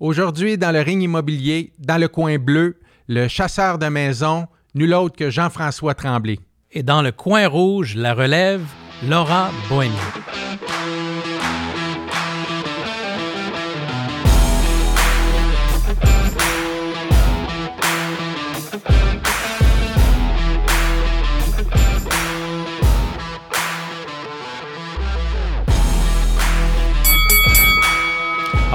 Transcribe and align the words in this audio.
Aujourd'hui, 0.00 0.58
dans 0.58 0.72
le 0.72 0.80
ring 0.80 1.02
immobilier, 1.02 1.72
dans 1.78 2.00
le 2.00 2.08
coin 2.08 2.36
bleu, 2.36 2.80
le 3.06 3.28
chasseur 3.28 3.78
de 3.78 3.86
maison, 3.86 4.46
nul 4.74 4.92
autre 4.92 5.16
que 5.16 5.30
Jean-François 5.30 5.94
Tremblay. 5.94 6.40
Et 6.72 6.82
dans 6.82 7.00
le 7.00 7.12
coin 7.12 7.46
rouge, 7.46 7.94
la 7.94 8.12
relève, 8.14 8.62
Laura 9.08 9.50
Bohémien. 9.68 9.94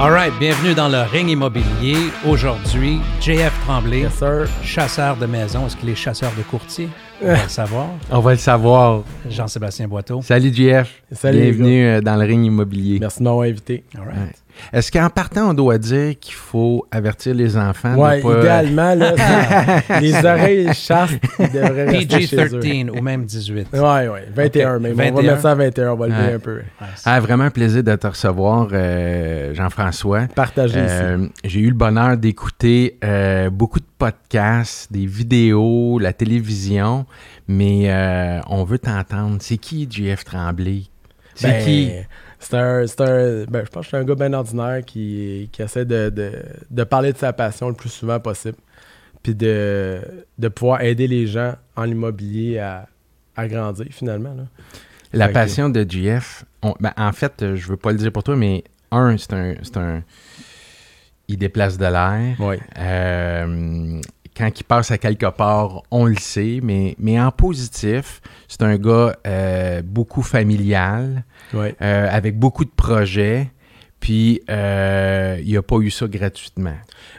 All 0.02 0.10
right, 0.12 0.32
bienvenue 0.40 0.72
dans 0.72 0.88
le 0.88 1.02
ring 1.02 1.28
immobilier. 1.28 1.94
Aujourd'hui, 2.26 3.00
JF 3.20 3.52
Tremblay, 3.66 4.00
Yes, 4.00 4.14
sir. 4.14 4.46
chasseur 4.62 5.14
de 5.16 5.26
maison. 5.26 5.66
Est-ce 5.66 5.76
qu'il 5.76 5.90
est 5.90 5.94
chasseur 5.94 6.32
de 6.38 6.42
courtier? 6.42 6.88
On 7.22 7.26
va 7.26 7.42
le 7.42 7.48
savoir. 7.50 7.86
On 8.10 8.20
va 8.20 8.30
le 8.32 8.38
savoir. 8.38 9.02
Jean-Sébastien 9.28 9.88
Boiteau. 9.88 10.22
Salut 10.22 10.54
JF. 10.54 11.02
Salut, 11.12 11.40
Bienvenue 11.52 11.84
euh, 11.84 12.00
dans 12.00 12.16
le 12.16 12.24
ring 12.24 12.46
immobilier. 12.46 12.98
Merci 12.98 13.18
de 13.18 13.24
m'avoir 13.24 13.44
invité. 13.46 13.84
All 13.94 14.06
right. 14.06 14.16
Ouais. 14.16 14.32
Est-ce 14.72 14.90
qu'en 14.92 15.08
partant, 15.10 15.50
on 15.50 15.54
doit 15.54 15.78
dire 15.78 16.18
qu'il 16.18 16.34
faut 16.34 16.86
avertir 16.90 17.34
les 17.34 17.56
enfants 17.56 17.96
pas... 17.96 18.18
idéalement, 18.18 18.94
là, 18.94 19.14
ça- 19.16 20.00
les 20.00 20.14
oreilles 20.14 20.74
chastes, 20.74 21.18
devraient 21.38 21.84
rester 21.86 22.20
chez 22.22 22.36
eux. 22.36 22.60
PG-13 22.60 22.90
ou 22.98 23.02
même 23.02 23.24
18. 23.24 23.68
Ouais, 23.72 23.80
ouais, 24.08 24.28
21 24.34 24.76
Ok, 24.76 24.82
même. 24.82 24.92
On 24.92 24.96
21. 24.96 25.12
va 25.12 25.22
mettre 25.22 25.40
ça 25.42 25.50
à 25.50 25.54
21, 25.54 25.92
on 25.92 25.96
va 25.96 26.06
lever 26.08 26.18
Ouais. 26.20 26.32
un 26.34 26.38
peu. 26.38 26.60
Ah, 27.04 27.20
vraiment 27.20 27.44
un 27.44 27.50
plaisir 27.50 27.82
de 27.82 27.94
te 27.96 28.06
recevoir, 28.06 28.68
euh, 28.72 29.54
Jean-François. 29.54 30.26
Partager 30.34 30.80
ici. 30.80 30.88
Euh, 30.90 31.26
J'ai 31.44 31.60
eu 31.60 31.68
le 31.68 31.74
bonheur 31.74 32.16
d'écouter 32.16 32.98
euh, 33.04 33.50
beaucoup 33.50 33.80
de 33.80 33.84
podcasts, 33.98 34.92
des 34.92 35.06
vidéos, 35.06 35.98
la 35.98 36.12
télévision, 36.12 37.06
mais 37.48 37.90
euh, 37.90 38.40
on 38.48 38.64
veut 38.64 38.78
t'entendre. 38.78 39.36
C'est 39.40 39.56
qui 39.58 39.88
JF 39.90 40.24
Tremblay? 40.24 40.82
C'est 41.34 41.48
Ben, 41.48 41.64
qui? 41.64 41.90
C'est 42.42 42.54
un, 42.56 42.86
c'est 42.86 43.00
un- 43.02 43.44
ben, 43.44 43.64
je 43.64 43.70
pense 43.70 43.82
que 43.82 43.82
je 43.82 43.88
suis 43.88 43.96
un 43.98 44.04
gars 44.04 44.14
bien 44.14 44.32
ordinaire 44.32 44.82
qui, 44.84 45.48
qui 45.52 45.62
essaie 45.62 45.84
de, 45.84 46.08
de, 46.10 46.32
de 46.70 46.84
parler 46.84 47.12
de 47.12 47.18
sa 47.18 47.32
passion 47.32 47.68
le 47.68 47.74
plus 47.74 47.90
souvent 47.90 48.18
possible. 48.18 48.56
Puis 49.22 49.34
de, 49.34 50.00
de 50.38 50.48
pouvoir 50.48 50.80
aider 50.80 51.06
les 51.06 51.26
gens 51.26 51.54
en 51.76 51.84
immobilier 51.84 52.58
à, 52.58 52.88
à 53.36 53.46
grandir 53.46 53.86
finalement. 53.90 54.32
là. 54.34 54.44
La 55.12 55.26
fait 55.26 55.32
que- 55.32 55.34
passion 55.34 55.68
de 55.68 55.86
on- 56.62 56.74
ben, 56.80 56.92
en 56.96 57.12
fait, 57.12 57.42
euh, 57.42 57.56
je 57.56 57.68
veux 57.68 57.76
pas 57.76 57.92
le 57.92 57.98
dire 57.98 58.10
pour 58.12 58.22
toi, 58.22 58.36
mais 58.36 58.64
un, 58.90 59.16
c'est 59.18 59.32
un, 59.34 59.54
c'est 59.62 59.76
un... 59.76 60.02
Il 61.28 61.36
déplace 61.36 61.76
de 61.78 61.84
l'air. 61.84 62.40
Ouais. 62.40 62.58
Euh, 62.78 64.00
quand 64.40 64.58
il 64.58 64.64
passe 64.64 64.90
à 64.90 64.96
quelque 64.96 65.26
part, 65.30 65.82
on 65.90 66.06
le 66.06 66.16
sait, 66.16 66.60
mais, 66.62 66.94
mais 66.98 67.20
en 67.20 67.30
positif, 67.30 68.22
c'est 68.48 68.62
un 68.62 68.76
gars 68.78 69.14
euh, 69.26 69.82
beaucoup 69.82 70.22
familial, 70.22 71.24
Ouais. 71.52 71.74
euh, 71.82 72.08
avec 72.10 72.38
beaucoup 72.38 72.64
de 72.64 72.70
projets, 72.70 73.50
puis 74.00 74.40
euh, 74.48 75.38
il 75.44 75.52
n'a 75.52 75.60
pas 75.60 75.76
eu 75.76 75.90
ça 75.90 76.06
gratuitement. 76.06 76.74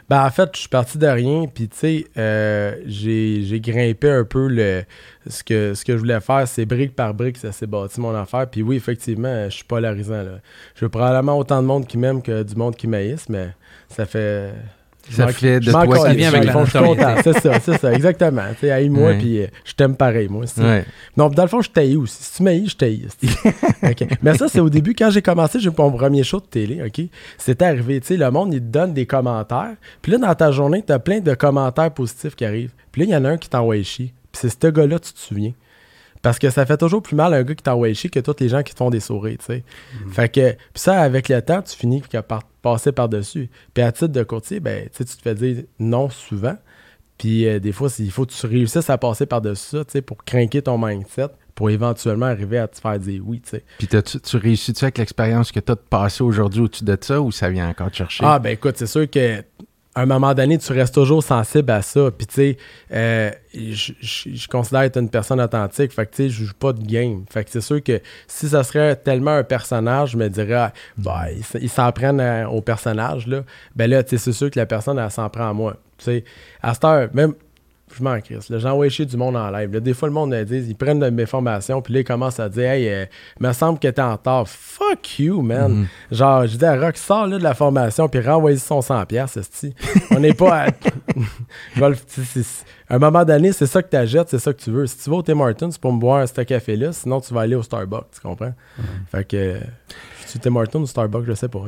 Ben, 0.08 0.26
en 0.26 0.30
fait, 0.30 0.50
je 0.54 0.60
suis 0.60 0.68
parti 0.68 0.98
de 0.98 1.06
rien, 1.06 1.44
puis 1.46 1.68
tu 1.68 1.76
sais, 1.78 2.80
j'ai 2.86 3.42
j'ai 3.44 3.60
grimpé 3.60 4.10
un 4.10 4.24
peu 4.24 4.48
le 4.48 4.82
ce 5.28 5.44
que, 5.44 5.74
ce 5.74 5.84
que 5.84 5.92
je 5.92 5.98
voulais 5.98 6.20
faire, 6.20 6.48
c'est 6.48 6.66
brique 6.66 6.96
par 6.96 7.14
brique, 7.14 7.36
ça 7.36 7.52
s'est 7.52 7.68
bâti 7.68 8.00
mon 8.00 8.14
affaire. 8.16 8.48
Puis 8.50 8.62
oui, 8.62 8.74
effectivement, 8.76 9.44
je 9.44 9.50
suis 9.54 9.64
polarisant. 9.64 10.22
Là. 10.24 10.40
Je 10.74 10.84
veux 10.84 10.88
probablement 10.88 11.38
autant 11.38 11.62
de 11.62 11.68
monde 11.68 11.86
qui 11.86 11.98
m'aime 11.98 12.20
que 12.20 12.42
du 12.42 12.56
monde 12.56 12.74
qui 12.74 12.88
m'haïsse, 12.88 13.28
mais 13.28 13.50
ça 13.88 14.06
fait. 14.06 14.52
Je 15.10 15.16
Ça 15.16 15.26
fait 15.28 15.60
de 15.60 15.70
toi 15.70 16.08
qui 16.10 16.16
vient 16.16 16.28
avec 16.28 16.44
la 16.44 16.52
notoriété. 16.54 17.04
c'est 17.24 17.40
ça, 17.40 17.60
c'est 17.60 17.78
ça, 17.78 17.92
exactement. 17.92 18.42
Tu 18.60 18.66
sais, 18.66 18.88
Ouais. 18.88 19.18
puis 19.18 19.42
euh, 19.42 19.46
je 19.64 19.72
t'aime 19.72 19.96
pareil, 19.96 20.28
moi. 20.28 20.44
Ouais. 20.58 20.84
non, 21.16 21.28
dans 21.28 21.42
le 21.42 21.48
fond, 21.48 21.60
je 21.60 21.70
t'haïs 21.70 21.96
aussi. 21.96 22.22
Si 22.22 22.36
tu 22.36 22.42
m'haïs, 22.42 22.68
je. 22.68 23.88
OK. 23.90 24.06
Mais 24.22 24.36
ça, 24.36 24.48
c'est 24.48 24.60
au 24.60 24.70
début, 24.70 24.94
quand 24.94 25.10
j'ai 25.10 25.22
commencé, 25.22 25.58
j'ai 25.60 25.70
eu 25.70 25.72
mon 25.76 25.90
premier 25.90 26.22
show 26.22 26.40
de 26.40 26.46
télé, 26.46 26.82
OK? 26.84 27.04
C'était 27.38 27.64
arrivé, 27.64 28.00
tu 28.00 28.08
sais, 28.08 28.16
le 28.16 28.30
monde, 28.30 28.54
il 28.54 28.60
te 28.60 28.66
donne 28.66 28.92
des 28.94 29.06
commentaires. 29.06 29.74
Puis 30.00 30.12
là, 30.12 30.18
dans 30.18 30.34
ta 30.34 30.52
journée, 30.52 30.82
t'as 30.86 30.98
plein 30.98 31.20
de 31.20 31.34
commentaires 31.34 31.90
positifs 31.90 32.34
qui 32.34 32.44
arrivent. 32.44 32.72
Puis 32.92 33.02
là, 33.02 33.06
il 33.08 33.10
y 33.10 33.16
en 33.16 33.24
a 33.24 33.30
un 33.30 33.36
qui 33.38 33.48
t'envoie 33.48 33.82
chier. 33.82 34.12
Puis 34.32 34.40
c'est 34.48 34.62
ce 34.64 34.70
gars-là, 34.70 34.98
tu 34.98 35.12
te 35.12 35.18
souviens. 35.18 35.52
Parce 36.22 36.38
que 36.38 36.50
ça 36.50 36.64
fait 36.64 36.76
toujours 36.76 37.02
plus 37.02 37.16
mal 37.16 37.34
un 37.34 37.42
gars 37.42 37.54
qui 37.54 37.64
t'envoie 37.64 37.92
chier 37.94 38.08
que 38.08 38.20
tous 38.20 38.36
les 38.38 38.48
gens 38.48 38.62
qui 38.62 38.72
te 38.72 38.78
font 38.78 38.90
des 38.90 39.00
sourires, 39.00 39.38
tu 39.40 39.46
sais. 39.46 39.64
Fait 40.12 40.28
que, 40.28 40.50
puis 40.52 40.58
ça, 40.76 41.00
avec 41.00 41.28
le 41.28 41.42
temps, 41.42 41.60
tu 41.62 41.76
finis 41.76 42.00
par 42.28 42.42
passer 42.62 42.92
par-dessus. 42.92 43.50
Puis 43.74 43.82
à 43.82 43.92
titre 43.92 44.12
de 44.12 44.22
courtier, 44.22 44.60
ben, 44.60 44.88
tu 44.96 45.04
tu 45.04 45.16
te 45.16 45.22
fais 45.22 45.34
dire 45.34 45.64
non 45.78 46.08
souvent. 46.08 46.56
Puis 47.18 47.46
euh, 47.46 47.58
des 47.60 47.72
fois, 47.72 47.88
il 47.98 48.10
faut 48.10 48.24
que 48.26 48.32
tu 48.32 48.46
réussisses 48.46 48.88
à 48.90 48.98
passer 48.98 49.26
par-dessus 49.26 49.76
ça, 49.78 49.84
tu 49.84 50.00
pour 50.02 50.24
craquer 50.24 50.62
ton 50.62 50.78
mindset, 50.78 51.28
pour 51.54 51.70
éventuellement 51.70 52.26
arriver 52.26 52.58
à 52.58 52.66
te 52.68 52.80
faire 52.80 52.98
dire 52.98 53.22
oui, 53.24 53.40
tu 53.40 53.50
sais. 53.50 53.64
Puis 53.78 53.86
t'as-tu- 53.86 54.20
tu 54.20 54.36
réussis-tu 54.36 54.84
avec 54.84 54.98
l'expérience 54.98 55.52
que 55.52 55.60
tu 55.60 55.70
as 55.70 55.74
de 55.74 55.80
passer 55.80 56.22
aujourd'hui 56.24 56.62
au-dessus 56.62 56.84
de 56.84 56.96
ça 57.00 57.20
ou 57.20 57.30
ça 57.30 57.50
vient 57.50 57.68
encore 57.68 57.90
te 57.90 57.96
chercher? 57.96 58.24
Ah, 58.26 58.38
ben 58.38 58.50
écoute, 58.50 58.76
c'est 58.76 58.86
sûr 58.86 59.08
que 59.08 59.44
à 59.94 60.02
un 60.02 60.06
moment 60.06 60.32
donné, 60.32 60.56
tu 60.58 60.72
restes 60.72 60.94
toujours 60.94 61.22
sensible 61.22 61.70
à 61.70 61.82
ça. 61.82 62.10
Puis, 62.16 62.26
tu 62.26 62.34
sais, 62.34 62.56
euh, 62.92 63.30
je 63.54 64.48
considère 64.48 64.82
être 64.82 64.96
une 64.98 65.10
personne 65.10 65.40
authentique. 65.40 65.92
Fait 65.92 66.06
que, 66.06 66.10
tu 66.16 66.22
sais, 66.24 66.28
je 66.30 66.44
joue 66.44 66.54
pas 66.54 66.72
de 66.72 66.82
game. 66.82 67.24
Fait 67.30 67.44
que 67.44 67.50
c'est 67.50 67.60
sûr 67.60 67.82
que 67.82 68.00
si 68.26 68.48
ça 68.48 68.64
serait 68.64 68.96
tellement 68.96 69.32
un 69.32 69.44
personnage, 69.44 70.12
je 70.12 70.16
me 70.16 70.28
dirais, 70.28 70.54
ah, 70.54 70.72
bah, 70.96 71.24
ils 71.60 71.68
s'en 71.68 71.92
prennent 71.92 72.20
à- 72.20 72.48
au 72.48 72.62
personnage, 72.62 73.26
là. 73.26 73.42
Ben 73.76 73.90
là, 73.90 74.02
tu 74.02 74.10
sais, 74.10 74.18
c'est 74.18 74.32
sûr 74.32 74.50
que 74.50 74.58
la 74.58 74.66
personne, 74.66 74.98
elle 74.98 75.10
s'en 75.10 75.28
prend 75.28 75.50
à 75.50 75.52
moi. 75.52 75.76
Tu 75.98 76.04
sais, 76.04 76.24
à 76.62 76.72
cette 76.74 76.84
heure, 76.84 77.08
même, 77.12 77.34
je 77.98 78.02
m'en 78.02 78.20
crisse. 78.20 78.50
chier 78.90 79.06
du 79.06 79.16
monde 79.16 79.36
en 79.36 79.50
live. 79.50 79.72
Là, 79.72 79.80
des 79.80 79.94
fois, 79.94 80.08
le 80.08 80.14
monde, 80.14 80.34
ils 80.36 80.44
disent, 80.44 80.68
ils 80.68 80.76
prennent 80.76 81.00
de 81.00 81.10
mes 81.10 81.26
formations, 81.26 81.82
puis 81.82 81.94
là, 81.94 82.00
ils 82.00 82.04
commencent 82.04 82.40
à 82.40 82.48
dire, 82.48 82.70
hey, 82.70 82.88
euh, 82.88 83.06
me 83.40 83.52
semble 83.52 83.78
que 83.78 83.88
t'es 83.88 84.00
en 84.00 84.12
retard. 84.12 84.48
Fuck 84.48 85.18
you, 85.18 85.42
man. 85.42 85.86
Genre, 86.10 86.46
je 86.46 86.56
dis 86.56 86.64
à 86.64 86.78
Rock, 86.78 86.96
sors 86.96 87.26
là 87.26 87.38
de 87.38 87.42
la 87.42 87.54
formation, 87.54 88.08
puis 88.08 88.20
renvoie 88.20 88.56
son 88.56 88.80
100$, 88.80 89.38
esti. 89.38 89.74
On 90.10 90.20
n'est 90.20 90.34
pas 90.34 90.66
à. 90.66 90.68
À 92.88 92.96
un 92.96 92.98
moment 92.98 93.24
donné, 93.24 93.52
c'est 93.52 93.66
ça 93.66 93.82
que 93.82 93.88
tu 93.88 94.18
c'est 94.28 94.38
ça 94.38 94.52
que 94.52 94.60
tu 94.60 94.70
veux. 94.70 94.86
Si 94.86 94.98
tu 94.98 95.08
vas 95.08 95.16
au 95.16 95.22
Tim 95.22 95.40
Hortons, 95.40 95.70
c'est 95.70 95.80
pour 95.80 95.92
me 95.92 95.98
boire 95.98 96.28
ce 96.28 96.42
café-là, 96.42 96.92
sinon 96.92 97.20
tu 97.20 97.32
vas 97.32 97.42
aller 97.42 97.54
au 97.54 97.62
Starbucks, 97.62 98.10
tu 98.14 98.20
comprends? 98.20 98.52
Fait 99.10 99.24
que. 99.24 99.60
suis 100.26 100.38
Tim 100.38 100.56
Hortons 100.56 100.80
ou 100.80 100.86
Starbucks, 100.86 101.24
je 101.26 101.32
sais 101.32 101.48
pas. 101.48 101.60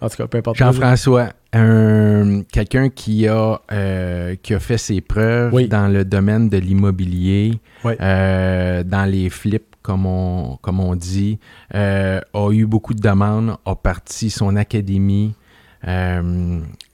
En 0.00 0.08
tout 0.08 0.16
cas, 0.16 0.26
peu 0.26 0.38
importe. 0.38 0.56
Jean-François, 0.58 1.30
un- 1.52 2.42
quelqu'un 2.52 2.88
qui 2.88 3.26
a 3.26 3.60
euh, 3.72 4.36
qui 4.42 4.54
a 4.54 4.60
fait 4.60 4.78
ses 4.78 5.00
preuves 5.00 5.52
Oui. 5.52 5.66
dans 5.68 5.88
le 5.88 6.04
domaine 6.04 6.48
de 6.48 6.58
l'immobilier, 6.58 7.58
Oui. 7.84 7.94
euh, 8.00 8.82
dans 8.84 9.04
les 9.10 9.28
flips, 9.30 9.74
comme 9.82 10.06
on, 10.06 10.56
comme 10.62 10.78
on 10.80 10.94
dit, 10.94 11.38
euh, 11.74 12.20
a 12.34 12.50
eu 12.52 12.66
beaucoup 12.66 12.94
de 12.94 13.00
demandes, 13.00 13.56
a 13.64 13.74
parti 13.74 14.30
son 14.30 14.54
académie. 14.56 15.34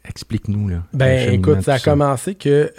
Explique-nous, 0.07 0.69
là. 0.69 0.83
Ben 0.93 1.33
écoute, 1.33 1.63
ça 1.63 1.75
a 1.75 1.79
commencé 1.79 2.35
que, 2.35 2.71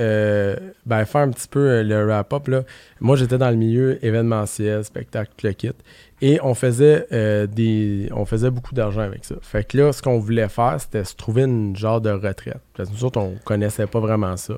ben 0.86 1.06
faire 1.06 1.22
un 1.22 1.31
petit 1.31 1.47
peu 1.47 1.81
le 1.81 2.06
wrap-up, 2.06 2.47
là. 2.47 2.62
Moi, 3.02 3.16
j'étais 3.16 3.40
dans 3.40 3.50
le 3.50 3.56
milieu 3.56 4.03
événementiel, 4.06 4.84
spectacle, 4.84 5.31
le 5.44 5.53
kit. 5.53 5.72
Et 6.21 6.39
on 6.41 6.53
faisait, 6.53 7.07
euh, 7.11 7.45
des, 7.45 8.09
on 8.13 8.25
faisait 8.25 8.49
beaucoup 8.49 8.73
d'argent 8.73 9.01
avec 9.01 9.25
ça. 9.25 9.35
Fait 9.41 9.67
que 9.67 9.77
là, 9.77 9.91
ce 9.91 10.01
qu'on 10.01 10.17
voulait 10.17 10.47
faire, 10.47 10.75
c'était 10.79 11.03
se 11.03 11.15
trouver 11.15 11.43
une 11.43 11.75
genre 11.75 11.99
de 11.99 12.09
retraite. 12.09 12.61
Parce 12.75 12.89
que 12.89 12.95
nous 12.95 13.03
autres, 13.03 13.19
on 13.19 13.35
connaissait 13.43 13.87
pas 13.87 13.99
vraiment 13.99 14.37
ça. 14.37 14.55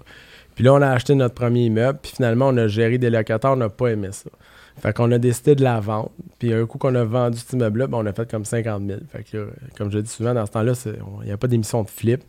Puis 0.53 0.63
là, 0.63 0.73
on 0.73 0.81
a 0.81 0.87
acheté 0.87 1.15
notre 1.15 1.35
premier 1.35 1.65
immeuble, 1.65 1.99
puis 2.01 2.13
finalement, 2.15 2.47
on 2.47 2.57
a 2.57 2.67
géré 2.67 2.97
des 2.97 3.09
locataires, 3.09 3.51
on 3.51 3.57
n'a 3.57 3.69
pas 3.69 3.87
aimé 3.87 4.09
ça. 4.11 4.29
Fait 4.79 4.93
qu'on 4.93 5.11
a 5.11 5.17
décidé 5.17 5.55
de 5.55 5.63
la 5.63 5.79
vendre. 5.79 6.11
Puis 6.37 6.53
un 6.53 6.65
coup 6.67 6.77
qu'on 6.77 6.93
a 6.93 7.03
vendu 7.03 7.39
cet 7.39 7.53
immeuble-là, 7.53 7.87
ben, 7.87 7.97
on 7.97 8.05
a 8.05 8.13
fait 8.13 8.29
comme 8.29 8.45
50 8.45 8.83
000. 8.85 8.99
Fait 9.11 9.23
que 9.23 9.37
là, 9.37 9.43
comme 9.75 9.91
je 9.91 9.99
dis 9.99 10.09
souvent, 10.09 10.35
dans 10.35 10.45
ce 10.45 10.51
temps-là, 10.51 10.73
il 11.21 11.25
n'y 11.25 11.31
a 11.31 11.37
pas 11.37 11.47
d'émission 11.47 11.83
de 11.83 11.89
flip. 11.89 12.21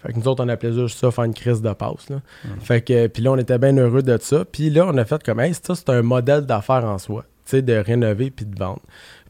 Fait 0.00 0.12
que 0.12 0.18
nous 0.18 0.26
autres, 0.26 0.44
on 0.44 0.48
appelait 0.48 0.72
juste 0.72 0.98
ça 0.98 1.12
faire 1.12 1.24
une 1.24 1.34
crise 1.34 1.62
de 1.62 1.72
passe. 1.72 2.10
Là. 2.10 2.16
Fait 2.60 2.82
que, 2.82 3.06
puis 3.06 3.22
là, 3.22 3.30
on 3.32 3.38
était 3.38 3.58
bien 3.58 3.76
heureux 3.76 4.02
de 4.02 4.18
ça. 4.20 4.44
Puis 4.44 4.68
là, 4.68 4.86
on 4.88 4.96
a 4.96 5.04
fait 5.04 5.22
comme, 5.22 5.38
hey, 5.38 5.54
ça, 5.54 5.76
c'est 5.76 5.90
un 5.90 6.02
modèle 6.02 6.44
d'affaires 6.44 6.84
en 6.84 6.98
soi. 6.98 7.24
De 7.60 7.74
rénover 7.74 8.30
puis 8.30 8.46
de 8.46 8.58
vendre. 8.58 8.80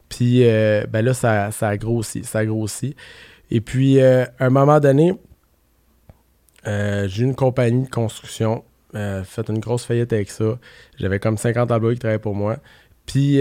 Puis, 0.09 0.47
euh, 0.47 0.85
ben 0.91 1.03
là, 1.03 1.15
ça, 1.15 1.51
ça 1.53 1.69
a 1.69 1.77
grossi, 1.79 2.23
ça 2.23 2.41
a. 2.41 2.95
Et 3.51 3.61
puis, 3.63 3.99
euh, 4.01 4.25
à 4.39 4.45
un 4.47 4.51
moment 4.51 4.79
donné, 4.79 5.15
euh, 6.67 7.09
j'ai 7.09 7.25
une 7.25 7.35
compagnie 7.35 7.85
de 7.85 7.91
construction, 7.91 8.63
fait 8.93 9.49
une 9.49 9.59
grosse 9.59 9.87
faillite 9.87 10.13
avec 10.13 10.31
ça. 10.31 10.59
J'avais 10.99 11.19
comme 11.19 11.39
50 11.39 11.71
employés 11.71 11.95
qui 11.97 12.01
travaillaient 12.01 12.19
pour 12.19 12.35
moi. 12.35 12.59
Puis 13.07 13.39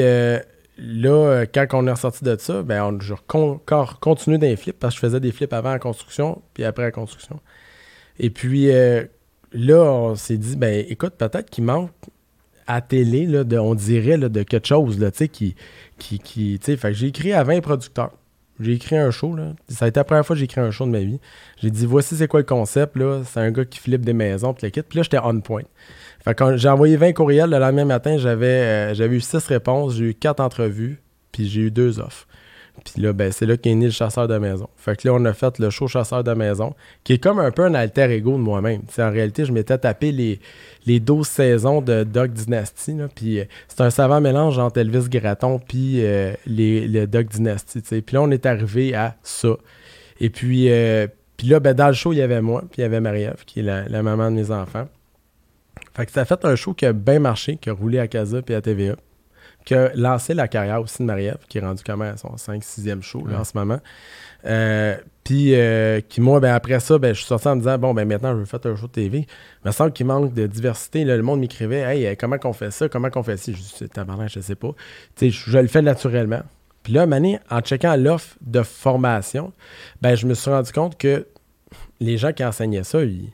là, 0.78 1.44
quand 1.54 1.68
on 1.74 1.88
est 1.88 1.92
ressorti 1.92 2.24
de 2.24 2.38
ça, 2.40 2.64
ben, 2.64 2.84
on, 2.86 2.98
recon- 2.98 3.56
encore 3.56 4.00
continué 4.00 4.38
dans 4.38 4.48
les 4.48 4.56
flips 4.56 4.80
parce 4.80 4.96
que 4.96 5.02
je 5.02 5.08
faisais 5.08 5.20
des 5.20 5.34
flips 5.34 5.52
avant 5.52 5.72
la 5.72 5.80
construction, 5.80 6.42
puis 6.54 6.64
après 6.64 6.84
la 6.84 6.92
construction. 6.92 7.42
Et 8.18 8.30
puis 8.30 8.72
là, 9.52 9.84
on 9.84 10.16
s'est 10.16 10.38
dit, 10.38 10.56
ben 10.56 10.86
écoute, 10.88 11.16
peut-être 11.18 11.50
qu'il 11.50 11.66
manque 11.66 11.92
à 12.72 12.82
télé, 12.82 13.26
là, 13.26 13.44
on 13.62 13.76
dirait, 13.76 14.18
de 14.18 14.44
quelque 14.44 14.68
chose, 14.68 14.98
là, 15.00 15.12
qui, 15.12 15.56
qui, 15.98 16.20
qui 16.20 16.60
j'ai 16.92 17.08
écrit 17.08 17.34
à 17.34 17.44
20 17.44 17.60
producteurs. 17.62 18.14
J'ai 18.62 18.74
écrit 18.74 18.96
un 18.96 19.12
show, 19.12 19.36
là. 19.36 19.54
Ça 19.68 19.86
a 19.86 19.88
été 19.88 20.00
la 20.00 20.04
première 20.04 20.26
fois 20.26 20.36
que 20.36 20.40
j'ai 20.40 20.46
écrit 20.46 20.62
un 20.62 20.72
show 20.72 20.86
de 20.86 20.92
ma 20.92 21.00
vie. 21.00 21.20
J'ai 21.58 21.72
dit, 21.72 21.86
voici 21.86 22.16
c'est 22.16 22.28
quoi 22.28 22.40
le 22.40 22.46
concept, 22.46 22.96
là. 22.96 23.24
C'est 23.26 23.40
un 23.40 23.52
gars 23.52 23.66
qui 23.66 23.80
flippe 23.80 24.06
des 24.06 24.14
maisons, 24.14 24.54
puis. 24.54 24.70
Puis 24.70 24.98
là, 24.98 25.04
j'étais 25.04 25.18
on 25.22 25.42
point. 25.42 25.64
Fait 26.24 26.36
que 26.36 26.56
j'ai 26.58 26.70
envoyé 26.70 26.96
20 26.96 27.14
courriels 27.14 27.50
le 27.50 27.58
lendemain 27.58 27.86
matin, 27.86 28.18
j'avais 28.18 28.46
euh, 28.46 28.94
j'avais 28.94 29.16
eu 29.16 29.22
6 29.22 29.48
réponses, 29.48 29.96
j'ai 29.96 30.12
eu 30.12 30.14
4 30.14 30.40
entrevues, 30.40 31.02
puis 31.32 31.50
j'ai 31.50 31.62
eu 31.62 31.72
2 31.72 32.00
offres. 32.00 32.28
Puis 32.84 33.02
là, 33.02 33.14
ben, 33.14 33.32
c'est 33.32 33.46
là 33.46 33.58
qu'est 33.58 33.74
né 33.76 33.86
le 33.86 33.92
chasseur 33.92 34.28
de 34.28 34.38
maison. 34.38 34.68
Fait 34.76 34.96
que 34.96 35.08
là, 35.08 35.14
on 35.14 35.24
a 35.26 35.34
fait 35.34 35.60
le 35.60 35.70
show 35.70 35.88
chasseur 35.88 36.24
de 36.24 36.34
maison, 36.34 36.74
qui 37.04 37.14
est 37.14 37.18
comme 37.18 37.40
un 37.40 37.52
peu 37.52 37.64
un 37.64 37.74
alter 37.74 38.12
ego 38.12 38.32
de 38.34 38.38
moi-même. 38.38 38.82
en 38.98 39.12
réalité, 39.12 39.46
je 39.46 39.52
m'étais 39.52 39.78
tapé 39.78 40.12
les, 40.12 40.40
les 40.86 41.00
12 41.00 41.28
saisons 41.28 41.82
de 41.82 42.04
Dog 42.04 42.32
Dynasty. 42.32 42.96
Puis 43.16 43.40
euh, 43.40 43.46
c'est 43.68 43.82
un 43.82 43.90
savant 43.90 44.22
mélange 44.22 44.58
entre 44.58 44.80
Elvis 44.80 45.10
Gratton 45.10 45.60
puis 45.60 46.04
euh, 46.04 46.34
les, 46.46 46.88
le 46.88 47.08
Dog 47.08 47.28
Dynasty. 47.28 47.82
Puis 47.82 48.16
là, 48.16 48.22
on 48.22 48.32
est 48.32 48.46
arrivé 48.46 48.96
à 48.96 49.16
ça. 49.24 49.56
Et 50.20 50.30
puis, 50.30 50.70
puis 51.38 51.48
là, 51.48 51.60
ben, 51.60 51.74
dans 51.74 51.88
le 51.88 51.94
show, 51.94 52.14
il 52.14 52.18
y 52.18 52.22
avait 52.22 52.42
moi, 52.42 52.62
puis 52.62 52.80
il 52.80 52.82
y 52.82 52.86
avait 52.86 53.00
Marie-Ève, 53.00 53.44
qui 53.46 53.62
est 53.62 53.64
la, 53.64 53.88
la 53.88 54.04
maman 54.04 54.30
de 54.30 54.36
mes 54.36 54.52
enfants. 54.52 54.88
Fait 55.96 56.06
que 56.06 56.12
ça 56.12 56.22
a 56.22 56.26
fait 56.26 56.46
un 56.46 56.56
show 56.56 56.74
qui 56.74 56.86
a 56.86 56.94
bien 56.94 57.20
marché, 57.20 57.58
qui 57.58 57.70
a 57.70 57.74
roulé 57.74 58.00
à 58.00 58.08
Casa 58.08 58.42
puis 58.42 58.54
à 58.56 58.62
TVA, 58.62 58.96
qui 59.66 59.76
a 59.76 59.92
lancé 59.96 60.34
la 60.34 60.48
carrière 60.48 60.82
aussi 60.82 61.00
de 61.00 61.04
Marie-Ève, 61.04 61.40
qui 61.48 61.58
est 61.58 61.62
rendue 61.62 61.84
quand 61.86 61.98
même 61.98 62.14
à 62.14 62.18
son 62.18 62.36
5-6e 62.36 63.02
show 63.02 63.24
en 63.34 63.44
ce 63.44 63.52
moment. 63.56 63.80
Euh, 64.46 64.98
puis 65.24 65.54
euh, 65.54 66.02
qui 66.02 66.20
moi 66.20 66.40
ben 66.40 66.52
après 66.56 66.80
ça 66.80 66.98
ben 66.98 67.14
je 67.14 67.20
suis 67.20 67.28
sorti 67.28 67.48
en 67.48 67.56
me 67.56 67.60
disant 67.60 67.78
bon 67.78 67.94
ben 67.94 68.08
maintenant 68.08 68.32
je 68.32 68.38
veux 68.38 68.46
faire 68.46 68.60
un 68.66 68.76
show 68.76 68.88
de 68.88 68.92
TV 68.92 69.20
il 69.20 69.68
me 69.68 69.72
semble 69.72 69.94
qu'il 69.94 70.08
manque 70.08 70.34
de 70.34 70.48
diversité 70.48 71.04
le 71.04 71.22
monde 71.22 71.42
m'écrivait 71.42 71.82
hey 71.82 72.18
comment 72.18 72.40
qu'on 72.40 72.52
fait 72.52 72.72
ça? 72.72 72.90
Comment 72.90 73.12
qu'on 73.12 73.22
fait 73.22 73.38
ça 73.38 73.52
je 73.52 73.58
dis 73.58 73.72
je 74.28 74.40
sais 74.40 74.56
pas. 74.56 74.70
Tu 75.16 75.32
sais 75.32 75.52
je, 75.52 75.58
le 75.60 75.68
fais 75.68 75.84
naturellement. 75.84 76.42
Puis 76.82 76.94
là 76.94 77.06
Mané 77.06 77.40
en 77.52 77.62
checkant 77.62 77.96
l'offre 77.96 78.36
de 78.42 78.64
formation 78.64 79.54
ben 80.02 80.16
je 80.16 80.26
me 80.26 80.34
suis 80.34 80.50
rendu 80.50 80.72
compte 80.72 80.98
que 80.98 81.28
les 82.00 82.18
gens 82.18 82.34
qui 82.34 82.44
enseignaient 82.44 82.84
ça 82.84 83.04
ils 83.04 83.30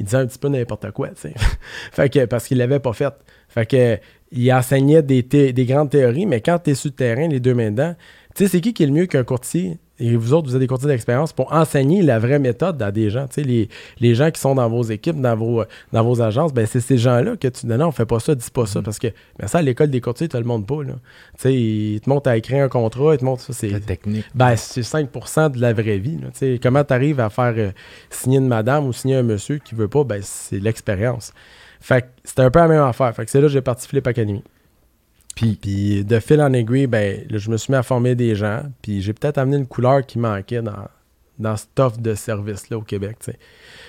il 0.00 0.04
disait 0.04 0.16
un 0.16 0.26
petit 0.26 0.38
peu 0.38 0.48
n'importe 0.48 0.90
quoi, 0.92 1.08
tu 1.08 1.20
sais. 1.20 1.34
fait 1.92 2.08
que, 2.08 2.24
parce 2.24 2.46
qu'il 2.46 2.56
l'avait 2.56 2.80
pas 2.80 2.94
fait. 2.94 3.12
Fait 3.48 3.66
que, 3.66 3.98
il 4.32 4.52
enseignait 4.52 5.02
des, 5.02 5.22
des 5.22 5.66
grandes 5.66 5.90
théories, 5.90 6.26
mais 6.26 6.40
quand 6.40 6.58
tu 6.58 6.70
es 6.70 6.74
sur 6.74 6.90
le 6.90 6.94
terrain, 6.94 7.28
les 7.28 7.40
deux 7.40 7.54
mains 7.54 7.70
dedans, 7.70 7.94
tu 8.34 8.44
sais, 8.44 8.50
c'est 8.50 8.60
qui 8.60 8.72
qui 8.72 8.84
est 8.84 8.86
le 8.86 8.92
mieux 8.92 9.06
qu'un 9.06 9.24
courtier? 9.24 9.78
Et 10.00 10.16
vous 10.16 10.32
autres, 10.32 10.48
vous 10.48 10.54
avez 10.54 10.64
des 10.64 10.66
courtiers 10.66 10.88
d'expérience 10.88 11.34
pour 11.34 11.52
enseigner 11.52 12.00
la 12.00 12.18
vraie 12.18 12.38
méthode 12.38 12.80
à 12.80 12.90
des 12.90 13.10
gens. 13.10 13.26
Tu 13.26 13.34
sais, 13.34 13.42
les, 13.42 13.68
les 14.00 14.14
gens 14.14 14.30
qui 14.30 14.40
sont 14.40 14.54
dans 14.54 14.68
vos 14.68 14.82
équipes, 14.82 15.20
dans 15.20 15.36
vos, 15.36 15.62
dans 15.92 16.02
vos 16.02 16.22
agences, 16.22 16.54
ben 16.54 16.64
c'est 16.64 16.80
ces 16.80 16.96
gens-là 16.96 17.36
que 17.36 17.48
tu 17.48 17.66
dis 17.66 17.72
non, 17.72 17.88
on 17.88 17.92
fait 17.92 18.06
pas 18.06 18.18
ça, 18.18 18.34
dis 18.34 18.50
pas 18.50 18.64
ça. 18.64 18.80
Mm. 18.80 18.82
Parce 18.82 18.98
que 18.98 19.08
ben 19.38 19.46
ça, 19.46 19.58
à 19.58 19.62
l'école 19.62 19.90
des 19.90 20.00
courtiers, 20.00 20.26
tu 20.26 20.38
le 20.38 20.44
monde 20.44 20.66
pas. 20.66 20.82
Là. 20.82 20.94
Tu 21.34 21.42
sais, 21.42 21.54
ils 21.54 22.00
te 22.00 22.08
montrent 22.08 22.30
à 22.30 22.38
écrire 22.38 22.64
un 22.64 22.68
contrat, 22.68 23.14
ils 23.14 23.18
te 23.18 23.24
montrent 23.26 23.42
ça. 23.42 23.52
C'est, 23.52 23.68
la 23.68 23.80
technique. 23.80 24.24
Ben, 24.34 24.56
c'est 24.56 24.80
5% 24.80 25.52
de 25.52 25.60
la 25.60 25.74
vraie 25.74 25.98
vie. 25.98 26.16
Tu 26.16 26.28
sais, 26.32 26.60
comment 26.62 26.82
tu 26.82 26.94
arrives 26.94 27.20
à 27.20 27.28
faire 27.28 27.54
euh, 27.58 27.70
signer 28.08 28.38
une 28.38 28.48
madame 28.48 28.86
ou 28.86 28.94
signer 28.94 29.16
un 29.16 29.22
monsieur 29.22 29.58
qui 29.58 29.74
veut 29.74 29.88
pas, 29.88 30.04
ben 30.04 30.20
c'est 30.22 30.60
l'expérience. 30.60 31.34
Fait 31.80 32.02
que 32.02 32.06
c'était 32.24 32.42
un 32.42 32.50
peu 32.50 32.58
la 32.58 32.68
même 32.68 32.82
affaire. 32.82 33.14
Fait 33.14 33.24
que 33.24 33.30
c'est 33.30 33.40
là 33.40 33.46
que 33.46 33.52
j'ai 33.52 33.62
parti 33.62 33.88
Flip 33.88 34.06
Academy. 34.06 34.42
Puis, 35.34 36.04
de 36.04 36.20
fil 36.20 36.40
en 36.42 36.52
aiguille, 36.52 36.86
ben, 36.86 37.24
je 37.30 37.50
me 37.50 37.56
suis 37.56 37.72
mis 37.72 37.76
à 37.76 37.82
former 37.82 38.14
des 38.14 38.34
gens. 38.34 38.62
Puis 38.82 39.00
j'ai 39.00 39.14
peut-être 39.14 39.38
amené 39.38 39.56
une 39.56 39.66
couleur 39.66 40.04
qui 40.04 40.18
manquait 40.18 40.60
dans, 40.60 40.86
dans 41.38 41.56
cette 41.56 41.78
offre 41.80 41.98
de 41.98 42.14
service-là 42.14 42.78
au 42.78 42.82
Québec. 42.82 43.16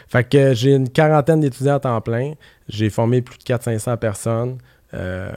Fait 0.08 0.24
que 0.24 0.54
j'ai 0.54 0.74
une 0.74 0.90
quarantaine 0.90 1.42
d'étudiants 1.42 1.76
à 1.76 1.80
temps 1.80 2.02
plein. 2.02 2.34
J'ai 2.70 2.90
formé 2.90 3.22
plus 3.22 3.38
de 3.38 3.44
400-500 3.44 3.98
personnes. 3.98 4.58
Euh, 4.94 5.32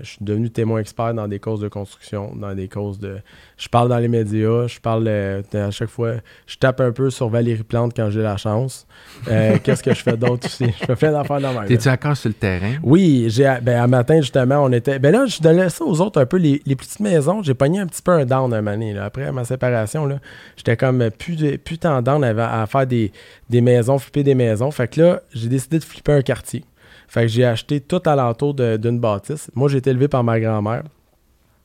je 0.00 0.08
suis 0.10 0.18
devenu 0.20 0.50
témoin 0.50 0.80
expert 0.80 1.14
dans 1.14 1.28
des 1.28 1.38
causes 1.38 1.60
de 1.60 1.68
construction, 1.68 2.34
dans 2.34 2.54
des 2.54 2.68
causes 2.68 2.98
de. 2.98 3.18
Je 3.56 3.68
parle 3.68 3.88
dans 3.88 3.98
les 3.98 4.08
médias, 4.08 4.66
je 4.66 4.80
parle 4.80 5.04
euh, 5.06 5.42
à 5.54 5.70
chaque 5.70 5.88
fois. 5.88 6.14
Je 6.46 6.56
tape 6.56 6.80
un 6.80 6.90
peu 6.90 7.10
sur 7.10 7.28
Valérie 7.28 7.62
Plante 7.62 7.92
quand 7.94 8.10
j'ai 8.10 8.22
la 8.22 8.36
chance. 8.36 8.86
Euh, 9.28 9.58
qu'est-ce 9.62 9.82
que 9.82 9.94
je 9.94 10.02
fais 10.02 10.16
d'autre 10.16 10.46
aussi? 10.46 10.66
Je 10.80 10.86
fais 10.86 10.96
plein 10.96 11.12
d'affaires 11.12 11.40
dans 11.40 11.52
ma 11.52 11.66
T'es-tu 11.66 11.88
encore 11.88 12.16
sur 12.16 12.28
le 12.28 12.34
terrain? 12.34 12.74
Oui, 12.82 13.26
j'ai 13.28 13.58
ben, 13.62 13.80
à 13.80 13.86
matin, 13.86 14.20
justement, 14.20 14.64
on 14.64 14.72
était. 14.72 14.98
Ben 14.98 15.12
là, 15.12 15.26
je 15.26 15.40
donnais 15.40 15.68
ça 15.68 15.84
aux 15.84 16.00
autres 16.00 16.20
un 16.20 16.26
peu. 16.26 16.38
Les, 16.38 16.58
petites 16.76 17.00
maisons, 17.00 17.42
j'ai 17.42 17.54
pogné 17.54 17.80
un 17.80 17.86
petit 17.86 18.02
peu 18.02 18.12
un 18.12 18.24
down 18.24 18.52
un 18.52 18.66
année. 18.66 18.98
Après 18.98 19.30
ma 19.30 19.44
séparation, 19.44 20.06
là, 20.06 20.18
j'étais 20.56 20.76
comme 20.76 21.10
plus, 21.16 21.58
plus 21.58 21.78
tendance 21.78 22.22
à, 22.24 22.62
à 22.62 22.66
faire 22.66 22.86
des, 22.86 23.12
des 23.48 23.60
maisons, 23.60 23.98
flipper 23.98 24.24
des 24.24 24.34
maisons. 24.34 24.70
Fait 24.70 24.88
que 24.88 25.00
là, 25.00 25.20
j'ai 25.32 25.48
décidé 25.48 25.78
de 25.78 25.84
flipper 25.84 26.12
un 26.12 26.22
quartier. 26.22 26.64
Fait 27.10 27.22
que 27.22 27.26
j'ai 27.26 27.44
acheté 27.44 27.80
tout 27.80 28.00
alentour 28.06 28.54
d'une 28.54 29.00
bâtisse. 29.00 29.50
Moi, 29.56 29.68
j'ai 29.68 29.78
été 29.78 29.90
élevé 29.90 30.06
par 30.06 30.22
ma 30.22 30.38
grand-mère 30.38 30.84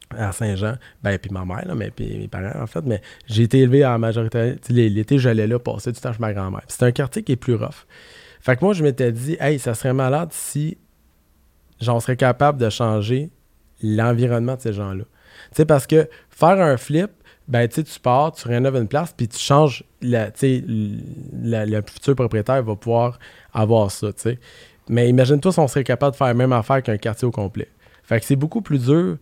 à 0.09 0.31
Saint-Jean. 0.31 0.77
Ben, 1.03 1.19
puis 1.19 1.29
ma 1.29 1.45
mère, 1.45 1.71
mais 1.75 1.91
puis 1.91 2.17
mes 2.17 2.27
parents, 2.27 2.63
en 2.63 2.65
fait. 2.65 2.81
Mais 2.83 2.99
j'ai 3.27 3.43
été 3.43 3.59
élevé 3.59 3.85
en 3.85 3.99
majorité. 3.99 4.55
L'été, 4.69 5.19
j'allais 5.19 5.45
là 5.45 5.59
passer 5.59 5.91
du 5.91 6.01
temps 6.01 6.11
chez 6.11 6.19
ma 6.19 6.33
grand-mère. 6.33 6.63
C'est 6.67 6.81
un 6.81 6.91
quartier 6.91 7.21
qui 7.21 7.33
est 7.33 7.35
plus 7.35 7.53
rough. 7.53 7.85
Fait 8.41 8.55
que 8.55 8.65
moi, 8.65 8.73
je 8.73 8.81
m'étais 8.81 9.11
dit, 9.11 9.37
hey, 9.39 9.59
ça 9.59 9.75
serait 9.75 9.93
malade 9.93 10.29
si 10.31 10.79
j'en 11.79 11.99
serais 11.99 12.17
capable 12.17 12.59
de 12.59 12.71
changer 12.71 13.29
l'environnement 13.83 14.55
de 14.55 14.61
ces 14.61 14.73
gens-là. 14.73 15.03
Tu 15.03 15.57
sais, 15.57 15.65
parce 15.65 15.85
que 15.85 16.09
faire 16.31 16.59
un 16.59 16.77
flip, 16.77 17.11
ben, 17.47 17.67
tu 17.67 17.83
pars, 18.01 18.31
tu 18.31 18.47
rénoves 18.47 18.77
une 18.77 18.87
place, 18.87 19.13
puis 19.15 19.27
tu 19.27 19.37
changes, 19.37 19.83
la, 20.01 20.31
le 20.41 21.81
futur 21.87 22.15
propriétaire 22.15 22.63
va 22.63 22.75
pouvoir 22.75 23.19
avoir 23.53 23.91
ça, 23.91 24.11
tu 24.11 24.21
sais. 24.21 24.39
Mais 24.89 25.09
imagine-toi 25.09 25.51
si 25.51 25.59
on 25.59 25.67
serait 25.67 25.83
capable 25.83 26.11
de 26.11 26.17
faire 26.17 26.27
la 26.27 26.33
même 26.33 26.53
affaire 26.53 26.81
qu'un 26.83 26.97
quartier 26.97 27.27
au 27.27 27.31
complet. 27.31 27.67
Fait 28.03 28.19
que 28.19 28.25
c'est 28.25 28.35
beaucoup 28.35 28.61
plus 28.61 28.85
dur 28.85 29.17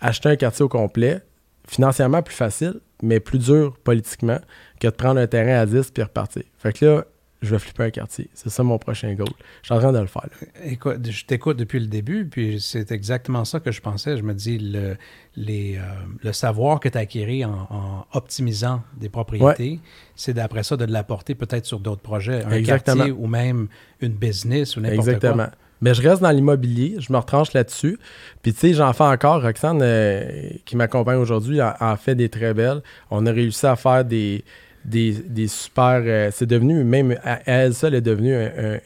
acheter 0.00 0.28
un 0.28 0.36
quartier 0.36 0.64
au 0.64 0.68
complet, 0.68 1.22
financièrement 1.68 2.22
plus 2.22 2.34
facile, 2.34 2.80
mais 3.02 3.20
plus 3.20 3.38
dur 3.38 3.76
politiquement 3.82 4.38
que 4.80 4.88
de 4.88 4.92
prendre 4.92 5.20
un 5.20 5.26
terrain 5.26 5.60
à 5.60 5.66
10 5.66 5.90
puis 5.90 6.02
repartir. 6.02 6.42
Fait 6.58 6.72
que 6.72 6.84
là, 6.84 7.04
je 7.42 7.50
vais 7.50 7.58
flipper 7.58 7.82
un 7.82 7.90
quartier. 7.90 8.30
C'est 8.34 8.50
ça 8.50 8.62
mon 8.62 8.78
prochain 8.78 9.12
goal. 9.14 9.28
Je 9.62 9.66
suis 9.66 9.74
en 9.74 9.80
train 9.80 9.92
de 9.92 9.98
le 9.98 10.06
faire. 10.06 10.28
Écoute, 10.64 11.10
je 11.10 11.24
t'écoute 11.24 11.56
depuis 11.56 11.80
le 11.80 11.88
début, 11.88 12.24
puis 12.26 12.60
c'est 12.60 12.92
exactement 12.92 13.44
ça 13.44 13.58
que 13.58 13.72
je 13.72 13.80
pensais. 13.80 14.16
Je 14.16 14.22
me 14.22 14.32
dis, 14.32 14.58
le, 14.58 14.96
les, 15.36 15.76
euh, 15.76 15.80
le 16.22 16.32
savoir 16.32 16.78
que 16.78 16.88
tu 16.88 16.96
as 16.96 17.00
acquis 17.00 17.44
en, 17.44 18.06
optimisant 18.12 18.82
des 18.96 19.08
propriétés, 19.08 19.80
c'est 20.14 20.34
d'après 20.34 20.62
ça 20.62 20.76
de 20.76 20.84
l'apporter 20.84 21.34
peut-être 21.34 21.66
sur 21.66 21.80
d'autres 21.80 22.00
projets, 22.00 22.44
un 22.44 22.62
quartier 22.62 23.10
ou 23.10 23.26
même 23.26 23.66
une 24.00 24.12
business 24.12 24.76
ou 24.76 24.80
n'importe 24.80 25.04
quoi. 25.04 25.12
Exactement. 25.14 25.48
Mais 25.80 25.94
je 25.94 26.02
reste 26.02 26.22
dans 26.22 26.30
l'immobilier, 26.30 26.94
je 27.00 27.12
me 27.12 27.18
retranche 27.18 27.52
là-dessus. 27.54 27.98
Puis 28.40 28.52
tu 28.54 28.60
sais, 28.60 28.72
j'en 28.72 28.92
fais 28.92 29.02
encore. 29.02 29.42
Roxane, 29.42 29.80
euh, 29.82 30.50
qui 30.64 30.76
m'accompagne 30.76 31.18
aujourd'hui, 31.18 31.60
en 31.60 31.96
fait 31.96 32.14
des 32.14 32.28
très 32.28 32.54
belles. 32.54 32.82
On 33.10 33.26
a 33.26 33.32
réussi 33.32 33.66
à 33.66 33.74
faire 33.74 34.04
des 34.04 34.44
des, 34.84 35.48
super. 35.48 36.02
Euh, 36.04 36.30
c'est 36.32 36.46
devenu, 36.46 36.84
même 36.84 37.16
elle 37.46 37.74
seule 37.74 37.94
est 37.94 38.00
devenue 38.00 38.34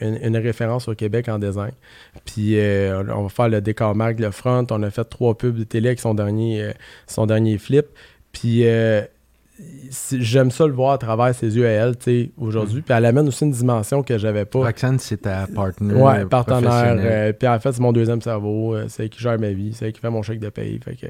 une, 0.00 0.36
référence 0.36 0.88
au 0.88 0.94
Québec 0.94 1.28
en 1.28 1.38
design. 1.38 1.72
Puis 2.24 2.58
euh, 2.58 3.02
on 3.14 3.24
va 3.24 3.28
faire 3.28 3.48
le 3.48 3.60
décor 3.60 3.94
mag, 3.94 4.18
le 4.18 4.30
front. 4.30 4.66
On 4.70 4.82
a 4.82 4.90
fait 4.90 5.04
trois 5.04 5.36
pubs 5.36 5.56
de 5.56 5.64
télé 5.64 5.88
avec 5.88 6.00
son 6.00 6.14
dernier, 6.14 6.62
euh, 6.62 6.72
son 7.06 7.26
dernier 7.26 7.58
flip. 7.58 7.86
Puis 8.32 8.64
j'aime 9.90 10.50
ça 10.50 10.66
le 10.66 10.72
voir 10.74 10.92
à 10.92 10.98
travers 10.98 11.34
ses 11.34 11.56
yeux 11.56 11.66
à 11.66 11.70
elle, 11.70 11.96
tu 11.96 12.04
sais, 12.04 12.30
aujourd'hui. 12.36 12.80
Mm. 12.80 12.82
Puis 12.82 12.94
elle 12.94 13.04
amène 13.06 13.28
aussi 13.28 13.44
une 13.44 13.52
dimension 13.52 14.02
que 14.02 14.18
j'avais 14.18 14.44
pas. 14.44 14.58
Roxane, 14.58 14.98
c'est 14.98 15.22
ta 15.22 15.46
partenaire. 15.46 15.98
Ouais, 15.98 16.26
partenaire. 16.26 17.32
puis 17.34 17.48
en 17.48 17.58
fait, 17.58 17.72
c'est 17.72 17.80
mon 17.80 17.92
deuxième 17.92 18.20
cerveau. 18.20 18.76
c'est 18.88 19.04
elle 19.04 19.08
qui 19.08 19.20
gère 19.20 19.38
ma 19.38 19.50
vie. 19.50 19.72
C'est 19.72 19.86
elle 19.86 19.92
qui 19.92 20.00
fait 20.00 20.10
mon 20.10 20.22
chèque 20.22 20.40
de 20.40 20.50
paye. 20.50 20.78
Fait 20.84 20.96
que 20.96 21.06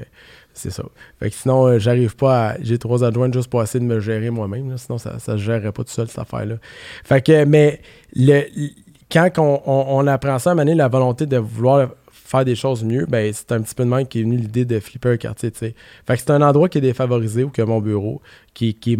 c'est 0.57 0.71
ça. 0.71 0.83
Fait 1.19 1.29
que 1.29 1.35
sinon, 1.35 1.67
euh, 1.67 1.79
j'arrive 1.79 2.15
pas 2.15 2.49
à. 2.49 2.57
J'ai 2.61 2.77
trois 2.77 3.03
adjoints 3.03 3.31
juste 3.31 3.49
pour 3.49 3.61
essayer 3.61 3.79
de 3.79 3.85
me 3.85 3.99
gérer 3.99 4.29
moi-même. 4.29 4.77
Sinon, 4.77 4.97
ça 4.97 5.13
ne 5.13 5.19
se 5.19 5.37
gérerait 5.37 5.71
pas 5.71 5.83
tout 5.83 5.91
seul, 5.91 6.07
cette 6.07 6.19
affaire-là. 6.19 6.55
Fait 7.03 7.21
que, 7.21 7.45
mais 7.45 7.81
le, 8.15 8.43
quand 9.11 9.29
on, 9.37 10.07
apprend 10.07 10.39
ça 10.39 10.51
à 10.51 10.55
mener 10.55 10.75
la 10.75 10.87
volonté 10.87 11.25
de 11.25 11.37
vouloir 11.37 11.89
faire 12.11 12.43
des 12.43 12.55
choses 12.55 12.83
mieux, 12.83 13.05
ben 13.05 13.31
c'est 13.33 13.51
un 13.51 13.61
petit 13.61 13.75
peu 13.75 13.85
de 13.85 13.89
même 13.89 14.05
qui 14.05 14.19
est 14.19 14.23
venu 14.23 14.35
l'idée 14.35 14.65
de 14.65 14.79
flipper 14.79 15.09
un 15.09 15.17
quartier, 15.17 15.51
tu 15.51 15.59
sais. 15.59 15.75
Fait 16.05 16.15
que 16.15 16.19
c'est 16.21 16.31
un 16.31 16.41
endroit 16.41 16.67
qui 16.67 16.79
est 16.79 16.81
défavorisé 16.81 17.43
ou 17.43 17.49
que 17.49 17.61
mon 17.61 17.79
bureau, 17.79 18.21
qui, 18.53 18.73
qui, 18.73 18.97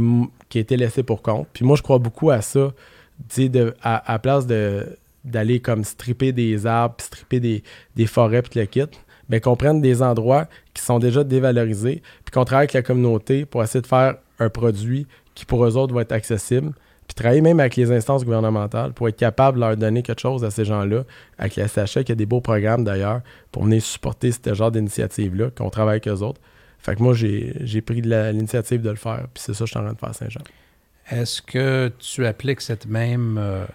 qui 0.48 0.58
a 0.60 0.62
été 0.62 0.78
laissé 0.78 1.04
pour 1.04 1.22
compte. 1.22 1.48
Puis 1.52 1.66
moi, 1.66 1.76
je 1.76 1.82
crois 1.82 1.98
beaucoup 1.98 2.30
à 2.30 2.42
ça, 2.42 2.72
à, 3.82 4.14
à 4.14 4.20
place 4.20 4.48
de 4.48 4.86
d'aller 5.26 5.60
comme 5.60 5.84
stripper 5.84 6.32
des 6.32 6.66
arbres, 6.66 6.96
stripper 7.00 7.42
des, 7.42 7.62
des 7.98 8.06
forêts, 8.06 8.42
puis 8.42 8.62
le 8.62 8.66
kit 8.66 8.86
ben, 9.30 9.40
qu'on 9.40 9.56
prenne 9.56 9.82
des 9.82 10.02
endroits 10.02 10.48
qui 10.74 10.82
sont 10.82 11.00
déjà 11.00 11.24
dévalorisés, 11.24 12.02
puis 12.26 12.32
qu'on 12.34 12.46
travaille 12.46 12.64
avec 12.64 12.74
la 12.74 12.82
communauté 12.82 13.46
pour 13.46 13.64
essayer 13.64 13.82
de 13.82 13.88
faire 13.88 14.16
un 14.40 14.50
produit 14.50 15.08
qui 15.36 15.46
pour 15.46 15.66
eux 15.66 15.78
autres 15.78 15.94
va 15.94 16.02
être 16.02 16.12
accessible, 16.12 16.74
puis 17.08 17.16
travailler 17.16 17.42
même 17.42 17.60
avec 17.60 17.76
les 17.76 17.92
instances 17.92 18.26
gouvernementales 18.26 18.94
pour 18.94 19.08
être 19.08 19.18
capable 19.18 19.58
de 19.58 19.62
leur 19.62 19.78
donner 19.78 20.04
quelque 20.04 20.20
chose 20.20 20.44
à 20.44 20.52
ces 20.52 20.66
gens-là, 20.66 21.04
avec 21.38 21.56
la 21.56 21.68
SHA, 21.68 22.04
qui 22.04 22.12
a 22.12 22.16
des 22.16 22.26
beaux 22.26 22.42
programmes 22.42 22.84
d'ailleurs, 22.84 23.22
pour 23.52 23.64
venir 23.64 23.82
supporter 23.82 24.32
ce 24.32 24.54
genre 24.54 24.72
d'initiative-là, 24.72 25.52
qu'on 25.52 25.70
travaille 25.70 26.02
avec 26.02 26.08
eux 26.08 26.24
autres. 26.24 26.42
Fait 26.80 26.96
que 26.96 27.04
moi, 27.04 27.14
j'ai 27.14 27.82
pris 27.82 28.02
l'initiative 28.02 28.82
de 28.82 28.90
le 28.90 28.96
faire, 28.96 29.26
puis 29.34 29.44
c'est 29.44 29.54
ça 29.54 29.60
que 29.60 29.66
je 29.66 29.72
suis 29.72 29.80
en 29.80 29.84
train 29.84 29.94
de 29.94 30.00
faire 30.00 30.10
à 30.10 30.14
Saint-Jean. 30.14 30.42
Est-ce 31.10 31.42
que 31.42 31.92
tu 32.00 32.26
appliques 32.26 32.62
cette 32.62 32.86
même, 32.86 33.38
euh, 33.38 33.66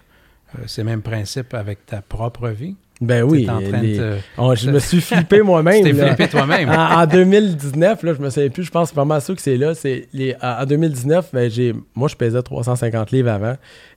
euh, 0.55 0.67
ces 0.67 0.83
mêmes 0.83 1.01
principes 1.01 1.53
avec 1.53 1.85
ta 1.85 2.01
propre 2.01 2.49
vie? 2.49 2.75
Ben 3.05 3.23
oui. 3.23 3.49
en 3.49 3.61
train 3.61 3.81
les- 3.81 3.97
de... 3.97 4.13
Oh, 4.37 4.53
je 4.55 4.69
me 4.71 4.79
suis 4.79 5.01
flippé 5.01 5.41
moi-même. 5.43 5.83
Tu 5.83 5.93
t'es 5.93 6.07
flippé 6.07 6.27
toi-même. 6.27 6.69
en, 6.69 7.01
en 7.01 7.05
2019, 7.05 8.03
là, 8.03 8.13
je 8.13 8.21
me 8.21 8.29
souviens 8.29 8.49
plus, 8.49 8.63
je 8.63 8.71
pense 8.71 8.89
c'est 8.89 8.95
vraiment 8.95 9.19
sûr 9.19 9.35
que 9.35 9.41
c'est 9.41 9.57
là. 9.57 9.73
C'est 9.75 10.07
les, 10.13 10.35
en 10.41 10.61
en 10.63 10.65
2019, 10.65 11.29
ben, 11.33 11.49
j'ai, 11.49 11.73
moi, 11.95 12.07
je 12.07 12.15
pesais 12.15 12.41
350 12.41 13.11
livres 13.11 13.29
avant. 13.31 13.55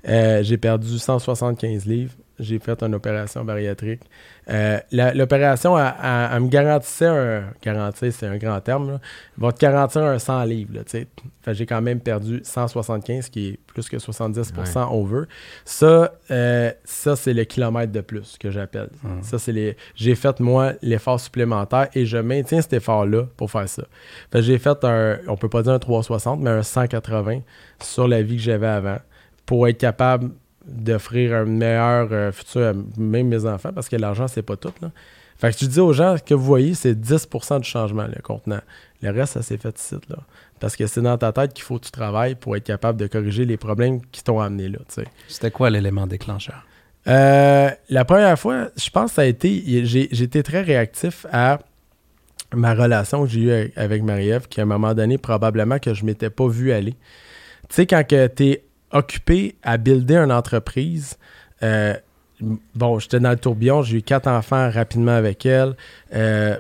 Euh, 0.09 0.43
j'ai 0.43 0.57
perdu 0.57 0.99
175 0.99 1.87
livres. 1.87 2.13
J'ai 2.39 2.59
fait 2.59 2.83
une 2.83 2.95
opération 2.95 3.45
bariatrique. 3.45 4.03
Euh, 4.49 4.79
l'opération, 4.93 5.79
elle, 5.79 6.41
me 6.41 6.49
garantissait 6.49 7.07
un. 7.07 7.45
Garantir, 7.63 8.13
c'est 8.13 8.27
un 8.27 8.37
grand 8.37 8.61
terme. 8.61 8.93
Là, 8.93 9.01
va 9.39 9.53
te 9.53 9.59
garantir 9.59 10.03
un 10.03 10.19
100 10.19 10.45
livres. 10.45 10.73
J'ai 11.49 11.67
quand 11.67 11.81
même 11.81 12.01
perdu 12.01 12.41
175, 12.45 13.31
qui 13.31 13.49
est 13.49 13.61
plus 13.67 13.89
que 13.89 13.97
70% 13.97 14.89
over. 14.93 15.25
Ça, 15.65 16.13
euh, 16.31 16.73
ça 16.85 17.17
c'est 17.17 17.33
le 17.33 17.45
kilomètre 17.45 17.93
de 17.93 18.03
plus 18.03 18.37
que 18.39 18.51
j'appelle. 18.51 18.91
Hum. 19.03 19.23
Ça, 19.23 19.39
c'est 19.39 19.53
les. 19.53 19.77
J'ai 19.95 20.15
fait, 20.15 20.39
moi, 20.39 20.75
l'effort 20.83 21.19
supplémentaire 21.19 21.89
et 21.95 22.05
je 22.05 22.19
maintiens 22.19 22.61
cet 22.61 22.75
effort-là 22.75 23.29
pour 23.37 23.51
faire 23.51 23.69
ça. 23.69 23.85
J'ai 24.35 24.59
fait 24.59 24.85
un. 24.85 25.19
On 25.27 25.37
peut 25.37 25.49
pas 25.49 25.63
dire 25.63 25.73
un 25.73 25.79
360, 25.79 26.41
mais 26.41 26.51
un 26.51 26.63
180 26.63 27.41
sur 27.81 28.07
la 28.07 28.23
vie 28.23 28.37
que 28.37 28.43
j'avais 28.43 28.67
avant 28.67 28.99
pour 29.47 29.67
être 29.69 29.79
capable 29.79 30.31
d'offrir 30.67 31.35
un 31.35 31.45
meilleur 31.45 32.09
euh, 32.13 32.33
futur 32.33 32.63
à 32.69 32.73
même 33.01 33.29
mes 33.29 33.45
enfants 33.47 33.73
parce 33.75 33.89
que 33.89 33.97
l'argent, 33.97 34.29
c'est 34.29 34.43
pas 34.43 34.57
tout. 34.57 34.73
Là. 34.83 34.91
Fait 35.39 35.53
que 35.53 35.59
tu 35.59 35.67
dis 35.67 35.81
aux 35.81 35.93
gens 35.93 36.17
que 36.25 36.35
vous 36.35 36.45
voyez, 36.45 36.75
c'est 36.75 36.95
10% 36.95 37.61
du 37.61 37.69
changement, 37.69 38.07
le 38.07 38.21
contenant. 38.23 38.61
Le 39.03 39.11
reste, 39.11 39.35
ça 39.35 39.43
s'est 39.43 39.59
fait 39.59 39.79
ici. 39.79 39.95
Là. 40.09 40.17
Parce 40.59 40.75
que 40.77 40.87
c'est 40.87 41.03
dans 41.03 41.19
ta 41.19 41.33
tête 41.33 41.53
qu'il 41.53 41.63
faut 41.65 41.79
que 41.79 41.85
tu 41.85 41.91
travailles 41.91 42.35
pour 42.35 42.57
être 42.57 42.65
capable 42.65 42.99
de 42.99 43.07
corriger 43.07 43.45
les 43.45 43.59
problèmes 43.59 44.01
qui 44.11 44.25
t'ont 44.25 44.41
amené 44.41 44.69
là. 44.71 44.79
C'était 45.29 45.51
quoi 45.51 45.69
l'élément 45.69 46.07
déclencheur? 46.07 46.67
Euh, 47.07 47.71
la 47.91 48.05
première 48.05 48.39
fois, 48.39 48.69
je 48.77 48.91
pense 48.91 49.11
que 49.11 49.15
ça 49.17 49.23
a 49.23 49.27
été. 49.27 49.85
J'ai 49.85 50.23
été 50.23 50.43
très 50.43 50.63
réactif 50.63 51.27
à 51.31 51.59
ma 52.55 52.75
relation 52.75 53.25
que 53.25 53.29
j'ai 53.31 53.41
eue 53.41 53.73
avec- 53.77 54.03
Marie-Ève, 54.03 54.49
qui 54.49 54.61
à 54.61 54.63
un 54.63 54.67
moment 54.67 54.95
donné, 54.95 55.19
probablement 55.19 55.79
que 55.79 55.93
je 55.95 56.03
ne 56.03 56.07
m'étais 56.07 56.31
pas 56.31 56.49
vu 56.49 56.73
aller. 56.73 56.93
Tu 57.69 57.75
sais, 57.77 57.87
quand 57.87 58.03
tu 58.09 58.15
es 58.45 58.65
occupé 58.93 59.57
à 59.63 59.77
builder 59.77 60.17
une 60.17 60.33
entreprise, 60.33 61.17
euh, 61.63 61.95
bon, 62.75 62.99
j'étais 62.99 63.21
dans 63.21 63.31
le 63.31 63.37
tourbillon, 63.37 63.83
j'ai 63.83 63.99
eu 63.99 64.03
quatre 64.03 64.29
enfants 64.29 64.71
rapidement 64.71 65.17
avec 65.17 65.47
elle. 65.47 65.77
Euh, 66.15 66.59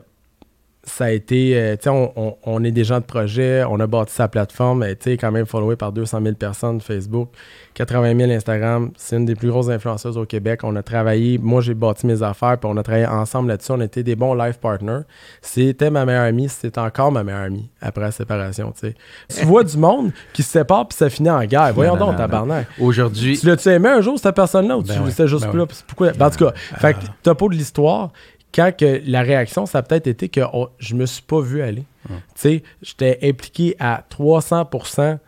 ça 0.89 1.07
a 1.07 1.11
été, 1.11 1.57
euh, 1.57 1.75
tu 1.77 1.83
sais, 1.83 1.91
on, 1.91 2.13
on- 2.17 2.37
on 2.45 2.63
est 2.65 2.71
des 2.71 2.85
gens 2.85 3.01
de 3.01 3.05
projet, 3.05 3.65
on 3.69 3.79
a 3.81 3.87
bâti 3.89 4.13
sa 4.15 4.29
plateforme, 4.29 4.85
elle 4.85 4.93
été 4.93 5.17
quand 5.17 5.33
même 5.33 5.45
followée 5.45 5.75
par 5.77 5.91
200 5.93 6.21
000 6.23 6.35
personnes 6.37 6.81
Facebook, 6.81 7.29
80 7.75 8.17
000 8.17 8.31
Instagram. 8.31 8.91
C'est 8.97 9.17
une 9.17 9.25
des 9.27 9.35
plus 9.35 9.49
grosses 9.49 9.69
influenceuses 9.69 10.17
au 10.17 10.25
Québec. 10.27 10.61
On 10.63 10.77
a 10.77 10.83
travaillé, 10.85 11.39
moi 11.39 11.61
j'ai 11.61 11.75
bâti 11.75 12.07
mes 12.07 12.23
affaires, 12.23 12.57
puis 12.59 12.71
on 12.73 12.77
a 12.77 12.83
travaillé 12.85 13.05
ensemble 13.07 13.49
là-dessus. 13.49 13.73
On 13.73 13.81
était 13.81 14.03
des 14.05 14.15
bons 14.17 14.33
life 14.35 14.59
partners. 14.59 15.01
C'était 15.43 15.91
ma 15.91 16.05
meilleure 16.07 16.23
amie, 16.25 16.49
c'était 16.49 16.79
encore 16.79 17.11
ma 17.13 17.25
meilleure 17.25 17.43
amie 17.43 17.69
après 17.81 18.03
la 18.03 18.13
séparation, 18.13 18.73
tu 18.73 18.89
sais. 18.89 18.95
Tu 19.41 19.45
vois 19.45 19.65
du 19.65 19.77
monde 19.77 20.13
qui 20.33 20.43
se 20.43 20.51
sépare, 20.51 20.87
puis 20.89 20.97
ça 20.97 21.11
finit 21.11 21.31
en 21.31 21.45
guerre. 21.45 21.73
Voyons 21.75 21.95
non, 21.95 22.07
donc, 22.07 22.13
non, 22.13 22.19
tabarnak. 22.19 22.67
Aujourd'hui, 22.81 23.39
Tu 23.39 23.47
l'as-tu 23.47 23.69
aimé 23.71 23.89
un 23.89 24.01
jour, 24.01 24.19
cette 24.19 24.35
personne-là, 24.37 24.79
ou 24.79 24.83
Ben 24.83 24.95
tu 25.05 25.11
c'était 25.11 25.27
juste 25.29 25.45
ben 25.45 25.51
plus 25.51 25.59
là? 25.59 25.67
Pourquoi? 25.89 26.13
Ben, 26.13 26.27
en 26.27 26.31
tout 26.31 26.45
cas, 26.45 26.53
fait 26.55 26.95
que 26.95 26.99
topo 27.23 27.49
de 27.49 27.55
l'histoire, 27.55 28.11
quand 28.57 28.75
que 28.75 29.03
la 29.05 29.21
réaction, 29.21 29.67
ça 29.67 29.79
a 29.79 29.83
peut-être 29.83 30.07
été 30.07 30.31
que 30.31 30.41
oh, 30.53 30.71
je 30.79 30.95
me 30.95 31.05
suis 31.05 31.23
pas 31.23 31.41
vu 31.41 31.61
aller. 31.61 31.85
Tu 32.09 32.15
sais, 32.35 32.63
j'étais 32.83 33.19
impliqué 33.23 33.77
à 33.79 34.03
300% 34.11 35.19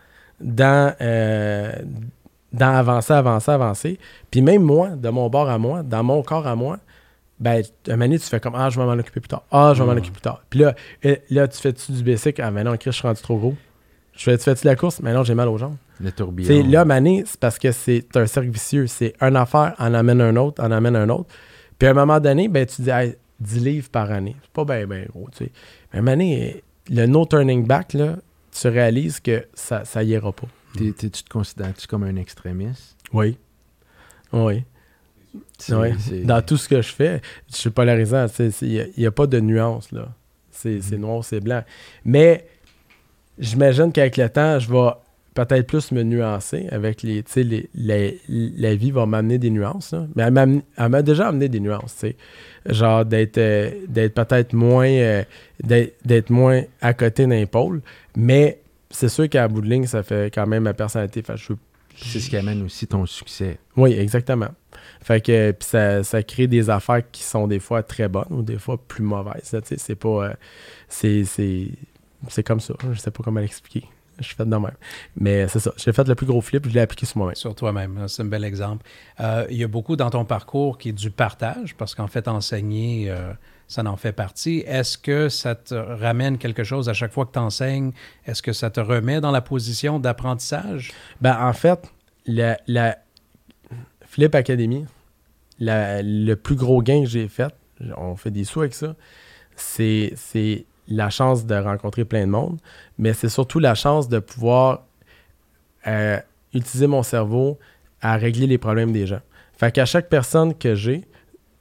dans, 0.41 0.95
euh, 0.99 1.71
dans 2.51 2.73
avancer, 2.73 3.13
avancer, 3.13 3.51
avancer. 3.51 3.99
Puis 4.31 4.41
même 4.41 4.63
moi, 4.63 4.89
de 4.89 5.09
mon 5.09 5.29
bord 5.29 5.49
à 5.49 5.59
moi, 5.59 5.83
dans 5.83 6.03
mon 6.03 6.23
corps 6.23 6.47
à 6.47 6.55
moi, 6.55 6.79
ben, 7.39 7.63
un 7.87 7.91
moment 7.91 8.05
donné, 8.05 8.19
tu 8.19 8.25
fais 8.25 8.39
comme 8.39 8.55
Ah, 8.55 8.69
je 8.69 8.79
vais 8.79 8.85
m'en 8.85 8.93
occuper 8.93 9.19
plus 9.19 9.29
tard. 9.29 9.43
Ah, 9.51 9.73
je 9.75 9.83
vais 9.83 9.87
m'en 9.87 9.93
occuper 9.95 10.11
plus 10.11 10.21
tard. 10.21 10.41
Puis 10.49 10.59
là, 10.59 10.73
euh, 11.05 11.15
là 11.29 11.47
tu 11.47 11.59
fais-tu 11.59 11.91
du 11.91 12.03
basic? 12.03 12.39
Ah, 12.39 12.51
mais 12.51 12.63
non, 12.63 12.75
Chris, 12.77 12.91
je 12.91 12.97
suis 12.97 13.07
rendu 13.07 13.21
trop 13.21 13.37
gros. 13.37 13.55
Je 14.13 14.23
fais, 14.23 14.37
tu 14.37 14.43
fais-tu 14.43 14.65
la 14.65 14.75
course? 14.75 14.99
Mais 15.01 15.13
non, 15.13 15.23
j'ai 15.23 15.35
mal 15.35 15.47
aux 15.47 15.57
jambes. 15.57 15.77
le 16.01 16.11
tourbillon. 16.11 16.67
là, 16.69 16.83
Mané, 16.83 17.23
c'est 17.25 17.39
parce 17.39 17.57
que 17.57 17.71
c'est 17.71 18.05
un 18.15 18.25
cercle 18.25 18.49
vicieux. 18.49 18.87
C'est 18.87 19.13
une 19.21 19.37
affaire, 19.37 19.75
en 19.79 19.93
amène 19.93 20.19
un 20.19 20.35
autre, 20.35 20.61
en 20.63 20.71
amène 20.71 20.95
un 20.95 21.07
autre. 21.09 21.33
Puis 21.79 21.87
à 21.87 21.91
un 21.91 21.93
moment 21.95 22.19
donné, 22.19 22.47
ben, 22.49 22.65
tu 22.65 22.81
dis 22.83 22.89
hey, 22.89 23.15
10 23.39 23.59
livres 23.63 23.89
par 23.89 24.11
année. 24.11 24.35
C'est 24.43 24.51
pas 24.51 24.65
bien, 24.65 24.85
bien 24.85 25.05
gros, 25.09 25.27
tu 25.31 25.45
sais. 25.45 25.51
Mais 25.93 26.01
Mané, 26.01 26.63
le 26.89 27.05
no 27.07 27.25
turning 27.25 27.65
back, 27.65 27.93
là, 27.93 28.17
tu 28.51 28.67
réalises 28.67 29.19
que 29.19 29.47
ça, 29.53 29.85
ça 29.85 30.03
ira 30.03 30.31
pas. 30.31 30.47
T'es- 30.77 30.91
t'es- 30.91 31.09
tu 31.09 31.23
te 31.23 31.29
considères-tu 31.29 31.87
comme 31.87 32.03
un 32.03 32.15
extrémiste? 32.17 32.95
Oui. 33.13 33.37
Oui. 34.33 34.63
C'est- 35.57 35.73
Ouais. 35.73 35.93
c'est- 35.99 36.23
Dans 36.23 36.41
tout 36.41 36.57
ce 36.57 36.67
que 36.67 36.81
je 36.81 36.91
fais, 36.91 37.21
je 37.51 37.55
suis 37.55 37.69
polarisant. 37.69 38.25
Il 38.61 38.91
n'y 38.97 39.05
a, 39.05 39.11
pas 39.11 39.25
de 39.27 39.39
nuance, 39.39 39.91
là. 39.91 40.09
C'est 40.51 40.81
c'est 40.81 40.97
noir, 40.97 41.23
c'est 41.23 41.39
blanc. 41.39 41.63
Mais 42.03 42.45
j'imagine 43.37 43.91
qu'avec 43.93 44.17
le 44.17 44.29
temps, 44.29 44.59
je 44.59 44.69
vais 44.71 44.89
peut-être 45.45 45.67
plus 45.67 45.91
me 45.91 46.03
nuancer 46.03 46.67
avec 46.71 47.01
les. 47.03 47.23
Tu 47.23 47.31
sais, 47.31 47.43
les, 47.43 47.69
les- 47.75 48.19
la 48.27 48.75
vie 48.75 48.91
va 48.91 49.05
m'amener 49.05 49.37
des 49.37 49.49
nuances. 49.49 49.91
là. 49.93 50.07
Mais 50.15 50.23
elle 50.23 50.31
m'a 50.33 50.41
amené- 50.45 50.63
elle 50.77 50.89
m'a 50.89 51.01
déjà 51.01 51.27
amené 51.29 51.49
des 51.49 51.59
nuances, 51.59 51.95
tu 51.99 52.07
sais. 52.07 52.15
Genre 52.65 53.05
d'être 53.05 53.37
euh, 53.37 53.71
d'être 53.87 54.13
peut-être 54.13 54.53
moins. 54.53 54.87
euh, 54.89 55.23
d'être 55.63 56.29
moins 56.29 56.61
à 56.81 56.93
côté 56.93 57.27
d'un 57.27 57.45
pôle. 57.45 57.81
Mais 58.15 58.59
c'est 58.89 59.09
sûr 59.09 59.27
qu'à 59.29 59.47
bout 59.47 59.61
de 59.61 59.67
ligne, 59.69 59.85
ça 59.85 60.03
fait 60.03 60.33
quand 60.33 60.47
même 60.47 60.63
ma 60.63 60.73
personnalité. 60.73 61.21
Fait 61.21 61.37
je 61.37 61.53
C'est 61.95 62.19
ce 62.19 62.29
qui 62.29 62.37
amène 62.37 62.63
aussi 62.63 62.87
ton 62.87 63.05
succès. 63.05 63.57
oui, 63.77 63.93
exactement. 63.93 64.49
Fait 65.01 65.21
que 65.21 65.51
puis 65.51 65.67
ça, 65.67 66.03
ça 66.03 66.23
crée 66.23 66.47
des 66.47 66.69
affaires 66.69 67.01
qui 67.11 67.23
sont 67.23 67.47
des 67.47 67.59
fois 67.59 67.83
très 67.83 68.07
bonnes 68.07 68.27
ou 68.31 68.41
des 68.41 68.57
fois 68.57 68.77
plus 68.87 69.03
mauvaises. 69.03 69.51
là, 69.53 69.61
tu 69.61 69.69
sais, 69.69 69.77
C'est 69.77 69.95
pas. 69.95 70.27
euh, 70.29 70.33
c'est, 70.87 71.23
c'est, 71.25 71.67
c'est 72.27 72.43
comme 72.43 72.59
ça. 72.59 72.73
Je 72.91 72.99
sais 72.99 73.11
pas 73.11 73.23
comment 73.23 73.39
l'expliquer. 73.39 73.85
Je 74.19 74.25
suis 74.25 74.35
fait 74.35 74.45
de 74.45 74.49
même. 74.55 74.71
Mais 75.15 75.47
c'est 75.47 75.59
ça. 75.59 75.71
J'ai 75.77 75.93
fait 75.93 76.07
le 76.07 76.15
plus 76.15 76.25
gros 76.25 76.41
flip, 76.41 76.67
je 76.67 76.73
l'ai 76.73 76.81
appliqué 76.81 77.05
sur 77.05 77.17
moi-même. 77.17 77.35
Sur 77.35 77.55
toi-même, 77.55 77.97
hein, 77.97 78.07
c'est 78.07 78.21
un 78.21 78.25
bel 78.25 78.43
exemple. 78.43 78.85
Euh, 79.19 79.45
il 79.49 79.57
y 79.57 79.63
a 79.63 79.67
beaucoup 79.67 79.95
dans 79.95 80.09
ton 80.09 80.25
parcours 80.25 80.77
qui 80.77 80.89
est 80.89 80.93
du 80.93 81.11
partage, 81.11 81.75
parce 81.75 81.95
qu'en 81.95 82.07
fait, 82.07 82.27
enseigner, 82.27 83.09
euh, 83.09 83.31
ça 83.67 83.83
en 83.85 83.95
fait 83.97 84.11
partie. 84.11 84.63
Est-ce 84.65 84.97
que 84.97 85.29
ça 85.29 85.55
te 85.55 85.75
ramène 85.75 86.37
quelque 86.37 86.63
chose 86.63 86.89
à 86.89 86.93
chaque 86.93 87.11
fois 87.13 87.25
que 87.25 87.33
tu 87.33 87.39
enseignes? 87.39 87.91
Est-ce 88.25 88.41
que 88.41 88.53
ça 88.53 88.69
te 88.69 88.79
remet 88.79 89.21
dans 89.21 89.31
la 89.31 89.41
position 89.41 89.99
d'apprentissage? 89.99 90.91
Ben, 91.21 91.37
en 91.39 91.53
fait, 91.53 91.79
la, 92.25 92.57
la 92.67 92.97
Flip 94.05 94.33
Academy, 94.33 94.85
la- 95.59 96.01
le 96.01 96.33
plus 96.35 96.55
gros 96.55 96.81
gain 96.81 97.03
que 97.03 97.09
j'ai 97.09 97.27
fait, 97.27 97.53
on 97.95 98.15
fait 98.15 98.31
des 98.31 98.43
sous 98.43 98.61
avec 98.61 98.73
ça, 98.73 98.95
c'est 99.55 100.13
la 100.89 101.09
chance 101.09 101.45
de 101.45 101.55
rencontrer 101.55 102.03
plein 102.03 102.25
de 102.25 102.31
monde, 102.31 102.59
mais 102.97 103.13
c'est 103.13 103.29
surtout 103.29 103.59
la 103.59 103.75
chance 103.75 104.09
de 104.09 104.19
pouvoir 104.19 104.85
euh, 105.87 106.19
utiliser 106.53 106.87
mon 106.87 107.03
cerveau 107.03 107.57
à 108.01 108.17
régler 108.17 108.47
les 108.47 108.57
problèmes 108.57 108.91
des 108.91 109.05
gens. 109.07 109.21
Fait 109.57 109.71
qu'à 109.71 109.85
chaque 109.85 110.09
personne 110.09 110.53
que 110.53 110.75
j'ai, 110.75 111.05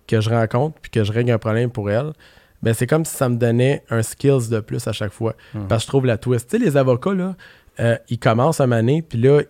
que 0.06 0.20
je 0.20 0.30
rencontre, 0.30 0.78
puis 0.80 0.90
que 0.90 1.04
je 1.04 1.12
règle 1.12 1.30
un 1.30 1.38
problème 1.38 1.70
pour 1.70 1.90
elle, 1.90 2.12
ben 2.62 2.74
c'est 2.74 2.86
comme 2.86 3.04
si 3.04 3.14
ça 3.14 3.28
me 3.28 3.36
donnait 3.36 3.84
un 3.90 4.02
skills 4.02 4.48
de 4.50 4.60
plus 4.60 4.86
à 4.88 4.92
chaque 4.92 5.12
fois. 5.12 5.34
Parce 5.68 5.82
que 5.82 5.86
je 5.86 5.88
trouve 5.88 6.06
la 6.06 6.16
twist. 6.16 6.48
Tu 6.50 6.58
sais, 6.58 6.64
les 6.64 6.76
avocats, 6.76 7.12
là, 7.12 7.36
euh, 7.80 7.96
ils 8.08 8.18
commencent 8.18 8.60
à 8.60 8.66
maner, 8.66 9.02
puis 9.02 9.18
là, 9.18 9.42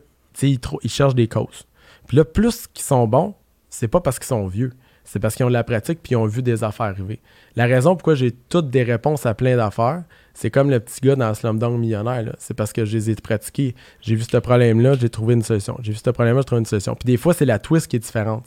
ils, 0.42 0.58
ils 0.82 0.90
cherchent 0.90 1.14
des 1.14 1.28
causes. 1.28 1.66
Puis 2.06 2.16
là, 2.16 2.24
plus 2.24 2.66
qu'ils 2.66 2.84
sont 2.84 3.06
bons, 3.06 3.34
c'est 3.70 3.88
pas 3.88 4.00
parce 4.00 4.18
qu'ils 4.18 4.26
sont 4.26 4.46
vieux. 4.46 4.72
C'est 5.10 5.20
parce 5.20 5.34
qu'ils 5.34 5.46
ont 5.46 5.48
de 5.48 5.54
la 5.54 5.64
pratique 5.64 6.00
puis 6.02 6.12
ils 6.12 6.16
ont 6.16 6.26
vu 6.26 6.42
des 6.42 6.64
affaires 6.64 6.86
arriver. 6.86 7.18
La 7.56 7.64
raison 7.64 7.96
pourquoi 7.96 8.14
j'ai 8.14 8.30
toutes 8.30 8.68
des 8.68 8.82
réponses 8.82 9.24
à 9.24 9.32
plein 9.34 9.56
d'affaires, 9.56 10.02
c'est 10.34 10.50
comme 10.50 10.68
le 10.70 10.80
petit 10.80 11.00
gars 11.00 11.16
dans 11.16 11.32
Slumdog 11.32 11.78
Millionnaire. 11.78 12.34
C'est 12.38 12.52
parce 12.54 12.72
que 12.74 12.84
je 12.84 12.94
les 12.96 13.10
ai 13.10 13.14
pratiqués. 13.14 13.74
J'ai 14.02 14.14
vu 14.14 14.22
ce 14.22 14.36
problème-là, 14.36 14.94
j'ai 15.00 15.08
trouvé 15.08 15.32
une 15.34 15.42
solution. 15.42 15.78
J'ai 15.82 15.92
vu 15.92 15.98
ce 15.98 16.10
problème-là, 16.10 16.42
j'ai 16.42 16.44
trouvé 16.46 16.60
une 16.60 16.66
solution. 16.66 16.94
Puis 16.94 17.06
des 17.06 17.16
fois, 17.16 17.32
c'est 17.32 17.46
la 17.46 17.58
twist 17.58 17.86
qui 17.88 17.96
est 17.96 18.00
différente. 18.00 18.46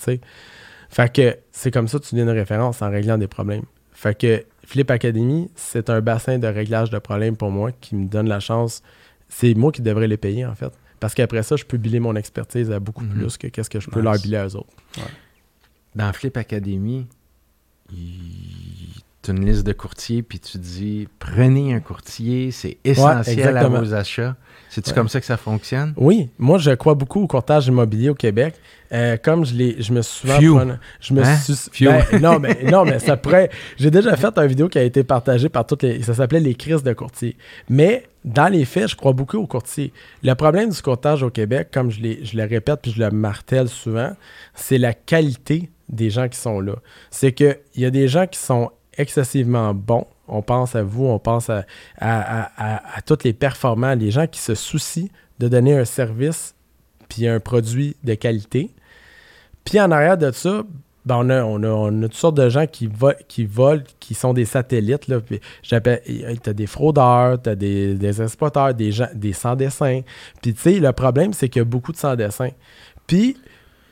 Fait 0.90 1.12
que 1.12 1.38
c'est 1.52 1.72
comme 1.72 1.88
ça 1.88 1.98
que 2.00 2.04
tu 2.06 2.16
deviens 2.16 2.32
une 2.32 2.38
référence 2.38 2.82
en 2.82 2.90
réglant 2.92 3.18
des 3.18 3.28
problèmes. 3.28 3.64
Fait 3.92 4.16
que 4.18 4.44
Flip 4.66 4.90
Academy, 4.92 5.50
c'est 5.56 5.90
un 5.90 6.00
bassin 6.02 6.38
de 6.38 6.48
réglage 6.48 6.90
de 6.92 7.00
problèmes 7.00 7.38
pour 7.38 7.50
moi 7.50 7.72
qui 7.72 7.96
me 7.96 8.08
donne 8.08 8.30
la 8.30 8.40
chance. 8.40 8.84
C'est 9.30 9.54
moi 9.56 9.72
qui 9.72 9.82
devrais 9.82 10.08
les 10.08 10.18
payer, 10.18 10.46
en 10.46 10.54
fait. 10.56 10.72
Parce 11.00 11.16
qu'après 11.16 11.42
ça, 11.44 11.56
je 11.56 11.66
peux 11.66 11.78
biler 11.78 12.00
mon 12.00 12.16
expertise 12.16 12.70
à 12.72 12.80
beaucoup 12.80 13.04
Mhm. 13.04 13.14
plus 13.14 13.38
que 13.38 13.48
qu'est-ce 13.48 13.70
que 13.70 13.80
je 13.80 13.90
peux 13.90 14.00
Nice. 14.02 14.04
leur 14.04 14.22
biler 14.22 14.38
à 14.38 14.46
eux 14.48 14.56
autres. 14.56 14.70
Dans 15.96 16.12
Flip 16.14 16.36
Academy, 16.38 17.08
tu 19.24 19.30
as 19.30 19.34
une 19.34 19.46
liste 19.46 19.66
de 19.68 19.74
courtiers, 19.74 20.24
puis 20.24 20.40
tu 20.40 20.58
dis 20.58 21.08
prenez 21.20 21.74
un 21.76 21.80
courtier, 21.80 22.50
c'est 22.52 22.78
essentiel 22.84 23.56
à 23.58 23.68
vos 23.68 23.94
achats. 23.94 24.36
C'est-tu 24.70 24.90
Ouais. 24.92 24.96
comme 24.96 25.10
ça 25.10 25.20
que 25.20 25.26
ça 25.26 25.36
fonctionne? 25.38 25.94
Oui, 25.98 26.30
moi 26.40 26.58
je 26.58 26.72
crois 26.72 26.96
beaucoup 26.96 27.22
au 27.22 27.28
courtage 27.28 27.68
immobilier 27.68 28.10
au 28.10 28.16
Québec. 28.16 28.56
Euh, 28.94 29.18
comme 29.22 29.46
je 29.46 29.54
l'ai, 29.54 29.76
je 29.82 29.92
me 29.94 30.02
suis 30.02 30.22
souvent 30.22 30.40
je 31.02 31.14
me 31.14 31.24
Hein? 31.24 31.36
suis. 31.38 31.86
Ben, 31.86 32.04
non 32.22 32.40
mais 32.40 32.64
non 32.72 32.86
mais 32.86 32.98
ça 33.00 33.16
pourrait. 33.18 33.50
J'ai 33.78 33.92
déjà 33.92 34.16
fait 34.16 34.36
une 34.38 34.48
vidéo 34.48 34.70
qui 34.70 34.80
a 34.80 34.84
été 34.84 35.04
partagée 35.04 35.50
par 35.50 35.68
toutes 35.68 35.84
les. 35.84 36.02
Ça 36.04 36.14
s'appelait 36.14 36.40
les 36.40 36.56
crises 36.56 36.84
de 36.84 36.94
courtier. 36.94 37.36
Mais 37.70 38.08
dans 38.24 38.48
les 38.48 38.64
faits, 38.66 38.88
je 38.90 38.96
crois 38.96 39.14
beaucoup 39.14 39.38
au 39.38 39.48
courtier. 39.48 39.92
Le 40.24 40.34
problème 40.36 40.70
du 40.70 40.82
courtage 40.82 41.22
au 41.22 41.30
Québec, 41.30 41.68
comme 41.74 41.92
je, 41.92 42.00
je 42.24 42.38
le 42.38 42.44
répète 42.46 42.80
puis 42.82 42.92
je 42.92 43.00
le 43.02 43.12
martèle 43.12 43.68
souvent, 43.68 44.16
c'est 44.56 44.78
la 44.78 44.94
qualité 44.94 45.70
des 45.92 46.10
gens 46.10 46.28
qui 46.28 46.38
sont 46.38 46.60
là. 46.60 46.76
C'est 47.10 47.34
qu'il 47.34 47.60
y 47.76 47.86
a 47.86 47.92
des 47.92 48.08
gens 48.08 48.28
qui 48.28 48.40
sont 48.40 48.72
excessivement 48.98 49.74
bons. 49.74 50.08
On 50.28 50.42
pense 50.42 50.76
à 50.76 50.84
vous, 50.84 51.06
on 51.06 51.20
pense 51.20 51.50
à, 51.50 51.66
à, 52.00 52.98
à, 52.98 53.02
tous 53.02 53.24
les 53.24 53.34
performants, 53.34 53.96
les 53.96 54.12
gens 54.12 54.28
qui 54.28 54.40
se 54.40 54.56
soucient 54.56 55.08
de 55.40 55.48
donner 55.48 55.78
un 55.78 55.86
service 55.86 56.56
puis 57.10 57.28
un 57.28 57.40
produit 57.40 57.98
de 58.04 58.14
qualité. 58.14 58.72
Puis 59.66 59.80
en 59.80 59.92
arrière 59.92 60.18
de 60.18 60.32
ça, 60.32 60.64
ben 61.06 61.18
on, 61.18 61.30
a, 61.30 61.44
on, 61.44 61.64
a, 61.64 61.68
on, 61.68 62.04
a, 62.04 62.08
toutes 62.08 62.14
sortes 62.14 62.38
de 62.38 62.48
gens 62.48 62.68
qui, 62.68 62.88
qui 63.28 63.46
volent, 63.46 63.84
qui 64.00 64.14
sont 64.14 64.34
des 64.34 64.46
satellites. 64.46 65.08
Là. 65.08 65.20
As 65.72 66.54
des 66.54 66.68
fraudeurs, 66.68 67.42
tu 67.42 67.50
as 67.50 67.56
des, 67.56 67.96
des 67.96 68.22
exploiteurs, 68.22 68.74
des, 68.74 68.92
des 69.16 69.34
sans-dessins. 69.34 70.02
Puis 70.42 70.54
tu 70.54 70.62
sais, 70.62 70.80
le 70.80 70.92
problème, 70.92 71.34
c'est 71.34 71.50
qu'il 71.50 71.60
y 71.60 71.64
a 71.64 71.66
beaucoup 71.66 71.92
de 71.92 71.98
sans-dessins. 71.98 72.52
Puis 73.08 73.36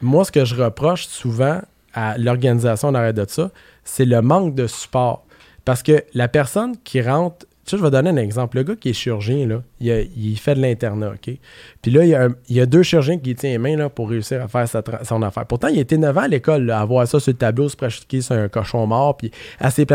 moi, 0.02 0.24
ce 0.24 0.32
que 0.32 0.46
je 0.46 0.56
reproche 0.56 1.08
souvent 1.08 1.62
à 1.94 2.18
l'organisation 2.18 2.90
en 2.90 3.14
de 3.14 3.26
ça, 3.28 3.52
c'est 3.84 4.06
le 4.06 4.22
manque 4.22 4.56
de 4.56 4.68
support. 4.68 5.26
Parce 5.66 5.84
que 5.84 6.04
la 6.14 6.28
personne 6.28 6.76
qui 6.84 7.02
rentre 7.02 7.46
je 7.78 7.84
vais 7.84 7.92
donner 7.92 8.10
un 8.10 8.18
exemple. 8.18 8.58
Le 8.58 8.64
gars 8.64 8.76
qui 8.76 8.90
est 8.90 8.94
chirurgien, 8.94 9.48
là, 9.48 9.62
il, 9.80 10.38
fait 10.38 10.56
de 10.56 10.62
l'internat, 10.62 11.12
OK? 11.12 11.36
Puis 11.82 11.92
là, 11.92 12.04
il 12.04 12.56
y, 12.56 12.60
a, 12.60 12.66
deux 12.66 12.84
chirurgiens 12.84 13.18
qui 13.18 13.36
tiennent 13.36 13.52
les 13.52 13.58
mains 13.58 13.78
là, 13.78 13.90
pour 13.90 14.10
réussir 14.10 14.42
à 14.42 14.48
faire 14.48 14.68
son 15.04 15.22
affaire. 15.22 15.46
Pourtant, 15.46 15.68
il 15.68 15.80
était 15.80 15.98
9 15.98 16.18
ans 16.18 16.22
à 16.22 16.28
l'école, 16.28 16.72
à 16.72 16.84
voir 16.86 17.08
ça 17.08 17.20
sur 17.20 17.32
le 17.32 17.38
tableau, 17.38 17.70
se 17.70 17.76
pratiquer 17.76 18.22
sur 18.22 18.36
un 18.36 18.50
cochon 18.50 18.86
mort, 18.88 19.18
puis 19.18 19.32
assez 19.60 19.86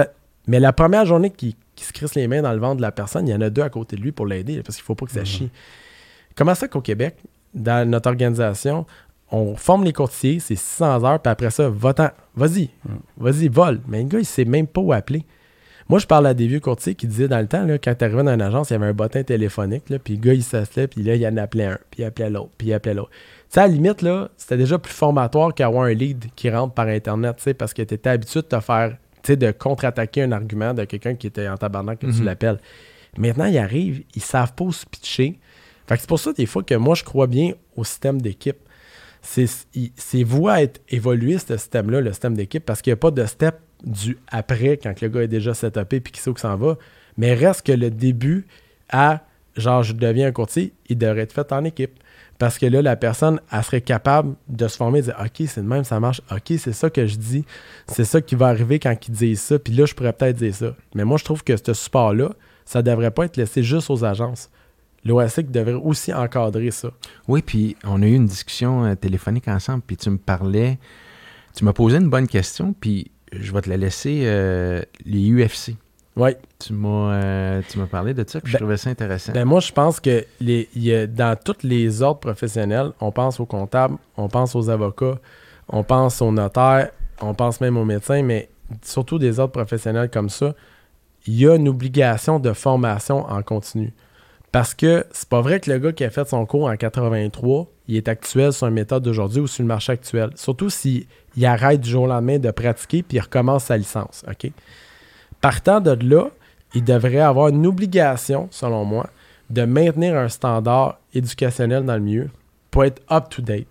Mais 0.46 0.60
la 0.60 0.72
première 0.72 1.06
journée 1.06 1.30
qu'il 1.30 1.54
se 1.76 1.92
crisse 1.92 2.14
les 2.14 2.28
mains 2.28 2.42
dans 2.42 2.52
le 2.52 2.60
ventre 2.60 2.76
de 2.76 2.82
la 2.82 2.92
personne, 2.92 3.26
il 3.26 3.32
y 3.32 3.34
en 3.34 3.40
a 3.40 3.50
deux 3.50 3.62
à 3.62 3.70
côté 3.70 3.96
de 3.96 4.02
lui 4.02 4.12
pour 4.12 4.26
l'aider, 4.26 4.62
parce 4.62 4.76
qu'il 4.76 4.82
ne 4.82 4.86
faut 4.86 4.94
pas 4.94 5.06
que 5.06 5.12
ça 5.12 5.20
mhm. 5.20 5.26
chie. 5.26 5.50
Comment 6.36 6.54
ça 6.54 6.68
qu'au 6.68 6.80
Québec, 6.80 7.16
dans 7.54 7.88
notre 7.88 8.08
organisation, 8.08 8.86
on 9.30 9.56
forme 9.56 9.84
les 9.84 9.92
courtiers, 9.92 10.38
c'est 10.38 10.56
600 10.56 11.04
heures, 11.04 11.20
puis 11.20 11.30
après 11.30 11.50
ça, 11.50 11.68
va-t'en, 11.68 12.10
vas-y, 12.36 12.70
mhm. 12.84 12.98
vas-y, 13.16 13.48
vole. 13.48 13.80
Mais 13.88 14.02
le 14.02 14.08
gars, 14.08 14.18
il 14.18 14.22
ne 14.22 14.26
sait 14.26 14.44
même 14.44 14.66
pas 14.66 14.80
où 14.80 14.92
appeler. 14.92 15.24
Moi, 15.88 15.98
je 15.98 16.06
parle 16.06 16.26
à 16.26 16.34
des 16.34 16.46
vieux 16.46 16.60
courtiers 16.60 16.94
qui 16.94 17.06
disaient 17.06 17.28
dans 17.28 17.40
le 17.40 17.46
temps, 17.46 17.64
là, 17.64 17.76
quand 17.76 17.94
tu 17.94 18.04
arrivais 18.04 18.22
dans 18.22 18.32
une 18.32 18.40
agence, 18.40 18.70
il 18.70 18.74
y 18.74 18.76
avait 18.76 18.86
un 18.86 18.94
bottin 18.94 19.22
téléphonique, 19.22 19.90
là, 19.90 19.98
puis 19.98 20.14
le 20.14 20.20
gars, 20.20 20.32
il 20.32 20.42
s'asselait, 20.42 20.86
puis 20.86 21.02
là, 21.02 21.14
il 21.14 21.26
en 21.26 21.36
appelait 21.36 21.66
un, 21.66 21.78
puis 21.90 22.02
il 22.02 22.04
appelait 22.04 22.30
l'autre, 22.30 22.52
puis 22.56 22.68
il 22.68 22.72
appelait 22.72 22.94
l'autre. 22.94 23.10
Tu 23.10 23.16
sais, 23.50 23.60
à 23.60 23.66
la 23.66 23.72
limite, 23.72 24.00
là, 24.00 24.30
c'était 24.36 24.56
déjà 24.56 24.78
plus 24.78 24.94
formatoire 24.94 25.52
qu'avoir 25.52 25.84
un 25.84 25.92
lead 25.92 26.26
qui 26.36 26.48
rentre 26.48 26.72
par 26.72 26.86
Internet, 26.86 27.36
tu 27.36 27.42
sais, 27.42 27.54
parce 27.54 27.74
que 27.74 27.82
tu 27.82 27.94
étais 27.94 28.08
habitué 28.08 28.40
de 28.40 28.46
te 28.46 28.60
faire, 28.60 28.96
tu 29.22 29.32
sais, 29.32 29.36
de 29.36 29.50
contre-attaquer 29.50 30.22
un 30.22 30.32
argument 30.32 30.72
de 30.72 30.84
quelqu'un 30.84 31.14
qui 31.14 31.26
était 31.26 31.48
en 31.48 31.56
tabarnak 31.56 31.98
que 31.98 32.06
tu 32.06 32.20
mhm. 32.20 32.24
l'appelles. 32.24 32.58
Maintenant, 33.18 33.46
ils 33.46 33.58
arrivent, 33.58 34.02
ils 34.14 34.22
savent 34.22 34.54
pas 34.54 34.64
où 34.64 34.72
se 34.72 34.86
pitcher. 34.86 35.38
Fait 35.86 35.96
que 35.96 36.00
c'est 36.00 36.08
pour 36.08 36.18
ça, 36.18 36.32
des 36.32 36.46
fois, 36.46 36.62
que 36.62 36.74
moi, 36.74 36.94
je 36.94 37.04
crois 37.04 37.26
bien 37.26 37.52
au 37.76 37.84
système 37.84 38.20
d'équipe. 38.22 38.56
C'est 39.24 39.48
à 40.48 40.62
être 40.62 40.80
évolué, 40.88 41.38
ce 41.38 41.56
système-là, 41.56 42.00
le 42.00 42.10
système 42.10 42.34
d'équipe, 42.34 42.64
parce 42.64 42.82
qu'il 42.82 42.92
n'y 42.92 42.94
a 42.94 42.96
pas 42.98 43.10
de 43.10 43.24
step 43.24 43.56
du 43.82 44.18
après, 44.28 44.76
quand 44.76 45.00
le 45.00 45.08
gars 45.08 45.22
est 45.22 45.28
déjà 45.28 45.54
setupé 45.54 46.00
puis 46.00 46.12
qu'il 46.12 46.22
sait 46.22 46.30
où 46.30 46.36
ça 46.36 46.56
va. 46.56 46.76
Mais 47.16 47.34
reste 47.34 47.66
que 47.66 47.72
le 47.72 47.90
début 47.90 48.46
à 48.88 49.22
genre 49.56 49.82
je 49.82 49.92
deviens 49.92 50.28
un 50.28 50.32
courtier, 50.32 50.72
il 50.88 50.98
devrait 50.98 51.22
être 51.22 51.32
fait 51.32 51.52
en 51.52 51.64
équipe. 51.64 51.98
Parce 52.38 52.58
que 52.58 52.66
là, 52.66 52.82
la 52.82 52.96
personne, 52.96 53.40
elle 53.52 53.62
serait 53.62 53.80
capable 53.80 54.34
de 54.48 54.66
se 54.66 54.76
former 54.76 54.98
et 54.98 55.02
de 55.02 55.06
dire 55.06 55.16
OK, 55.20 55.46
c'est 55.46 55.62
de 55.62 55.66
même, 55.66 55.84
ça 55.84 56.00
marche. 56.00 56.20
OK, 56.32 56.58
c'est 56.58 56.72
ça 56.72 56.90
que 56.90 57.06
je 57.06 57.16
dis. 57.16 57.44
C'est 57.86 58.04
ça 58.04 58.20
qui 58.20 58.34
va 58.34 58.48
arriver 58.48 58.80
quand 58.80 58.94
ils 59.06 59.12
disent 59.12 59.40
ça. 59.40 59.58
Puis 59.58 59.72
là, 59.72 59.86
je 59.86 59.94
pourrais 59.94 60.12
peut-être 60.12 60.36
dire 60.36 60.54
ça. 60.54 60.74
Mais 60.94 61.04
moi, 61.04 61.16
je 61.16 61.24
trouve 61.24 61.44
que 61.44 61.56
ce 61.56 61.72
support-là, 61.72 62.30
ça 62.64 62.80
ne 62.80 62.90
devrait 62.90 63.12
pas 63.12 63.26
être 63.26 63.36
laissé 63.36 63.62
juste 63.62 63.88
aux 63.88 64.04
agences. 64.04 64.50
L'OASIC 65.04 65.50
devrait 65.50 65.74
aussi 65.74 66.12
encadrer 66.12 66.70
ça. 66.70 66.90
Oui, 67.28 67.42
puis 67.42 67.76
on 67.84 68.02
a 68.02 68.06
eu 68.06 68.14
une 68.14 68.26
discussion 68.26 68.84
euh, 68.84 68.94
téléphonique 68.94 69.48
ensemble, 69.48 69.82
puis 69.86 69.96
tu 69.96 70.08
me 70.10 70.18
parlais, 70.18 70.78
tu 71.54 71.64
m'as 71.64 71.72
posé 71.72 71.98
une 71.98 72.08
bonne 72.08 72.26
question, 72.26 72.74
puis 72.78 73.10
je 73.32 73.52
vais 73.52 73.60
te 73.60 73.68
la 73.68 73.76
laisser, 73.76 74.22
euh, 74.24 74.82
les 75.04 75.30
UFC. 75.30 75.76
Oui. 76.16 76.30
Tu 76.58 76.72
m'as 76.72 77.12
euh, 77.12 77.62
parlé 77.90 78.14
de 78.14 78.24
ça, 78.26 78.40
puis 78.40 78.52
je 78.52 78.56
ben, 78.56 78.60
trouvais 78.60 78.76
ça 78.76 78.90
intéressant. 78.90 79.32
Ben 79.32 79.44
moi, 79.44 79.60
je 79.60 79.72
pense 79.72 80.00
que 80.00 80.24
les, 80.40 80.68
y 80.76 80.94
a, 80.94 81.06
dans 81.06 81.36
tous 81.36 81.64
les 81.64 82.02
ordres 82.02 82.20
professionnels, 82.20 82.92
on 83.00 83.10
pense 83.10 83.40
aux 83.40 83.46
comptables, 83.46 83.96
on 84.16 84.28
pense 84.28 84.54
aux 84.54 84.70
avocats, 84.70 85.18
on 85.68 85.82
pense 85.82 86.22
aux 86.22 86.30
notaires, 86.30 86.90
on 87.20 87.34
pense 87.34 87.60
même 87.60 87.76
aux 87.76 87.84
médecins, 87.84 88.22
mais 88.22 88.48
surtout 88.82 89.18
des 89.18 89.40
ordres 89.40 89.52
professionnels 89.52 90.08
comme 90.08 90.28
ça, 90.28 90.54
il 91.26 91.34
y 91.34 91.48
a 91.48 91.56
une 91.56 91.68
obligation 91.68 92.38
de 92.38 92.52
formation 92.52 93.26
en 93.28 93.42
continu. 93.42 93.92
Parce 94.54 94.72
que 94.72 95.04
c'est 95.10 95.28
pas 95.28 95.40
vrai 95.40 95.58
que 95.58 95.68
le 95.68 95.80
gars 95.80 95.92
qui 95.92 96.04
a 96.04 96.10
fait 96.10 96.28
son 96.28 96.46
cours 96.46 96.66
en 96.66 96.76
83, 96.76 97.66
il 97.88 97.96
est 97.96 98.06
actuel 98.06 98.52
sur 98.52 98.68
une 98.68 98.74
méthode 98.74 99.02
d'aujourd'hui 99.02 99.40
ou 99.40 99.48
sur 99.48 99.64
le 99.64 99.66
marché 99.66 99.90
actuel. 99.90 100.30
Surtout 100.36 100.70
s'il 100.70 101.06
arrête 101.42 101.80
du 101.80 101.90
jour 101.90 102.04
au 102.04 102.06
lendemain 102.06 102.38
de 102.38 102.52
pratiquer 102.52 103.02
puis 103.02 103.16
il 103.16 103.20
recommence 103.20 103.64
sa 103.64 103.76
licence. 103.76 104.24
Partant 105.40 105.80
de 105.80 105.90
là, 106.08 106.28
il 106.72 106.84
devrait 106.84 107.18
avoir 107.18 107.48
une 107.48 107.66
obligation, 107.66 108.46
selon 108.52 108.84
moi, 108.84 109.10
de 109.50 109.64
maintenir 109.64 110.14
un 110.14 110.28
standard 110.28 111.00
éducationnel 111.12 111.84
dans 111.84 111.94
le 111.94 112.02
milieu 112.02 112.30
pour 112.70 112.84
être 112.84 113.02
up-to-date 113.10 113.66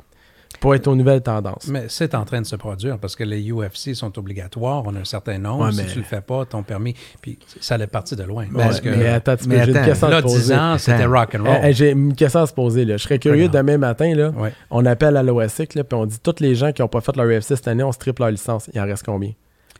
pour 0.64 0.74
être 0.76 0.88
aux 0.88 0.96
nouvelles 0.96 1.22
tendances. 1.22 1.68
Mais 1.68 1.88
c'est 1.90 2.16
en 2.16 2.24
train 2.24 2.40
de 2.40 2.46
se 2.46 2.56
produire 2.56 2.98
parce 2.98 3.18
que 3.18 3.26
les 3.26 3.52
UFC 3.52 3.94
sont 3.94 4.18
obligatoires. 4.18 4.84
On 4.86 4.96
a 4.96 5.00
un 5.00 5.04
certain 5.04 5.38
nombre. 5.38 5.70
si 5.72 5.86
tu 5.88 5.96
ne 5.96 5.96
le 5.96 6.04
fais 6.04 6.22
pas, 6.22 6.46
ton 6.46 6.64
permis. 6.64 6.96
Puis 7.22 7.38
ça 7.60 7.76
allait 7.76 7.86
partir 7.86 8.16
de 8.16 8.24
loin. 8.24 8.46
mais 8.50 9.08
attends, 9.08 9.36
j'ai 9.46 9.72
une 9.72 9.84
question 9.84 10.08
à 10.08 10.18
se 10.20 10.22
poser. 10.22 10.38
10 10.38 10.52
ans, 10.54 10.78
c'était 10.78 11.04
rock 11.04 11.36
and 11.36 11.44
roll. 11.44 11.58
Eh, 11.64 11.68
eh, 11.68 11.74
j'ai 11.74 11.92
une 11.92 12.16
question 12.16 12.40
à 12.40 12.48
se 12.48 12.54
poser. 12.54 12.86
Là. 12.86 12.96
Je 12.96 13.04
serais 13.04 13.20
curieux 13.20 13.50
demain 13.50 13.78
matin. 13.78 14.16
Là, 14.16 14.32
On 14.72 14.86
appelle 14.86 15.18
à 15.18 15.24
l'OSIC 15.24 15.74
puis 15.74 15.84
on 15.92 16.06
dit 16.06 16.20
tous 16.24 16.40
les 16.40 16.56
gens 16.56 16.72
qui 16.72 16.82
n'ont 16.82 16.88
pas 16.88 17.02
fait 17.02 17.18
leur 17.18 17.26
UFC 17.26 17.58
cette 17.58 17.68
année, 17.68 17.84
on 17.84 17.92
strip 17.92 18.20
leur 18.20 18.32
licence. 18.32 18.70
Il 18.74 18.80
en 18.80 18.86
reste 18.86 19.06
combien? 19.06 19.34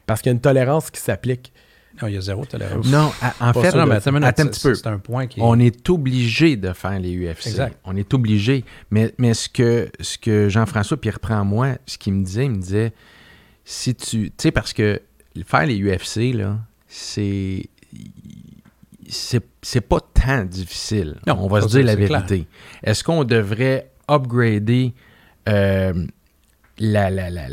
Parce 0.06 0.22
qu'il 0.22 0.32
y 0.32 0.34
a 0.34 0.36
une 0.36 0.42
tolérance 0.42 0.92
qui 0.92 1.00
s'applique. 1.00 1.54
Non, 2.02 2.08
il 2.08 2.16
y 2.16 2.18
a 2.18 2.22
zéro 2.22 2.46
tolérance. 2.46 2.88
Non, 2.88 3.12
en 3.40 3.54
fait, 3.54 3.68
attends 3.68 4.44
un 4.44 4.48
peu. 4.48 4.74
C'est 4.74 4.88
un 4.88 4.98
point 4.98 5.28
qui 5.28 5.40
On 5.42 5.60
est 5.60 5.90
obligé 5.90 6.56
de 6.56 6.74
faire 6.74 7.00
les 7.00 7.16
UFC. 7.16 7.48
Exact. 7.48 7.78
On 7.84 7.96
est 7.96 8.14
obligé. 8.14 8.66
Mais, 8.90 9.14
mais 9.18 9.34
ce 9.34 9.48
que, 9.48 9.90
ce 10.00 10.18
que 10.18 10.50
Jean-François, 10.50 10.98
puis 10.98 11.12
reprend 11.12 11.46
moi, 11.46 11.76
ce 11.86 11.98
qu'il 11.98 12.14
me 12.14 12.24
disait, 12.24 12.46
il 12.46 12.52
me 12.52 12.62
disait, 12.62 12.94
si 13.64 13.94
tu... 13.94 14.32
Tu 14.32 14.34
sais, 14.38 14.52
parce 14.52 14.74
que 14.74 15.02
faire 15.46 15.66
les 15.66 15.80
UFC, 15.80 16.34
là, 16.34 16.60
c'est... 16.88 17.68
C'est 19.62 19.82
pas 19.82 20.00
tant 20.00 20.44
difficile. 20.46 21.18
Non, 21.28 21.38
on 21.40 21.48
va 21.48 21.62
se 21.62 21.68
dire 21.68 21.86
la 21.86 21.96
vérité. 21.96 22.48
Est-ce 22.84 23.04
qu'on 23.04 23.24
devrait 23.24 23.92
upgrader... 24.10 24.94
Euh, 25.48 26.08
la, 26.84 27.10
la, 27.10 27.30
la, 27.30 27.48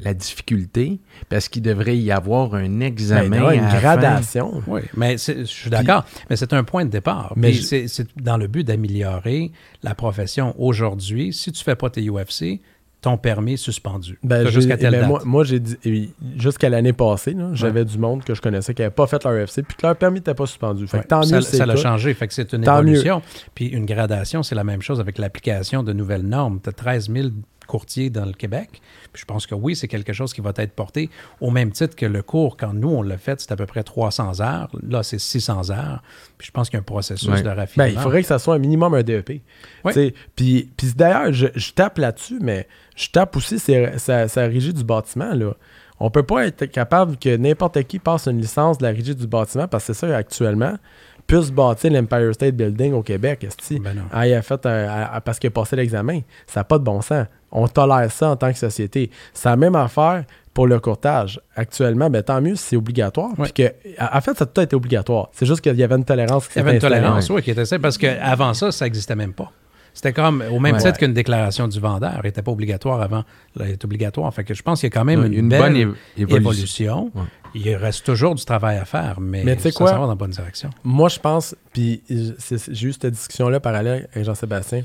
la, 0.00 0.14
difficulté 0.14 0.98
parce 1.28 1.48
qu'il 1.48 1.62
devrait 1.62 1.96
y 1.96 2.10
avoir 2.10 2.54
un 2.54 2.80
examen. 2.80 3.40
Ben, 3.40 3.52
une 3.52 3.78
gradation. 3.78 4.62
Oui, 4.66 4.80
mais 4.96 5.16
je 5.16 5.44
suis 5.44 5.70
d'accord. 5.70 6.04
Mais 6.28 6.36
c'est 6.36 6.52
un 6.52 6.64
point 6.64 6.84
de 6.84 6.90
départ. 6.90 7.34
Mais 7.36 7.52
c'est 7.52 8.06
dans 8.20 8.36
le 8.36 8.48
but 8.48 8.64
d'améliorer 8.64 9.52
la 9.82 9.94
profession. 9.94 10.54
Aujourd'hui, 10.58 11.32
si 11.32 11.52
tu 11.52 11.60
ne 11.60 11.64
fais 11.64 11.76
pas 11.76 11.88
tes 11.88 12.02
UFC, 12.08 12.60
ton 13.00 13.16
permis 13.16 13.52
est 13.52 13.58
suspendu. 13.58 14.18
Ben, 14.24 14.48
jusqu'à 14.48 14.76
telle 14.76 14.92
ben, 14.92 15.20
Moi, 15.24 15.44
j'ai 15.44 15.60
dit, 15.60 16.12
jusqu'à 16.36 16.68
l'année 16.68 16.92
passée, 16.92 17.36
j'avais 17.52 17.84
du 17.84 17.98
monde 17.98 18.24
que 18.24 18.34
je 18.34 18.40
connaissais 18.40 18.74
qui 18.74 18.82
n'avait 18.82 18.92
pas 18.94 19.06
fait 19.06 19.22
leur 19.22 19.34
UFC 19.34 19.62
puis 19.62 19.76
que 19.76 19.86
leur 19.86 19.94
permis 19.94 20.18
n'était 20.18 20.34
pas 20.34 20.46
suspendu. 20.46 20.88
Fait 20.88 21.04
tant 21.04 21.20
mieux, 21.20 21.42
ça 21.42 21.64
l'a 21.64 21.76
changé. 21.76 22.12
Fait 22.14 22.26
que 22.26 22.34
c'est 22.34 22.52
une 22.52 22.64
évolution. 22.64 23.22
Puis 23.54 23.66
une 23.66 23.86
gradation, 23.86 24.42
c'est 24.42 24.56
la 24.56 24.64
même 24.64 24.82
chose 24.82 24.98
avec 24.98 25.18
l'application 25.18 25.84
de 25.84 25.92
nouvelles 25.92 26.26
normes. 26.26 26.58
Tu 26.60 26.68
as 26.68 26.72
13 26.72 27.10
000 27.12 27.28
courtier 27.66 28.10
dans 28.10 28.24
le 28.24 28.32
Québec. 28.32 28.80
Puis 29.12 29.20
je 29.20 29.24
pense 29.24 29.46
que 29.46 29.54
oui, 29.54 29.76
c'est 29.76 29.88
quelque 29.88 30.12
chose 30.12 30.32
qui 30.32 30.40
va 30.40 30.52
être 30.56 30.72
porté 30.72 31.10
au 31.40 31.50
même 31.50 31.72
titre 31.72 31.96
que 31.96 32.06
le 32.06 32.22
cours, 32.22 32.56
quand 32.56 32.72
nous, 32.72 32.90
on 32.90 33.02
l'a 33.02 33.18
fait, 33.18 33.40
c'est 33.40 33.52
à 33.52 33.56
peu 33.56 33.66
près 33.66 33.82
300 33.82 34.40
heures. 34.40 34.68
Là, 34.82 35.02
c'est 35.02 35.18
600 35.18 35.70
heures. 35.70 36.02
Puis 36.38 36.46
je 36.46 36.52
pense 36.52 36.68
qu'il 36.68 36.76
y 36.76 36.78
a 36.78 36.80
un 36.80 36.84
processus 36.84 37.42
de 37.42 37.48
raffinement. 37.48 37.86
Ben, 37.86 37.92
il 37.92 37.98
faudrait 37.98 38.22
que 38.22 38.28
ça 38.28 38.38
soit 38.38 38.54
un 38.54 38.58
minimum 38.58 38.94
un 38.94 39.02
DEP. 39.02 39.42
Puis, 39.84 40.70
puis 40.76 40.92
d'ailleurs, 40.94 41.32
je, 41.32 41.72
tape 41.72 41.98
là-dessus, 41.98 42.38
mais 42.40 42.66
je 42.96 43.08
tape 43.10 43.36
aussi, 43.36 43.58
c'est 43.58 43.98
ça, 43.98 44.26
régie 44.46 44.72
du 44.72 44.84
bâtiment. 44.84 45.34
Là. 45.34 45.54
On 45.98 46.10
peut 46.10 46.22
pas 46.22 46.46
être 46.46 46.66
capable 46.66 47.16
que 47.16 47.36
n'importe 47.36 47.82
qui 47.84 47.98
passe 47.98 48.26
une 48.26 48.40
licence 48.40 48.78
de 48.78 48.84
la 48.84 48.90
régie 48.90 49.14
du 49.14 49.26
bâtiment, 49.26 49.66
parce 49.66 49.86
que 49.86 49.92
c'est 49.92 50.06
ça 50.06 50.16
actuellement 50.16 50.76
puisse 51.26 51.50
bâtir 51.50 51.92
l'Empire 51.92 52.34
State 52.34 52.54
Building 52.54 52.92
au 52.92 53.02
Québec. 53.02 53.46
Ben 53.80 54.04
ah, 54.12 54.26
il 54.26 54.34
a 54.34 54.42
fait 54.42 54.60
parce 54.62 55.38
qu'il 55.38 55.48
a 55.48 55.50
passé 55.50 55.76
l'examen. 55.76 56.20
Ça 56.46 56.60
n'a 56.60 56.64
pas 56.64 56.78
de 56.78 56.84
bon 56.84 57.00
sens. 57.00 57.26
On 57.52 57.68
tolère 57.68 58.10
ça 58.10 58.30
en 58.30 58.36
tant 58.36 58.52
que 58.52 58.58
société. 58.58 59.10
C'est 59.32 59.48
la 59.48 59.56
même 59.56 59.76
affaire 59.76 60.24
pour 60.52 60.66
le 60.66 60.80
courtage. 60.80 61.40
Actuellement, 61.54 62.08
ben, 62.08 62.22
tant 62.22 62.40
mieux 62.40 62.56
si 62.56 62.64
c'est 62.68 62.76
obligatoire. 62.76 63.32
en 63.38 63.44
fait, 63.44 64.38
ça 64.38 64.44
a 64.44 64.46
tout 64.46 64.60
été 64.60 64.74
obligatoire. 64.74 65.28
C'est 65.32 65.46
juste 65.46 65.60
qu'il 65.60 65.76
y 65.76 65.82
avait 65.82 65.96
une 65.96 66.04
tolérance 66.04 66.48
qui 66.48 66.54
Il 66.54 66.58
y 66.58 66.60
avait 66.60 66.74
une 66.74 66.80
tolérance, 66.80 67.28
oui, 67.30 67.42
qui 67.42 67.50
était 67.50 67.66
ça, 67.66 67.78
parce 67.78 67.98
qu'avant 67.98 68.54
ça, 68.54 68.72
ça 68.72 68.86
n'existait 68.86 69.16
même 69.16 69.34
pas. 69.34 69.52
C'était 69.96 70.12
comme 70.12 70.44
au 70.52 70.60
même 70.60 70.76
titre 70.76 70.98
qu'une 70.98 71.14
déclaration 71.14 71.68
du 71.68 71.80
vendeur. 71.80 72.20
N'était 72.22 72.42
pas 72.42 72.52
obligatoire 72.52 73.00
avant. 73.00 73.24
elle 73.58 73.70
est 73.70 73.84
obligatoire. 73.84 74.32
Fait 74.32 74.44
que 74.44 74.52
je 74.52 74.62
pense 74.62 74.80
qu'il 74.80 74.90
y 74.90 74.92
a 74.92 74.94
quand 74.94 75.06
même 75.06 75.32
une, 75.32 75.48
bonne 75.48 75.94
évolution. 76.16 77.10
Il 77.54 77.74
reste 77.76 78.04
toujours 78.04 78.34
du 78.34 78.44
travail 78.44 78.76
à 78.76 78.84
faire, 78.84 79.18
mais, 79.20 79.42
mais 79.42 79.58
ça, 79.58 79.70
quoi? 79.72 79.92
va 79.92 79.98
dans 79.98 80.08
la 80.08 80.14
bonne 80.14 80.30
direction. 80.30 80.68
Moi, 80.84 81.08
je 81.08 81.18
pense, 81.18 81.56
puis 81.72 82.02
j'ai 82.08 82.88
eu 82.88 82.92
cette 82.92 83.06
discussion-là 83.06 83.60
parallèle 83.60 84.08
avec 84.12 84.26
Jean-Sébastien. 84.26 84.82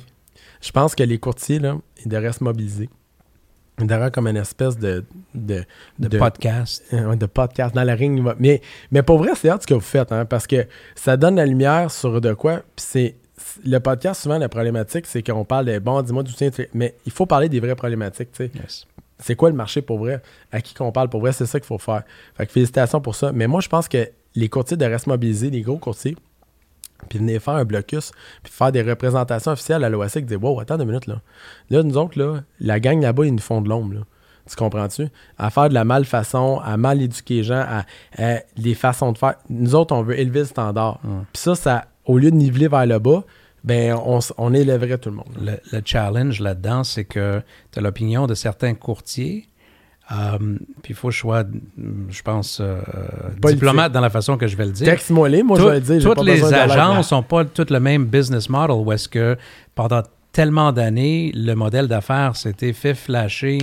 Je 0.62 0.72
pense 0.72 0.96
que 0.96 1.04
les 1.04 1.18
courtiers, 1.18 1.60
là, 1.60 1.78
ils 2.04 2.10
devraient 2.10 2.34
se 2.34 2.44
mobiliser. 2.44 2.90
Derrière 3.78 4.12
comme 4.12 4.28
une 4.28 4.38
espèce 4.38 4.78
de... 4.78 5.04
De, 5.34 5.64
de, 5.98 6.18
podcast. 6.18 6.84
de 6.94 7.26
podcast 7.26 7.74
dans 7.74 7.84
la 7.84 7.96
ring. 7.96 8.24
Mais, 8.38 8.62
mais 8.92 9.02
pour 9.02 9.18
vrai, 9.18 9.32
c'est 9.36 9.50
hâte 9.50 9.64
ce 9.64 9.68
que 9.68 9.74
vous 9.74 9.80
faites, 9.80 10.12
hein, 10.12 10.26
parce 10.26 10.46
que 10.46 10.68
ça 10.96 11.18
donne 11.18 11.36
la 11.36 11.46
lumière 11.46 11.90
sur 11.90 12.22
de 12.22 12.34
quoi. 12.34 12.62
Puis 12.76 12.86
c'est 12.88 13.16
le 13.66 13.80
podcast, 13.80 14.22
souvent, 14.22 14.38
la 14.38 14.50
problématique, 14.50 15.08
c'est 15.08 15.24
qu'on 15.24 15.46
parle 15.46 15.66
de 15.66 15.80
bon, 15.80 16.02
dis-moi 16.02 16.24
d'où 16.24 16.32
tiens, 16.32 16.52
mais 16.74 16.96
il 17.06 17.12
faut 17.12 17.26
parler 17.26 17.50
des 17.50 17.60
vraies 17.60 17.76
problématiques, 17.76 18.32
tu 18.32 18.50
sais. 18.54 18.86
C'est 19.20 19.36
quoi 19.36 19.50
le 19.50 19.56
marché 19.56 19.82
pour 19.82 20.00
vrai? 20.00 20.22
À 20.52 20.62
qui 20.62 20.74
qu'on 20.74 20.92
parle 20.92 21.10
pour 21.10 21.22
vrai? 21.22 21.32
C'est 21.32 21.46
ça 21.46 21.60
qu'il 21.60 21.68
faut 21.68 21.78
faire. 21.78 22.04
Fait 22.36 22.46
que 22.46 22.52
félicitations 22.52 23.02
pour 23.02 23.16
ça. 23.16 23.32
Mais 23.32 23.48
moi, 23.48 23.62
je 23.62 23.70
pense 23.70 23.88
que 23.88 24.10
les 24.36 24.50
courtiers 24.50 24.78
de 24.78 24.86
reste 24.86 25.08
mobilisés, 25.08 25.50
les 25.50 25.62
gros 25.62 25.78
courtiers, 25.78 26.16
puis 27.10 27.20
venir 27.20 27.42
faire 27.42 27.56
un 27.56 27.66
blocus, 27.66 28.12
puis 28.44 28.52
faire 28.52 28.72
des 28.72 28.82
représentations 28.82 29.52
officielles 29.52 29.84
à 29.84 29.90
l'OASIC, 29.90 30.26
dire 30.26 30.44
Wow, 30.44 30.60
attends 30.60 30.78
deux 30.78 30.86
minutes, 30.86 31.08
là. 31.08 31.22
Là, 31.70 31.84
nous 31.84 31.98
autres, 31.98 32.20
là, 32.20 32.42
la 32.60 32.80
gang 32.80 33.02
là-bas, 33.02 33.26
ils 33.26 33.34
nous 33.34 33.42
font 33.42 33.62
de 33.62 33.70
l'ombre, 33.70 33.96
là. 33.96 34.02
Tu 34.50 34.56
comprends-tu? 34.56 35.08
À 35.38 35.50
faire 35.50 35.70
de 35.70 35.74
la 35.74 35.86
malfaçon, 35.86 36.60
à 36.60 36.76
mal 36.76 37.02
éduquer 37.02 37.36
les 37.36 37.44
gens, 37.44 37.64
à, 38.18 38.40
les 38.58 38.74
façons 38.74 39.12
de 39.12 39.18
faire. 39.18 39.36
Nous 39.50 39.76
autres, 39.76 39.96
on 39.96 40.02
veut 40.02 40.20
élever 40.20 40.40
le 40.40 40.46
standard. 40.46 41.00
Puis 41.32 41.42
ça, 41.42 41.56
ça, 41.56 41.86
au 42.06 42.18
lieu 42.18 42.32
de 42.32 42.36
niveler 42.36 42.68
vers 42.68 42.86
le 42.86 43.00
bas, 43.00 43.24
ben 43.64 43.94
on, 43.94 44.20
on 44.38 44.54
élèverait 44.54 44.98
tout 44.98 45.10
le 45.10 45.16
monde. 45.16 45.38
Le, 45.40 45.82
challenge 45.86 46.40
là-dedans, 46.40 46.84
c'est 46.84 47.06
que 47.06 47.42
tu 47.72 47.80
as 47.80 47.82
l'opinion 47.82 48.28
de 48.28 48.34
certains 48.34 48.74
courtiers. 48.74 49.48
Euh, 50.12 50.38
puis 50.84 50.92
il 50.92 50.96
faut 50.96 51.08
que 51.10 51.14
je 51.14 51.20
sois, 51.20 51.44
je 52.10 52.22
pense, 52.22 52.60
euh, 52.60 52.82
diplomate 53.44 53.92
dans 53.92 54.02
la 54.02 54.10
façon 54.10 54.38
que 54.38 54.48
je 54.48 54.56
vais 54.56 54.66
le 54.66 54.72
dire. 54.72 54.86
Texte-moi 54.86 55.30
les, 55.30 55.44
moi 55.44 55.58
je 55.60 55.66
vais 55.66 55.76
le 55.76 55.82
dire. 55.82 56.02
Toutes 56.02 56.24
les 56.24 56.54
agences 56.54 57.12
n'ont 57.12 57.24
pas 57.24 57.46
toutes 57.46 57.72
le 57.72 57.80
même 57.80 58.06
business 58.06 58.50
model 58.50 58.76
où 58.76 58.92
est-ce 58.92 59.08
que 59.08 59.38
pendant 59.76 60.04
tellement 60.32 60.72
d'années, 60.72 61.32
le 61.34 61.54
modèle 61.56 61.88
d'affaires 61.88 62.36
s'était 62.36 62.74
fait 62.74 62.94
flasher 62.94 63.60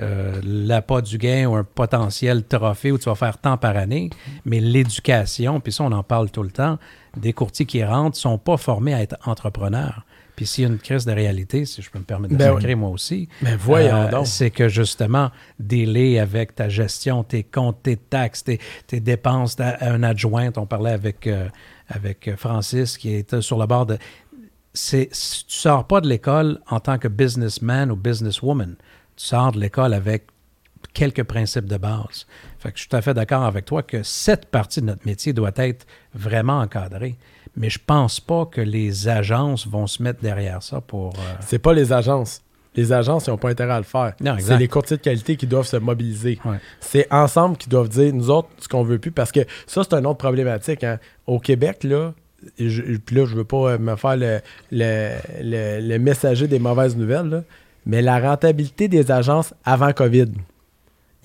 euh, 0.00 0.40
l'appât 0.44 1.00
du 1.00 1.18
gain 1.18 1.46
ou 1.46 1.56
un 1.56 1.64
potentiel 1.64 2.44
trophée 2.44 2.92
où 2.92 2.98
tu 2.98 3.06
vas 3.06 3.16
faire 3.16 3.38
tant 3.38 3.56
par 3.56 3.76
année, 3.76 4.10
mais 4.44 4.60
l'éducation, 4.60 5.58
puis 5.58 5.72
ça 5.72 5.84
on 5.84 5.92
en 5.92 6.04
parle 6.04 6.30
tout 6.30 6.44
le 6.44 6.50
temps, 6.50 6.78
des 7.16 7.32
courtiers 7.32 7.66
qui 7.66 7.82
rentrent 7.82 8.16
ne 8.16 8.20
sont 8.20 8.38
pas 8.38 8.56
formés 8.56 8.94
à 8.94 9.02
être 9.02 9.16
entrepreneurs. 9.24 10.04
Puis 10.38 10.46
s'il 10.46 10.62
y 10.62 10.66
a 10.68 10.70
une 10.70 10.78
crise 10.78 11.04
de 11.04 11.10
réalité, 11.10 11.64
si 11.64 11.82
je 11.82 11.90
peux 11.90 11.98
me 11.98 12.04
permettre 12.04 12.32
de 12.32 12.38
ben 12.38 12.76
moi 12.76 12.90
aussi, 12.90 13.28
ben 13.42 13.56
voyons 13.56 14.08
euh, 14.12 14.24
c'est 14.24 14.52
que 14.52 14.68
justement, 14.68 15.32
délai 15.58 16.20
avec 16.20 16.54
ta 16.54 16.68
gestion, 16.68 17.24
tes 17.24 17.42
comptes, 17.42 17.82
tes 17.82 17.96
taxes, 17.96 18.44
tes, 18.44 19.00
dépenses, 19.00 19.56
un 19.58 20.04
adjoint, 20.04 20.52
on 20.56 20.64
parlait 20.64 20.92
avec, 20.92 21.26
euh, 21.26 21.48
avec 21.88 22.30
Francis 22.36 22.96
qui 22.96 23.14
est 23.14 23.40
sur 23.40 23.58
le 23.58 23.66
bord 23.66 23.86
de... 23.86 23.98
C'est, 24.74 25.08
tu 25.10 25.42
sors 25.48 25.88
pas 25.88 26.00
de 26.00 26.08
l'école 26.08 26.60
en 26.68 26.78
tant 26.78 26.98
que 26.98 27.08
businessman 27.08 27.90
ou 27.90 27.96
businesswoman. 27.96 28.76
Tu 29.16 29.26
sors 29.26 29.50
de 29.50 29.58
l'école 29.58 29.92
avec 29.92 30.28
quelques 30.94 31.24
principes 31.24 31.66
de 31.66 31.78
base. 31.78 32.28
Fait 32.60 32.70
que 32.70 32.76
je 32.76 32.82
suis 32.82 32.88
tout 32.88 32.96
à 32.96 33.02
fait 33.02 33.14
d'accord 33.14 33.42
avec 33.42 33.64
toi 33.64 33.82
que 33.82 34.04
cette 34.04 34.46
partie 34.46 34.82
de 34.82 34.86
notre 34.86 35.04
métier 35.04 35.32
doit 35.32 35.50
être 35.56 35.84
vraiment 36.14 36.60
encadrée. 36.60 37.18
Mais 37.58 37.70
je 37.70 37.78
pense 37.84 38.20
pas 38.20 38.46
que 38.46 38.60
les 38.60 39.08
agences 39.08 39.66
vont 39.66 39.86
se 39.86 40.02
mettre 40.02 40.20
derrière 40.20 40.62
ça 40.62 40.80
pour. 40.80 41.08
Euh, 41.14 41.34
C'est 41.40 41.58
pas 41.58 41.72
les 41.72 41.92
agences. 41.92 42.40
Les 42.76 42.92
agences, 42.92 43.26
ils 43.26 43.30
n'ont 43.30 43.38
pas 43.38 43.48
intérêt 43.50 43.72
à 43.72 43.78
le 43.78 43.84
faire. 43.84 44.12
C'est 44.38 44.56
les 44.56 44.68
courtiers 44.68 44.96
de 44.98 45.02
qualité 45.02 45.34
qui 45.36 45.46
doivent 45.48 45.66
se 45.66 45.76
mobiliser. 45.78 46.38
C'est 46.78 47.12
ensemble 47.12 47.56
qui 47.56 47.68
doivent 47.68 47.88
dire, 47.88 48.14
nous 48.14 48.30
autres, 48.30 48.48
ce 48.60 48.68
qu'on 48.68 48.84
veut 48.84 48.98
plus. 49.00 49.10
Parce 49.10 49.32
que 49.32 49.40
ça, 49.66 49.82
c'est 49.82 49.94
une 49.94 50.06
autre 50.06 50.18
problématique. 50.18 50.84
Hein. 50.84 51.00
Au 51.26 51.40
Québec, 51.40 51.82
là, 51.82 52.12
je, 52.56 52.82
puis 52.98 53.16
là, 53.16 53.24
je 53.26 53.34
veux 53.34 53.44
pas 53.44 53.78
me 53.78 53.96
faire 53.96 54.16
le, 54.16 54.38
le 54.70 55.98
messager 55.98 56.46
des 56.46 56.60
mauvaises 56.60 56.96
nouvelles, 56.96 57.42
mais 57.84 58.00
la 58.00 58.20
rentabilité 58.20 58.86
des 58.86 59.10
agences 59.10 59.54
avant 59.64 59.92
COVID, 59.92 60.26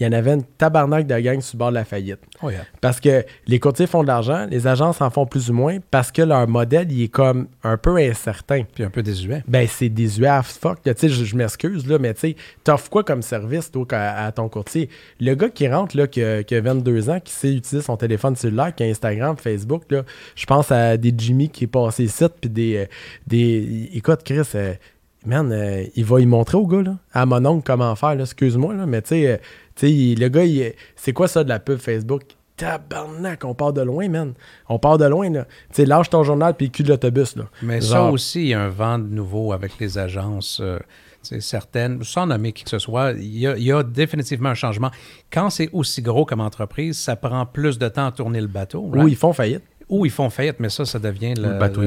il 0.04 0.08
y 0.08 0.16
en 0.16 0.18
avait 0.18 0.34
une 0.34 0.44
tabarnak 0.44 1.08
de 1.08 1.18
gang 1.20 1.40
sur 1.40 1.56
le 1.56 1.60
bord 1.60 1.70
de 1.70 1.76
la 1.76 1.86
faillite. 1.86 2.20
Oh, 2.42 2.50
parce 2.82 3.00
que 3.00 3.26
les 3.48 3.60
courtiers 3.60 3.88
font 3.88 4.02
de 4.02 4.08
l'argent, 4.08 4.46
les 4.50 4.68
agences 4.68 5.02
en 5.02 5.10
font 5.10 5.26
plus 5.26 5.50
ou 5.50 5.54
moins 5.54 5.78
parce 5.92 6.12
que 6.12 6.22
leur 6.22 6.46
modèle, 6.48 6.92
il 6.92 7.04
est 7.04 7.08
comme 7.08 7.48
un 7.64 7.78
peu 7.78 7.96
incertain. 7.98 8.64
Puis 8.74 8.84
un 8.84 8.90
peu 8.90 9.02
désuet. 9.02 9.44
Ben, 9.48 9.66
c'est 9.68 9.90
désuet 9.90 10.28
à 10.28 10.44
fuck. 10.44 10.82
Tu 10.84 10.92
sais, 10.96 11.10
je, 11.10 11.36
m'excuse, 11.36 11.88
là, 11.88 12.00
mais 12.00 12.14
tu 12.14 12.20
sais, 12.20 12.36
t'offres 12.64 12.90
quoi 12.90 13.04
comme 13.04 13.22
service, 13.22 13.72
toi, 13.72 13.86
à, 13.92 14.32
ton 14.34 14.50
courtier? 14.50 14.90
Le 15.22 15.36
gars 15.36 15.50
qui 15.50 15.68
rentre, 15.70 15.96
là, 15.96 16.08
qui, 16.08 16.22
a 16.22 16.44
22 16.62 17.10
ans, 17.10 17.20
qui 17.24 17.32
sait 17.32 17.54
utiliser 17.54 17.86
son 17.86 17.96
téléphone 17.96 18.36
cellulaire, 18.36 18.76
qui 18.76 18.84
a 18.84 18.88
Instagram, 18.88 19.38
Facebook, 19.38 19.84
là, 19.90 20.04
je 20.36 20.46
pense 20.46 20.72
à 20.72 20.98
des 20.98 21.14
Jimmy 21.18 21.50
qui 21.50 21.64
est 21.64 21.68
passé 21.68 22.08
site, 22.08 22.34
puis 22.42 22.50
des, 22.50 22.78
euh, 22.78 22.86
des... 23.28 23.90
Écoute, 23.94 24.22
Chris... 24.26 24.42
Euh, 24.56 24.74
man, 25.26 25.52
euh, 25.52 25.86
il 25.96 26.06
va 26.06 26.20
y 26.20 26.26
montrer 26.26 26.58
au 26.58 26.68
gars, 26.68 26.82
là, 26.82 26.98
à 27.14 27.26
mon 27.26 27.46
oncle 27.46 27.64
comment 27.66 27.96
faire, 27.96 28.20
excuse-moi, 28.20 28.74
là, 28.74 28.86
mais 28.86 29.02
tu 29.02 29.10
sais, 29.10 29.40
tu 29.76 29.88
sais, 29.88 30.16
le 30.20 30.28
gars, 30.30 30.44
c'est 30.96 31.14
quoi 31.14 31.28
ça 31.28 31.44
de 31.44 31.50
la 31.50 31.60
pub 31.60 31.78
Facebook? 31.78 32.24
Tabarnak, 32.56 33.46
on 33.46 33.56
part 33.56 33.74
de 33.74 33.82
loin, 33.82 34.08
man. 34.10 34.34
On 34.70 34.78
part 34.78 34.98
de 34.98 35.06
loin, 35.06 35.30
là. 35.30 35.46
Tu 35.70 35.78
sais, 35.78 35.86
lâche 35.86 36.10
ton 36.10 36.24
journal 36.24 36.54
puis 36.54 36.70
cul 36.70 36.84
de 36.84 36.90
l'autobus, 36.90 37.36
là. 37.36 37.46
Mais 37.62 37.82
ça 37.82 38.04
aussi, 38.04 38.42
il 38.42 38.48
y 38.50 38.54
a 38.54 38.62
un 38.62 38.70
vent 38.70 39.00
de 39.00 39.08
nouveau 39.08 39.54
avec 39.54 39.80
les 39.80 39.98
agences. 39.98 40.60
Euh, 40.62 40.78
certaines, 41.24 42.04
sans 42.04 42.28
nommer 42.28 42.52
qui 42.52 42.64
que 42.64 42.70
ce 42.70 42.80
soit, 42.80 43.12
il 43.14 43.38
y, 43.38 43.72
a, 43.72 43.84
définitivement 43.84 44.50
un 44.50 44.56
changement. 44.56 44.92
Quand 45.32 45.50
c'est 45.50 45.70
aussi 45.72 46.02
gros 46.02 46.26
comme 46.26 46.42
entreprise, 46.42 46.98
ça 46.98 47.16
prend 47.16 47.46
plus 47.46 47.80
de 47.80 47.88
temps 47.88 48.08
à 48.08 48.12
tourner 48.12 48.42
le 48.42 48.48
bateau. 48.48 48.90
Ou 48.94 49.08
ils 49.08 49.16
font 49.16 49.34
faillite. 49.34 49.64
Ou 49.90 50.06
ils 50.06 50.12
font 50.12 50.30
faillite, 50.30 50.60
mais 50.60 50.70
ça, 50.70 50.86
ça 50.86 51.00
devient 51.00 51.34
le, 51.36 51.60
bateau 51.60 51.82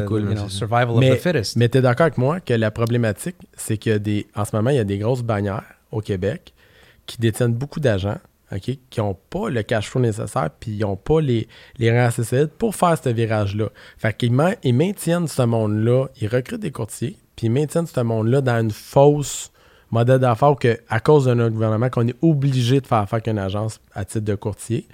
survival 0.49 0.91
of 0.91 1.01
the 1.01 1.21
fittest. 1.21 1.57
Mais 1.57 1.69
tu 1.69 1.79
es 1.79 1.81
d'accord 1.81 2.05
avec 2.05 2.19
moi 2.19 2.41
que 2.41 2.55
la 2.55 2.71
problématique, 2.71 3.37
c'est 3.57 3.79
que 3.79 3.99
des, 3.99 4.27
en 4.35 4.45
ce 4.45 4.55
moment, 4.55 4.71
il 4.71 4.77
y 4.77 4.81
a 4.81 4.85
des 4.85 4.99
grosses 4.99 5.23
bannières 5.23 5.65
au 5.93 6.01
Québec 6.01 6.53
qui 7.07 7.19
détiennent 7.19 7.55
beaucoup 7.55 7.81
d'agents, 7.81 8.19
qui 8.59 8.79
n'ont 8.99 9.17
pas 9.31 9.51
le 9.51 9.63
cash 9.63 9.89
flow 9.89 10.01
nécessaire, 10.01 10.51
puis 10.61 10.73
ils 10.73 10.81
n'ont 10.81 10.97
pas 10.97 11.21
les, 11.21 11.49
les 11.79 11.91
rangs 11.91 12.11
pour 12.59 12.75
faire 12.75 12.97
ce 13.03 13.09
virage-là. 13.09 13.71
Fait 13.99 14.17
qu'ils 14.17 14.33
ils 14.63 14.75
maintiennent 14.75 15.29
ce 15.29 15.43
monde-là, 15.43 16.07
ils 16.21 16.29
recrutent 16.29 16.61
des 16.61 16.71
courtiers, 16.71 17.17
puis 17.35 17.47
ils 17.47 17.51
maintiennent 17.51 17.87
ce 17.87 18.01
monde-là 18.01 18.41
dans 18.41 18.61
une 18.61 18.71
fausse 18.71 19.51
modèle 19.91 20.19
d'affaires 20.19 20.57
que, 20.57 20.79
à 20.89 21.01
cause 21.01 21.27
de 21.27 21.35
notre 21.35 21.55
gouvernement, 21.55 21.89
qu'on 21.91 22.07
est 22.07 22.17
obligé 22.23 22.81
de 22.81 22.87
faire 22.87 22.99
affaire 22.99 23.23
qu'une 23.23 23.39
agence 23.39 23.81
à 23.95 24.05
titre 24.05 24.25
de 24.25 24.35
courtier. 24.35 24.87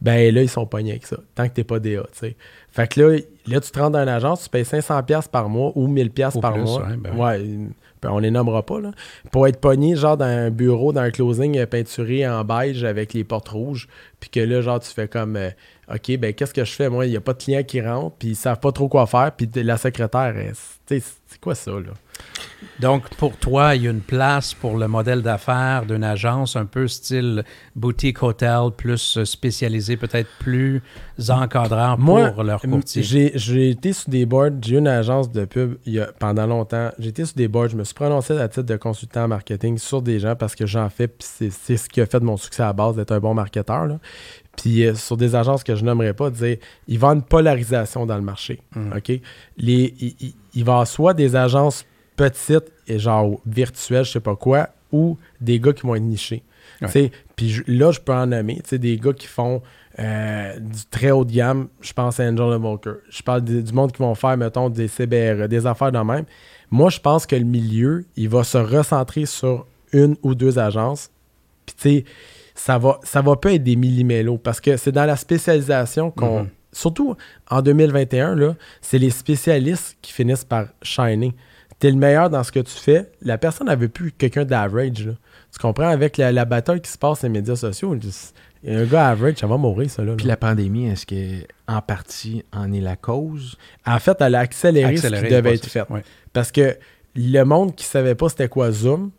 Ben 0.00 0.34
là, 0.34 0.42
ils 0.42 0.48
sont 0.48 0.66
pognés 0.66 0.90
avec 0.90 1.06
ça, 1.06 1.16
tant 1.36 1.48
que 1.48 1.54
tu 1.54 1.60
n'es 1.60 1.64
pas 1.64 1.78
DA, 1.78 2.02
tu 2.12 2.18
sais. 2.18 2.36
Fait 2.72 2.88
que 2.88 3.00
là, 3.00 3.18
là, 3.46 3.60
tu 3.60 3.70
te 3.70 3.78
rends 3.78 3.90
dans 3.90 4.00
une 4.00 4.08
agence, 4.08 4.42
tu 4.44 4.48
payes 4.48 4.64
500$ 4.64 5.28
par 5.28 5.48
mois 5.48 5.70
ou 5.76 5.86
1000$ 5.86 6.40
par 6.40 6.56
mois. 6.58 6.88
Ben 6.98 7.16
ouais, 7.16 7.38
ben, 7.38 7.72
on 8.04 8.18
les 8.18 8.30
nommera 8.30 8.64
pas, 8.64 8.80
là, 8.80 8.90
pour 9.30 9.46
être 9.46 9.60
pogné, 9.60 9.96
genre, 9.96 10.16
dans 10.16 10.24
un 10.24 10.50
bureau, 10.50 10.92
dans 10.92 11.02
un 11.02 11.10
closing 11.10 11.64
peinturé 11.66 12.28
en 12.28 12.44
beige 12.44 12.84
avec 12.84 13.12
les 13.12 13.24
portes 13.24 13.48
rouges, 13.48 13.88
puis 14.20 14.30
que 14.30 14.40
là, 14.40 14.60
genre, 14.60 14.80
tu 14.80 14.90
fais 14.90 15.08
comme, 15.08 15.36
euh, 15.36 15.50
OK, 15.92 16.16
ben, 16.16 16.32
qu'est-ce 16.32 16.54
que 16.54 16.64
je 16.64 16.72
fais? 16.72 16.88
Moi, 16.88 17.06
il 17.06 17.10
n'y 17.10 17.16
a 17.16 17.20
pas 17.20 17.32
de 17.32 17.42
clients 17.42 17.62
qui 17.62 17.80
rentrent, 17.80 18.16
puis 18.18 18.28
ils 18.28 18.36
savent 18.36 18.60
pas 18.60 18.72
trop 18.72 18.88
quoi 18.88 19.06
faire, 19.06 19.32
puis 19.36 19.48
la 19.56 19.76
secrétaire, 19.76 20.34
c'est 20.86 21.40
quoi 21.40 21.54
ça, 21.54 21.72
là? 21.72 21.92
Donc, 22.78 23.08
pour 23.16 23.36
toi, 23.36 23.74
il 23.74 23.82
y 23.82 23.88
a 23.88 23.90
une 23.90 24.00
place 24.00 24.54
pour 24.54 24.76
le 24.76 24.86
modèle 24.86 25.22
d'affaires 25.22 25.84
d'une 25.86 26.04
agence 26.04 26.56
un 26.56 26.64
peu 26.64 26.88
style 26.88 27.44
boutique 27.74 28.22
hôtel, 28.22 28.70
plus 28.76 29.22
spécialisé, 29.24 29.96
peut-être 29.96 30.28
plus 30.38 30.82
encadrant 31.28 31.96
pour 31.96 32.42
leur 32.42 32.60
courtier? 32.60 33.02
J'ai 33.34 33.70
été 33.70 33.92
sous 33.92 34.10
des 34.10 34.26
boards, 34.26 34.50
j'ai 34.62 34.76
eu 34.76 34.78
une 34.78 34.88
agence 34.88 35.30
de 35.30 35.44
pub 35.44 35.76
il 35.86 35.94
y 35.94 36.00
a, 36.00 36.06
pendant 36.18 36.46
longtemps. 36.46 36.90
J'ai 36.98 37.08
été 37.08 37.24
sous 37.24 37.34
des 37.34 37.48
boards, 37.48 37.68
je 37.68 37.76
me 37.76 37.84
suis 37.92 37.94
prononcé 37.94 38.38
à 38.38 38.48
titre 38.48 38.66
de 38.66 38.76
consultant 38.76 39.24
en 39.24 39.28
marketing 39.28 39.78
sur 39.78 40.02
des 40.02 40.18
gens 40.18 40.36
parce 40.36 40.54
que 40.54 40.66
j'en 40.66 40.88
fais, 40.88 41.08
puis 41.08 41.26
c'est 41.50 41.76
ce 41.76 41.88
qui 41.88 42.00
a 42.00 42.06
fait 42.06 42.20
de 42.20 42.24
mon 42.24 42.36
succès 42.36 42.62
à 42.62 42.66
la 42.66 42.72
base 42.72 42.96
d'être 42.96 43.12
un 43.12 43.20
bon 43.20 43.34
marketeur. 43.34 43.86
Là. 43.86 43.98
Puis 44.56 44.84
euh, 44.84 44.94
sur 44.94 45.16
des 45.16 45.34
agences 45.34 45.64
que 45.64 45.74
je 45.74 45.84
n'aimerais 45.84 46.14
pas, 46.14 46.30
dire, 46.30 46.56
il 46.88 46.98
va 46.98 47.08
une 47.08 47.22
polarisation 47.22 48.06
dans 48.06 48.16
le 48.16 48.22
marché. 48.22 48.60
Mmh. 48.74 48.92
OK? 48.96 49.20
Les, 49.58 49.94
il, 50.00 50.34
il 50.54 50.64
va 50.64 50.84
soit 50.84 51.14
des 51.14 51.36
agences 51.36 51.86
petites 52.16 52.72
et 52.86 52.98
genre 52.98 53.40
virtuelles, 53.46 54.04
je 54.04 54.12
sais 54.12 54.20
pas 54.20 54.36
quoi, 54.36 54.68
ou 54.90 55.16
des 55.40 55.58
gars 55.60 55.72
qui 55.72 55.86
vont 55.86 55.94
être 55.94 56.02
nichés. 56.02 56.42
Puis 57.36 57.62
là, 57.66 57.90
je 57.90 58.00
peux 58.00 58.12
en 58.12 58.26
nommer 58.26 58.60
des 58.70 58.96
gars 58.98 59.12
qui 59.12 59.26
font 59.26 59.62
euh, 59.98 60.58
du 60.58 60.86
très 60.90 61.10
haut 61.10 61.24
de 61.24 61.32
gamme. 61.32 61.68
Je 61.80 61.92
pense 61.92 62.18
à 62.18 62.24
Angel 62.24 62.60
Walker. 62.60 62.94
Je 63.10 63.22
parle 63.22 63.42
du 63.42 63.72
monde 63.72 63.92
qui 63.92 64.02
vont 64.02 64.14
faire, 64.14 64.36
mettons, 64.36 64.68
des 64.68 64.88
CBR, 64.88 65.48
des 65.48 65.66
affaires 65.66 65.92
de 65.92 65.98
même. 65.98 66.24
Moi, 66.72 66.90
je 66.90 66.98
pense 66.98 67.26
que 67.26 67.36
le 67.36 67.44
milieu, 67.44 68.04
il 68.16 68.28
va 68.28 68.42
se 68.42 68.58
recentrer 68.58 69.26
sur 69.26 69.66
une 69.92 70.16
ou 70.22 70.34
deux 70.34 70.58
agences. 70.58 71.10
Puis, 71.66 71.76
tu 71.76 71.82
sais, 71.82 72.04
ça 72.54 72.78
va, 72.78 72.98
ça 73.04 73.22
va 73.22 73.36
pas 73.36 73.52
être 73.52 73.62
des 73.62 73.76
millimélos 73.76 74.38
parce 74.38 74.60
que 74.60 74.76
c'est 74.76 74.92
dans 74.92 75.04
la 75.04 75.16
spécialisation 75.16 76.10
qu'on. 76.10 76.42
Mm-hmm. 76.42 76.48
Surtout 76.74 77.16
en 77.50 77.60
2021, 77.60 78.56
c'est 78.80 78.96
les 78.96 79.10
spécialistes 79.10 79.98
qui 80.00 80.10
finissent 80.10 80.44
par 80.44 80.68
shiner 80.80 81.34
tu 81.82 81.90
le 81.90 81.98
meilleur 81.98 82.30
dans 82.30 82.44
ce 82.44 82.52
que 82.52 82.60
tu 82.60 82.74
fais, 82.76 83.10
la 83.22 83.38
personne 83.38 83.66
n'avait 83.66 83.88
plus 83.88 84.12
quelqu'un 84.12 84.44
d'average. 84.44 85.08
Tu 85.52 85.58
comprends? 85.60 85.88
Avec 85.88 86.16
la, 86.16 86.44
bataille 86.44 86.80
qui 86.80 86.90
se 86.90 86.98
passe 86.98 87.18
sur 87.18 87.26
les 87.26 87.32
médias 87.32 87.56
sociaux, 87.56 87.96
un 88.64 88.84
gars 88.84 89.08
average, 89.08 89.38
ça 89.38 89.48
va 89.48 89.56
mourir, 89.56 89.90
ça. 89.90 90.04
Là, 90.04 90.14
Puis 90.16 90.26
la 90.26 90.36
pandémie, 90.36 90.86
est-ce 90.86 91.04
qu'en 91.04 91.80
partie 91.80 92.44
en 92.52 92.72
est 92.72 92.80
la 92.80 92.94
cause? 92.94 93.56
En 93.84 93.98
fait, 93.98 94.16
elle 94.20 94.36
a 94.36 94.40
accéléré, 94.40 94.96
ce 94.96 95.08
qui 95.08 95.28
devait 95.28 95.54
être 95.54 95.66
fait. 95.66 95.84
Parce 96.32 96.52
que 96.52 96.76
le 97.14 97.42
monde 97.44 97.74
qui 97.74 97.84
savait 97.84 98.14
pas 98.14 98.28
c'était 98.28 98.48
quoi 98.48 98.70
Zoom 98.70 99.10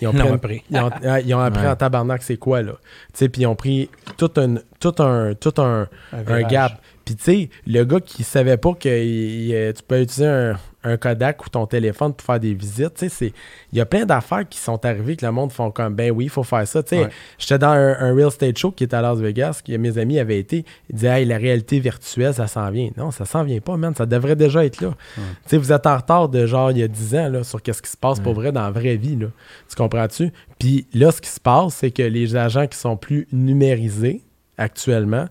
Ils 0.00 0.08
ont, 0.08 0.34
appris. 0.34 0.62
Ils 0.70 1.34
ont, 1.34 1.40
appris 1.40 1.66
en 1.66 1.76
tabarnak 1.76 2.22
c'est 2.22 2.36
quoi, 2.36 2.62
là. 2.62 2.72
Puis 3.14 3.28
ils 3.36 3.46
ont 3.46 3.56
pris 3.56 3.90
tout 4.16 4.30
un, 4.36 4.56
tout 4.80 4.94
un, 5.02 5.34
tout 5.34 5.54
un, 5.58 5.88
un 6.12 6.42
gap. 6.42 6.80
Puis 7.04 7.16
tu 7.16 7.24
sais, 7.24 7.50
le 7.66 7.84
gars 7.84 8.00
qui 8.00 8.24
savait 8.24 8.56
pas 8.56 8.74
que 8.74 9.72
tu 9.72 9.82
peux 9.86 10.00
utiliser 10.00 10.26
un, 10.26 10.56
un 10.86 10.96
Kodak 10.96 11.44
ou 11.44 11.48
ton 11.48 11.66
téléphone 11.66 12.14
pour 12.14 12.24
faire 12.24 12.40
des 12.40 12.54
visites. 12.54 12.94
Tu 12.94 13.08
sais, 13.08 13.32
il 13.72 13.78
y 13.78 13.80
a 13.80 13.86
plein 13.86 14.06
d'affaires 14.06 14.48
qui 14.48 14.58
sont 14.58 14.82
arrivées 14.84 15.16
que 15.16 15.26
le 15.26 15.32
monde 15.32 15.50
font 15.50 15.70
comme 15.70 15.94
ben 15.94 16.10
oui, 16.12 16.24
il 16.24 16.30
faut 16.30 16.44
faire 16.44 16.66
ça. 16.66 16.82
Tu 16.82 16.96
sais, 16.96 17.08
j'étais 17.38 17.58
dans 17.58 17.70
un, 17.70 18.14
real 18.14 18.28
estate 18.28 18.56
show 18.56 18.70
qui 18.70 18.84
est 18.84 18.94
à 18.94 19.02
Las 19.02 19.18
Vegas, 19.18 19.60
que 19.66 19.76
mes 19.76 19.98
amis 19.98 20.18
avaient 20.18 20.38
été. 20.38 20.64
Ils 20.88 20.94
disaient 20.94 21.22
hey, 21.22 21.24
la 21.26 21.38
réalité 21.38 21.80
virtuelle, 21.80 22.34
ça 22.34 22.46
s'en 22.46 22.70
vient. 22.70 22.90
Non, 22.96 23.10
ça 23.10 23.24
s'en 23.24 23.42
vient 23.42 23.60
pas, 23.60 23.76
man. 23.76 23.94
Ça 23.94 24.06
devrait 24.06 24.36
déjà 24.36 24.64
être 24.64 24.80
là. 24.80 24.90
Tu 25.16 25.22
sais, 25.46 25.56
vous 25.58 25.72
êtes 25.72 25.86
en 25.86 25.96
retard 25.96 26.28
de 26.28 26.46
genre 26.46 26.70
il 26.70 26.78
y 26.78 26.82
a 26.82 26.88
10 26.88 27.14
ans 27.16 27.28
là, 27.28 27.44
sur 27.44 27.60
qu'est-ce 27.60 27.82
qui 27.82 27.90
se 27.90 27.96
passe 27.96 28.20
pour 28.20 28.34
vrai 28.34 28.52
dans 28.52 28.62
la 28.62 28.70
vraie 28.70 28.96
vie. 28.96 29.16
Là. 29.16 29.26
Tu 29.68 29.76
comprends-tu? 29.76 30.32
Puis 30.58 30.86
là, 30.94 31.10
ce 31.10 31.20
qui 31.20 31.28
se 31.28 31.40
passe, 31.40 31.74
c'est 31.74 31.90
que 31.90 32.02
les 32.02 32.36
agents 32.36 32.66
qui 32.66 32.78
sont 32.78 32.96
plus 32.96 33.26
numérisés 33.32 34.22
actuellement, 34.58 35.26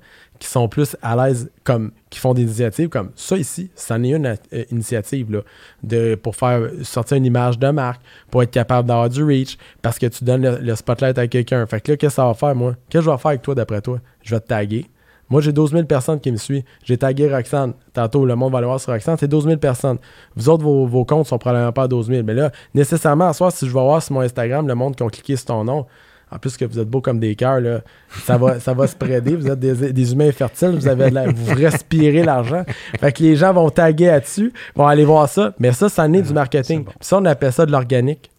qui 0.45 0.51
sont 0.51 0.67
plus 0.67 0.95
à 1.01 1.15
l'aise, 1.15 1.49
comme 1.63 1.91
qui 2.11 2.19
font 2.19 2.35
des 2.35 2.43
initiatives 2.43 2.89
comme 2.89 3.09
ça 3.15 3.35
ici, 3.35 3.71
c'en 3.75 4.03
est 4.03 4.11
une 4.11 4.27
euh, 4.27 4.63
initiative 4.69 5.31
là, 5.31 5.39
de, 5.81 6.13
pour 6.13 6.35
faire 6.35 6.69
sortir 6.83 7.17
une 7.17 7.25
image 7.25 7.57
de 7.57 7.67
marque, 7.69 8.01
pour 8.29 8.43
être 8.43 8.51
capable 8.51 8.87
d'avoir 8.87 9.09
du 9.09 9.23
reach, 9.23 9.57
parce 9.81 9.97
que 9.97 10.05
tu 10.05 10.23
donnes 10.23 10.59
le, 10.61 10.75
spotlight 10.75 11.17
à 11.17 11.27
quelqu'un. 11.27 11.65
Fait 11.65 11.81
que 11.81 11.91
là, 11.91 11.97
qu'est-ce 11.97 12.11
que 12.11 12.15
ça 12.15 12.27
va 12.27 12.35
faire, 12.35 12.55
moi? 12.55 12.75
Qu'est-ce 12.89 13.03
que 13.03 13.05
je 13.05 13.09
vais 13.09 13.17
faire 13.17 13.29
avec 13.29 13.41
toi, 13.41 13.55
d'après 13.55 13.81
toi? 13.81 13.99
Je 14.21 14.35
vais 14.35 14.39
te 14.39 14.47
taguer. 14.47 14.85
Moi, 15.29 15.41
j'ai 15.41 15.51
12 15.51 15.71
000 15.71 15.85
personnes 15.85 16.19
qui 16.19 16.31
me 16.31 16.37
suivent. 16.37 16.63
J'ai 16.83 16.97
tagué 16.99 17.27
Roxane. 17.33 17.73
Tantôt, 17.93 18.27
le 18.27 18.35
monde 18.35 18.51
va 18.51 18.59
aller 18.59 18.67
voir 18.67 18.79
sur 18.79 18.93
Roxane. 18.93 19.17
C'est 19.19 19.27
12 19.27 19.45
000 19.45 19.57
personnes. 19.57 19.97
Vous 20.35 20.49
autres, 20.49 20.63
vos, 20.63 20.85
vos 20.85 21.05
comptes 21.05 21.25
sont 21.25 21.39
probablement 21.39 21.71
pas 21.71 21.83
à 21.83 21.87
12 21.87 22.07
000. 22.07 22.23
Mais 22.23 22.35
là, 22.35 22.51
nécessairement, 22.75 23.29
à 23.29 23.33
soir, 23.33 23.51
si 23.51 23.65
je 23.65 23.73
vais 23.73 23.79
voir 23.79 24.03
sur 24.03 24.13
mon 24.13 24.21
Instagram 24.21 24.67
le 24.67 24.75
monde 24.75 24.95
qui 24.95 25.01
ont 25.01 25.09
cliqué 25.09 25.35
sur 25.35 25.45
ton 25.45 25.63
nom, 25.63 25.87
en 26.31 26.39
plus 26.39 26.57
que 26.57 26.65
vous 26.65 26.79
êtes 26.79 26.89
beau 26.89 27.01
comme 27.01 27.19
des 27.19 27.35
cœurs, 27.35 27.61
là, 27.61 27.81
ça 28.23 28.37
va, 28.37 28.59
ça 28.59 28.73
va 28.73 28.87
spreader. 28.87 29.35
Vous 29.35 29.47
êtes 29.47 29.59
des, 29.59 30.11
humains 30.11 30.31
fertiles, 30.31 30.71
vous, 30.71 30.87
avez 30.87 31.09
vous 31.33 31.53
respirez 31.53 32.23
l'argent. 32.23 32.63
Fait 32.99 33.11
que 33.11 33.23
les 33.23 33.35
gens 33.35 33.53
vont 33.53 33.69
taguer 33.69 34.07
là-dessus, 34.07 34.51
vont 34.75 34.87
aller 34.87 35.05
voir 35.05 35.29
ça. 35.29 35.53
Mais 35.59 35.71
ça, 35.71 35.87
ça 35.87 36.07
naît 36.07 36.21
du 36.21 36.33
marketing. 36.33 36.83
Puis 36.83 36.93
ça, 37.01 37.17
on 37.17 37.25
appelle 37.25 37.53
ça 37.53 37.65
de 37.65 37.71
l'organique. 37.71 38.31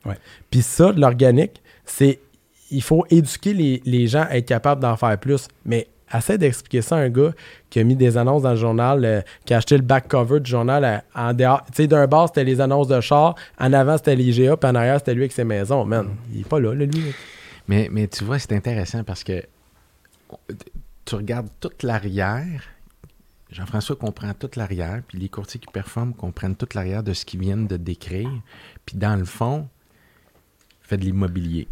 Puis 0.50 0.62
ça, 0.62 0.92
de 0.92 1.00
l'organique, 1.00 1.62
c'est 1.84 2.18
il 2.70 2.82
faut 2.82 3.04
éduquer 3.10 3.80
les, 3.84 4.06
gens 4.06 4.26
à 4.28 4.36
être 4.36 4.46
capables 4.46 4.80
d'en 4.80 4.96
faire 4.96 5.16
plus. 5.18 5.46
Mais 5.64 5.86
essaie 6.12 6.38
d'expliquer 6.38 6.82
ça 6.82 6.96
à 6.96 7.00
un 7.00 7.08
gars 7.08 7.30
qui 7.70 7.80
a 7.80 7.84
mis 7.84 7.96
des 7.96 8.16
annonces 8.16 8.42
dans 8.42 8.50
le 8.50 8.56
journal, 8.56 9.04
euh, 9.04 9.20
qui 9.44 9.54
a 9.54 9.58
acheté 9.58 9.76
le 9.76 9.82
back 9.82 10.08
cover 10.08 10.40
du 10.40 10.50
journal 10.50 10.84
euh, 10.84 10.98
en 11.14 11.32
dehors. 11.32 11.64
Tu 11.66 11.74
sais, 11.74 11.86
d'un 11.86 12.06
bas, 12.06 12.26
c'était 12.26 12.44
les 12.44 12.60
annonces 12.60 12.88
de 12.88 13.00
char, 13.00 13.34
en 13.58 13.72
avant, 13.72 13.96
c'était 13.96 14.16
l'IGA, 14.16 14.56
puis 14.56 14.70
en 14.70 14.74
arrière, 14.74 14.98
c'était 14.98 15.14
lui 15.14 15.22
avec 15.22 15.32
ses 15.32 15.44
maisons. 15.44 15.84
Man, 15.84 16.08
il 16.32 16.40
est 16.40 16.48
pas 16.48 16.60
là, 16.60 16.74
lui. 16.74 17.14
Mais, 17.68 18.08
tu 18.08 18.24
vois, 18.24 18.38
c'est 18.38 18.52
intéressant 18.52 19.04
parce 19.04 19.24
que 19.24 19.42
tu 21.04 21.14
regardes 21.14 21.48
toute 21.60 21.82
l'arrière. 21.82 22.62
Jean-François 23.50 23.96
comprend 23.96 24.34
toute 24.34 24.56
l'arrière, 24.56 25.02
puis 25.06 25.18
les 25.18 25.28
courtiers 25.28 25.60
qui 25.60 25.68
performent 25.72 26.14
comprennent 26.14 26.56
toute 26.56 26.74
l'arrière 26.74 27.02
de 27.02 27.12
ce 27.12 27.24
qu'ils 27.24 27.40
viennent 27.40 27.66
de 27.66 27.76
décrire. 27.76 28.30
Puis 28.84 28.96
dans 28.96 29.16
le 29.16 29.24
fond, 29.24 29.68
fait 30.82 30.96
de 30.96 31.04
l'immobilier. 31.04 31.68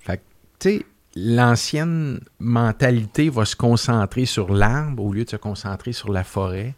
Fait 0.00 0.20
tu 0.58 0.70
sais, 0.70 0.86
l'ancienne 1.14 2.20
mentalité 2.38 3.28
va 3.28 3.44
se 3.44 3.56
concentrer 3.56 4.26
sur 4.26 4.52
l'arbre 4.52 5.04
au 5.04 5.12
lieu 5.12 5.24
de 5.24 5.30
se 5.30 5.36
concentrer 5.36 5.92
sur 5.92 6.12
la 6.12 6.24
forêt. 6.24 6.74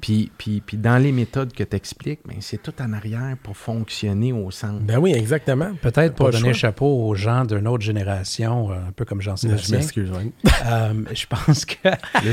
Puis, 0.00 0.30
puis, 0.36 0.60
puis, 0.64 0.76
dans 0.76 0.98
les 0.98 1.12
méthodes 1.12 1.52
que 1.52 1.64
tu 1.64 1.76
expliques, 1.76 2.20
ben, 2.26 2.36
c'est 2.40 2.62
tout 2.62 2.74
en 2.80 2.92
arrière 2.92 3.36
pour 3.42 3.56
fonctionner 3.56 4.32
au 4.32 4.50
centre. 4.50 4.80
Ben 4.80 4.98
oui, 4.98 5.12
exactement. 5.12 5.72
Peut-être 5.80 6.14
pour 6.14 6.30
donner 6.30 6.52
chapeau 6.52 7.06
aux 7.06 7.14
gens 7.14 7.44
d'une 7.44 7.66
autre 7.66 7.82
génération, 7.82 8.70
euh, 8.70 8.74
un 8.88 8.92
peu 8.92 9.04
comme 9.04 9.20
Jean-Sébastien. 9.20 9.76
Je 9.76 9.80
m'excuse, 9.80 10.10
euh, 10.12 10.92
Je 11.12 11.26
pense 11.26 11.64
que... 11.64 11.88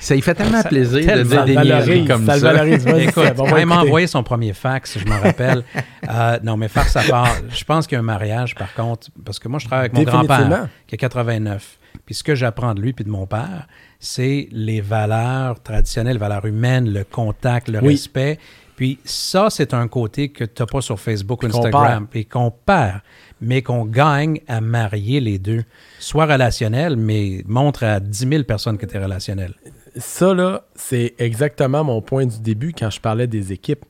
ça 0.00 0.14
lui 0.14 0.22
fait 0.22 0.34
tellement 0.34 0.62
plaisir 0.62 1.16
de 1.16 1.22
dire 1.22 1.44
des 1.44 1.56
niaiseries 1.56 2.04
comme 2.06 2.26
ça. 2.26 2.38
ça. 2.38 2.66
Écoute, 2.66 3.24
quand 3.36 3.56
il 3.56 3.66
m'a 3.66 3.80
envoyé 3.80 4.06
son 4.06 4.22
premier 4.22 4.52
fax, 4.52 4.98
je 4.98 5.06
m'en 5.06 5.20
rappelle. 5.20 5.64
euh, 6.08 6.38
non, 6.42 6.56
mais 6.56 6.68
farce 6.68 6.96
à 6.96 7.02
part, 7.02 7.34
je 7.50 7.64
pense 7.64 7.86
qu'il 7.86 7.96
y 7.96 7.96
a 7.96 8.00
un 8.00 8.02
mariage, 8.02 8.54
par 8.54 8.72
contre, 8.74 9.08
parce 9.24 9.38
que 9.38 9.48
moi, 9.48 9.58
je 9.58 9.66
travaille 9.66 9.86
avec 9.86 9.94
mon 9.94 10.02
grand-père, 10.02 10.68
qui 10.86 10.94
a 10.94 10.98
89. 10.98 11.78
Puis 12.06 12.14
ce 12.14 12.24
que 12.24 12.34
j'apprends 12.34 12.74
de 12.74 12.80
lui 12.80 12.92
puis 12.92 13.04
de 13.04 13.10
mon 13.10 13.26
père, 13.26 13.66
c'est 14.00 14.48
les 14.50 14.80
valeurs 14.80 15.62
traditionnelles, 15.62 16.14
les 16.14 16.18
valeurs 16.18 16.46
humaines, 16.46 16.92
le 16.92 17.04
contact, 17.04 17.68
le 17.68 17.78
respect. 17.78 18.38
Puis 18.74 18.98
ça, 19.04 19.50
c'est 19.50 19.74
un 19.74 19.86
côté 19.88 20.30
que 20.30 20.42
tu 20.42 20.62
n'as 20.62 20.66
pas 20.66 20.80
sur 20.80 20.98
Facebook 20.98 21.42
ou 21.42 21.46
Instagram, 21.46 22.08
et 22.14 22.24
qu'on 22.24 22.50
perd, 22.50 23.02
mais 23.42 23.60
qu'on 23.60 23.84
gagne 23.84 24.40
à 24.48 24.62
marier 24.62 25.20
les 25.20 25.38
deux. 25.38 25.64
Soit 25.98 26.24
relationnel, 26.24 26.96
mais 26.96 27.44
montre 27.46 27.84
à 27.84 28.00
10 28.00 28.28
000 28.28 28.44
personnes 28.44 28.78
que 28.78 28.86
tu 28.86 28.96
es 28.96 29.02
relationnel. 29.02 29.52
Ça, 29.96 30.32
là, 30.32 30.64
c'est 30.74 31.14
exactement 31.18 31.84
mon 31.84 32.00
point 32.00 32.24
du 32.24 32.40
début 32.40 32.72
quand 32.72 32.88
je 32.88 33.00
parlais 33.00 33.26
des 33.26 33.52
équipes. 33.52 33.84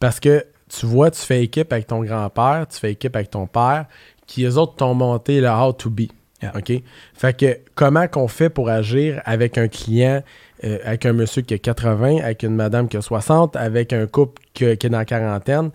Parce 0.00 0.18
que 0.18 0.44
tu 0.68 0.84
vois, 0.86 1.12
tu 1.12 1.20
fais 1.20 1.44
équipe 1.44 1.72
avec 1.72 1.86
ton 1.86 2.02
grand-père, 2.02 2.66
tu 2.68 2.78
fais 2.78 2.92
équipe 2.92 3.14
avec 3.14 3.30
ton 3.30 3.46
père, 3.46 3.86
qui 4.26 4.44
eux 4.44 4.58
autres 4.58 4.74
t'ont 4.74 4.94
monté 4.94 5.40
le 5.40 5.48
how 5.48 5.72
to 5.72 5.90
be. 5.90 6.08
OK? 6.42 6.72
Fait 7.14 7.36
que 7.36 7.58
comment 7.74 8.06
qu'on 8.06 8.28
fait 8.28 8.50
pour 8.50 8.68
agir 8.68 9.20
avec 9.24 9.58
un 9.58 9.68
client, 9.68 10.22
euh, 10.64 10.78
avec 10.84 11.06
un 11.06 11.12
monsieur 11.12 11.42
qui 11.42 11.54
a 11.54 11.58
80, 11.58 12.18
avec 12.18 12.42
une 12.42 12.54
madame 12.54 12.88
qui 12.88 12.96
a 12.96 13.02
60, 13.02 13.56
avec 13.56 13.92
un 13.92 14.06
couple 14.06 14.42
qui, 14.54 14.64
est 14.64 14.88
dans 14.88 14.98
la 14.98 15.04
quarantaine? 15.04 15.70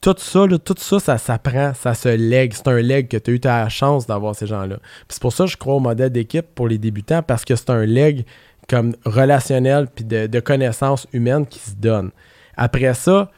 Tout 0.00 0.14
ça, 0.18 0.44
tout 0.62 0.74
ça, 0.76 1.00
ça 1.00 1.18
s'apprend, 1.18 1.72
ça 1.74 1.94
se 1.94 2.08
lègue. 2.08 2.52
C'est 2.54 2.68
un 2.68 2.80
leg 2.80 3.08
que 3.08 3.16
tu 3.16 3.30
as 3.30 3.34
eu 3.34 3.40
ta 3.40 3.68
chance 3.68 4.06
d'avoir 4.06 4.34
ces 4.34 4.46
gens-là. 4.46 4.78
C'est 5.08 5.20
pour 5.20 5.32
ça 5.32 5.44
que 5.44 5.50
je 5.50 5.56
crois 5.56 5.74
au 5.74 5.80
modèle 5.80 6.10
d'équipe 6.10 6.46
pour 6.54 6.68
les 6.68 6.76
débutants, 6.76 7.22
parce 7.22 7.44
que 7.44 7.56
c'est 7.56 7.70
un 7.70 7.86
leg 7.86 8.26
comme 8.68 8.94
relationnel 9.04 9.88
puis 9.94 10.04
de, 10.04 10.26
de 10.26 10.40
connaissances 10.40 11.06
humaines 11.12 11.46
qui 11.46 11.58
se 11.58 11.74
donnent. 11.74 12.10
Après 12.56 12.92
ça, 12.94 13.30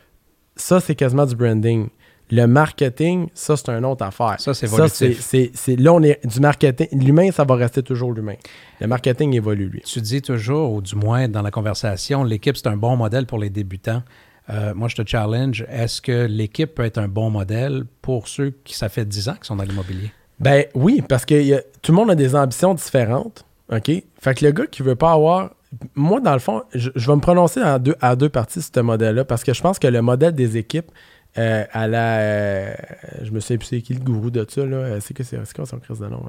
ça, 0.56 0.80
c'est 0.80 0.94
quasiment 0.94 1.26
du 1.26 1.36
branding. 1.36 1.88
Le 2.30 2.46
marketing, 2.46 3.28
ça, 3.34 3.56
c'est 3.56 3.68
une 3.70 3.84
autre 3.84 4.04
affaire. 4.04 4.36
Ça, 4.38 4.52
c'est 4.52 4.66
évolutif. 4.66 5.20
c'est, 5.20 5.76
là, 5.76 5.92
on 5.92 6.02
est 6.02 6.26
du 6.26 6.40
marketing. 6.40 6.88
L'humain, 6.92 7.30
ça 7.30 7.44
va 7.44 7.54
rester 7.54 7.82
toujours 7.82 8.12
l'humain. 8.12 8.34
Le 8.80 8.88
marketing 8.88 9.34
évolue, 9.34 9.68
lui. 9.68 9.82
Tu 9.82 10.00
dis 10.00 10.22
toujours, 10.22 10.72
ou 10.72 10.82
du 10.82 10.96
moins 10.96 11.28
dans 11.28 11.42
la 11.42 11.50
conversation, 11.50 12.24
l'équipe, 12.24 12.56
c'est 12.56 12.66
un 12.66 12.76
bon 12.76 12.96
modèle 12.96 13.26
pour 13.26 13.38
les 13.38 13.50
débutants. 13.50 14.02
Euh, 14.50 14.74
moi, 14.74 14.88
je 14.88 14.96
te 14.96 15.08
challenge. 15.08 15.64
Est-ce 15.68 16.00
que 16.00 16.26
l'équipe 16.26 16.74
peut 16.74 16.84
être 16.84 16.98
un 16.98 17.08
bon 17.08 17.30
modèle 17.30 17.84
pour 18.02 18.28
ceux 18.28 18.54
qui, 18.64 18.74
ça 18.74 18.88
fait 18.88 19.04
10 19.04 19.28
ans 19.28 19.34
qu'ils 19.34 19.44
sont 19.44 19.56
dans 19.56 19.64
l'immobilier? 19.64 20.10
Ben 20.38 20.64
oui, 20.74 21.02
parce 21.08 21.24
que 21.24 21.60
tout 21.82 21.92
le 21.92 21.96
monde 21.96 22.10
a 22.10 22.14
des 22.14 22.34
ambitions 22.34 22.74
différentes. 22.74 23.44
OK? 23.72 23.90
Fait 24.20 24.34
que 24.34 24.44
le 24.44 24.52
gars 24.52 24.66
qui 24.66 24.82
veut 24.82 24.96
pas 24.96 25.12
avoir. 25.12 25.50
Moi, 25.94 26.20
dans 26.20 26.32
le 26.32 26.38
fond, 26.38 26.62
je, 26.72 26.90
vais 26.90 27.16
me 27.16 27.20
prononcer 27.20 27.60
à 27.60 27.78
deux, 27.78 27.96
à 28.00 28.16
deux 28.16 28.28
parties 28.28 28.62
ce 28.62 28.80
modèle-là 28.80 29.24
parce 29.24 29.42
que 29.44 29.52
je 29.52 29.60
pense 29.60 29.78
que 29.78 29.88
le 29.88 30.00
modèle 30.00 30.32
des 30.32 30.56
équipes, 30.56 30.90
euh, 31.38 31.64
à 31.72 31.86
la. 31.86 32.18
Euh, 32.18 32.74
je 33.22 33.30
me 33.30 33.40
souviens 33.40 33.58
plus 33.58 33.66
c'est 33.66 33.82
qui 33.82 33.92
le 33.92 34.00
gourou 34.00 34.30
de 34.30 34.46
ça, 34.48 34.64
là. 34.64 34.76
Euh, 34.76 35.00
c'est 35.00 35.12
que 35.12 35.22
c'est 35.22 35.38
quoi 35.54 35.66
son 35.66 35.78
crise 35.78 35.98
de 35.98 36.06
nom? 36.06 36.22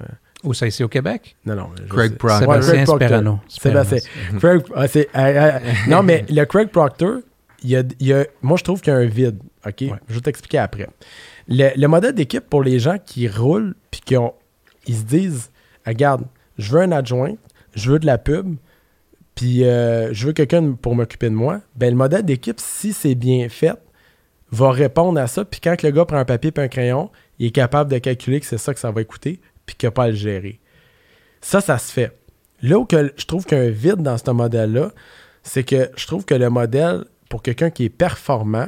Où 0.44 0.54
ça, 0.54 0.68
ici 0.68 0.84
au 0.84 0.90
Québec? 0.90 1.38
Non, 1.46 1.56
non. 1.56 1.70
Craig 1.90 2.18
Proctor. 2.18 2.62
Sébastien 2.62 2.86
Sperano. 2.86 3.40
Sébastien. 3.48 4.00
Craig, 4.40 4.64
ah, 5.14 5.60
non, 5.88 6.04
mais 6.04 6.26
le 6.30 6.44
Craig 6.46 6.70
Proctor, 6.70 7.20
il 7.64 7.70
y 7.70 7.78
a, 7.78 7.84
il 8.00 8.08
y 8.08 8.14
a, 8.14 8.26
moi, 8.42 8.58
je 8.58 8.64
trouve 8.64 8.82
qu'il 8.82 8.92
y 8.92 8.96
a 8.96 9.00
un 9.00 9.06
vide. 9.06 9.40
OK? 9.66 9.86
Je 10.08 10.14
vais 10.14 10.22
t'expliquer 10.22 10.58
après. 10.58 10.90
Le, 11.48 11.70
le 11.76 11.88
modèle 11.88 12.14
d'équipe 12.14 12.44
pour 12.50 12.62
les 12.62 12.80
gens 12.80 12.98
qui 13.04 13.28
roulent 13.28 13.76
puis 13.92 14.02
qui 14.04 14.18
ont. 14.18 14.34
Ils 14.88 14.98
se 14.98 15.04
disent 15.04 15.52
Regarde, 15.86 16.24
je 16.58 16.72
veux 16.72 16.82
un 16.82 16.92
adjoint, 16.92 17.34
je 17.76 17.92
veux 17.92 18.00
de 18.00 18.06
la 18.06 18.18
pub, 18.18 18.56
puis 19.36 19.60
je 19.60 20.26
veux 20.26 20.34
quelqu'un 20.34 20.74
pour 20.74 20.96
m'occuper 20.96 21.30
de 21.30 21.36
moi. 21.36 21.62
Ben, 21.76 21.90
le 21.92 21.96
modèle 21.96 22.24
d'équipe, 22.24 22.60
si 22.60 22.92
c'est 22.92 23.16
bien 23.16 23.48
fait, 23.48 23.78
va 24.52 24.72
répondre 24.72 25.20
à 25.20 25.28
ça. 25.28 25.46
Puis 25.46 25.60
quand 25.62 25.82
le 25.82 25.92
gars 25.92 26.06
prend 26.06 26.18
un 26.18 26.26
papier 26.26 26.52
et 26.56 26.60
un 26.60 26.68
crayon, 26.68 27.12
il 27.40 27.48
est 27.48 27.52
capable 27.52 27.92
de 27.92 27.98
calculer 27.98 28.40
que 28.40 28.46
c'est 28.46 28.58
ça 28.58 28.74
que 28.74 28.80
ça 28.80 28.92
va 28.92 29.04
coûter, 29.04 29.42
puis 29.66 29.76
qu'il 29.76 29.88
n'a 29.88 29.92
pas 29.92 30.04
à 30.04 30.08
le 30.10 30.16
gérer. 30.16 30.60
Ça, 31.42 31.62
ça 31.62 31.78
se 31.78 31.92
fait. 31.92 32.18
Là 32.62 32.80
où 32.80 32.86
que 32.86 33.14
je 33.16 33.26
trouve 33.26 33.46
qu'il 33.46 33.58
y 33.58 33.62
a 33.62 33.64
un 33.64 33.70
vide 33.70 34.02
dans 34.02 34.18
ce 34.18 34.32
modèle-là, 34.32 34.92
c'est 35.44 35.64
que 35.64 35.92
je 35.96 36.08
trouve 36.08 36.26
que 36.26 36.34
le 36.34 36.50
modèle, 36.50 37.06
pour 37.30 37.42
quelqu'un 37.42 37.70
qui 37.70 37.86
est 37.86 37.90
performant, 37.90 38.68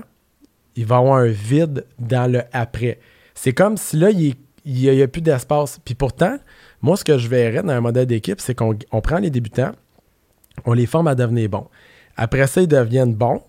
il 0.76 0.86
va 0.86 0.98
avoir 0.98 1.18
un 1.18 1.28
vide 1.28 1.86
dans 1.98 2.32
le 2.32 2.44
après. 2.54 3.00
C'est 3.34 3.54
comme 3.54 3.78
si 3.78 3.98
là, 3.98 4.12
il 4.12 4.36
n'y 4.66 5.02
a, 5.02 5.08
plus 5.08 5.22
d'espace. 5.22 5.80
Puis 5.84 5.96
pourtant, 5.96 6.38
moi, 6.82 6.96
ce 6.96 7.04
que 7.04 7.18
je 7.18 7.28
verrais 7.28 7.64
dans 7.64 7.74
un 7.74 7.82
modèle 7.82 8.06
d'équipe, 8.06 8.40
c'est 8.40 8.56
qu'on 8.56 9.02
prend 9.02 9.18
les 9.18 9.30
débutants, 9.30 9.72
on 10.66 10.74
les 10.74 10.86
forme 10.86 11.08
à 11.08 11.16
devenir 11.16 11.50
bons. 11.50 11.68
Après 12.16 12.48
ça, 12.48 12.62
ils 12.62 12.68
deviennent 12.68 13.14
bons. 13.14 13.42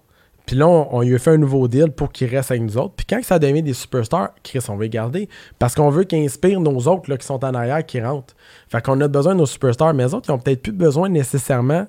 Puis 0.50 0.58
là, 0.58 0.66
on, 0.66 1.02
lui 1.02 1.14
a 1.14 1.18
fait 1.20 1.30
un 1.30 1.36
nouveau 1.36 1.68
deal 1.68 1.92
pour 1.92 2.10
qu'il 2.10 2.26
reste 2.26 2.50
avec 2.50 2.64
nous 2.64 2.76
autres. 2.76 2.94
Puis 2.96 3.06
quand 3.08 3.22
ça 3.22 3.38
devient 3.38 3.62
des 3.62 3.72
superstars, 3.72 4.30
Chris, 4.42 4.58
on 4.68 4.74
veut 4.74 4.82
les 4.82 4.88
garder. 4.88 5.28
Parce 5.60 5.76
qu'on 5.76 5.90
veut 5.90 6.02
qu'ils 6.02 6.24
inspirent 6.24 6.58
nos 6.58 6.88
autres 6.88 7.14
qui 7.14 7.24
sont 7.24 7.44
en 7.44 7.54
arrière, 7.54 7.86
qui 7.86 8.00
rentrent. 8.00 8.34
Fait 8.68 8.84
qu'on 8.84 9.00
a 9.00 9.06
besoin 9.06 9.34
de 9.34 9.38
nos 9.38 9.46
superstars. 9.46 9.94
Mais 9.94 10.02
les 10.02 10.12
autres, 10.12 10.28
ils 10.28 10.32
n'ont 10.32 10.40
peut-être 10.40 10.62
plus 10.62 10.72
besoin 10.72 11.08
nécessairement 11.08 11.86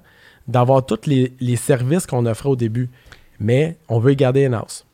d'avoir 0.47 0.85
tous 0.85 1.07
les, 1.07 1.55
services 1.55 2.05
qu'on 2.05 2.27
offrait 2.27 2.49
au 2.49 2.55
début. 2.55 2.91
Mais 3.39 3.79
on 3.89 3.97
veut 3.97 4.11
les 4.11 4.15
garder 4.15 4.45
in-house. 4.45 4.85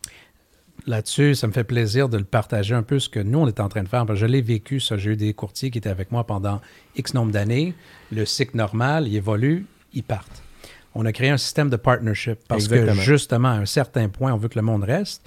là-dessus, 0.86 1.34
ça 1.34 1.46
me 1.46 1.52
fait 1.52 1.64
plaisir 1.64 2.08
de 2.08 2.16
le 2.16 2.24
partager 2.24 2.74
un 2.74 2.82
peu 2.82 2.98
ce 2.98 3.10
que 3.10 3.20
nous, 3.20 3.40
on 3.40 3.48
est 3.48 3.60
en 3.60 3.68
train 3.68 3.82
de 3.82 3.88
faire. 3.88 4.06
je 4.16 4.24
l'ai 4.24 4.40
vécu, 4.40 4.80
ça. 4.80 4.96
J'ai 4.96 5.10
eu 5.10 5.16
des 5.16 5.34
courtiers 5.34 5.70
qui 5.70 5.76
étaient 5.76 5.90
avec 5.90 6.10
moi 6.10 6.24
pendant 6.24 6.62
X 6.96 7.12
nombre 7.12 7.32
d'années. 7.32 7.74
Le 8.12 8.24
cycle 8.24 8.56
normal, 8.56 9.06
il 9.08 9.14
évolue, 9.14 9.66
ils 9.92 10.04
partent. 10.04 10.42
On 11.00 11.06
a 11.06 11.12
créé 11.12 11.30
un 11.30 11.36
système 11.36 11.70
de 11.70 11.76
partnership 11.76 12.40
parce 12.48 12.66
que 12.66 12.92
justement, 12.94 13.50
à 13.50 13.52
un 13.52 13.66
certain 13.66 14.08
point, 14.08 14.32
on 14.32 14.36
veut 14.36 14.48
que 14.48 14.58
le 14.58 14.64
monde 14.64 14.82
reste. 14.82 15.24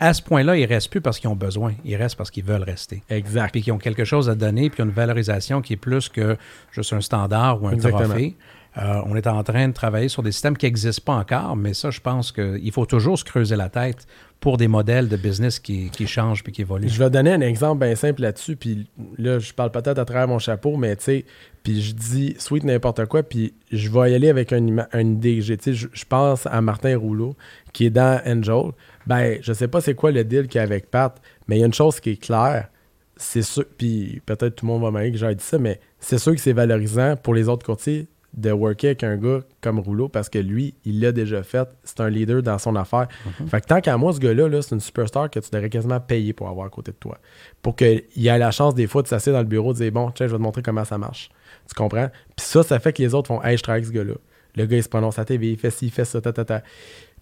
À 0.00 0.12
ce 0.12 0.20
point-là, 0.20 0.56
ils 0.56 0.62
ne 0.62 0.66
restent 0.66 0.90
plus 0.90 1.00
parce 1.00 1.20
qu'ils 1.20 1.30
ont 1.30 1.36
besoin. 1.36 1.74
Ils 1.84 1.94
restent 1.94 2.16
parce 2.16 2.32
qu'ils 2.32 2.42
veulent 2.42 2.64
rester. 2.64 3.04
Exact. 3.08 3.52
Puis 3.52 3.62
qu'ils 3.62 3.72
ont 3.72 3.78
quelque 3.78 4.04
chose 4.04 4.28
à 4.28 4.34
donner, 4.34 4.70
puis 4.70 4.82
une 4.82 4.90
valorisation 4.90 5.62
qui 5.62 5.74
est 5.74 5.76
plus 5.76 6.08
que 6.08 6.36
juste 6.72 6.92
un 6.92 7.00
standard 7.00 7.62
ou 7.62 7.68
un 7.68 7.76
trophée. 7.76 8.34
Euh, 8.76 9.02
on 9.06 9.14
est 9.14 9.26
en 9.28 9.42
train 9.44 9.68
de 9.68 9.72
travailler 9.72 10.08
sur 10.08 10.22
des 10.22 10.32
systèmes 10.32 10.56
qui 10.56 10.66
n'existent 10.66 11.02
pas 11.04 11.18
encore, 11.18 11.54
mais 11.54 11.74
ça, 11.74 11.90
je 11.90 12.00
pense 12.00 12.32
qu'il 12.32 12.72
faut 12.72 12.86
toujours 12.86 13.16
se 13.16 13.24
creuser 13.24 13.54
la 13.54 13.68
tête 13.68 14.06
pour 14.40 14.56
des 14.56 14.66
modèles 14.66 15.08
de 15.08 15.16
business 15.16 15.60
qui, 15.60 15.90
changent 16.06 16.42
puis 16.42 16.52
qui 16.52 16.62
évoluent. 16.62 16.88
Je 16.88 16.98
vais 16.98 17.08
donner 17.08 17.32
un 17.32 17.40
exemple 17.40 17.86
bien 17.86 17.94
simple 17.94 18.22
là-dessus, 18.22 18.56
puis 18.56 18.88
là, 19.16 19.38
je 19.38 19.52
parle 19.52 19.70
peut-être 19.70 19.98
à 19.98 20.04
travers 20.04 20.26
mon 20.26 20.40
chapeau, 20.40 20.76
mais 20.76 20.96
tu 20.96 21.04
sais, 21.04 21.24
puis 21.62 21.80
je 21.80 21.94
dis 21.94 22.34
sweet 22.38 22.64
n'importe 22.64 23.06
quoi, 23.06 23.22
puis 23.22 23.54
je 23.70 23.88
vais 23.88 24.10
y 24.10 24.14
aller 24.14 24.28
avec 24.28 24.52
une, 24.52 24.84
idée 24.92 25.36
que 25.36 25.42
j'ai. 25.42 25.56
Tu 25.56 25.74
sais, 25.74 25.88
je, 25.92 26.04
pense 26.04 26.46
à 26.46 26.60
Martin 26.60 26.98
Rouleau, 26.98 27.36
qui 27.72 27.86
est 27.86 27.90
dans 27.90 28.20
Angel. 28.26 28.72
Ben, 29.06 29.38
je 29.40 29.52
sais 29.52 29.68
pas 29.68 29.80
c'est 29.80 29.94
quoi 29.94 30.10
le 30.10 30.24
deal 30.24 30.48
qu'il 30.48 30.58
y 30.58 30.60
a 30.60 30.62
avec 30.62 30.90
Pat, 30.90 31.16
mais 31.46 31.56
il 31.56 31.60
y 31.60 31.62
a 31.62 31.66
une 31.66 31.74
chose 31.74 32.00
qui 32.00 32.10
est 32.10 32.16
claire, 32.16 32.68
c'est 33.16 33.42
sûr, 33.42 33.64
puis 33.78 34.20
peut-être 34.26 34.56
tout 34.56 34.66
le 34.66 34.72
monde 34.72 34.82
va 34.82 34.90
m'aimer 34.90 35.12
que 35.12 35.18
j'ai 35.18 35.32
dit 35.32 35.44
ça, 35.44 35.58
mais 35.58 35.80
c'est 36.00 36.18
sûr 36.18 36.34
que 36.34 36.40
c'est 36.40 36.52
valorisant 36.52 37.16
pour 37.16 37.34
les 37.34 37.48
autres 37.48 37.64
courtiers 37.64 38.08
de 38.36 38.50
worker 38.50 38.88
avec 38.88 39.04
un 39.04 39.16
gars 39.16 39.40
comme 39.60 39.78
Rouleau 39.78 40.08
parce 40.08 40.28
que 40.28 40.38
lui, 40.38 40.74
il 40.84 41.00
l'a 41.00 41.12
déjà 41.12 41.42
fait. 41.42 41.68
C'est 41.84 42.00
un 42.00 42.10
leader 42.10 42.42
dans 42.42 42.58
son 42.58 42.76
affaire. 42.76 43.08
Mhm. 43.40 43.48
Fait 43.48 43.60
que 43.60 43.66
tant 43.66 43.80
qu'à 43.80 43.96
moi, 43.96 44.12
ce 44.12 44.18
gars-là, 44.18 44.48
-là, 44.48 44.62
c'est 44.62 44.74
une 44.74 44.80
superstar 44.80 45.30
que 45.30 45.38
tu 45.38 45.50
devrais 45.50 45.70
quasiment 45.70 46.00
payer 46.00 46.32
pour 46.32 46.48
avoir 46.48 46.66
à 46.66 46.70
côté 46.70 46.92
de 46.92 46.96
toi. 46.96 47.18
Pour 47.62 47.76
qu'il 47.76 48.02
ait 48.16 48.38
la 48.38 48.50
chance 48.50 48.74
des 48.74 48.86
fois 48.86 49.02
de 49.02 49.08
s'asseoir 49.08 49.34
dans 49.34 49.42
le 49.42 49.48
bureau 49.48 49.70
et 49.70 49.74
de 49.74 49.78
dire 49.78 49.92
Bon, 49.92 50.10
tiens, 50.10 50.26
je 50.26 50.32
vais 50.32 50.38
te 50.38 50.42
montrer 50.42 50.62
comment 50.62 50.84
ça 50.84 50.98
marche. 50.98 51.30
Tu 51.68 51.74
comprends? 51.74 52.08
Puis 52.36 52.46
ça, 52.46 52.62
ça 52.62 52.78
fait 52.78 52.92
que 52.92 53.02
les 53.02 53.14
autres 53.14 53.28
font 53.28 53.42
Hey, 53.42 53.56
je 53.56 53.62
travaille 53.62 53.82
avec 53.82 53.88
ce 53.88 53.98
gars-là. 53.98 54.14
Le 54.56 54.66
gars, 54.66 54.76
il 54.76 54.82
se 54.82 54.88
prononce 54.88 55.18
à 55.18 55.24
TV, 55.24 55.52
il 55.52 55.58
fait 55.58 55.70
ci, 55.70 55.86
il 55.86 55.90
fait 55.90 56.04
ça, 56.04 56.20
ta, 56.20 56.32
ta, 56.32 56.44
ta. 56.44 56.60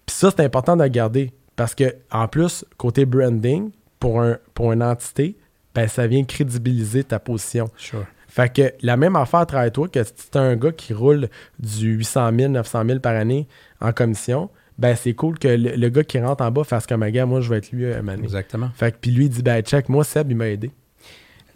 Puis 0.05 0.15
ça, 0.15 0.31
c'est 0.31 0.43
important 0.43 0.75
de 0.75 0.85
garder 0.87 1.31
parce 1.55 1.75
que, 1.75 1.95
en 2.11 2.27
plus, 2.27 2.65
côté 2.77 3.05
branding, 3.05 3.71
pour, 3.99 4.21
un, 4.21 4.37
pour 4.53 4.73
une 4.73 4.83
entité, 4.83 5.37
ben, 5.73 5.87
ça 5.87 6.07
vient 6.07 6.23
crédibiliser 6.25 7.03
ta 7.03 7.19
position. 7.19 7.69
Sure. 7.77 8.05
Fait 8.33 8.51
que 8.51 8.73
la 8.81 8.97
même 8.97 9.15
affaire 9.15 9.45
travaille 9.45 9.71
toi 9.71 9.87
que 9.87 10.03
si 10.03 10.11
tu 10.31 10.37
un 10.39 10.55
gars 10.55 10.71
qui 10.71 10.91
roule 10.91 11.29
du 11.59 11.97
800 11.97 12.31
000, 12.35 12.51
900 12.51 12.83
000 12.87 12.99
par 12.99 13.15
année 13.15 13.47
en 13.79 13.91
commission, 13.91 14.49
ben 14.79 14.95
c'est 14.95 15.13
cool 15.13 15.37
que 15.37 15.47
le, 15.47 15.89
gars 15.89 16.03
qui 16.03 16.19
rentre 16.19 16.43
en 16.43 16.49
bas 16.49 16.63
fasse 16.63 16.87
comme 16.87 17.03
un 17.03 17.11
gars, 17.11 17.27
moi 17.27 17.41
je 17.41 17.49
vais 17.51 17.57
être 17.57 17.71
lui 17.71 17.93
à 17.93 17.99
année. 17.99 18.23
Exactement. 18.23 18.71
Fait 18.73 18.91
que 18.91 18.97
puis 18.99 19.11
lui 19.11 19.25
il 19.25 19.29
dit 19.29 19.43
ben 19.43 19.61
check, 19.61 19.87
moi 19.87 20.03
Seb 20.03 20.31
il 20.31 20.37
m'a 20.37 20.47
aidé. 20.47 20.71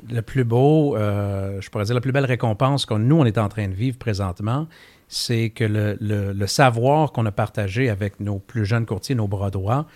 Le 0.07 0.21
plus 0.21 0.43
beau, 0.43 0.95
euh, 0.95 1.59
je 1.61 1.67
pourrais 1.71 1.85
dire 1.85 1.95
la 1.95 2.01
plus 2.01 2.11
belle 2.11 2.25
récompense 2.25 2.85
que 2.85 2.93
nous 2.93 3.15
on 3.15 3.25
est 3.25 3.39
en 3.39 3.49
train 3.49 3.67
de 3.67 3.73
vivre 3.73 3.97
présentement, 3.97 4.67
c'est 5.07 5.49
que 5.49 5.63
le, 5.63 6.45
savoir 6.45 7.11
qu'on 7.11 7.25
a 7.25 7.31
partagé 7.31 7.89
avec 7.89 8.19
nos 8.19 8.37
plus 8.37 8.67
jeunes 8.67 8.85
courtiers, 8.85 9.15
nos 9.15 9.27
bras 9.27 9.49
droits, 9.49 9.87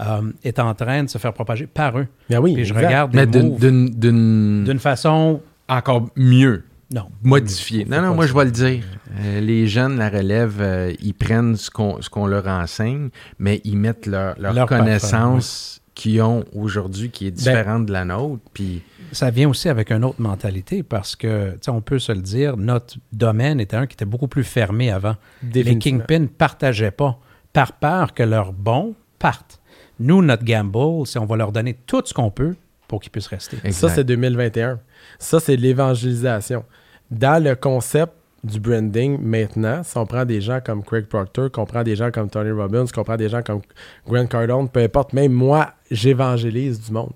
euh, 0.00 0.32
est 0.42 0.58
en 0.58 0.72
train 0.72 1.04
de 1.04 1.10
se 1.10 1.18
faire 1.18 1.34
propager 1.34 1.66
par 1.66 1.98
eux. 1.98 2.06
Ben 2.30 2.40
oui, 2.40 2.54
Puis 2.54 2.64
je 2.64 2.72
regarde 2.72 3.14
Mais 3.14 3.26
d'une 3.26 4.78
façon 4.78 5.42
encore 5.70 6.08
mieux. 6.16 6.64
Non. 6.92 7.08
Modifié. 7.22 7.84
Non, 7.84 8.02
non, 8.02 8.14
moi, 8.14 8.26
je 8.26 8.34
vais 8.34 8.44
le 8.44 8.50
dire. 8.50 8.84
Euh, 9.20 9.40
les 9.40 9.68
jeunes, 9.68 9.96
la 9.96 10.10
relève, 10.10 10.56
euh, 10.60 10.92
ils 11.00 11.14
prennent 11.14 11.56
ce 11.56 11.70
qu'on 11.70 12.26
leur 12.26 12.48
enseigne, 12.48 13.10
mais 13.38 13.60
ils 13.64 13.76
mettent 13.76 14.06
leur, 14.06 14.38
leur, 14.38 14.66
connaissance 14.66 15.80
qu'ils 15.94 16.20
ont 16.22 16.44
aujourd'hui, 16.52 17.10
qui 17.10 17.28
est 17.28 17.30
ben, 17.30 17.36
différente 17.36 17.86
de 17.86 17.92
la 17.92 18.04
nôtre. 18.04 18.42
Puis 18.52 18.82
ça 19.12 19.30
vient 19.30 19.48
aussi 19.48 19.68
avec 19.68 19.92
une 19.92 20.04
autre 20.04 20.20
mentalité 20.20 20.82
parce 20.82 21.14
que, 21.14 21.56
on 21.68 21.80
peut 21.80 22.00
se 22.00 22.12
le 22.12 22.22
dire, 22.22 22.56
notre 22.56 22.96
domaine 23.12 23.60
était 23.60 23.76
un 23.76 23.86
qui 23.86 23.94
était 23.94 24.04
beaucoup 24.04 24.28
plus 24.28 24.44
fermé 24.44 24.90
avant. 24.90 25.14
Les 25.54 25.78
Kingpins 25.78 26.20
ne 26.20 26.26
partageaient 26.26 26.90
pas 26.90 27.18
par 27.52 27.74
peur 27.74 28.14
que 28.14 28.22
leurs 28.22 28.52
bons 28.52 28.94
partent. 29.18 29.60
Nous, 30.00 30.22
notre 30.22 30.44
gamble, 30.44 31.06
c'est 31.06 31.18
on 31.18 31.26
va 31.26 31.36
leur 31.36 31.52
donner 31.52 31.74
tout 31.86 32.02
ce 32.04 32.14
qu'on 32.14 32.30
peut 32.30 32.56
pour 32.90 33.00
qu'ils 33.00 33.12
puissent 33.12 33.28
rester. 33.28 33.56
Ça, 33.70 33.88
c'est 33.88 34.02
2021. 34.02 34.80
Ça, 35.20 35.38
c'est 35.38 35.54
l'évangélisation. 35.54 36.64
Dans 37.08 37.40
le 37.40 37.54
concept 37.54 38.12
du 38.42 38.58
branding 38.58 39.16
maintenant, 39.22 39.82
si 39.84 39.96
on 39.96 40.06
prend 40.06 40.24
des 40.24 40.40
gens 40.40 40.58
comme 40.60 40.82
Craig 40.82 41.06
Proctor, 41.06 41.52
qu'on 41.52 41.66
prend 41.66 41.84
des 41.84 41.94
gens 41.94 42.10
comme 42.10 42.28
Tony 42.28 42.50
Robbins, 42.50 42.86
qu'on 42.92 43.04
prend 43.04 43.16
des 43.16 43.28
gens 43.28 43.42
comme 43.42 43.60
Grant 44.08 44.26
Cardone, 44.26 44.68
peu 44.68 44.80
importe, 44.80 45.12
même 45.12 45.30
moi, 45.30 45.72
j'évangélise 45.92 46.80
du 46.80 46.90
monde. 46.90 47.12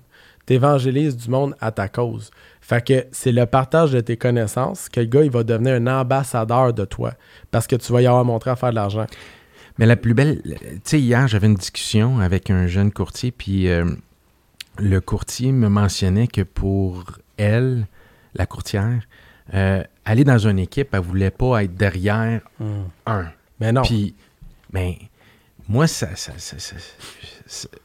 Tu 0.47 0.53
évangélises 0.53 1.17
du 1.17 1.29
monde 1.29 1.55
à 1.59 1.71
ta 1.71 1.89
cause. 1.89 2.31
Fait 2.61 2.81
que 2.81 3.05
c'est 3.11 3.33
le 3.33 3.45
partage 3.45 3.91
de 3.91 3.99
tes 3.99 4.15
connaissances 4.15 4.87
que 4.87 5.01
le 5.01 5.07
gars, 5.07 5.23
il 5.23 5.31
va 5.31 5.43
devenir 5.43 5.73
un 5.73 5.87
ambassadeur 5.87 6.71
de 6.71 6.85
toi 6.85 7.15
parce 7.51 7.67
que 7.67 7.75
tu 7.75 7.91
vas 7.91 8.01
y 8.01 8.07
avoir 8.07 8.23
montré 8.23 8.49
à 8.51 8.55
faire 8.55 8.69
de 8.69 8.75
l'argent. 8.75 9.07
Mais 9.77 9.85
la 9.85 9.97
plus 9.97 10.13
belle, 10.13 10.41
tu 10.45 10.79
sais, 10.85 11.01
hier, 11.01 11.27
j'avais 11.27 11.47
une 11.47 11.55
discussion 11.55 12.19
avec 12.19 12.49
un 12.49 12.65
jeune 12.65 12.93
courtier, 12.93 13.31
puis 13.31 13.67
euh, 13.67 13.83
le 14.77 14.99
courtier 15.01 15.51
me 15.51 15.69
mentionnait 15.69 16.27
que 16.27 16.41
pour 16.41 17.03
elle, 17.37 17.87
la 18.33 18.45
courtière, 18.45 19.01
euh, 19.53 19.83
aller 20.05 20.23
dans 20.23 20.37
une 20.37 20.59
équipe, 20.59 20.89
elle 20.93 21.01
voulait 21.01 21.31
pas 21.31 21.63
être 21.63 21.75
derrière 21.75 22.41
hmm. 22.59 22.83
un. 23.05 23.27
Mais 23.59 23.71
non. 23.71 23.83
Puis, 23.83 24.15
ben, 24.71 24.93
moi, 25.67 25.87
ça, 25.87 26.09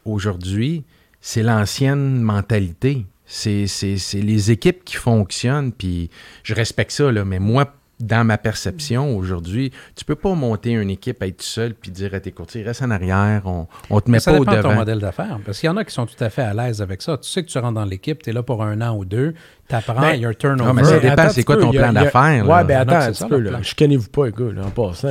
aujourd'hui, 0.05 0.83
c'est 1.19 1.43
l'ancienne 1.43 2.21
mentalité. 2.21 3.05
C'est 3.25 3.65
les 4.13 4.51
équipes 4.51 4.83
qui 4.83 4.97
fonctionnent, 4.97 5.71
puis 5.71 6.09
je 6.43 6.53
respecte 6.53 6.91
ça, 6.91 7.11
là, 7.11 7.23
mais 7.23 7.39
moi, 7.39 7.73
dans 8.01 8.25
ma 8.25 8.37
perception 8.37 9.15
aujourd'hui, 9.15 9.71
tu 9.95 10.05
peux 10.05 10.15
pas 10.15 10.33
monter 10.33 10.71
une 10.71 10.89
équipe, 10.89 11.21
être 11.23 11.41
seul, 11.41 11.73
puis 11.73 11.91
dire 11.91 12.13
à 12.13 12.19
tes 12.19 12.31
courtiers, 12.31 12.63
reste 12.63 12.81
en 12.81 12.91
arrière, 12.91 13.43
on, 13.45 13.67
on 13.89 14.01
te 14.01 14.09
met 14.09 14.19
pas 14.19 14.33
au 14.33 14.39
devant. 14.39 14.51
Ça 14.51 14.57
dépend 14.57 14.69
de 14.69 14.73
ton 14.73 14.79
modèle 14.79 14.99
d'affaires. 14.99 15.39
Parce 15.45 15.59
qu'il 15.59 15.67
y 15.67 15.69
en 15.69 15.77
a 15.77 15.83
qui 15.83 15.93
sont 15.93 16.05
tout 16.05 16.21
à 16.23 16.29
fait 16.29 16.41
à 16.41 16.53
l'aise 16.53 16.81
avec 16.81 17.01
ça. 17.01 17.17
Tu 17.17 17.29
sais 17.29 17.43
que 17.43 17.49
tu 17.49 17.57
rentres 17.57 17.73
dans 17.73 17.85
l'équipe, 17.85 18.21
tu 18.21 18.29
es 18.29 18.33
là 18.33 18.43
pour 18.43 18.63
un 18.63 18.81
an 18.81 18.95
ou 18.95 19.05
deux, 19.05 19.33
tu 19.69 19.75
apprends, 19.75 20.01
ben, 20.01 20.13
il 20.13 20.21
y 20.21 20.25
a 20.25 20.29
un 20.29 20.33
turnover. 20.33 20.67
Non, 20.67 20.73
mais 20.73 20.83
ça 20.83 20.99
dépend, 20.99 21.29
c'est 21.29 21.43
quoi 21.43 21.57
ton 21.57 21.71
plan 21.71 21.93
d'affaires. 21.93 22.47
Ouais, 22.47 22.63
ben 22.63 22.81
attends 22.81 23.07
un 23.07 23.11
petit 23.11 23.25
peu, 23.25 23.39
là. 23.39 23.59
Je 23.61 23.75
connais-vous 23.75 24.09
pas, 24.09 24.25
les 24.25 24.31
gars, 24.31 24.51
là, 24.53 24.61
en 24.65 24.69
passant. 24.69 25.09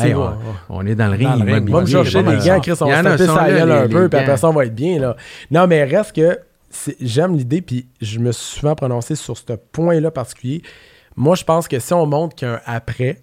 Hey, 0.00 0.14
on, 0.14 0.34
on, 0.68 0.86
est 0.86 0.94
dans 0.94 1.08
le 1.08 1.16
ring. 1.16 1.42
ring. 1.42 1.70
Va 1.70 1.80
me 1.80 1.86
chercher 1.86 2.22
les 2.22 2.38
gars, 2.38 2.60
Chris, 2.60 2.74
on 2.80 2.86
va 2.86 2.98
se 2.98 3.02
taper 3.02 3.26
sa 3.26 3.50
gueule 3.50 3.72
un 3.72 3.88
peu, 3.88 4.08
puis 4.08 4.20
après 4.20 4.36
ça, 4.36 4.48
on 4.48 4.52
va 4.52 4.66
être 4.66 4.74
bien, 4.74 4.98
là. 4.98 5.16
Non, 5.50 5.66
mais 5.66 5.84
reste 5.84 6.14
que 6.14 6.38
j'aime 7.00 7.36
l'idée, 7.36 7.60
puis 7.60 7.86
je 8.00 8.18
me 8.18 8.32
suis 8.32 8.58
souvent 8.58 8.74
prononcé 8.74 9.14
sur 9.14 9.36
ce 9.36 9.52
point-là 9.72 10.10
particulier. 10.10 10.62
Moi, 11.16 11.34
je 11.36 11.44
pense 11.44 11.68
que 11.68 11.78
si 11.78 11.92
on 11.92 12.06
montre 12.06 12.34
qu'il 12.34 12.48
y 12.48 12.50
a 12.50 12.54
un 12.54 12.60
après, 12.64 13.22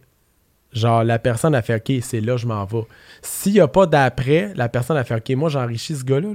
genre 0.73 1.03
la 1.03 1.19
personne 1.19 1.55
a 1.55 1.61
fait 1.61 1.75
OK, 1.75 2.01
c'est 2.03 2.21
là, 2.21 2.37
je 2.37 2.47
m'en 2.47 2.65
vais. 2.65 2.85
S'il 3.21 3.53
n'y 3.53 3.59
a 3.59 3.67
pas 3.67 3.85
d'après, 3.85 4.53
la 4.55 4.69
personne 4.69 4.97
a 4.97 5.03
fait 5.03 5.15
OK, 5.15 5.29
moi, 5.37 5.49
j'enrichis 5.49 5.95
ce 5.95 6.03
gars-là. 6.03 6.29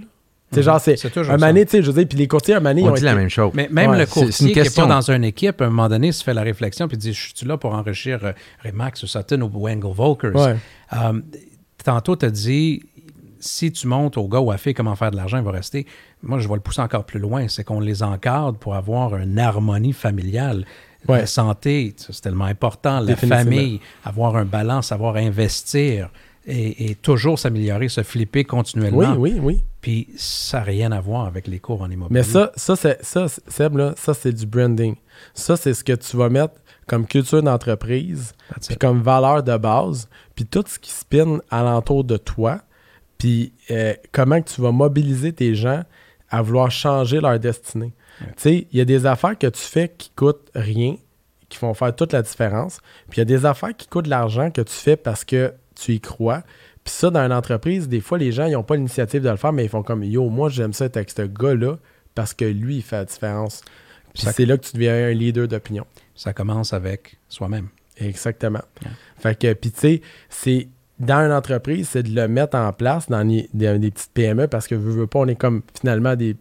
C'est 0.52 0.60
mhm. 0.60 0.64
genre, 0.64 0.80
c'est 0.80 1.30
un 1.30 1.36
mané, 1.36 1.64
tu 1.64 1.72
sais, 1.72 1.82
je 1.82 1.90
veux 1.90 1.98
dire, 1.98 2.08
puis 2.08 2.18
les 2.18 2.28
courtiers, 2.28 2.54
un 2.54 2.60
mané, 2.60 2.82
ils 2.82 2.88
ont 2.88 2.92
dit 2.92 3.02
la 3.02 3.14
même 3.14 3.28
chose. 3.28 3.50
Mais 3.54 3.68
même 3.70 3.94
le 3.94 4.06
courtier 4.06 4.52
qui 4.52 4.58
est 4.58 4.76
pas 4.76 4.86
dans 4.86 5.10
une 5.10 5.24
équipe, 5.24 5.60
à 5.60 5.66
un 5.66 5.70
moment 5.70 5.88
donné, 5.88 6.12
se 6.12 6.22
fait 6.22 6.34
la 6.34 6.42
réflexion 6.42 6.86
puis 6.86 6.96
dit, 6.96 7.12
je 7.12 7.34
suis 7.34 7.46
là 7.46 7.56
pour 7.56 7.74
enrichir 7.74 8.20
euh, 8.24 8.32
Remax 8.64 9.02
ou 9.02 9.06
Sutton 9.06 9.40
ou 9.40 9.50
Wangle 9.52 9.92
Volkers. 9.92 10.32
Euh, 10.36 11.20
tantôt, 11.82 12.14
tu 12.16 12.26
as 12.26 12.30
dit, 12.30 12.82
si 13.40 13.72
tu 13.72 13.86
montes 13.86 14.16
au 14.16 14.28
gars 14.28 14.40
ou 14.40 14.50
à 14.50 14.56
fait 14.56 14.74
comment 14.74 14.94
faire 14.94 15.10
de 15.10 15.16
l'argent, 15.16 15.38
il 15.38 15.44
va 15.44 15.50
rester. 15.50 15.86
Moi, 16.22 16.38
je 16.38 16.48
vais 16.48 16.54
le 16.54 16.60
pousser 16.60 16.80
encore 16.80 17.04
plus 17.04 17.18
loin, 17.18 17.48
c'est 17.48 17.64
qu'on 17.64 17.80
les 17.80 18.02
encadre 18.02 18.58
pour 18.58 18.74
avoir 18.74 19.16
une 19.16 19.38
harmonie 19.38 19.92
familiale. 19.92 20.64
La 21.08 21.26
santé, 21.26 21.94
c'est 21.96 22.20
tellement 22.20 22.44
important. 22.44 23.00
La 23.00 23.16
famille, 23.16 23.80
avoir 24.04 24.36
un 24.36 24.44
balance, 24.44 24.88
savoir 24.88 25.16
investir 25.16 26.10
et, 26.46 26.94
toujours 27.00 27.38
s'améliorer, 27.38 27.88
se 27.88 28.02
flipper 28.02 28.44
continuellement. 28.44 29.14
Oui, 29.16 29.34
oui, 29.34 29.40
oui. 29.42 29.62
Puis 29.80 30.08
ça 30.16 30.58
n'a 30.58 30.64
rien 30.64 30.92
à 30.92 31.00
voir 31.00 31.26
avec 31.26 31.46
les 31.46 31.58
cours 31.58 31.82
en 31.82 31.90
immobilier. 31.90 32.20
Mais 32.20 32.22
ça, 32.22 32.52
ça, 32.56 32.76
c'est, 32.76 33.02
ça 33.04 33.26
Seb, 33.28 33.76
là, 33.76 33.94
ça, 33.96 34.14
c'est 34.14 34.32
du 34.32 34.46
branding. 34.46 34.96
Ça, 35.34 35.56
c'est 35.56 35.74
ce 35.74 35.84
que 35.84 35.92
tu 35.92 36.16
vas 36.16 36.28
mettre 36.28 36.54
comme 36.86 37.06
culture 37.06 37.42
d'entreprise, 37.42 38.32
puis 38.66 38.76
comme 38.76 39.00
valeur 39.00 39.42
de 39.42 39.56
base, 39.56 40.08
puis 40.34 40.44
tout 40.44 40.64
ce 40.66 40.78
qui 40.78 40.90
spin 40.90 41.38
alentour 41.50 42.04
de 42.04 42.16
toi, 42.18 42.60
puis 43.16 43.52
euh, 43.70 43.94
comment 44.12 44.40
que 44.42 44.50
tu 44.50 44.60
vas 44.60 44.72
mobiliser 44.72 45.32
tes 45.32 45.54
gens 45.54 45.82
à 46.28 46.42
vouloir 46.42 46.70
changer 46.70 47.20
leur 47.20 47.38
destinée. 47.38 47.94
Tu 48.18 48.26
sais, 48.36 48.66
il 48.70 48.78
y 48.78 48.80
a 48.80 48.84
des 48.84 49.06
affaires 49.06 49.38
que 49.38 49.46
tu 49.46 49.62
fais 49.62 49.92
qui 49.96 50.10
coûtent 50.14 50.50
rien, 50.54 50.96
qui 51.48 51.58
vont 51.58 51.74
faire 51.74 51.94
toute 51.94 52.12
la 52.12 52.22
différence. 52.22 52.80
Puis 53.08 53.16
il 53.16 53.20
y 53.20 53.22
a 53.22 53.24
des 53.24 53.46
affaires 53.46 53.76
qui 53.76 53.86
coûtent 53.86 54.06
de 54.06 54.10
l'argent 54.10 54.50
que 54.50 54.60
tu 54.60 54.74
fais 54.74 54.96
parce 54.96 55.24
que 55.24 55.52
tu 55.74 55.92
y 55.92 56.00
crois. 56.00 56.42
Puis 56.84 56.92
ça, 56.92 57.10
dans 57.10 57.20
une 57.20 57.32
entreprise, 57.32 57.88
des 57.88 58.00
fois, 58.00 58.18
les 58.18 58.32
gens, 58.32 58.46
ils 58.46 58.52
n'ont 58.52 58.62
pas 58.62 58.76
l'initiative 58.76 59.22
de 59.22 59.30
le 59.30 59.36
faire, 59.36 59.52
mais 59.52 59.64
ils 59.64 59.70
font 59.70 59.82
comme 59.82 60.04
Yo, 60.04 60.28
moi, 60.28 60.48
j'aime 60.48 60.72
ça 60.72 60.84
être 60.84 60.96
avec 60.96 61.10
ce 61.10 61.22
gars-là 61.22 61.78
parce 62.14 62.34
que 62.34 62.44
lui, 62.44 62.76
il 62.76 62.82
fait 62.82 62.96
la 62.96 63.04
différence. 63.04 63.62
Puis 64.12 64.26
c'est 64.32 64.46
là 64.46 64.56
que 64.56 64.64
tu 64.64 64.74
deviens 64.74 64.94
un 64.94 65.12
leader 65.12 65.48
d'opinion. 65.48 65.86
Ça 66.14 66.32
commence 66.32 66.72
avec 66.72 67.18
soi-même. 67.28 67.68
Exactement. 67.96 68.62
Fait 69.18 69.38
que, 69.38 69.52
puis 69.54 69.70
tu 69.70 69.80
sais, 69.80 70.02
c'est 70.28 70.68
dans 71.00 71.26
une 71.26 71.32
entreprise, 71.32 71.88
c'est 71.88 72.04
de 72.04 72.14
le 72.14 72.28
mettre 72.28 72.56
en 72.56 72.72
place 72.72 73.08
dans 73.08 73.26
des, 73.26 73.48
petites 73.52 74.12
PME 74.14 74.46
parce 74.46 74.68
que, 74.68 74.76
veux, 74.76 74.92
veux 74.92 75.06
pas, 75.08 75.20
on 75.20 75.26
est 75.26 75.34
comme 75.34 75.62
finalement 75.78 76.14
des, 76.14 76.36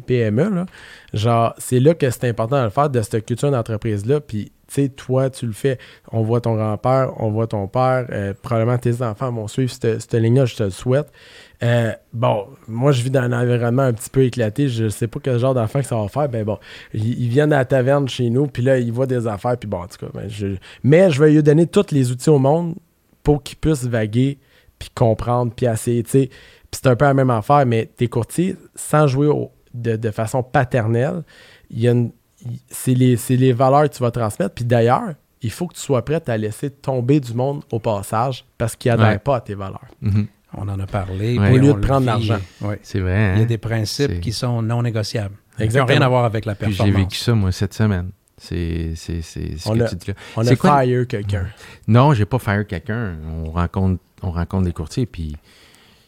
PME. 0.00 0.54
Là. 0.54 0.66
Genre, 1.12 1.54
c'est 1.58 1.80
là 1.80 1.94
que 1.94 2.08
c'est 2.08 2.26
important 2.26 2.58
de 2.60 2.64
le 2.64 2.70
faire, 2.70 2.88
de 2.88 3.02
cette 3.02 3.26
culture 3.26 3.50
d'entreprise-là. 3.50 4.20
Puis, 4.20 4.52
tu 4.66 4.74
sais, 4.74 4.88
toi, 4.88 5.28
tu 5.28 5.46
le 5.46 5.52
fais. 5.52 5.78
On 6.10 6.22
voit 6.22 6.40
ton 6.40 6.54
grand-père, 6.54 7.12
on 7.18 7.30
voit 7.30 7.46
ton 7.46 7.68
père. 7.68 8.06
Euh, 8.10 8.32
probablement 8.40 8.78
tes 8.78 9.02
enfants 9.02 9.30
vont 9.30 9.48
suivre 9.48 9.70
cette, 9.70 10.00
cette 10.00 10.14
ligne-là, 10.14 10.46
je 10.46 10.56
te 10.56 10.62
le 10.62 10.70
souhaite. 10.70 11.12
Euh, 11.62 11.92
bon, 12.14 12.46
moi, 12.66 12.90
je 12.92 13.02
vis 13.02 13.10
dans 13.10 13.20
un 13.20 13.32
environnement 13.32 13.82
un 13.82 13.92
petit 13.92 14.08
peu 14.08 14.22
éclaté. 14.22 14.68
Je 14.68 14.88
sais 14.88 15.08
pas 15.08 15.20
quel 15.22 15.38
genre 15.38 15.52
d'enfant 15.52 15.80
que 15.80 15.86
ça 15.86 15.96
va 15.96 16.08
faire. 16.08 16.30
Ben 16.30 16.42
bon, 16.42 16.58
ils, 16.94 17.28
viennent 17.28 17.52
à 17.52 17.58
la 17.58 17.64
taverne 17.66 18.08
chez 18.08 18.30
nous, 18.30 18.46
puis 18.46 18.62
là, 18.62 18.78
ils 18.78 18.92
voient 18.92 19.06
des 19.06 19.26
affaires, 19.26 19.58
puis 19.58 19.68
bon, 19.68 19.82
en 19.82 19.86
tout 19.88 20.06
cas, 20.06 20.10
ben, 20.14 20.26
je... 20.26 20.56
mais 20.82 21.10
je 21.10 21.22
vais 21.22 21.32
lui 21.32 21.42
donner 21.42 21.66
tous 21.66 21.90
les 21.92 22.10
outils 22.10 22.30
au 22.30 22.38
monde 22.38 22.74
pour 23.24 23.42
qu'ils 23.42 23.58
puissent 23.58 23.86
vaguer, 23.86 24.38
puis 24.78 24.90
comprendre, 24.94 25.52
puis 25.54 25.66
essayer, 25.66 26.04
tu 26.04 26.10
sais. 26.10 26.28
Puis 26.28 26.80
c'est 26.80 26.86
un 26.86 26.94
peu 26.94 27.06
la 27.06 27.14
même 27.14 27.30
affaire, 27.30 27.66
mais 27.66 27.86
tes 27.86 28.06
courtiers, 28.06 28.54
sans 28.76 29.08
jouer 29.08 29.28
de, 29.72 30.10
façon 30.10 30.44
paternelle, 30.44 31.24
c'est 32.68 32.94
les, 32.94 33.52
valeurs 33.52 33.84
que 33.84 33.96
tu 33.96 34.02
vas 34.02 34.12
transmettre. 34.12 34.54
Puis 34.54 34.64
d'ailleurs, 34.64 35.14
il 35.42 35.50
faut 35.50 35.66
que 35.66 35.74
tu 35.74 35.80
sois 35.80 36.04
prêt 36.04 36.22
à 36.28 36.36
laisser 36.36 36.70
tomber 36.70 37.18
du 37.18 37.34
monde 37.34 37.64
au 37.72 37.78
passage 37.78 38.44
parce 38.58 38.76
qu'il 38.76 38.92
n'adhère 38.92 39.20
pas 39.20 39.36
à 39.36 39.40
tes 39.40 39.54
valeurs. 39.54 39.88
Mm-hmm. 40.02 40.26
On 40.56 40.68
en 40.68 40.78
a 40.78 40.86
parlé. 40.86 41.38
Au 41.38 41.56
lieu 41.56 41.72
de 41.72 41.78
prendre 41.78 42.06
l'argent. 42.06 42.38
C'est 42.82 43.00
vrai. 43.00 43.32
Il 43.34 43.38
y 43.38 43.40
a 43.40 43.42
hein? 43.42 43.46
des 43.46 43.58
principes 43.58 44.20
qui 44.20 44.32
sont 44.32 44.62
non 44.62 44.82
négociables. 44.82 45.34
Exactement. 45.58 45.86
Qui 45.86 45.92
n'ont 45.92 45.98
rien 45.98 46.06
à 46.06 46.08
voir 46.08 46.24
avec 46.24 46.44
la 46.44 46.54
performance. 46.54 46.94
J'ai 46.94 47.02
vécu 47.02 47.16
ça, 47.16 47.34
moi, 47.34 47.52
cette 47.52 47.74
semaine. 47.74 48.10
C'est 48.44 48.94
ce 48.94 49.68
que 49.68 49.88
tu 49.88 49.96
dis 49.96 50.08
là. 50.08 50.14
On 50.36 50.46
a 50.46 50.56
fire 50.56 51.06
quelqu'un. 51.06 51.46
Non, 51.88 52.12
j'ai 52.12 52.26
pas 52.26 52.38
fire 52.38 52.66
quelqu'un. 52.66 53.16
On 53.26 53.50
rencontre, 53.50 54.02
on 54.22 54.30
rencontre 54.30 54.64
des 54.64 54.72
courtiers, 54.72 55.06
puis 55.06 55.36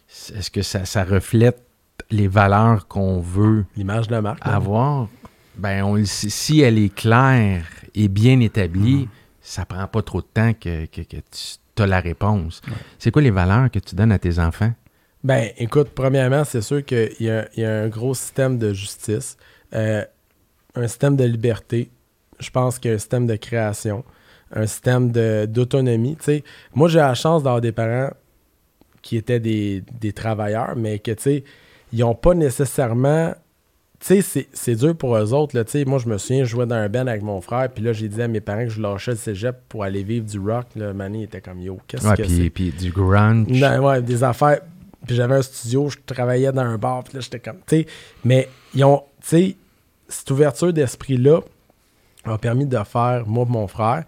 est-ce 0.09 0.51
que 0.51 0.63
ça, 0.63 0.85
ça, 0.85 1.05
reflète 1.05 1.63
les 2.11 2.29
valeurs 2.29 2.87
qu'on 2.89 3.21
veut 3.21 3.65
l'image 3.77 4.09
de 4.09 4.13
la 4.13 4.23
marque 4.23 4.41
avoir? 4.43 5.09
Ben, 5.57 5.83
on, 5.85 6.03
si 6.05 6.61
elle 6.61 6.79
est 6.79 6.95
claire 6.95 7.65
et 7.95 8.09
bien 8.09 8.41
établie, 8.41 9.07
mm. 9.07 9.09
ça 9.41 9.65
prend 9.65 9.87
pas 9.87 10.03
trop 10.03 10.21
de 10.21 10.27
temps 10.27 10.53
que, 10.53 10.85
que, 10.87 11.01
que 11.01 11.17
tu 11.17 11.83
as 11.83 11.87
la 11.87 12.01
réponse. 12.01 12.61
C'est 12.99 13.11
quoi 13.11 13.23
les 13.23 13.31
valeurs 13.31 13.71
que 13.71 13.79
tu 13.79 13.95
donnes 13.95 14.13
à 14.13 14.19
tes 14.19 14.39
enfants? 14.39 14.73
Ben, 15.25 15.51
écoute, 15.57 15.89
premièrement, 15.95 16.45
c'est 16.45 16.61
sûr 16.61 16.85
qu'il 16.85 17.11
y, 17.19 17.25
y, 17.25 17.65
a 17.65 17.83
un 17.83 17.89
gros 17.89 18.15
système 18.15 18.59
de 18.59 18.73
justice, 18.73 19.37
euh, 19.75 20.05
un 20.75 20.87
système 20.87 21.17
de 21.17 21.25
liberté. 21.25 21.91
Je 22.39 22.51
pense 22.51 22.79
qu'il 22.79 22.91
y 22.91 22.93
a 22.93 22.97
un 22.97 22.99
système 22.99 23.27
de 23.27 23.37
création, 23.37 24.05
un 24.55 24.67
système 24.67 25.11
d'autonomie. 25.47 26.17
Moi, 26.75 26.89
j'ai 26.89 26.99
la 26.99 27.15
chance 27.15 27.43
d'avoir 27.43 27.61
des 27.61 27.73
parents 27.73 28.11
qui 29.03 29.17
étaient 29.17 29.41
des, 29.41 29.83
des 30.01 30.13
travailleurs, 30.13 30.75
mais 30.77 30.99
que, 30.99 31.13
tu 31.13 31.23
sais, 31.23 31.45
ils 31.93 32.01
n'ont 32.01 32.15
pas 32.15 32.35
nécessairement 32.35 33.35
tu 33.99 34.23
sais, 34.23 34.47
c'est 34.53 34.75
dur 34.75 34.95
pour 34.95 35.17
eux 35.17 35.33
autres. 35.33 35.57
Là, 35.57 35.65
moi, 35.87 35.99
je 35.99 36.09
me 36.09 36.19
souviens, 36.19 36.45
je 36.45 36.51
jouais 36.51 36.67
dans 36.67 36.77
un 36.77 36.89
band 36.89 37.07
avec 37.07 37.23
mon 37.23 37.41
frère, 37.41 37.69
puis 37.73 37.83
là, 37.83 37.93
j'ai 37.93 38.09
dit 38.09 38.21
à 38.21 38.29
mes 38.29 38.41
parents 38.41 38.65
que 38.65 38.71
je 38.71 38.81
lâchais 38.81 39.13
le 39.13 39.17
cégep 39.17 39.57
pour 39.69 39.85
aller 39.85 40.03
vivre 40.03 40.27
du 40.27 40.39
rock. 40.39 40.67
Là, 40.77 40.93
Manny 40.93 41.25
était 41.25 41.41
comme 41.41 41.61
yo, 41.61 41.79
qu'est-ce 41.87 42.15
que 42.15 42.29
c'est? 42.29 42.51
Puis 42.51 42.73
du 42.73 42.91
grunge. 42.91 43.49
ouais, 43.81 44.03
des 44.03 44.23
affaires. 44.23 44.61
Puis 45.07 45.17
j'avais 45.17 45.37
un 45.37 45.43
studio, 45.43 45.89
je 45.89 45.97
travaillais 46.05 46.53
dans 46.53 46.63
un 46.63 46.79
bar, 46.79 47.05
puis 47.05 47.15
là, 47.15 47.21
j'étais 47.21 47.39
comme. 47.39 47.59
Tu 47.67 47.79
sais, 47.79 47.87
mais 48.25 48.49
ils 48.75 48.85
ont. 48.85 49.03
Tu 49.23 49.29
sais, 49.29 49.57
cette 50.09 50.31
ouverture 50.31 50.73
d'esprit-là 50.73 51.41
a 52.31 52.39
permis 52.39 52.67
de 52.67 52.79
faire, 52.85 53.27
moi 53.27 53.45
mon 53.49 53.67
frère, 53.67 54.05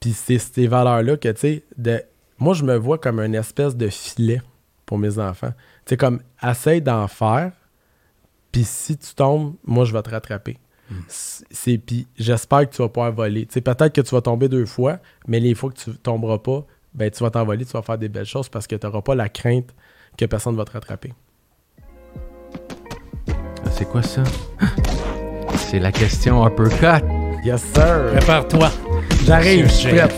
puis 0.00 0.12
c'est 0.12 0.38
ces 0.38 0.66
valeurs-là 0.66 1.16
que, 1.16 1.28
tu 1.28 1.40
sais, 1.40 1.64
de. 1.76 2.02
Moi, 2.38 2.52
je 2.52 2.64
me 2.64 2.76
vois 2.76 2.98
comme 2.98 3.18
une 3.18 3.34
espèce 3.34 3.74
de 3.76 3.88
filet 3.88 4.42
pour 4.84 4.98
mes 4.98 5.18
enfants. 5.18 5.52
Tu 5.86 5.90
sais, 5.90 5.96
comme, 5.96 6.20
essaye 6.42 6.82
d'en 6.82 7.08
faire 7.08 7.52
puis 8.56 8.64
si 8.64 8.96
tu 8.96 9.14
tombes, 9.14 9.54
moi, 9.66 9.84
je 9.84 9.92
vais 9.92 10.00
te 10.00 10.08
rattraper. 10.08 10.56
Hmm. 10.90 11.00
C'est 11.08 11.76
puis 11.76 12.06
j'espère 12.16 12.60
que 12.60 12.74
tu 12.74 12.80
vas 12.80 12.88
pouvoir 12.88 13.12
voler. 13.12 13.44
peut-être 13.44 13.92
que 13.92 14.00
tu 14.00 14.14
vas 14.14 14.22
tomber 14.22 14.48
deux 14.48 14.64
fois, 14.64 14.98
mais 15.28 15.40
les 15.40 15.54
fois 15.54 15.68
que 15.68 15.76
tu 15.76 15.92
tomberas 15.98 16.38
pas, 16.38 16.64
ben 16.94 17.10
tu 17.10 17.22
vas 17.22 17.28
t'envoler, 17.28 17.66
tu 17.66 17.72
vas 17.72 17.82
faire 17.82 17.98
des 17.98 18.08
belles 18.08 18.24
choses 18.24 18.48
parce 18.48 18.66
que 18.66 18.74
tu 18.76 18.86
n'auras 18.86 19.02
pas 19.02 19.14
la 19.14 19.28
crainte 19.28 19.74
que 20.16 20.24
personne 20.24 20.54
ne 20.54 20.56
va 20.56 20.64
te 20.64 20.72
rattraper. 20.72 21.12
Ah, 23.28 23.70
c'est 23.72 23.84
quoi 23.84 24.02
ça? 24.02 24.22
C'est 25.56 25.78
la 25.78 25.92
question 25.92 26.46
uppercut. 26.46 27.25
Yes, 27.46 27.62
sir. 27.62 28.10
Prépare-toi. 28.16 28.72
J'arrive, 29.24 29.68
je 29.68 29.72
suis 29.72 29.88
prêt. 29.90 30.08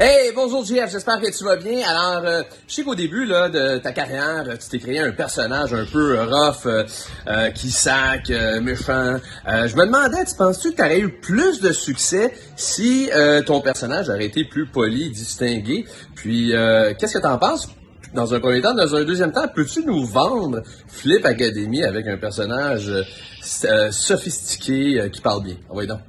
Hey, 0.00 0.32
bonjour 0.34 0.64
JF, 0.64 0.90
j'espère 0.90 1.20
que 1.20 1.30
tu 1.30 1.44
vas 1.44 1.56
bien. 1.56 1.86
Alors, 1.86 2.22
euh, 2.24 2.42
je 2.66 2.76
sais 2.76 2.82
qu'au 2.82 2.94
début 2.94 3.26
là, 3.26 3.50
de 3.50 3.76
ta 3.76 3.92
carrière, 3.92 4.46
tu 4.58 4.68
t'es 4.70 4.78
créé 4.78 5.00
un 5.00 5.12
personnage 5.12 5.74
un 5.74 5.84
peu 5.84 6.22
rough, 6.22 6.64
euh, 6.64 6.84
euh, 7.26 7.50
qui 7.50 7.70
sac, 7.70 8.30
méchant. 8.62 9.18
je 9.46 9.76
me 9.76 9.84
demandais, 9.84 10.24
tu 10.24 10.34
penses-tu 10.34 10.70
que 10.70 10.76
tu 10.76 10.82
aurais 10.82 11.00
eu 11.00 11.10
plus 11.10 11.60
de 11.60 11.72
succès 11.72 12.32
si 12.56 13.10
ton 13.44 13.60
personnage 13.60 14.08
aurait 14.08 14.24
été 14.24 14.44
plus 14.44 14.64
poli, 14.64 15.10
distingué? 15.10 15.84
Puis, 16.14 16.54
qu'est-ce 16.98 17.18
que 17.18 17.20
tu 17.20 17.26
en 17.26 17.36
penses? 17.36 17.68
Dans 18.14 18.34
un 18.34 18.40
premier 18.40 18.60
temps, 18.60 18.74
dans 18.74 18.94
un 18.94 19.04
deuxième 19.04 19.32
temps, 19.32 19.48
peux-tu 19.54 19.84
nous 19.86 20.04
vendre 20.04 20.62
Flip 20.86 21.24
Academy 21.24 21.82
avec 21.82 22.06
un 22.06 22.18
personnage 22.18 22.92
sophistiqué 23.40 25.08
qui 25.10 25.20
parle 25.22 25.44
bien? 25.44 25.56
Envoyez 25.70 25.88
donc. 25.88 26.00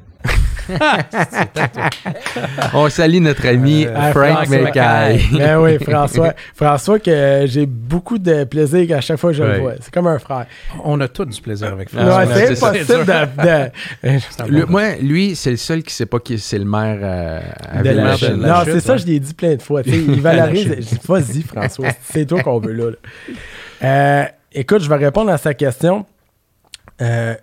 On 2.73 2.89
salue 2.89 3.19
notre 3.19 3.47
ami 3.47 3.85
euh, 3.85 4.11
Frank 4.11 4.49
McKay. 4.49 5.19
ben 5.37 5.59
oui, 5.59 5.77
François. 5.79 6.33
François, 6.55 6.99
que 6.99 7.45
j'ai 7.47 7.65
beaucoup 7.65 8.17
de 8.17 8.43
plaisir 8.43 8.97
à 8.97 9.01
chaque 9.01 9.17
fois 9.17 9.31
que 9.31 9.37
je 9.37 9.43
le 9.43 9.59
vois. 9.59 9.73
C'est 9.79 9.93
comme 9.93 10.07
un 10.07 10.19
frère. 10.19 10.45
On 10.83 10.99
a 11.01 11.07
tous 11.07 11.25
du 11.25 11.41
plaisir 11.41 11.69
avec 11.69 11.89
François. 11.89 12.25
c'est 12.33 12.59
possible 12.59 13.05
de. 13.05 14.65
moi, 14.65 14.95
lui, 15.01 15.35
c'est 15.35 15.51
le 15.51 15.57
seul 15.57 15.83
qui 15.83 15.93
sait 15.93 16.05
pas 16.05 16.19
qui 16.19 16.39
c'est 16.39 16.59
le 16.59 16.65
maire 16.65 16.99
euh, 17.01 17.41
à 17.71 17.81
de 17.81 17.89
la, 17.89 18.17
Non, 18.35 18.61
c'est 18.65 18.79
ça, 18.79 18.97
je 18.97 19.05
l'ai 19.05 19.19
dit 19.19 19.33
plein 19.33 19.55
de 19.55 19.61
fois. 19.61 19.81
il 19.85 20.21
valorise. 20.21 20.99
Vas-y, 21.07 21.41
François. 21.41 21.89
C'est 22.03 22.25
toi 22.25 22.41
qu'on 22.41 22.59
veut 22.59 22.73
là. 22.73 22.91
Euh, 23.83 24.25
écoute, 24.51 24.81
je 24.81 24.89
vais 24.89 24.95
répondre 24.95 25.31
à 25.31 25.37
sa 25.37 25.53
question. 25.53 26.05
Euh, 27.01 27.35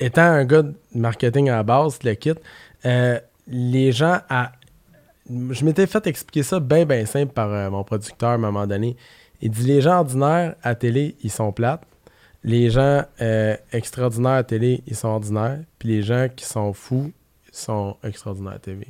étant 0.00 0.22
un 0.22 0.44
gars 0.44 0.62
de 0.62 0.74
marketing 0.94 1.48
à 1.48 1.56
la 1.56 1.62
base, 1.62 1.98
le 2.02 2.14
kit, 2.14 2.32
euh, 2.84 3.18
les 3.46 3.92
gens 3.92 4.18
à. 4.28 4.52
Je 5.28 5.64
m'étais 5.64 5.86
fait 5.86 6.06
expliquer 6.06 6.42
ça 6.42 6.58
bien, 6.58 6.86
bien 6.86 7.04
simple 7.04 7.32
par 7.32 7.52
euh, 7.52 7.68
mon 7.68 7.84
producteur 7.84 8.30
à 8.30 8.34
un 8.34 8.38
moment 8.38 8.66
donné. 8.66 8.96
Il 9.42 9.50
dit 9.50 9.64
les 9.64 9.80
gens 9.82 9.98
ordinaires 9.98 10.54
à 10.62 10.74
télé, 10.74 11.16
ils 11.22 11.30
sont 11.30 11.52
plates. 11.52 11.82
Les 12.44 12.70
gens 12.70 13.04
euh, 13.20 13.56
extraordinaires 13.72 14.32
à 14.32 14.44
télé, 14.44 14.82
ils 14.86 14.96
sont 14.96 15.08
ordinaires. 15.08 15.60
Puis 15.78 15.88
les 15.88 16.02
gens 16.02 16.28
qui 16.34 16.44
sont 16.44 16.72
fous, 16.72 17.12
ils 17.52 17.56
sont 17.56 17.96
extraordinaires 18.02 18.54
à 18.54 18.58
télé. 18.58 18.86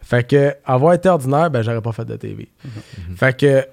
Fait 0.00 0.26
que, 0.26 0.54
avoir 0.64 0.92
été 0.92 1.08
ordinaire, 1.08 1.50
ben, 1.50 1.62
j'aurais 1.62 1.80
pas 1.80 1.92
fait 1.92 2.04
de 2.04 2.16
TV. 2.16 2.48
Mm-hmm. 2.64 3.16
Fait 3.16 3.36
que, 3.36 3.66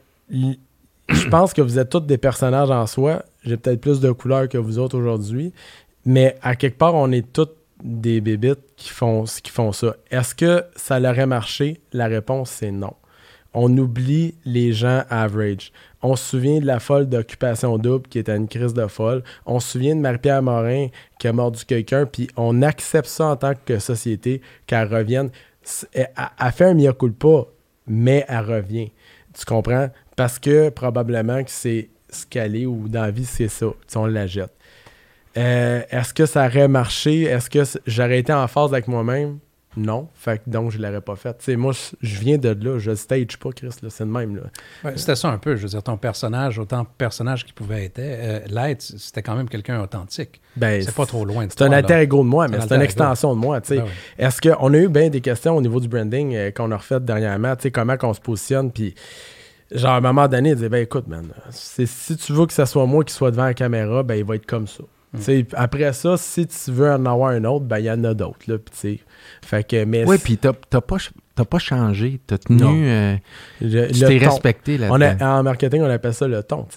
je 1.10 1.28
pense 1.30 1.54
que 1.54 1.62
vous 1.62 1.78
êtes 1.78 1.90
tous 1.90 2.00
des 2.00 2.18
personnages 2.18 2.72
en 2.72 2.88
soi. 2.88 3.24
J'ai 3.44 3.58
peut-être 3.58 3.82
plus 3.82 4.00
de 4.00 4.12
couleurs 4.12 4.48
que 4.48 4.58
vous 4.58 4.80
autres 4.80 4.98
aujourd'hui. 4.98 5.54
Mais 6.06 6.38
à 6.42 6.56
quelque 6.56 6.78
part, 6.78 6.96
on 6.96 7.12
est 7.12 7.32
tous 7.32 7.50
des 7.84 8.22
bébites 8.22 8.60
qui 8.76 8.90
font, 8.90 9.24
qui 9.24 9.52
ça. 9.74 9.96
Est-ce 10.10 10.36
que 10.36 10.64
ça 10.76 11.00
aurait 11.00 11.26
marché? 11.26 11.82
La 11.94 12.08
réponse, 12.08 12.50
c'est 12.50 12.72
non. 12.72 12.94
On 13.54 13.76
oublie 13.78 14.36
les 14.46 14.72
gens 14.72 15.04
average. 15.10 15.74
On 16.02 16.16
se 16.16 16.32
souvient 16.32 16.60
de 16.60 16.66
la 16.66 16.80
folle 16.80 17.10
d'occupation 17.10 17.78
double 17.78 18.08
qui 18.08 18.20
était 18.20 18.36
une 18.36 18.48
crise 18.48 18.74
de 18.74 18.88
folle. 18.88 19.24
On 19.46 19.60
se 19.60 19.74
souvient 19.74 19.96
de 19.96 20.02
Marie-Pierre 20.02 20.42
Morin 20.42 20.88
qui 21.20 21.28
a 21.28 21.34
mordu 21.34 21.66
quelqu'un, 21.66 22.06
puis 22.06 22.30
on 22.38 22.62
accepte 22.62 23.08
ça 23.08 23.26
en 23.26 23.36
tant 23.36 23.54
que 23.66 23.78
société 23.80 24.42
qu'elle 24.68 24.88
revienne. 24.88 25.30
Elle, 25.94 26.08
fait 26.54 26.66
un 26.66 26.74
mea 26.74 26.94
culpa, 26.94 27.46
mais 27.88 28.26
elle 28.28 28.46
revient. 28.46 28.92
Tu 29.38 29.46
comprends? 29.46 29.90
Parce 30.16 30.40
que 30.40 30.70
probablement 30.70 31.44
que 31.44 31.52
c'est 31.52 31.90
ce 32.10 32.26
qu'elle 32.26 32.56
est 32.56 32.66
ou 32.66 32.88
dans 32.88 33.02
la 33.02 33.12
vie, 33.12 33.26
c'est 33.26 33.48
ça. 33.48 33.68
on 33.96 34.06
la 34.06 34.28
jette. 34.28 34.54
Euh, 35.38 35.82
est-ce 35.90 36.14
que 36.14 36.26
ça 36.26 36.46
aurait 36.46 36.68
marché? 36.68 37.24
Est-ce 37.24 37.50
que 37.50 37.64
j'aurais 37.88 38.20
été 38.20 38.34
en 38.34 38.48
phase 38.48 38.74
avec 38.74 38.88
moi-même? 38.88 39.40
Non. 39.78 40.10
Fait 40.14 40.42
donc, 40.48 40.72
je 40.72 40.78
ne 40.78 40.84
l'aurais 40.86 41.00
pas 41.00 41.16
fait. 41.16 41.56
moi, 41.56 41.72
je 42.02 42.20
viens 42.20 42.38
de 42.38 42.50
là. 42.50 42.78
Je 42.78 42.94
stage 42.94 43.38
pas, 43.38 43.52
Chris. 43.52 43.70
C'est 43.72 44.02
le 44.02 44.06
même. 44.06 44.42
C'était 44.96 45.16
ça 45.16 45.30
un 45.30 45.38
peu. 45.38 45.56
Je 45.56 45.62
veux 45.64 45.70
dire, 45.70 45.82
ton 45.82 45.96
personnage, 45.96 46.60
autant 46.60 46.84
personnage 46.84 47.46
qu'il 47.46 47.54
pouvait 47.54 47.86
être, 47.86 48.00
euh, 48.00 48.42
l'être, 48.50 48.82
c'était 48.82 49.22
quand 49.22 49.36
même 49.36 49.48
quelqu'un 49.48 49.82
authentique. 49.82 50.42
Ben, 50.58 50.82
c'est 50.84 50.94
pas 50.94 51.06
trop 51.06 51.24
loin 51.24 51.46
de 51.46 51.52
C'est 51.52 51.64
un 51.64 51.72
alter 51.72 52.02
ego 52.02 52.24
de 52.24 52.28
moi, 52.28 52.48
mais 52.50 52.60
c'est 52.60 52.76
une 52.76 52.82
extension 52.82 53.34
de 53.34 53.40
moi. 53.40 53.62
Ben 53.62 53.86
Est-ce 54.18 54.42
qu'on 54.42 54.74
a 54.74 54.78
eu 54.78 54.90
bien 54.90 55.10
des 55.10 55.22
questions 55.22 55.56
au 55.56 55.62
niveau 55.62 55.80
du 55.80 55.88
branding 55.88 56.36
euh, 56.36 56.52
qu'on 56.52 56.72
a 56.72 56.78
refait 56.78 57.00
dernièrement? 57.00 57.54
Comment 57.74 57.96
on 58.04 58.14
se 58.14 58.20
positionne? 58.22 58.72
Puis 58.72 58.94
genre 59.72 59.92
à 59.92 59.98
un 59.98 60.02
moment 60.02 60.28
donné, 60.28 60.50
il 60.50 60.56
disait 60.56 60.70
ben 60.70 60.84
écoute, 60.84 61.08
man, 61.08 61.32
si 61.52 62.18
tu 62.18 62.34
veux 62.34 62.46
que 62.46 62.54
ce 62.54 62.66
soit 62.66 62.86
moi 62.86 63.06
qui 63.06 63.14
soit 63.14 63.32
devant 63.32 63.46
la 63.46 63.54
caméra, 63.54 64.04
ben 64.04 64.16
il 64.16 64.26
va 64.26 64.36
être 64.36 64.46
comme 64.46 64.68
ça. 64.68 64.84
Mm. 65.14 65.42
Après 65.54 65.94
ça, 65.94 66.16
si 66.18 66.48
tu 66.48 66.72
veux 66.72 66.92
en 66.92 67.06
avoir 67.06 67.32
un 67.32 67.44
autre, 67.44 67.66
ben 67.66 67.80
il 67.80 67.86
y 67.86 67.92
en 67.92 68.04
a 68.04 68.14
d'autres. 68.14 68.40
Fait 69.42 69.64
que, 69.64 69.84
mais 69.84 70.06
oui, 70.06 70.18
puis 70.18 70.38
t'as 70.38 70.54
pas 70.54 70.98
T'as 71.34 71.46
pas 71.46 71.60
changé, 71.60 72.20
t'as 72.28 72.38
tenu. 72.38 72.62
Euh, 72.62 73.16
tu 73.62 73.70
t'es 73.70 74.18
respecté 74.18 74.78
là 74.78 74.90
En 75.22 75.44
marketing, 75.44 75.82
on 75.82 75.90
appelle 75.90 76.14
ça 76.14 76.28
le 76.28 76.44
ton. 76.44 76.68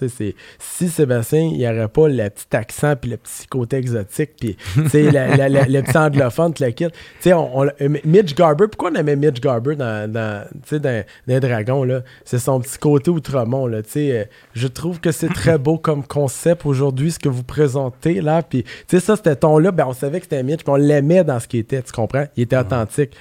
Si 0.59 0.89
Sébastien, 0.89 1.41
il 1.41 1.57
n'y 1.57 1.67
aurait 1.67 1.89
pas 1.89 2.07
le 2.07 2.29
petit 2.29 2.55
accent, 2.55 2.95
puis 2.95 3.11
le 3.11 3.17
petit 3.17 3.47
côté 3.47 3.75
exotique, 3.77 4.31
puis 4.39 4.55
le 4.77 5.81
petit 5.81 5.97
anglophone, 5.97 6.53
le. 6.59 7.33
On, 7.33 7.65
euh, 7.65 7.89
Mitch 8.05 8.33
Garber, 8.33 8.67
pourquoi 8.67 8.91
on 8.91 8.95
aimait 8.95 9.17
Mitch 9.17 9.41
Garber 9.41 9.75
dans, 9.75 10.09
dans, 10.09 10.47
dans, 10.71 11.03
dans 11.27 11.39
Dragons? 11.39 12.01
C'est 12.23 12.39
son 12.39 12.61
petit 12.61 12.77
côté 12.77 13.11
outremont. 13.11 13.67
Là, 13.67 13.79
euh, 13.97 14.23
je 14.53 14.67
trouve 14.67 15.01
que 15.01 15.11
c'est 15.11 15.33
très 15.33 15.57
beau 15.57 15.77
comme 15.77 16.05
concept 16.05 16.65
aujourd'hui, 16.65 17.11
ce 17.11 17.19
que 17.19 17.29
vous 17.29 17.43
présentez 17.43 18.21
là. 18.21 18.41
Puis 18.41 18.63
ça, 18.87 19.17
c'était 19.17 19.35
ton-là, 19.35 19.71
ben, 19.71 19.85
on 19.87 19.93
savait 19.93 20.19
que 20.19 20.25
c'était 20.25 20.43
Mitch, 20.43 20.63
puis 20.63 20.71
on 20.71 20.75
l'aimait 20.75 21.25
dans 21.25 21.41
ce 21.41 21.47
qu'il 21.47 21.59
était, 21.59 21.81
tu 21.81 21.91
comprends? 21.91 22.25
Il 22.37 22.43
était 22.43 22.57
authentique. 22.57 23.11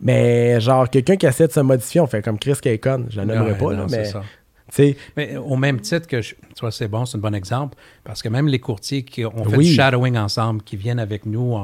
Mais 0.00 0.60
genre, 0.60 0.88
quelqu'un 0.90 1.16
qui 1.16 1.26
essaie 1.26 1.46
de 1.46 1.52
se 1.52 1.60
modifier, 1.60 2.00
on 2.00 2.06
fait 2.06 2.22
comme 2.22 2.38
Chris 2.38 2.56
Kaikon. 2.60 3.06
Je 3.08 3.20
n'aimerais 3.20 3.56
pas, 3.56 3.72
là, 3.72 3.86
mais. 3.90 4.12
Mais 5.16 5.36
au 5.36 5.56
même 5.56 5.80
titre 5.80 6.06
que, 6.06 6.20
tu 6.20 6.34
vois, 6.60 6.72
c'est 6.72 6.88
bon, 6.88 7.06
c'est 7.06 7.16
un 7.16 7.20
bon 7.20 7.34
exemple, 7.34 7.78
parce 8.04 8.20
que 8.20 8.28
même 8.28 8.48
les 8.48 8.58
courtiers 8.58 9.04
qui 9.04 9.24
ont 9.24 9.44
fait 9.44 9.56
du 9.56 9.64
shadowing 9.64 10.16
ensemble, 10.18 10.62
qui 10.62 10.76
viennent 10.76 10.98
avec 10.98 11.24
nous, 11.24 11.56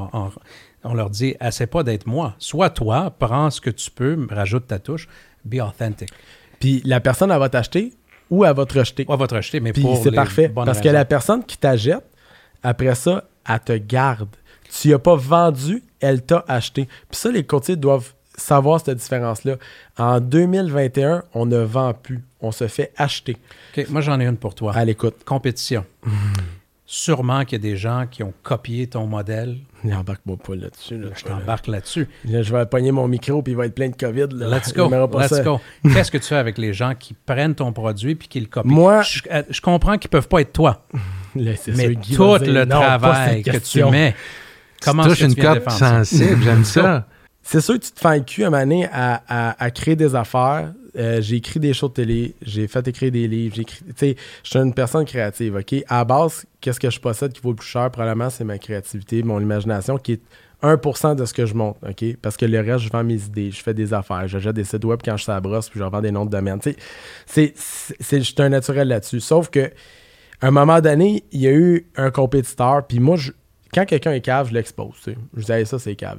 on 0.85 0.95
leur 0.95 1.11
dit, 1.11 1.35
essaie 1.41 1.67
pas 1.67 1.83
d'être 1.83 2.07
moi. 2.07 2.35
Sois 2.39 2.71
toi, 2.71 3.15
prends 3.19 3.51
ce 3.51 3.61
que 3.61 3.71
tu 3.71 3.91
peux, 3.91 4.27
rajoute 4.31 4.67
ta 4.69 4.79
touche, 4.79 5.09
be 5.45 5.57
authentic. 5.57 6.11
Puis 6.61 6.81
la 6.85 7.01
personne, 7.01 7.31
elle 7.31 7.39
va 7.39 7.49
t'acheter 7.49 7.93
ou 8.31 8.45
elle 8.45 8.55
va 8.55 8.65
te 8.67 8.79
rejeter. 8.79 9.05
elle 9.09 9.19
va 9.19 9.27
te 9.27 9.35
rejeter, 9.35 9.61
mais 9.61 9.73
Puis 9.73 9.85
c'est 10.03 10.13
parfait. 10.13 10.49
Parce 10.49 10.81
que 10.81 10.89
la 10.89 11.05
personne 11.05 11.45
qui 11.45 11.59
t'achète, 11.59 12.05
après 12.63 12.95
ça, 12.95 13.25
elle 13.49 13.61
te 13.61 13.77
garde. 13.77 14.29
Tu 14.71 14.89
n'as 14.89 14.99
pas 14.99 15.17
vendu, 15.17 15.83
elle 16.01 16.23
t'a 16.23 16.45
acheté. 16.49 16.87
Puis 17.11 17.19
ça, 17.19 17.31
les 17.31 17.45
courtiers 17.45 17.77
doivent 17.77 18.15
savoir 18.43 18.81
cette 18.81 18.99
différence-là. 18.99 19.57
En 19.99 20.21
2021, 20.21 21.25
on 21.35 21.47
ne 21.47 21.59
vend 21.59 21.95
plus. 21.95 22.23
On 22.41 22.53
se 22.53 22.67
fait 22.69 22.93
acheter. 22.97 23.37
OK, 23.77 23.89
moi 23.89 24.01
j'en 24.01 24.21
ai 24.21 24.27
une 24.27 24.37
pour 24.37 24.55
toi. 24.55 24.75
À 24.75 24.85
l'écoute. 24.85 25.25
Compétition. 25.25 25.85
Sûrement 26.85 27.47
qu'il 27.47 27.53
y 27.53 27.67
a 27.67 27.71
des 27.71 27.77
gens 27.77 28.05
qui 28.11 28.23
ont 28.23 28.35
copié 28.43 28.87
ton 28.87 29.07
modèle. 29.07 29.57
N'embarque-moi 29.83 30.37
pas 30.37 30.55
là-dessus. 30.55 31.01
je 31.17 31.25
t'embarque 31.25 31.67
là-dessus. 31.67 32.07
je 32.25 32.53
vais 32.55 32.67
pogner 32.67 32.93
mon 32.93 33.09
micro 33.09 33.41
puis 33.41 33.53
il 33.53 33.57
va 33.57 33.65
être 33.65 33.75
plein 33.75 33.89
de 33.89 33.97
COVID. 33.97 34.29
Let's 34.33 34.73
go. 34.77 34.91
Let's 34.91 35.43
go. 35.43 35.59
Qu'est-ce 35.85 36.11
que 36.11 36.19
tu 36.19 36.27
fais 36.27 36.37
avec 36.37 36.59
les 36.59 36.75
gens 36.75 36.95
qui 36.95 37.15
prennent 37.15 37.55
ton 37.55 37.73
produit 37.73 38.15
puis 38.15 38.29
qui 38.29 38.41
le 38.41 38.47
copient? 38.47 38.71
Moi, 38.71 39.01
je, 39.03 39.23
euh, 39.31 39.43
comprends 39.63 39.97
qu'ils 39.97 40.09
ne 40.09 40.13
peuvent 40.13 40.29
pas 40.29 40.43
être 40.43 40.53
toi. 40.53 40.85
mais 41.35 41.55
tout 41.55 42.37
le 42.43 42.65
travail 42.67 43.43
que 43.43 43.57
tu 43.57 43.85
mets. 43.85 44.15
Comment 44.83 45.05
tu 45.05 45.11
touches 45.11 45.21
une 45.21 45.37
cote 45.37 45.71
sensible, 45.71 46.43
j'aime 46.43 46.65
ça. 46.65 47.07
C'est 47.43 47.61
sûr 47.61 47.75
que 47.75 47.85
tu 47.85 47.93
te 47.93 48.01
fais 48.01 48.09
un 48.09 48.21
cul 48.21 48.45
à, 48.45 49.55
à, 49.65 49.71
créer 49.71 49.97
des 49.97 50.15
affaires. 50.15 50.73
Euh, 50.97 51.21
j'ai 51.23 51.37
écrit 51.37 51.59
des 51.59 51.73
shows 51.73 51.89
de 51.89 51.95
télé, 51.95 52.35
j'ai 52.43 52.69
fait 52.69 52.87
écrire 52.87 53.11
des 53.11 53.27
livres, 53.27 53.55
j'ai 53.55 53.63
écrit. 53.63 53.79
Tu 53.87 53.93
sais, 53.97 54.17
je 54.45 54.51
suis 54.51 54.59
une 54.59 54.75
personne 54.75 55.07
créative, 55.07 55.57
OK? 55.57 55.75
À 55.89 56.05
base, 56.05 56.45
qu'est-ce 56.61 56.79
que 56.79 56.91
je 56.91 57.01
possède 57.01 57.33
qui 57.33 57.41
vaut 57.41 57.51
le 57.51 57.57
plus 57.57 57.67
cher? 57.67 57.91
Probablement, 57.91 58.29
c'est 58.29 58.45
ma 58.45 58.59
créativité, 58.59 59.23
mon 59.23 59.41
imagination 59.41 59.97
qui 59.97 60.13
est 60.13 60.21
1% 60.63 61.17
de 61.17 61.25
ce 61.25 61.35
que 61.35 61.47
je 61.47 61.55
monte, 61.55 61.77
OK? 61.89 62.05
Parce 62.21 62.37
que 62.37 62.45
le 62.45 62.61
reste, 62.61 62.85
je 62.85 62.91
vends 62.91 63.03
mes 63.03 63.23
idées, 63.23 63.51
je 63.51 63.63
fais 63.63 63.75
des 63.75 63.93
affaires, 63.93 64.29
je 64.29 64.39
jette 64.39 64.55
des 64.55 64.65
sites 64.65 64.85
web 64.85 65.01
quand 65.05 65.17
je 65.17 65.23
suis 65.25 65.33
à 65.33 65.37
la 65.37 65.41
brosse, 65.41 65.69
puis 65.69 65.79
je 65.79 65.85
revends 65.85 66.01
des 66.01 66.13
noms 66.13 66.25
de 66.25 66.31
domaine. 66.31 66.61
Tu 66.61 66.77
sais, 67.27 67.55
c'est, 67.57 68.19
je 68.19 68.25
suis 68.25 68.35
un 68.39 68.51
naturel 68.51 68.89
là-dessus. 68.89 69.21
Sauf 69.21 69.51
que, 69.51 69.71
à 70.41 70.49
un 70.49 70.51
moment 70.51 70.81
donné, 70.81 71.25
il 71.33 71.41
y 71.41 71.49
a 71.49 71.53
eu 71.53 71.87
un 71.97 72.11
compétiteur, 72.11 72.87
puis 72.87 73.01
moi, 73.01 73.17
je, 73.17 73.33
quand 73.73 73.87
quelqu'un 73.87 74.13
est 74.13 74.21
cave, 74.21 74.49
je 74.49 74.55
l'expose. 74.55 74.95
Je 75.07 75.41
disais, 75.41 75.65
ça, 75.65 75.79
c'est 75.79 75.97
cave. 75.97 76.19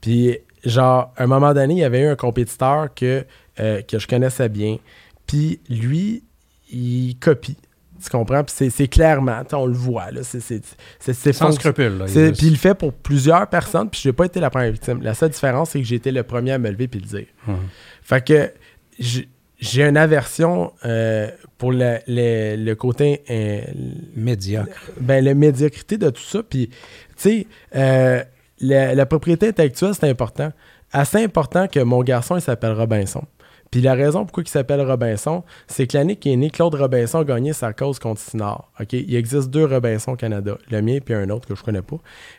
Puis, 0.00 0.38
genre, 0.64 1.12
à 1.16 1.24
un 1.24 1.26
moment 1.26 1.54
donné, 1.54 1.74
il 1.74 1.80
y 1.80 1.84
avait 1.84 2.00
eu 2.00 2.06
un 2.06 2.16
compétiteur 2.16 2.92
que, 2.94 3.24
euh, 3.60 3.82
que 3.82 3.98
je 3.98 4.06
connaissais 4.06 4.48
bien. 4.48 4.78
Puis, 5.26 5.60
lui, 5.68 6.24
il 6.70 7.16
copie. 7.20 7.56
Tu 8.02 8.10
comprends? 8.10 8.44
Puis 8.44 8.70
c'est 8.70 8.88
clairement, 8.88 9.42
on 9.52 9.66
le 9.66 9.72
voit. 9.72 10.08
C'est 10.22 11.32
sans 11.32 11.52
scrupule. 11.52 12.04
Puis 12.06 12.46
il 12.46 12.50
le 12.50 12.56
fait 12.58 12.74
pour 12.74 12.92
plusieurs 12.92 13.46
personnes, 13.48 13.88
puis 13.88 14.00
je 14.02 14.08
n'ai 14.08 14.12
pas 14.12 14.26
été 14.26 14.40
la 14.40 14.50
première 14.50 14.72
victime. 14.72 15.00
La 15.00 15.14
seule 15.14 15.30
différence, 15.30 15.70
c'est 15.70 15.80
que 15.80 15.86
j'ai 15.86 15.94
été 15.94 16.10
le 16.10 16.22
premier 16.22 16.52
à 16.52 16.58
me 16.58 16.68
lever 16.70 16.86
puis 16.88 17.00
le 17.00 17.06
dire. 17.06 17.26
Fait 18.02 18.22
que 18.22 18.52
j'ai 19.64 19.82
une 19.82 19.96
aversion 19.96 20.72
euh, 20.84 21.30
pour 21.56 21.72
le, 21.72 21.98
le, 22.06 22.74
côté 22.74 23.22
euh, 23.30 23.62
médiocre. 24.14 24.90
Ben, 25.00 25.24
la 25.24 25.32
médiocrité 25.32 25.96
de 25.96 26.10
tout 26.10 26.22
ça. 26.22 26.42
Puis, 26.42 26.68
tu 26.68 26.74
sais, 27.16 27.46
euh, 27.74 28.22
la, 28.60 29.06
propriété 29.06 29.48
intellectuelle, 29.48 29.94
c'est 29.98 30.08
important. 30.08 30.52
Assez 30.92 31.24
important 31.24 31.66
que 31.66 31.80
mon 31.80 32.02
garçon, 32.02 32.36
il 32.36 32.42
s'appelle 32.42 32.72
Robinson. 32.72 33.22
Puis 33.74 33.82
la 33.82 33.94
raison 33.94 34.24
pourquoi 34.24 34.44
il 34.44 34.48
s'appelle 34.48 34.82
Robinson, 34.82 35.42
c'est 35.66 35.88
que 35.88 35.98
l'année 35.98 36.14
qui 36.14 36.32
est 36.32 36.36
né, 36.36 36.48
Claude 36.48 36.76
Robinson 36.76 37.18
a 37.18 37.24
gagné 37.24 37.52
sa 37.52 37.72
cause 37.72 37.98
contre 37.98 38.20
Sinard. 38.20 38.70
Il 38.92 39.16
existe 39.16 39.50
deux 39.50 39.64
Robinson 39.64 40.12
au 40.12 40.16
Canada, 40.16 40.56
le 40.70 40.80
mien 40.80 40.98
puis 41.04 41.12
un 41.12 41.28
autre 41.28 41.48
que 41.48 41.56
je 41.56 41.64
connais 41.64 41.82
pas. 41.82 41.96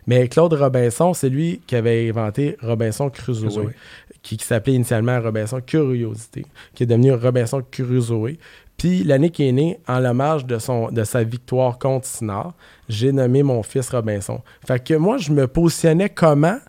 Mais 0.08 0.30
Claude 0.30 0.54
Robinson, 0.54 1.14
c'est 1.14 1.28
lui 1.28 1.60
qui 1.68 1.76
avait 1.76 2.08
inventé 2.08 2.56
Robinson 2.62 3.10
Crusoe, 3.10 3.74
qui, 4.22 4.38
s'appelait 4.38 4.76
initialement 4.76 5.20
Robinson 5.20 5.60
Curiosité, 5.60 6.46
qui 6.74 6.84
est 6.84 6.86
devenu 6.86 7.12
Robinson 7.12 7.62
Crusoe. 7.70 8.38
Puis 8.78 9.04
l'année 9.04 9.30
qui 9.30 9.46
est 9.46 9.52
née, 9.52 9.82
en 9.90 10.00
l'hommage 10.00 10.46
de, 10.46 10.58
son, 10.58 10.90
de 10.90 11.04
sa 11.04 11.26
victoire 11.26 11.78
contre 11.80 12.08
Sinard, 12.08 12.54
j'ai 12.88 13.12
nommé 13.12 13.44
mon 13.44 13.62
fils 13.62 13.90
Robinson. 13.90 14.42
Fait 14.66 14.82
que 14.82 14.94
moi, 14.94 15.18
je 15.18 15.34
me 15.34 15.50
positionnais 15.50 16.08
comment? 16.08 16.60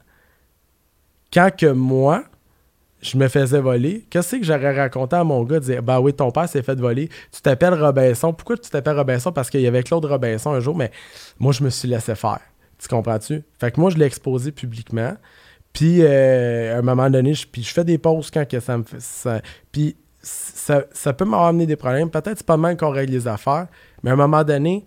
Quand 1.32 1.54
que 1.56 1.66
moi, 1.66 2.24
je 3.06 3.16
me 3.16 3.28
faisais 3.28 3.60
voler, 3.60 4.04
qu'est-ce 4.10 4.36
que 4.36 4.44
j'aurais 4.44 4.74
raconté 4.74 5.16
à 5.16 5.24
mon 5.24 5.42
gars? 5.44 5.60
Dire, 5.60 5.82
bah 5.82 6.00
oui, 6.00 6.12
ton 6.12 6.30
père 6.30 6.48
s'est 6.48 6.62
fait 6.62 6.78
voler, 6.78 7.08
tu 7.32 7.40
t'appelles 7.40 7.74
Robinson. 7.74 8.32
Pourquoi 8.32 8.56
tu 8.56 8.68
t'appelles 8.70 8.96
Robinson? 8.96 9.32
Parce 9.32 9.50
qu'il 9.50 9.60
y 9.60 9.66
avait 9.66 9.82
Claude 9.82 10.04
Robinson 10.04 10.52
un 10.52 10.60
jour, 10.60 10.76
mais 10.76 10.90
moi, 11.38 11.52
je 11.52 11.62
me 11.62 11.70
suis 11.70 11.88
laissé 11.88 12.14
faire. 12.14 12.40
Tu 12.78 12.88
comprends-tu? 12.88 13.42
Fait 13.58 13.70
que 13.70 13.80
moi, 13.80 13.90
je 13.90 13.96
l'ai 13.96 14.06
exposé 14.06 14.52
publiquement. 14.52 15.14
Puis, 15.72 15.98
euh, 16.00 16.74
à 16.74 16.78
un 16.78 16.82
moment 16.82 17.08
donné, 17.08 17.34
je, 17.34 17.46
puis 17.46 17.62
je 17.62 17.72
fais 17.72 17.84
des 17.84 17.98
pauses 17.98 18.30
quand 18.30 18.44
ça 18.60 18.78
me 18.78 18.82
fait. 18.82 19.00
Ça, 19.00 19.40
puis, 19.70 19.96
ça, 20.22 20.84
ça 20.92 21.12
peut 21.12 21.24
m'avoir 21.24 21.48
amené 21.48 21.66
des 21.66 21.76
problèmes. 21.76 22.10
Peut-être 22.10 22.38
c'est 22.38 22.46
pas 22.46 22.56
mal 22.56 22.76
qu'on 22.76 22.90
règle 22.90 23.12
les 23.12 23.28
affaires, 23.28 23.68
mais 24.02 24.10
à 24.10 24.14
un 24.14 24.16
moment 24.16 24.42
donné, 24.42 24.84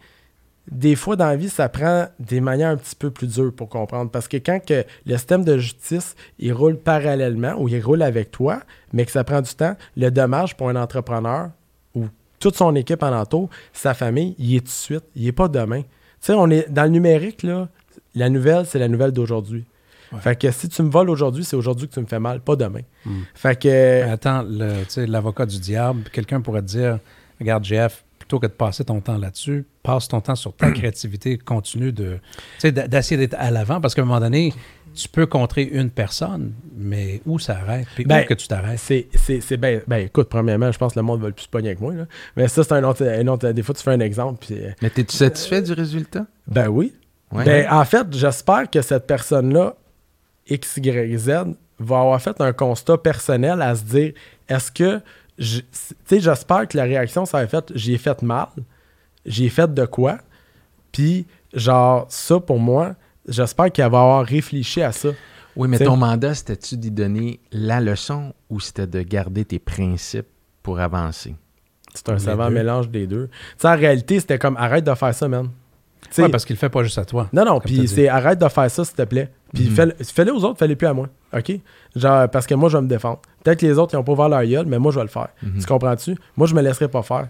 des 0.72 0.96
fois 0.96 1.16
dans 1.16 1.26
la 1.26 1.36
vie, 1.36 1.50
ça 1.50 1.68
prend 1.68 2.08
des 2.20 2.42
manières 2.42 2.70
un 2.70 2.78
petit 2.78 2.96
peu 2.96 3.10
plus 3.10 3.28
dures 3.28 3.54
pour 3.54 3.70
comprendre. 3.70 4.12
Parce 4.12 4.28
que 4.28 4.38
quand 4.38 4.60
que 4.64 4.86
le 5.06 5.18
système 5.18 5.44
de 5.44 5.58
justice, 5.58 6.16
il 6.38 6.54
roule 6.54 6.78
parallèlement 6.78 7.56
ou 7.60 7.68
il 7.68 7.82
roule 7.82 8.04
avec 8.04 8.32
toi, 8.32 8.62
mais 8.94 9.06
que 9.06 9.12
ça 9.12 9.24
prend 9.24 9.42
du 9.42 9.54
temps, 9.54 9.76
le 9.98 10.10
dommage 10.10 10.56
pour 10.56 10.70
un 10.70 10.76
entrepreneur 10.76 11.50
ou 11.96 12.06
toute 12.40 12.56
son 12.56 12.76
équipe 12.76 13.02
en 13.04 13.14
entour, 13.14 13.50
sa 13.74 13.94
famille, 13.94 14.36
il 14.38 14.56
est 14.56 14.60
tout 14.60 14.66
de 14.66 14.70
suite, 14.70 15.04
il 15.16 15.26
n'est 15.26 15.32
pas 15.32 15.48
demain. 15.48 15.82
Tu 15.82 15.88
sais, 16.22 16.34
on 16.34 16.50
est 16.50 16.70
dans 16.70 16.84
le 16.84 16.90
numérique, 16.90 17.44
là, 17.44 17.68
la 18.16 18.30
nouvelle, 18.30 18.66
c'est 18.66 18.80
la 18.80 18.88
nouvelle 18.88 19.12
d'aujourd'hui. 19.12 19.66
Fait 20.22 20.36
que 20.36 20.50
si 20.50 20.68
tu 20.70 20.82
me 20.82 20.90
voles 20.90 21.10
aujourd'hui, 21.10 21.44
c'est 21.44 21.56
aujourd'hui 21.56 21.88
que 21.88 21.94
tu 21.94 22.00
me 22.00 22.08
fais 22.08 22.20
mal, 22.20 22.42
pas 22.42 22.56
demain. 22.56 22.82
Hmm. 23.06 23.22
Fait 23.36 23.60
que. 23.60 24.10
Attends, 24.10 24.44
l'avocat 24.98 25.46
du 25.46 25.60
diable, 25.60 26.04
quelqu'un 26.12 26.42
pourrait 26.42 26.62
te 26.62 26.68
dire 26.68 27.00
Regarde, 27.40 27.64
Jeff, 27.64 28.04
plutôt 28.30 28.40
que 28.40 28.46
de 28.46 28.56
passer 28.56 28.86
ton 28.86 29.02
temps 29.02 29.18
là-dessus, 29.18 29.66
passe 29.82 30.08
ton 30.08 30.22
temps 30.22 30.36
sur 30.36 30.56
ta 30.56 30.70
créativité, 30.72 31.40
continue 31.40 31.92
de, 31.92 32.20
d'essayer 32.62 33.18
d'être 33.18 33.36
à 33.40 33.50
l'avant, 33.50 33.82
parce 33.82 33.96
qu'à 33.96 34.04
un 34.04 34.06
moment 34.06 34.20
donné, 34.20 34.54
tu 34.94 35.10
peux 35.10 35.26
contrer 35.26 35.64
une 35.64 35.90
personne, 35.90 36.54
mais 36.78 37.22
où 37.26 37.40
ça 37.40 37.58
arrête? 37.58 37.88
Puis 37.96 38.06
ben, 38.06 38.22
où 38.22 38.28
que 38.28 38.36
tu 38.36 38.48
t'arrêtes? 38.48 38.78
C'est, 38.78 39.08
c'est, 39.16 39.58
ben, 39.58 39.82
ben, 39.88 40.06
écoute, 40.06 40.30
premièrement, 40.30 40.72
je 40.72 40.78
pense 40.78 40.94
que 40.94 41.00
le 41.00 41.04
monde 41.04 41.22
va 41.22 41.28
le 41.30 41.34
plus 41.34 41.48
pogner 41.48 41.70
avec 41.70 41.82
moi. 41.82 41.96
Là. 41.96 42.06
Mais 42.38 42.48
ça, 42.48 42.64
c'est 42.64 42.74
un 42.74 42.84
autre, 42.84 43.04
un 43.04 43.28
autre, 43.28 43.50
Des 43.50 43.64
fois, 43.64 43.74
tu 43.74 43.82
fais 43.82 43.92
un 43.92 44.00
exemple. 44.00 44.46
Puis, 44.46 44.64
euh, 44.64 44.70
mais 44.84 44.92
es-tu 44.96 45.16
satisfait 45.16 45.64
du 45.64 45.74
résultat? 45.74 46.28
Ben 46.48 46.68
oui. 46.68 46.94
Ben, 47.32 47.68
en 47.72 47.84
fait, 47.84 48.06
j'espère 48.12 48.70
que 48.70 48.82
cette 48.84 49.08
personne-là, 49.08 49.76
X, 50.48 50.78
Y, 50.78 51.18
Z, 51.18 51.30
va 51.80 52.00
avoir 52.00 52.22
fait 52.22 52.40
un 52.42 52.54
constat 52.54 52.98
personnel 53.00 53.62
à 53.62 53.76
se 53.76 53.84
dire 53.84 54.14
est-ce 54.50 54.72
que 54.72 55.02
j'espère 55.40 56.68
que 56.68 56.78
la 56.78 56.84
réaction, 56.84 57.26
ça 57.26 57.40
va 57.40 57.48
fait 57.48 57.72
j'ai 57.76 57.98
fait 57.98 58.22
mal, 58.22 58.50
j'ai 59.26 59.50
fait 59.50 59.74
de 59.74 59.86
quoi, 59.86 60.20
puis 60.92 61.26
genre, 61.54 62.06
ça 62.10 62.40
pour 62.40 62.60
moi, 62.60 62.96
j'espère 63.28 63.72
qu'elle 63.72 63.92
va 63.92 64.02
avoir 64.02 64.26
réfléchi 64.26 64.82
à 64.82 64.92
ça. 64.92 65.10
Oui, 65.56 65.68
mais 65.68 65.80
ton 65.80 65.98
mandat, 65.98 66.36
c'était-tu 66.36 66.78
d'y 66.78 66.92
donner 66.92 67.40
la 67.52 67.82
leçon 67.82 68.34
ou 68.50 68.60
c'était 68.60 68.88
de 68.88 69.02
garder 69.02 69.46
tes 69.46 69.60
principes 69.60 70.28
pour 70.64 70.80
avancer? 70.80 71.36
C'est 71.94 72.10
un 72.10 72.20
savant 72.20 72.50
mélange 72.50 72.90
des 72.90 73.08
deux. 73.08 73.30
sais, 73.58 73.68
en 73.68 73.76
réalité, 73.76 74.20
c'était 74.20 74.38
comme 74.38 74.56
arrête 74.58 74.86
de 74.86 74.94
faire 74.94 75.14
ça, 75.14 75.28
man. 75.28 75.50
Oui, 76.18 76.30
parce 76.30 76.46
qu'il 76.46 76.56
le 76.56 76.60
fait 76.60 76.70
pas 76.70 76.84
juste 76.84 76.98
à 76.98 77.06
toi. 77.06 77.30
Non, 77.34 77.46
non, 77.46 77.60
puis 77.60 77.88
c'est 77.88 78.08
arrête 78.08 78.40
de 78.40 78.48
faire 78.48 78.70
ça, 78.70 78.86
s'il 78.86 78.96
te 78.96 79.04
plaît. 79.04 79.32
Puis 79.54 79.70
mhm. 79.70 79.94
fais-le 80.02 80.34
aux 80.34 80.44
autres, 80.44 80.60
fais-le 80.60 80.76
plus 80.76 80.88
à 80.88 80.94
moi. 80.94 81.10
OK? 81.34 81.52
Genre, 81.96 82.30
parce 82.30 82.48
que 82.48 82.56
moi, 82.56 82.70
je 82.70 82.78
vais 82.78 82.84
me 82.84 82.88
défendre. 82.88 83.20
Peut-être 83.44 83.60
que 83.60 83.66
les 83.66 83.78
autres, 83.78 83.94
ils 83.94 83.98
n'ont 83.98 84.04
pas 84.04 84.14
ouvert 84.14 84.30
leur 84.30 84.44
gueule, 84.44 84.66
mais 84.66 84.80
moi, 84.80 84.92
je 84.92 84.98
vais 84.98 85.04
le 85.04 85.10
faire. 85.10 85.30
Mhm. 85.42 85.60
Tu 85.60 85.66
comprends-tu? 85.66 86.16
Moi, 86.36 86.48
je 86.48 86.56
me 86.56 86.62
laisserai 86.62 86.88
pas 86.88 87.04
faire. 87.04 87.28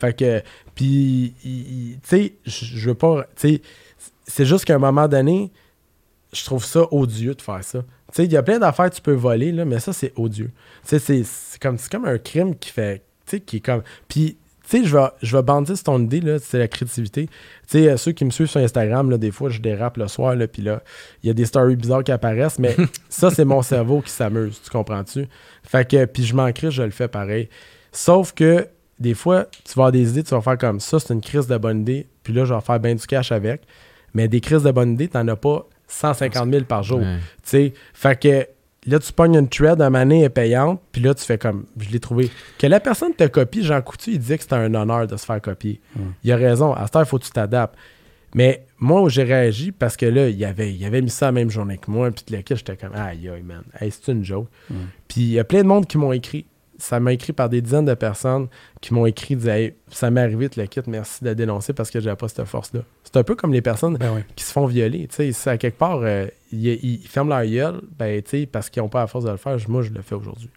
Fait 0.00 0.16
que, 0.16 0.42
puis, 0.74 1.34
tu 1.42 1.98
sais, 2.02 2.34
je 2.44 2.88
veux 2.88 2.94
pas, 2.94 3.24
tu 3.36 3.54
sais, 3.54 3.62
c'est 4.26 4.44
juste 4.44 4.64
qu'à 4.64 4.74
un 4.74 4.78
moment 4.78 5.06
donné, 5.06 5.52
je 6.32 6.44
trouve 6.44 6.64
ça 6.64 6.82
odieux 6.90 7.34
de 7.34 7.42
faire 7.42 7.62
ça. 7.62 7.80
Tu 7.82 7.86
sais, 8.12 8.24
il 8.24 8.32
y 8.32 8.36
a 8.36 8.42
plein 8.42 8.58
d'affaires 8.58 8.90
que 8.90 8.96
tu 8.96 9.02
peux 9.02 9.12
voler, 9.12 9.52
là, 9.52 9.64
mais 9.64 9.78
ça, 9.78 9.92
c'est 9.92 10.12
odieux. 10.16 10.50
Tu 10.88 10.98
sais, 10.98 11.22
c'est 11.24 11.60
comme, 11.60 11.76
comme 11.90 12.04
un 12.04 12.18
crime 12.18 12.56
qui 12.56 12.70
fait. 12.70 13.04
Tu 13.26 13.36
sais, 13.36 13.40
qui 13.40 13.58
est 13.58 13.60
comme. 13.60 13.82
Puis, 14.08 14.36
tu 14.68 14.78
sais, 14.78 14.84
je 14.84 14.96
vais, 14.96 15.06
je 15.22 15.36
vais 15.36 15.42
bandir 15.42 15.76
sur 15.76 15.84
ton 15.84 16.00
idée, 16.00 16.20
là, 16.20 16.38
c'est 16.38 16.58
la 16.58 16.68
créativité. 16.68 17.26
Tu 17.26 17.32
sais, 17.66 17.88
euh, 17.88 17.96
ceux 17.96 18.12
qui 18.12 18.24
me 18.24 18.30
suivent 18.30 18.48
sur 18.48 18.60
Instagram, 18.60 19.10
là, 19.10 19.18
des 19.18 19.30
fois, 19.30 19.50
je 19.50 19.60
dérape 19.60 19.96
le 19.96 20.08
soir, 20.08 20.36
là, 20.36 20.46
puis 20.46 20.62
là, 20.62 20.82
il 21.22 21.26
y 21.26 21.30
a 21.30 21.34
des 21.34 21.46
stories 21.46 21.76
bizarres 21.76 22.04
qui 22.04 22.12
apparaissent, 22.12 22.58
mais 22.58 22.76
ça, 23.08 23.30
c'est 23.30 23.44
mon 23.44 23.62
cerveau 23.62 24.00
qui 24.00 24.10
s'amuse, 24.10 24.60
tu 24.62 24.70
comprends-tu? 24.70 25.26
Fait 25.64 25.88
que, 25.88 26.04
puis 26.04 26.24
je 26.24 26.34
m'en 26.34 26.48
je 26.54 26.82
le 26.82 26.90
fais 26.90 27.08
pareil. 27.08 27.48
Sauf 27.90 28.32
que, 28.32 28.68
des 28.98 29.14
fois, 29.14 29.46
tu 29.64 29.74
vas 29.74 29.84
avoir 29.84 29.92
des 29.92 30.10
idées, 30.10 30.22
tu 30.22 30.34
vas 30.34 30.40
faire 30.40 30.58
comme 30.58 30.78
ça, 30.80 31.00
c'est 31.00 31.12
une 31.12 31.20
crise 31.20 31.46
de 31.46 31.56
bonne 31.56 31.80
idée, 31.80 32.06
puis 32.22 32.32
là, 32.32 32.44
je 32.44 32.54
vais 32.54 32.60
faire 32.60 32.78
bien 32.78 32.94
du 32.94 33.06
cash 33.06 33.32
avec. 33.32 33.62
Mais 34.14 34.28
des 34.28 34.40
crises 34.40 34.62
de 34.62 34.70
bonne 34.70 34.92
idée, 34.92 35.08
t'en 35.08 35.26
as 35.28 35.36
pas 35.36 35.66
150 35.88 36.50
000 36.50 36.64
par 36.64 36.82
jour. 36.82 37.00
Tu 37.00 37.18
sais, 37.42 37.74
fait 37.94 38.20
que 38.20 38.46
là, 38.86 38.98
tu 38.98 39.12
pognes 39.12 39.36
une 39.36 39.48
thread, 39.48 39.80
un 39.80 39.94
année 39.94 40.22
est 40.22 40.28
payante, 40.28 40.80
puis 40.92 41.02
là, 41.02 41.14
tu 41.14 41.24
fais 41.24 41.38
comme, 41.38 41.66
je 41.78 41.90
l'ai 41.90 42.00
trouvé. 42.00 42.30
Que 42.58 42.66
la 42.66 42.80
personne 42.80 43.14
te 43.14 43.26
copie, 43.26 43.62
Jean 43.64 43.80
Coutu, 43.82 44.12
il 44.12 44.18
disait 44.18 44.36
que 44.36 44.42
c'était 44.42 44.56
un 44.56 44.74
honneur 44.74 45.06
de 45.06 45.16
se 45.16 45.24
faire 45.24 45.40
copier. 45.40 45.80
Il 46.24 46.32
a 46.32 46.36
raison. 46.36 46.72
À 46.72 46.86
ce 46.86 46.92
temps, 46.92 47.00
il 47.00 47.06
faut 47.06 47.18
que 47.18 47.24
tu 47.24 47.30
t'adaptes. 47.30 47.76
Mais 48.34 48.64
moi, 48.78 49.08
j'ai 49.10 49.24
réagi 49.24 49.72
parce 49.72 49.96
que 49.96 50.06
là, 50.06 50.28
il 50.28 50.44
avait, 50.44 50.72
il 50.72 50.84
avait 50.86 51.02
mis 51.02 51.10
ça 51.10 51.26
la 51.26 51.32
même 51.32 51.50
journée 51.50 51.76
que 51.76 51.90
moi, 51.90 52.10
puis 52.10 52.24
le 52.30 52.42
j'étais 52.48 52.76
comme, 52.76 52.94
aïe, 52.94 53.28
aïe, 53.28 53.42
man, 53.42 53.62
c'est 53.78 54.08
une 54.08 54.24
joke. 54.24 54.48
Puis 55.06 55.20
il 55.20 55.32
y 55.32 55.38
a 55.38 55.44
plein 55.44 55.62
de 55.62 55.68
monde 55.68 55.86
qui 55.86 55.98
m'ont 55.98 56.12
écrit 56.12 56.46
ça 56.82 56.98
m'a 56.98 57.12
écrit 57.12 57.32
par 57.32 57.48
des 57.48 57.60
dizaines 57.62 57.84
de 57.84 57.94
personnes 57.94 58.48
qui 58.80 58.92
m'ont 58.92 59.06
écrit, 59.06 59.36
disaient 59.36 59.76
Ça 59.88 60.10
m'est 60.10 60.20
arrivé, 60.20 60.48
de 60.48 60.60
le 60.60 60.66
kit, 60.66 60.80
merci 60.88 61.22
de 61.22 61.32
dénoncer 61.32 61.72
parce 61.72 61.90
que 61.90 62.00
j'ai 62.00 62.14
pas 62.16 62.26
cette 62.28 62.44
force-là. 62.44 62.80
C'est 63.04 63.16
un 63.16 63.22
peu 63.22 63.36
comme 63.36 63.52
les 63.52 63.62
personnes 63.62 63.96
ben 63.96 64.24
qui 64.34 64.44
se 64.44 64.52
font 64.52 64.66
violer. 64.66 65.06
Tu 65.06 65.32
sais, 65.32 65.50
à 65.50 65.58
quelque 65.58 65.78
part, 65.78 66.00
euh, 66.02 66.26
ils, 66.52 67.06
ferment 67.06 67.30
leur 67.30 67.46
gueule 67.46 67.80
ben, 67.98 68.22
parce 68.50 68.70
qu'ils 68.70 68.82
n'ont 68.82 68.88
pas 68.88 69.00
la 69.00 69.06
force 69.06 69.24
de 69.24 69.30
le 69.30 69.36
faire. 69.36 69.56
Moi, 69.68 69.82
je 69.82 69.90
le 69.90 70.02
fais 70.02 70.14
aujourd'hui. 70.14 70.50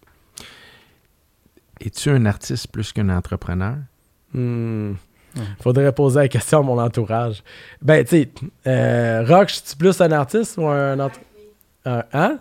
Es-tu 1.80 2.10
un 2.10 2.26
artiste 2.26 2.68
plus 2.68 2.91
qu'un 2.93 3.10
entrepreneur? 3.10 3.78
Hmm. 4.34 4.93
Faudrait 5.60 5.91
poser 5.91 6.22
la 6.22 6.28
question 6.30 6.60
à 6.60 6.62
mon 6.62 6.80
entourage. 6.80 7.43
Ben, 7.82 8.04
tu 8.06 8.10
sais, 8.10 8.30
euh, 8.68 9.26
Rock, 9.28 9.50
es-tu 9.50 9.76
plus 9.76 10.00
un 10.00 10.12
artiste 10.12 10.58
ou 10.58 10.68
un 10.68 11.00
entrepreneur? 11.00 12.04
Hein? 12.14 12.39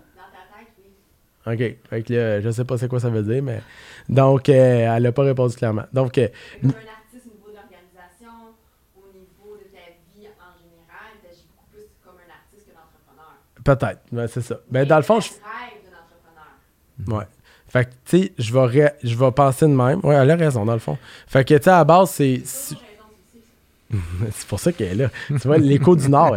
OK. 1.47 1.59
Fait 1.59 2.03
que 2.03 2.15
là, 2.15 2.41
je 2.41 2.51
sais 2.51 2.65
pas 2.65 2.79
c'est 2.79 2.89
quoi 2.89 3.01
ça 3.01 3.11
veut 3.11 3.23
dire, 3.23 3.43
mais. 3.43 3.61
Donc, 4.09 4.49
euh, 4.49 4.97
elle 4.97 5.03
n'a 5.03 5.13
pas 5.13 5.23
répondu 5.23 5.55
clairement. 5.55 5.85
Donc. 5.93 6.17
Euh, 6.17 6.29
un 6.63 6.69
artiste 6.69 7.27
au 7.27 7.37
niveau 7.37 7.51
de 7.51 7.57
l'organisation, 7.57 8.55
au 8.97 9.13
niveau 9.13 9.57
de 9.59 9.69
ta 9.69 9.93
vie 9.93 10.27
en 10.41 10.57
général, 10.57 11.13
tu 11.21 11.29
agis 11.29 11.47
beaucoup 11.53 11.69
plus 11.71 11.85
comme 12.03 12.17
un 12.17 12.33
artiste 12.33 12.65
que 12.67 12.73
d'entrepreneur. 12.73 13.37
Peut-être. 13.65 14.01
Ouais, 14.13 14.29
c'est 14.29 14.43
ça. 14.43 14.57
Mais, 14.71 14.87
dans 14.87 14.97
le 14.97 15.03
fond, 15.03 15.21
je. 15.21 15.31
rêve 15.31 15.41
d'un 15.85 15.99
entrepreneur. 15.99 17.19
Ouais. 17.21 17.27
Fait 17.69 17.87
que, 17.87 17.91
tu 18.05 18.19
sais, 18.23 18.33
je 18.39 18.53
vais, 18.53 18.95
je 19.03 19.17
vais 19.17 19.33
penser 19.33 19.67
de 19.67 19.73
même. 19.73 20.01
Ouais, 20.05 20.15
elle 20.15 20.31
a 20.31 20.37
raison, 20.37 20.65
dans 20.65 20.75
le 20.75 20.79
fond. 20.79 20.99
Fait 21.27 21.45
que, 21.45 21.55
tu 21.55 21.65
sais, 21.65 21.71
à 21.71 21.79
la 21.79 21.85
base, 21.85 22.11
c'est. 22.11 22.43
c'est 24.33 24.47
pour 24.49 24.61
ça 24.61 24.73
qu'elle 24.73 25.01
est 25.01 25.05
là. 25.05 25.11
Tu 25.29 25.47
vois, 25.47 25.59
l'écho 25.59 25.97
du 25.97 26.09
Nord, 26.09 26.37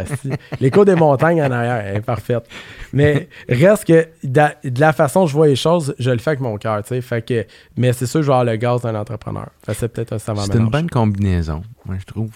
l'écho 0.60 0.84
des 0.84 0.94
montagnes 0.94 1.42
en 1.42 1.50
arrière, 1.50 1.76
elle 1.86 1.96
est 1.96 2.00
parfaite. 2.00 2.48
Mais 2.92 3.28
reste 3.48 3.84
que 3.84 4.08
de 4.24 4.80
la 4.80 4.92
façon 4.92 5.20
dont 5.20 5.26
je 5.26 5.32
vois 5.34 5.48
les 5.48 5.56
choses, 5.56 5.94
je 5.98 6.10
le 6.10 6.18
fais 6.18 6.30
avec 6.30 6.40
mon 6.40 6.56
cœur. 6.56 6.80
Fait 6.84 7.22
que, 7.22 7.46
mais 7.76 7.92
c'est 7.92 8.06
sûr, 8.06 8.22
je 8.22 8.26
vais 8.26 8.32
avoir 8.32 8.44
le 8.44 8.56
gaz 8.56 8.82
d'un 8.82 8.94
entrepreneur. 8.94 9.48
c'est 9.72 9.88
peut-être 9.88 10.12
un 10.14 10.18
C'est 10.18 10.54
une 10.54 10.70
bonne 10.70 10.90
combinaison, 10.90 11.62
moi, 11.84 11.96
je 11.98 12.04
trouve. 12.04 12.30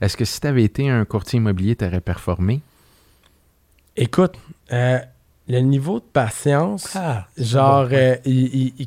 Est-ce 0.00 0.16
que 0.16 0.24
si 0.24 0.40
tu 0.40 0.46
avais 0.46 0.64
été 0.64 0.88
un 0.88 1.04
courtier 1.04 1.38
immobilier, 1.38 1.76
tu 1.76 1.84
aurais 1.84 2.00
performé? 2.00 2.60
Écoute, 3.96 4.34
euh, 4.72 4.98
le 5.48 5.60
niveau 5.60 6.00
de 6.00 6.04
patience, 6.04 6.94
ah, 6.96 7.26
genre, 7.36 7.88
euh, 7.92 8.16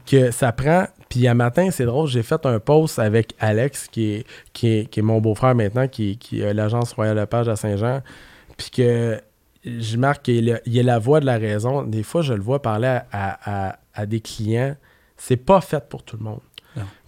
que 0.06 0.32
ça 0.32 0.52
prend 0.52 0.88
puis 1.10 1.28
un 1.28 1.34
matin, 1.34 1.70
c'est 1.72 1.86
drôle, 1.86 2.08
j'ai 2.08 2.22
fait 2.22 2.46
un 2.46 2.60
post 2.60 3.00
avec 3.00 3.34
Alex, 3.40 3.88
qui 3.88 4.12
est, 4.14 4.26
qui 4.54 4.88
est, 4.96 5.02
mon 5.02 5.20
beau-frère 5.20 5.56
maintenant, 5.56 5.88
qui, 5.88 6.18
qui 6.18 6.44
a 6.44 6.54
l'agence 6.54 6.94
Royal 6.94 7.18
Lepage 7.18 7.50
à 7.50 7.56
Saint-Jean. 7.56 8.02
Puis 8.56 8.70
que 8.70 9.20
je 9.66 9.98
marque 9.98 10.24
qu'il 10.26 10.52
a, 10.52 10.60
la 10.66 11.00
voix 11.00 11.20
de 11.20 11.26
la 11.26 11.38
raison. 11.38 11.82
Des 11.82 12.04
fois, 12.04 12.22
je 12.22 12.34
le 12.34 12.42
vois 12.42 12.62
parler 12.62 13.00
à, 13.12 14.06
des 14.06 14.22
clients. 14.22 14.76
C'est 15.18 15.38
pas 15.38 15.62
fait 15.62 15.90
pour 15.90 16.04
tout 16.04 16.16
le 16.16 16.24
monde. 16.24 16.40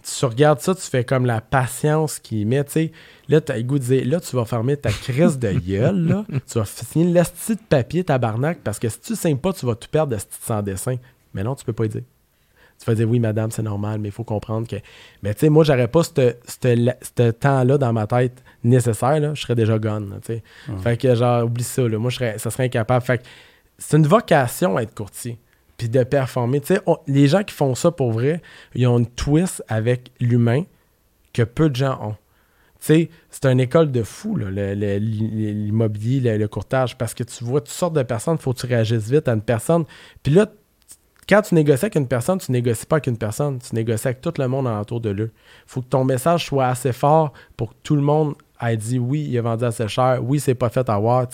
Tu 0.02 0.24
regardes 0.24 0.60
ça, 0.60 0.74
tu 0.74 0.82
fais 0.82 1.04
comme 1.04 1.26
la 1.26 1.40
patience 1.40 2.18
qu'il 2.18 2.46
met. 2.46 2.64
Tu 2.64 2.72
sais, 2.72 2.92
là, 3.28 3.40
le 3.48 3.62
goût 3.62 3.78
de 3.78 3.84
dire, 3.84 4.06
là, 4.06 4.20
tu 4.20 4.34
vas 4.36 4.44
fermer 4.44 4.76
ta 4.76 4.90
crise 4.90 5.38
de 5.38 5.52
gueule. 5.52 6.08
Là. 6.08 6.24
tu 6.46 6.58
vas 6.58 6.64
signer 6.64 7.12
l'esti 7.12 7.54
de 7.54 7.60
papier, 7.68 8.04
tabarnak, 8.04 8.58
parce 8.64 8.78
que 8.78 8.88
si 8.88 9.00
tu 9.00 9.12
ne 9.12 9.16
signes 9.16 9.38
pas, 9.38 9.52
tu 9.52 9.66
vas 9.66 9.74
tout 9.74 9.88
perdre 9.90 10.16
de 10.16 10.20
sans 10.40 10.62
dessin. 10.62 10.96
Mais 11.34 11.42
non, 11.42 11.54
tu 11.54 11.64
peux 11.64 11.72
pas 11.72 11.86
y 11.86 11.88
dire 11.88 12.02
tu 12.82 12.90
vas 12.90 12.94
dire 12.94 13.08
oui, 13.08 13.20
madame, 13.20 13.50
c'est 13.50 13.62
normal, 13.62 14.00
mais 14.00 14.08
il 14.08 14.12
faut 14.12 14.24
comprendre 14.24 14.66
que. 14.66 14.76
Mais 15.22 15.34
tu 15.34 15.40
sais, 15.40 15.48
moi, 15.48 15.64
j'aurais 15.64 15.88
pas 15.88 16.02
ce 16.02 17.30
temps-là 17.30 17.78
dans 17.78 17.92
ma 17.92 18.06
tête 18.06 18.42
nécessaire, 18.64 19.20
là, 19.20 19.34
je 19.34 19.42
serais 19.42 19.54
déjà 19.54 19.78
gone. 19.78 20.18
tu 20.24 20.34
sais. 20.34 20.42
Fait 20.82 20.96
que, 20.96 21.14
genre, 21.14 21.44
oublie 21.44 21.64
ça, 21.64 21.86
là, 21.86 21.98
moi, 21.98 22.10
je 22.10 22.16
serais, 22.16 22.38
ça 22.38 22.50
serait 22.50 22.64
incapable. 22.64 23.04
Fait 23.04 23.18
que 23.18 23.24
c'est 23.78 23.96
une 23.96 24.06
vocation 24.06 24.76
à 24.76 24.82
être 24.82 24.94
courtier, 24.94 25.38
puis 25.82 25.88
de 25.88 26.04
performer. 26.04 26.60
Tu 26.60 26.76
sais, 26.76 26.80
les 27.08 27.26
gens 27.26 27.42
qui 27.42 27.52
font 27.52 27.74
ça 27.74 27.90
pour 27.90 28.12
vrai, 28.12 28.40
ils 28.76 28.86
ont 28.86 28.98
une 28.98 29.06
twist 29.06 29.64
avec 29.66 30.12
l'humain 30.20 30.62
que 31.32 31.42
peu 31.42 31.68
de 31.68 31.74
gens 31.74 31.98
ont. 32.00 32.14
Tu 32.78 32.86
sais, 32.86 33.10
c'est 33.30 33.46
une 33.46 33.58
école 33.58 33.90
de 33.90 34.04
fou, 34.04 34.36
l'immobilier, 34.36 36.38
le, 36.38 36.46
courtage, 36.46 36.96
parce 36.96 37.14
que 37.14 37.24
tu 37.24 37.42
vois 37.42 37.60
toutes 37.60 37.70
sortes 37.70 37.94
de 37.94 38.04
personnes, 38.04 38.36
il 38.38 38.42
faut 38.42 38.52
que 38.52 38.60
tu 38.60 38.66
réagisses 38.66 39.10
vite 39.10 39.26
à 39.26 39.32
une 39.32 39.42
personne. 39.42 39.84
Puis 40.22 40.32
là, 40.32 40.46
quand 41.28 41.42
tu 41.42 41.56
négocies 41.56 41.86
avec 41.86 41.96
une 41.96 42.06
personne, 42.06 42.38
tu 42.38 42.52
négocies 42.52 42.86
pas 42.86 42.96
avec 42.96 43.08
une 43.08 43.18
personne, 43.18 43.58
tu 43.58 43.74
négocies 43.74 44.06
avec 44.06 44.20
tout 44.20 44.34
le 44.38 44.46
monde 44.46 44.68
autour 44.68 45.00
de 45.00 45.10
lui. 45.10 45.24
Il 45.24 45.30
faut 45.66 45.82
que 45.82 45.88
ton 45.88 46.04
message 46.04 46.46
soit 46.46 46.68
assez 46.68 46.92
fort 46.92 47.32
pour 47.56 47.70
que 47.70 47.76
tout 47.82 47.96
le 47.96 48.02
monde 48.02 48.34
ait 48.60 48.76
dit 48.76 49.00
oui, 49.00 49.26
il 49.28 49.36
a 49.36 49.42
vendu 49.42 49.64
assez 49.64 49.88
cher, 49.88 50.20
oui, 50.22 50.38
c'est 50.38 50.54
pas 50.54 50.68
fait 50.68 50.88
à 50.88 50.96
voir. 50.96 51.26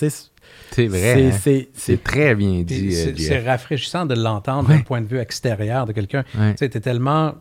C'est 0.71 0.87
vrai. 0.87 1.31
Hein? 1.33 1.63
C'est 1.75 2.05
très 2.05 2.35
bien 2.35 2.63
dit. 2.63 2.95
Euh, 2.95 3.15
c'est 3.17 3.41
rafraîchissant 3.41 4.07
de 4.07 4.15
l'entendre 4.15 4.69
d'un 4.69 4.81
point 4.81 5.01
de 5.01 5.07
vue 5.07 5.19
extérieur 5.19 5.87
de 5.87 5.93
quelqu'un. 5.93 6.25
Tu 6.57 6.65
es 6.65 6.69
tellement 6.69 7.35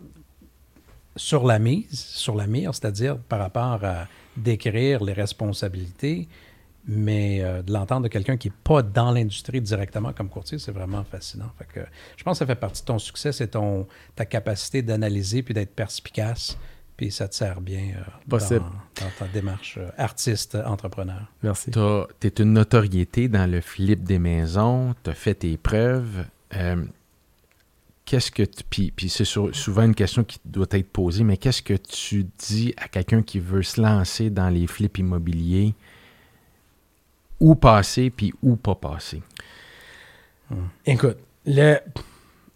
sur 1.16 1.45
la 1.45 1.60
mise, 1.60 1.99
sur 1.99 2.36
la 2.36 2.47
mire, 2.47 2.74
c'est-à-dire 2.74 3.18
par 3.18 3.39
rapport 3.39 3.84
à 3.84 4.08
décrire 4.38 5.03
les 5.03 5.14
responsabilités, 5.14 6.28
mais 6.88 7.41
euh, 7.41 7.62
de 7.62 7.74
l'entendre 7.74 8.03
de 8.03 8.08
quelqu'un 8.08 8.38
qui 8.38 8.47
n'est 8.47 8.55
pas 8.64 8.82
dans 8.82 9.12
l'industrie 9.12 9.60
directement 9.60 10.14
comme 10.14 10.30
courtier, 10.30 10.60
c'est 10.60 10.72
vraiment 10.72 11.03
fascinant. 11.03 11.51
que, 11.74 11.82
je 12.16 12.24
pense 12.24 12.36
que 12.36 12.39
ça 12.39 12.45
fait 12.45 12.60
partie 12.60 12.82
de 12.82 12.86
ton 12.86 12.99
succès, 12.99 13.32
c'est 13.32 13.49
ton, 13.49 13.88
ta 14.16 14.26
capacité 14.26 14.82
d'analyser 14.82 15.43
puis 15.43 15.53
d'être 15.53 15.76
perspicace. 15.76 16.58
Puis 16.98 17.12
ça 17.12 17.28
te 17.28 17.36
sert 17.36 17.62
bien 17.62 17.93
euh, 17.95 18.02
dans, 18.28 18.39
ta 19.20 19.28
démarche 19.32 19.78
euh, 19.78 19.89
artiste-entrepreneur. 19.98 21.32
Merci. 21.43 21.72
Tu 21.72 22.28
es 22.28 22.34
une 22.39 22.54
notoriété 22.54 23.28
dans 23.28 23.50
le 23.50 23.62
flip 23.62 24.04
des 24.04 24.20
maisons, 24.20 24.95
tu 25.04 25.12
as 25.12 25.14
fait 25.14 25.36
tes 25.36 25.58
preuves. 25.58 26.26
qu'est-ce 28.06 28.32
que 28.32 28.43
tu. 28.43 28.64
Puis, 28.68 28.91
puis 28.91 29.10
c'est 29.10 29.26
souvent 29.26 29.84
une 29.84 29.95
question 29.95 30.24
qui 30.24 30.39
doit 30.43 30.68
être 30.72 30.89
posée, 30.89 31.24
mais 31.24 31.38
qu'est-ce 31.38 31.62
que 31.62 31.76
tu 31.76 32.26
dis 32.39 32.74
à 32.78 32.88
quelqu'un 32.88 33.22
qui 33.22 33.39
veut 33.39 33.64
se 33.64 33.80
lancer 33.80 34.32
dans 34.32 34.50
les 34.50 34.66
flips 34.66 34.98
immobiliers? 34.98 35.76
où 37.39 37.56
passer 37.56 38.10
puis 38.10 38.34
où 38.41 38.56
pas 38.56 38.76
passer? 38.76 39.22
Écoute, 40.86 41.18
le, 41.45 41.78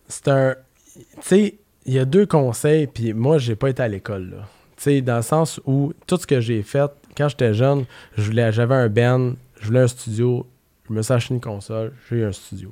c'est 0.08 0.28
un. 0.28 0.56
Tu 0.94 1.04
sais, 1.22 1.60
il 1.86 1.94
y 1.94 2.00
a 2.00 2.06
deux 2.06 2.26
conseils, 2.26 2.88
puis 2.88 3.14
moi, 3.14 3.38
j'ai 3.38 3.56
pas 3.56 3.70
été 3.70 3.82
à 3.82 3.88
l'école. 3.88 4.44
Tu 4.78 4.84
sais, 4.84 5.02
dans 5.02 5.18
le 5.18 5.22
sens 5.22 5.60
où 5.66 5.94
tout 6.08 6.18
ce 6.18 6.28
que 6.28 6.40
j'ai 6.40 6.64
fait, 6.64 6.92
quand 7.16 7.28
j'étais 7.28 7.54
jeune, 7.54 7.86
j'avais 8.18 8.76
un 8.76 8.88
Ben, 8.90 9.36
je 9.60 9.68
voulais 9.68 9.82
un 9.82 9.88
studio, 9.88 10.48
je 10.88 10.94
me 10.94 11.02
suis 11.02 11.14
acheté 11.14 11.34
une 11.34 11.42
console, 11.42 11.94
j'ai 12.10 12.18
eu 12.18 12.26
un 12.26 12.32
studio. 12.32 12.72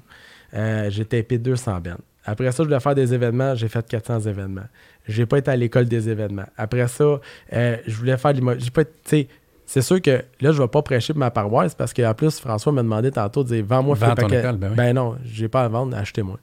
Euh, 0.53 0.89
j'ai 0.89 1.05
tapé 1.05 1.37
200 1.37 1.79
Ben. 1.81 1.97
Après 2.25 2.51
ça, 2.51 2.63
je 2.63 2.67
voulais 2.67 2.79
faire 2.79 2.95
des 2.95 3.13
événements, 3.13 3.55
j'ai 3.55 3.67
fait 3.67 3.85
400 3.87 4.21
événements. 4.21 4.67
J'ai 5.07 5.25
pas 5.25 5.37
été 5.37 5.49
à 5.49 5.55
l'école 5.55 5.85
des 5.85 6.09
événements. 6.09 6.45
Après 6.57 6.87
ça, 6.87 7.19
euh, 7.53 7.77
je 7.87 7.95
voulais 7.95 8.17
faire 8.17 8.33
de 8.33 8.41
J'ai 8.59 8.69
pas 8.69 8.81
été, 8.81 9.27
c'est 9.65 9.81
sûr 9.81 10.01
que 10.01 10.23
là, 10.41 10.51
je 10.51 10.57
ne 10.57 10.63
vais 10.63 10.67
pas 10.67 10.81
prêcher 10.81 11.13
pour 11.13 11.19
ma 11.19 11.31
paroisse 11.31 11.73
parce 11.73 11.93
qu'en 11.93 12.13
plus, 12.13 12.39
François 12.39 12.71
m'a 12.71 12.83
demandé 12.83 13.11
tantôt 13.11 13.43
de 13.43 13.49
dire 13.49 13.65
Vends-moi 13.65 13.95
Vends 13.95 14.15
ton 14.15 14.27
ben, 14.27 14.57
oui. 14.61 14.75
ben 14.75 14.93
non, 14.93 15.17
j'ai 15.23 15.47
pas 15.47 15.63
à 15.63 15.67
vendre, 15.67 15.95
achetez-moi. 15.97 16.39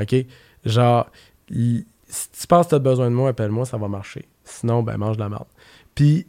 OK? 0.00 0.14
Genre, 0.64 1.10
si 2.12 2.30
tu 2.30 2.46
penses 2.46 2.66
que 2.66 2.70
tu 2.70 2.74
as 2.74 2.78
besoin 2.78 3.10
de 3.10 3.14
moi, 3.14 3.30
appelle-moi, 3.30 3.64
ça 3.64 3.78
va 3.78 3.88
marcher. 3.88 4.28
Sinon, 4.44 4.82
ben 4.82 4.98
mange 4.98 5.16
de 5.16 5.22
la 5.22 5.30
merde. 5.30 5.46
Puis, 5.94 6.26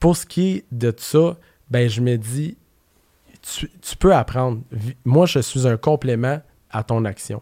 pour 0.00 0.16
ce 0.16 0.26
qui 0.26 0.50
est 0.50 0.64
de 0.72 0.92
ça, 0.96 1.36
ben 1.70 1.88
je 1.88 2.00
me 2.00 2.16
dis 2.16 2.56
tu, 3.42 3.96
peux 3.98 4.14
apprendre. 4.14 4.62
Moi, 5.04 5.26
je 5.26 5.38
suis 5.38 5.66
un 5.66 5.76
complément 5.76 6.40
à 6.70 6.82
ton 6.82 7.04
action. 7.04 7.40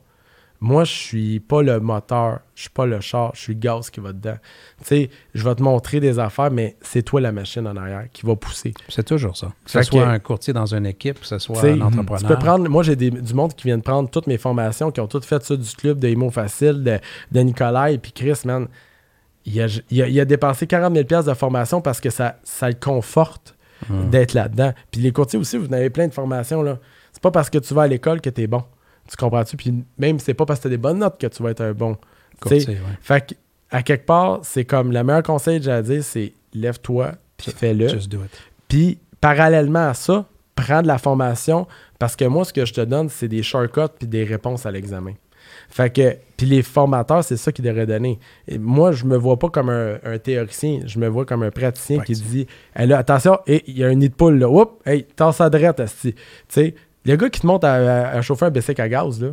Moi, 0.61 0.83
je 0.83 0.93
suis 0.93 1.41
pas 1.41 1.63
le 1.63 1.79
moteur, 1.79 2.41
je 2.57 2.63
suis 2.63 2.71
pas 2.71 2.85
le 2.85 3.01
char, 3.01 3.31
je 3.35 3.41
suis 3.41 3.55
le 3.55 3.61
gaz 3.61 3.91
qui 3.91 4.01
va 4.01 4.13
dedans. 4.13 4.37
Tu 4.81 4.85
sais, 4.87 5.11
je 5.33 5.45
vais 5.45 5.55
te 5.55 5.63
montrer 5.63 6.01
des 6.01 6.19
affaires, 6.19 6.51
mais 6.51 6.77
c'est 6.81 7.03
toi 7.03 7.21
la 7.21 7.31
machine 7.31 7.65
en 7.69 7.77
arrière 7.77 8.07
qui 8.13 8.27
va 8.27 8.35
pousser. 8.35 8.75
C'est 8.89 9.05
toujours 9.05 9.37
ça. 9.37 9.53
Que 9.65 9.71
ce 9.71 9.83
soit 9.83 10.09
un 10.09 10.19
courtier 10.19 10.53
dans 10.53 10.75
une 10.75 10.87
équipe, 10.87 11.21
que 11.21 11.27
ce 11.27 11.39
soit 11.39 11.65
un 11.65 11.81
entrepreneur. 11.81 12.19
Tu 12.19 12.27
peux 12.27 12.39
prendre, 12.39 12.69
moi, 12.69 12.83
j'ai 12.83 12.97
du 12.97 13.35
monde 13.35 13.55
qui 13.55 13.69
vient 13.69 13.79
de 13.79 13.83
prendre 13.83 14.11
toutes 14.11 14.27
mes 14.27 14.39
formations, 14.39 14.91
qui 14.91 15.01
ont 15.01 15.07
toutes 15.07 15.25
fait 15.25 15.43
ça 15.45 15.55
du 15.57 15.71
club 15.77 16.01
de 16.01 16.09
Imo 16.09 16.31
Facile, 16.31 16.83
de, 16.83 16.99
de 17.31 17.41
Nicolas 17.41 17.93
et 17.93 17.99
puis 17.99 18.13
Chris, 18.13 18.41
man. 18.45 18.67
Il 19.47 19.63
a, 19.63 19.67
il, 19.91 20.21
a, 20.21 20.25
dépensé 20.27 20.67
40 20.67 20.95
000 20.95 21.23
de 21.23 21.33
formation 21.33 21.81
parce 21.81 22.01
que 22.01 22.11
ça, 22.11 22.37
ça 22.43 22.69
le 22.69 22.75
conforte 22.75 23.55
hum. 23.89 24.11
d'être 24.11 24.35
là-dedans. 24.35 24.75
Puis 24.91 25.01
les 25.01 25.11
courtiers 25.11 25.39
aussi, 25.39 25.57
vous 25.57 25.73
avez 25.73 25.89
plein 25.89 26.07
de 26.07 26.13
formations. 26.13 26.63
là. 26.63 26.79
C'est 27.13 27.23
pas 27.23 27.31
parce 27.31 27.49
que 27.49 27.57
tu 27.59 27.73
vas 27.73 27.83
à 27.83 27.87
l'école 27.87 28.21
que 28.21 28.29
tu 28.29 28.43
es 28.43 28.47
bon. 28.47 28.63
Tu 29.09 29.17
comprends-tu? 29.17 29.57
Puis 29.57 29.85
même, 29.97 30.19
c'est 30.19 30.35
pas 30.35 30.47
parce 30.47 30.61
que 30.61 30.63
tu 30.63 30.69
as 30.69 30.71
des 30.71 30.79
bonnes 30.79 30.99
notes 30.99 31.19
que 31.19 31.27
tu 31.27 31.43
vas 31.43 31.51
être 31.51 31.63
un 31.63 31.73
bon. 31.73 31.97
Courtier, 32.41 32.79
Fait 33.01 33.37
à 33.71 33.83
quelque 33.83 34.07
part, 34.07 34.41
c'est 34.43 34.65
comme 34.65 34.93
le 34.93 35.03
meilleur 35.03 35.23
conseil 35.23 35.59
que 35.59 35.65
j'ai 35.65 35.73
à 35.73 35.83
dire, 35.83 36.03
c'est 36.03 36.33
lève-toi, 36.55 37.13
puis 37.37 37.53
fais-le. 37.53 37.89
Puis 38.69 38.99
parallèlement 39.21 39.89
à 39.89 39.95
ça, 39.95 40.25
prends 40.55 40.83
de 40.83 40.87
la 40.87 40.99
formation 40.99 41.67
parce 41.99 42.17
que 42.17 42.25
moi, 42.25 42.45
ce 42.45 42.53
que 42.53 42.65
je 42.65 42.73
te 42.73 42.81
donne, 42.81 43.09
c'est 43.09 43.29
des 43.29 43.43
shortcuts 43.43 43.93
puis 43.99 44.07
des 44.07 44.25
réponses 44.25 44.67
à 44.67 44.71
l'examen. 44.71 45.15
Fait 45.71 45.93
que, 45.93 46.17
puis 46.37 46.47
les 46.47 46.63
formateurs, 46.63 47.25
c'est 47.25 47.37
ça 47.37 47.53
qu'ils 47.53 47.65
devraient 47.65 47.87
donner. 47.87 48.19
Et 48.47 48.59
moi, 48.59 48.93
je 48.93 49.05
me 49.05 49.17
vois 49.17 49.39
pas 49.39 49.49
comme 49.49 49.71
un, 49.71 50.19
théoricien, 50.19 50.81
je 50.87 50.99
me 50.99 51.09
vois 51.09 51.25
comme 51.25 51.43
un 51.43 51.51
praticien 51.51 52.01
qui 52.01 52.13
dit 52.13 52.47
attention, 52.75 53.39
il 53.47 53.79
y 53.79 53.85
a 53.85 53.89
un 53.89 53.95
nid 53.95 54.09
de 54.09 54.15
poule 54.15 54.39
là, 54.39 54.49
oups, 54.49 54.73
hey, 54.87 55.05
t'en 55.17 55.33
ça 55.33 55.51
tu 55.51 56.15
sais, 56.49 56.75
le 57.13 57.17
gars 57.17 57.31
qui 57.31 57.41
te 57.41 57.47
monte 57.47 57.65
à, 57.65 58.21
chauffer 58.23 58.47
un 58.47 58.51
bicycle 58.51 58.81
à 58.81 58.89
gaz, 58.89 59.21
là, 59.21 59.31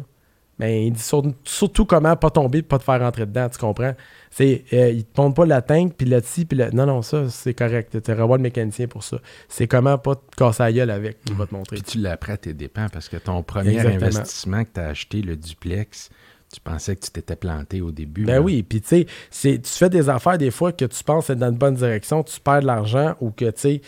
ben, 0.57 0.67
il 0.69 0.93
dit 0.93 1.03
surtout 1.43 1.85
comment 1.85 2.15
pas 2.15 2.29
tomber 2.29 2.61
pas 2.61 2.77
te 2.77 2.83
faire 2.83 3.01
rentrer 3.01 3.25
dedans, 3.25 3.49
tu 3.49 3.57
comprends? 3.57 3.93
C'est, 4.31 4.63
euh, 4.71 4.89
il 4.89 5.03
te 5.03 5.19
montre 5.19 5.35
pas 5.35 5.45
la 5.45 5.61
tank, 5.61 5.95
puis 5.97 6.07
le 6.07 6.21
dessus 6.21 6.45
puis 6.45 6.57
le... 6.57 6.71
Non, 6.71 6.85
non, 6.85 7.01
ça, 7.01 7.29
c'est 7.29 7.53
correct. 7.53 8.01
Tu 8.01 8.11
revoir 8.11 8.37
le 8.37 8.43
mécanicien 8.43 8.87
pour 8.87 9.03
ça. 9.03 9.17
C'est 9.49 9.67
comment 9.67 9.97
pas 9.97 10.15
te 10.15 10.35
casser 10.37 10.63
la 10.63 10.71
gueule 10.71 10.91
avec 10.91 11.21
qu'il 11.25 11.35
va 11.35 11.45
te 11.45 11.53
montrer. 11.53 11.75
Puis 11.75 11.83
tu 11.83 11.97
l'apprends 11.97 12.33
à 12.33 12.37
tes 12.37 12.53
dépens, 12.53 12.87
parce 12.87 13.09
que 13.09 13.17
ton 13.17 13.43
premier 13.43 13.79
investissement 13.79 14.63
que 14.63 14.69
tu 14.75 14.79
as 14.79 14.87
acheté, 14.87 15.21
le 15.21 15.35
duplex, 15.35 16.09
tu 16.55 16.61
pensais 16.61 16.95
que 16.95 17.05
tu 17.05 17.11
t'étais 17.11 17.35
planté 17.35 17.81
au 17.81 17.91
début. 17.91 18.25
Ben 18.25 18.39
oui, 18.39 18.63
puis 18.63 18.81
tu 18.81 19.05
sais, 19.29 19.59
tu 19.59 19.69
fais 19.69 19.89
des 19.89 20.09
affaires 20.09 20.37
des 20.37 20.51
fois 20.51 20.71
que 20.71 20.85
tu 20.85 21.03
penses 21.03 21.29
être 21.29 21.39
dans 21.39 21.51
une 21.51 21.57
bonne 21.57 21.75
direction, 21.75 22.23
tu 22.23 22.39
perds 22.39 22.61
de 22.61 22.67
l'argent 22.67 23.15
ou 23.21 23.31
que 23.31 23.49
tu 23.51 23.81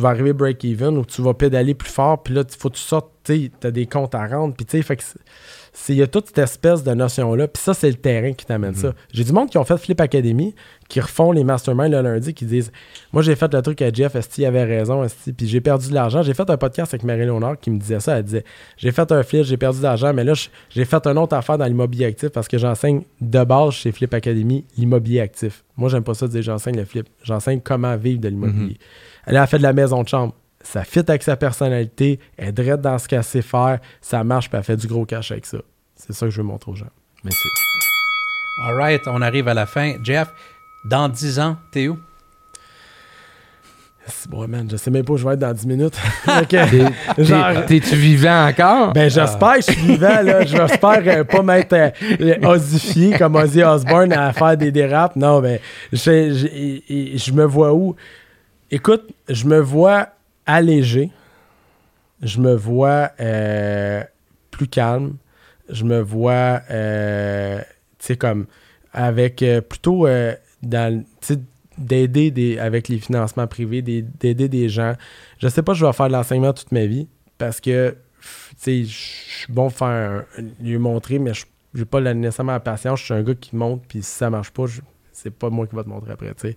vas 0.00 0.08
arriver 0.08 0.32
break-even 0.32 0.96
ou 0.98 1.04
tu 1.04 1.22
vas 1.22 1.34
pédaler 1.34 1.74
plus 1.74 1.90
fort, 1.90 2.22
puis 2.22 2.34
là, 2.34 2.42
il 2.48 2.56
faut 2.56 2.70
que 2.70 2.76
tu 2.76 2.82
sortes, 2.82 3.12
tu 3.24 3.50
as 3.62 3.70
des 3.70 3.86
comptes 3.86 4.14
à 4.14 4.26
rendre, 4.26 4.54
puis 4.54 4.64
tu 4.64 4.78
sais, 4.78 4.82
fait 4.82 4.96
que 4.96 5.02
il 5.88 5.96
y 5.96 6.02
a 6.02 6.06
toute 6.06 6.26
cette 6.28 6.38
espèce 6.38 6.82
de 6.82 6.92
notion-là. 6.92 7.48
Puis 7.48 7.62
ça, 7.62 7.74
c'est 7.74 7.88
le 7.88 7.96
terrain 7.96 8.32
qui 8.32 8.46
t'amène 8.46 8.74
ça. 8.74 8.88
Mhm. 8.88 8.94
J'ai 9.12 9.24
du 9.24 9.32
monde 9.32 9.50
qui 9.50 9.58
ont 9.58 9.64
fait 9.64 9.76
Flip 9.76 10.00
Academy, 10.00 10.54
qui 10.88 11.00
refont 11.00 11.32
les 11.32 11.44
masterminds 11.44 11.88
le 11.88 12.00
lundi, 12.00 12.34
qui 12.34 12.44
disent 12.44 12.72
Moi, 13.12 13.22
j'ai 13.22 13.36
fait 13.36 13.52
le 13.52 13.62
truc 13.62 13.82
à 13.82 13.92
Jeff, 13.92 14.14
Esti 14.14 14.44
avait 14.46 14.64
raison, 14.64 15.04
Esti, 15.04 15.32
puis 15.32 15.46
j'ai 15.46 15.60
perdu 15.60 15.90
de 15.90 15.94
l'argent. 15.94 16.22
J'ai 16.22 16.34
fait 16.34 16.48
un 16.48 16.56
podcast 16.56 16.94
avec 16.94 17.04
Marie-Léonard 17.04 17.58
qui 17.60 17.70
me 17.70 17.78
disait 17.78 18.00
ça. 18.00 18.18
Elle 18.18 18.24
disait 18.24 18.44
J'ai 18.76 18.92
fait 18.92 19.10
un 19.12 19.22
flip, 19.22 19.44
j'ai 19.44 19.56
perdu 19.56 19.78
de 19.78 19.84
l'argent, 19.84 20.12
mais 20.12 20.24
là, 20.24 20.32
j'ai 20.70 20.84
fait 20.84 21.06
une 21.06 21.18
autre 21.18 21.36
affaire 21.36 21.58
dans 21.58 21.66
l'immobilier 21.66 22.06
actif 22.06 22.30
parce 22.30 22.48
que 22.48 22.58
j'enseigne 22.58 23.02
de 23.20 23.44
base 23.44 23.74
chez 23.74 23.92
Flip 23.92 24.12
Academy 24.14 24.64
l'immobilier 24.76 25.20
actif. 25.20 25.64
Moi, 25.76 25.88
j'aime 25.88 26.04
pas 26.04 26.14
ça 26.14 26.26
de 26.26 26.32
dire 26.32 26.42
j'enseigne 26.42 26.76
le 26.76 26.84
flip. 26.84 27.06
J'enseigne 27.22 27.60
comment 27.60 27.96
vivre 27.96 28.20
de 28.20 28.28
l'immobilier. 28.28 28.64
Mhm. 28.64 29.26
Elle 29.26 29.36
a 29.36 29.46
fait 29.46 29.58
de 29.58 29.62
la 29.62 29.72
maison 29.72 30.02
de 30.02 30.08
chambre 30.08 30.34
ça 30.66 30.84
fit 30.84 30.98
avec 30.98 31.22
sa 31.22 31.36
personnalité, 31.36 32.18
elle 32.36 32.48
est 32.48 32.52
drette 32.52 32.80
dans 32.80 32.98
ce 32.98 33.06
qu'elle 33.06 33.22
sait 33.22 33.42
faire, 33.42 33.78
ça 34.00 34.24
marche, 34.24 34.48
puis 34.48 34.58
elle 34.58 34.64
fait 34.64 34.76
du 34.76 34.86
gros 34.86 35.06
cash 35.06 35.30
avec 35.30 35.46
ça. 35.46 35.58
C'est 35.94 36.12
ça 36.12 36.26
que 36.26 36.30
je 36.30 36.38
veux 36.38 36.46
montrer 36.46 36.72
aux 36.72 36.74
gens. 36.74 36.90
Merci. 37.22 37.48
All 38.64 38.74
right, 38.74 39.02
on 39.06 39.22
arrive 39.22 39.48
à 39.48 39.54
la 39.54 39.66
fin. 39.66 39.94
Jeff, 40.02 40.28
dans 40.84 41.08
10 41.08 41.38
ans, 41.38 41.56
t'es 41.70 41.88
où? 41.88 41.98
Bon, 44.28 44.46
man, 44.46 44.68
je 44.70 44.76
sais 44.76 44.90
même 44.90 45.04
pas 45.04 45.14
où 45.14 45.16
je 45.16 45.26
vais 45.26 45.34
être 45.34 45.40
dans 45.40 45.52
10 45.52 45.66
minutes. 45.66 45.98
T'es-tu 47.66 47.96
vivant 47.96 48.46
encore? 48.48 48.92
Ben, 48.92 49.10
j'espère 49.10 49.54
que 49.54 49.62
je 49.62 49.72
suis 49.72 49.86
vivant, 49.86 50.22
là. 50.22 50.44
J'espère 50.44 51.02
euh, 51.06 51.24
pas 51.24 51.42
m'être 51.42 51.72
euh, 51.72 52.48
osifié 52.48 53.16
comme 53.18 53.34
Ozzy 53.34 53.62
Osbourne 53.62 54.12
à 54.12 54.32
faire 54.32 54.56
des 54.56 54.70
dérapes. 54.70 55.16
Non, 55.16 55.40
mais 55.40 55.60
je, 55.92 57.16
je, 57.16 57.32
me 57.32 57.44
vois 57.44 57.72
où? 57.72 57.96
Écoute, 58.70 59.08
je 59.28 59.44
me 59.44 59.58
vois 59.58 60.08
allégé. 60.46 61.10
Je 62.22 62.40
me 62.40 62.54
vois 62.54 63.10
euh, 63.20 64.02
plus 64.50 64.68
calme 64.68 65.16
je 65.68 65.84
me 65.84 66.00
vois, 66.00 66.62
euh, 66.70 67.60
tu 67.98 68.06
sais, 68.06 68.16
comme 68.16 68.46
avec 68.92 69.42
euh, 69.42 69.60
plutôt 69.60 70.06
dans, 70.62 71.04
d'aider 71.78 72.58
avec 72.58 72.88
les 72.88 72.98
financements 72.98 73.46
privés, 73.46 73.82
d'aider 73.82 74.48
des 74.48 74.68
gens. 74.68 74.94
Je 75.38 75.48
sais 75.48 75.62
pas 75.62 75.74
je 75.74 75.84
vais 75.84 75.92
faire 75.92 76.08
de 76.08 76.12
l'enseignement 76.12 76.52
toute 76.52 76.72
ma 76.72 76.86
vie 76.86 77.08
parce 77.38 77.60
que, 77.60 77.96
tu 78.20 78.28
sais, 78.56 78.84
je 78.84 78.88
suis 78.88 79.52
bon 79.52 79.68
pour 79.68 79.78
faire 79.78 80.24
lui 80.60 80.78
montrer, 80.78 81.18
mais 81.18 81.34
je 81.34 81.44
n'ai 81.74 81.84
pas 81.84 82.00
nécessairement 82.00 82.52
la 82.52 82.60
patience. 82.60 83.00
Je 83.00 83.04
suis 83.06 83.14
un 83.14 83.22
gars 83.22 83.34
qui 83.34 83.54
monte, 83.54 83.82
puis 83.86 84.02
si 84.02 84.10
ça 84.10 84.30
marche 84.30 84.50
pas, 84.50 84.64
c'est 85.12 85.30
pas 85.30 85.50
moi 85.50 85.66
qui 85.66 85.76
va 85.76 85.84
te 85.84 85.88
montrer 85.88 86.12
après, 86.12 86.32
tu 86.34 86.48
sais. 86.48 86.56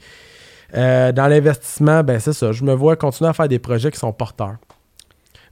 Dans 0.74 1.28
l'investissement, 1.30 2.04
ben 2.04 2.20
c'est 2.20 2.34
ça. 2.34 2.52
Je 2.52 2.64
me 2.64 2.74
vois 2.74 2.96
continuer 2.96 3.30
à 3.30 3.34
faire 3.34 3.48
des 3.48 3.60
projets 3.60 3.92
qui 3.92 4.00
sont 4.00 4.14
porteurs. 4.14 4.58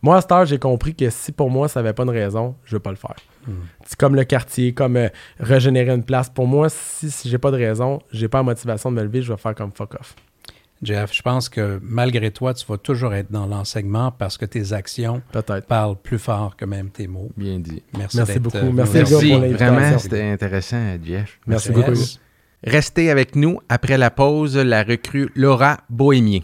Moi, 0.01 0.17
à 0.17 0.21
cette 0.21 0.31
heure, 0.31 0.45
j'ai 0.45 0.59
compris 0.59 0.95
que 0.95 1.09
si 1.09 1.31
pour 1.31 1.49
moi, 1.49 1.67
ça 1.67 1.81
n'avait 1.81 1.93
pas 1.93 2.05
de 2.05 2.11
raison, 2.11 2.55
je 2.63 2.75
ne 2.75 2.77
veux 2.77 2.83
pas 2.83 2.91
le 2.91 2.97
faire. 2.97 3.15
Hmm. 3.47 3.53
C'est 3.85 3.97
comme 3.97 4.15
le 4.15 4.23
quartier, 4.23 4.73
comme 4.73 4.95
euh, 4.95 5.09
régénérer 5.39 5.91
une 5.91 6.03
place. 6.03 6.29
Pour 6.29 6.47
moi, 6.47 6.69
si, 6.69 7.09
si 7.09 7.29
j'ai 7.29 7.37
pas 7.37 7.51
de 7.51 7.57
raison, 7.57 7.99
j'ai 8.11 8.27
pas 8.27 8.39
la 8.39 8.43
motivation 8.43 8.91
de 8.91 8.97
me 8.97 9.03
lever, 9.03 9.21
je 9.21 9.33
vais 9.33 9.37
faire 9.39 9.55
comme 9.55 9.71
fuck 9.71 9.95
off. 9.95 10.15
Jeff, 10.83 11.11
je 11.11 11.23
pense 11.23 11.49
que 11.49 11.79
malgré 11.81 12.29
toi, 12.29 12.53
tu 12.53 12.63
vas 12.67 12.77
toujours 12.77 13.13
être 13.15 13.31
dans 13.31 13.47
l'enseignement 13.47 14.11
parce 14.11 14.37
que 14.37 14.45
tes 14.45 14.73
actions 14.73 15.23
parlent 15.67 15.95
plus 15.95 16.19
fort 16.19 16.55
que 16.55 16.65
même 16.65 16.91
tes 16.91 17.07
mots. 17.07 17.31
Bien 17.35 17.57
dit. 17.57 17.81
Merci, 17.97 18.17
Merci 18.17 18.39
beaucoup. 18.39 18.57
Euh, 18.57 18.71
merci, 18.71 18.97
Merci. 18.97 19.31
pour 19.31 19.39
Vraiment, 19.39 19.97
c'était 19.97 20.21
intéressant, 20.21 20.97
Jeff. 21.03 21.39
Merci, 21.47 21.71
beaucoup. 21.71 21.95
Restez 22.63 23.11
avec 23.11 23.35
nous 23.35 23.59
après 23.69 23.99
la 23.99 24.09
pause, 24.09 24.57
la 24.57 24.81
recrue 24.81 25.29
Laura 25.35 25.77
Bohémier. 25.91 26.43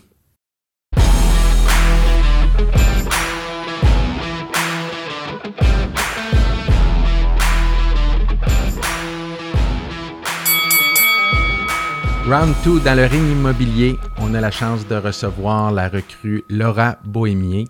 Round 12.27 12.53
2 12.63 12.79
dans 12.81 12.95
le 12.95 13.05
ring 13.05 13.31
immobilier, 13.31 13.95
on 14.19 14.35
a 14.35 14.39
la 14.39 14.51
chance 14.51 14.87
de 14.87 14.95
recevoir 14.95 15.71
la 15.71 15.89
recrue 15.89 16.43
Laura 16.47 16.97
Bohémier. 17.03 17.65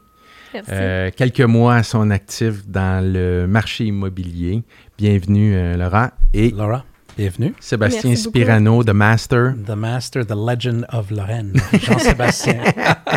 Euh, 0.70 1.12
quelques 1.16 1.40
mois 1.40 1.76
à 1.76 1.84
son 1.84 2.12
actif 2.12 2.68
dans 2.68 3.02
le 3.04 3.48
marché 3.48 3.86
immobilier. 3.86 4.64
Bienvenue, 4.98 5.56
euh, 5.56 5.78
Laura. 5.78 6.12
Et 6.34 6.52
Laura, 6.52 6.84
bienvenue. 7.18 7.54
Sébastien 7.60 8.16
Spirano, 8.16 8.84
The 8.84 8.90
Master. 8.90 9.54
The 9.66 9.76
Master, 9.76 10.26
The 10.26 10.36
Legend 10.36 10.86
of 10.92 11.12
Lorraine. 11.12 11.54
Jean-Sébastien. 11.74 12.62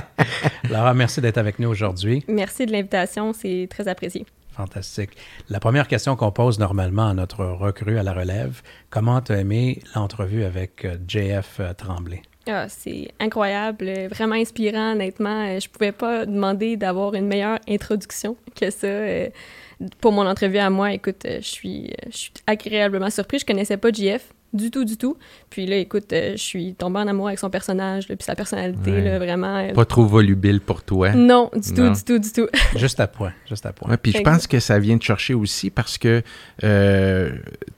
Laura, 0.71 0.95
merci 0.95 1.21
d'être 1.21 1.39
avec 1.39 1.59
nous 1.59 1.69
aujourd'hui. 1.69 2.25
Merci 2.29 2.67
de 2.67 2.73
l'invitation, 2.73 3.33
c'est 3.33 3.67
très 3.71 3.89
apprécié. 3.89 4.27
Fantastique. 4.53 5.11
La 5.51 5.61
première 5.61 5.87
question 5.87 6.17
qu'on 6.17 6.33
pose 6.33 6.59
normalement 6.59 7.09
à 7.09 7.15
notre 7.15 7.45
recrue 7.45 7.99
à 7.99 8.03
la 8.03 8.13
relève, 8.13 8.63
comment 8.91 9.21
tu 9.21 9.33
as 9.33 9.41
aimé 9.41 9.83
l'entrevue 9.95 10.45
avec 10.45 10.85
euh, 10.85 10.97
JF 11.07 11.61
euh, 11.61 11.73
Tremblay? 11.75 12.23
Ah, 12.49 12.67
c'est 12.69 13.09
incroyable, 13.21 13.91
vraiment 14.09 14.37
inspirant, 14.37 14.93
honnêtement. 14.93 15.47
Euh, 15.47 15.61
je 15.61 15.69
pouvais 15.69 15.93
pas 15.93 16.25
demander 16.25 16.77
d'avoir 16.77 17.15
une 17.15 17.27
meilleure 17.27 17.59
introduction 17.69 18.37
que 18.59 18.71
ça. 18.71 18.89
Pour 20.01 20.13
mon 20.13 20.27
entrevue 20.27 20.59
à 20.59 20.71
moi, 20.71 20.93
écoute, 20.93 21.23
je 21.25 21.41
suis, 21.41 21.93
je 22.11 22.17
suis 22.17 22.33
agréablement 22.47 23.11
surpris. 23.11 23.39
Je 23.39 23.47
connaissais 23.47 23.77
pas 23.77 23.91
JF, 23.91 24.33
du 24.53 24.71
tout, 24.71 24.85
du 24.85 24.97
tout. 24.97 25.17
Puis 25.51 25.67
là, 25.67 25.77
écoute, 25.77 26.13
euh, 26.13 26.33
je 26.33 26.43
suis 26.43 26.75
tombée 26.75 27.01
en 27.01 27.07
amour 27.07 27.29
avec 27.29 27.39
son 27.39 27.51
personnage, 27.51 28.07
puis 28.07 28.17
sa 28.21 28.35
personnalité, 28.35 29.01
là, 29.01 29.19
vraiment. 29.19 29.59
Euh, 29.59 29.73
pas 29.73 29.85
trop 29.85 30.05
volubile 30.05 30.61
pour 30.61 30.83
toi. 30.83 31.13
Non, 31.13 31.51
du 31.55 31.75
tout, 31.75 31.91
du 31.91 32.05
tout, 32.05 32.19
du 32.19 32.33
tout. 32.33 32.49
juste 32.77 33.01
à 33.01 33.07
point, 33.07 33.33
juste 33.49 33.67
à 33.67 33.73
point. 33.73 33.97
puis 33.97 34.13
je 34.13 34.21
pense 34.23 34.47
que 34.47 34.61
ça 34.61 34.79
vient 34.79 34.99
te 34.99 35.05
chercher 35.05 35.35
aussi 35.35 35.71
parce 35.71 35.99
que 35.99 36.23
euh, 36.65 37.33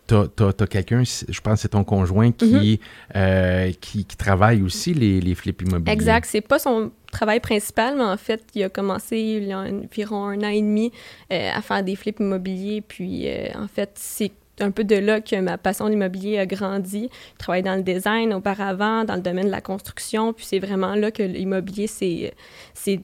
t'as 0.06 0.26
as, 0.38 0.66
quelqu'un, 0.66 1.02
je 1.04 1.40
pense 1.40 1.54
que 1.54 1.60
c'est 1.60 1.68
ton 1.68 1.84
conjoint 1.84 2.32
qui, 2.32 2.80
mm-hmm. 3.14 3.76
qui, 3.78 4.04
travaille 4.16 4.62
aussi 4.62 4.94
les, 4.94 5.20
les 5.20 5.34
flips 5.34 5.62
immobiliers. 5.62 5.92
Exact, 5.92 6.26
c'est 6.28 6.40
pas 6.40 6.58
son 6.58 6.90
travail 7.12 7.40
principal, 7.40 7.96
mais 7.96 8.04
en 8.04 8.16
fait, 8.16 8.42
il 8.54 8.62
a 8.62 8.68
commencé 8.68 9.18
il 9.18 9.44
y 9.44 9.52
a 9.52 9.60
environ 9.60 10.26
un 10.26 10.38
an 10.40 10.48
et 10.48 10.60
demi 10.60 10.92
à 11.30 11.60
faire 11.62 11.82
des 11.82 11.96
flips 11.96 12.20
immobiliers, 12.20 12.82
puis 12.82 13.26
en 13.54 13.68
fait, 13.68 13.90
c'est 13.94 14.32
un 14.60 14.70
peu 14.70 14.84
de 14.84 14.96
là 14.96 15.20
que 15.20 15.36
ma 15.40 15.58
passion 15.58 15.86
de 15.86 15.90
l'immobilier 15.90 16.38
a 16.38 16.46
grandi. 16.46 17.08
Je 17.34 17.38
travaillais 17.38 17.62
dans 17.62 17.76
le 17.76 17.82
design 17.82 18.32
auparavant, 18.34 19.04
dans 19.04 19.14
le 19.14 19.20
domaine 19.20 19.46
de 19.46 19.50
la 19.50 19.60
construction, 19.60 20.32
puis 20.32 20.44
c'est 20.46 20.58
vraiment 20.58 20.94
là 20.94 21.10
que 21.10 21.22
l'immobilier 21.22 21.86
s'est 21.86 22.32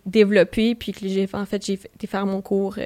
développé, 0.07 0.75
puis 0.75 0.93
que 0.93 1.07
j'ai 1.09 1.29
en 1.33 1.47
fait 1.47 1.65
j'ai 1.65 1.79
faire 2.07 2.27
mon 2.27 2.41
cours 2.43 2.77
euh, 2.79 2.85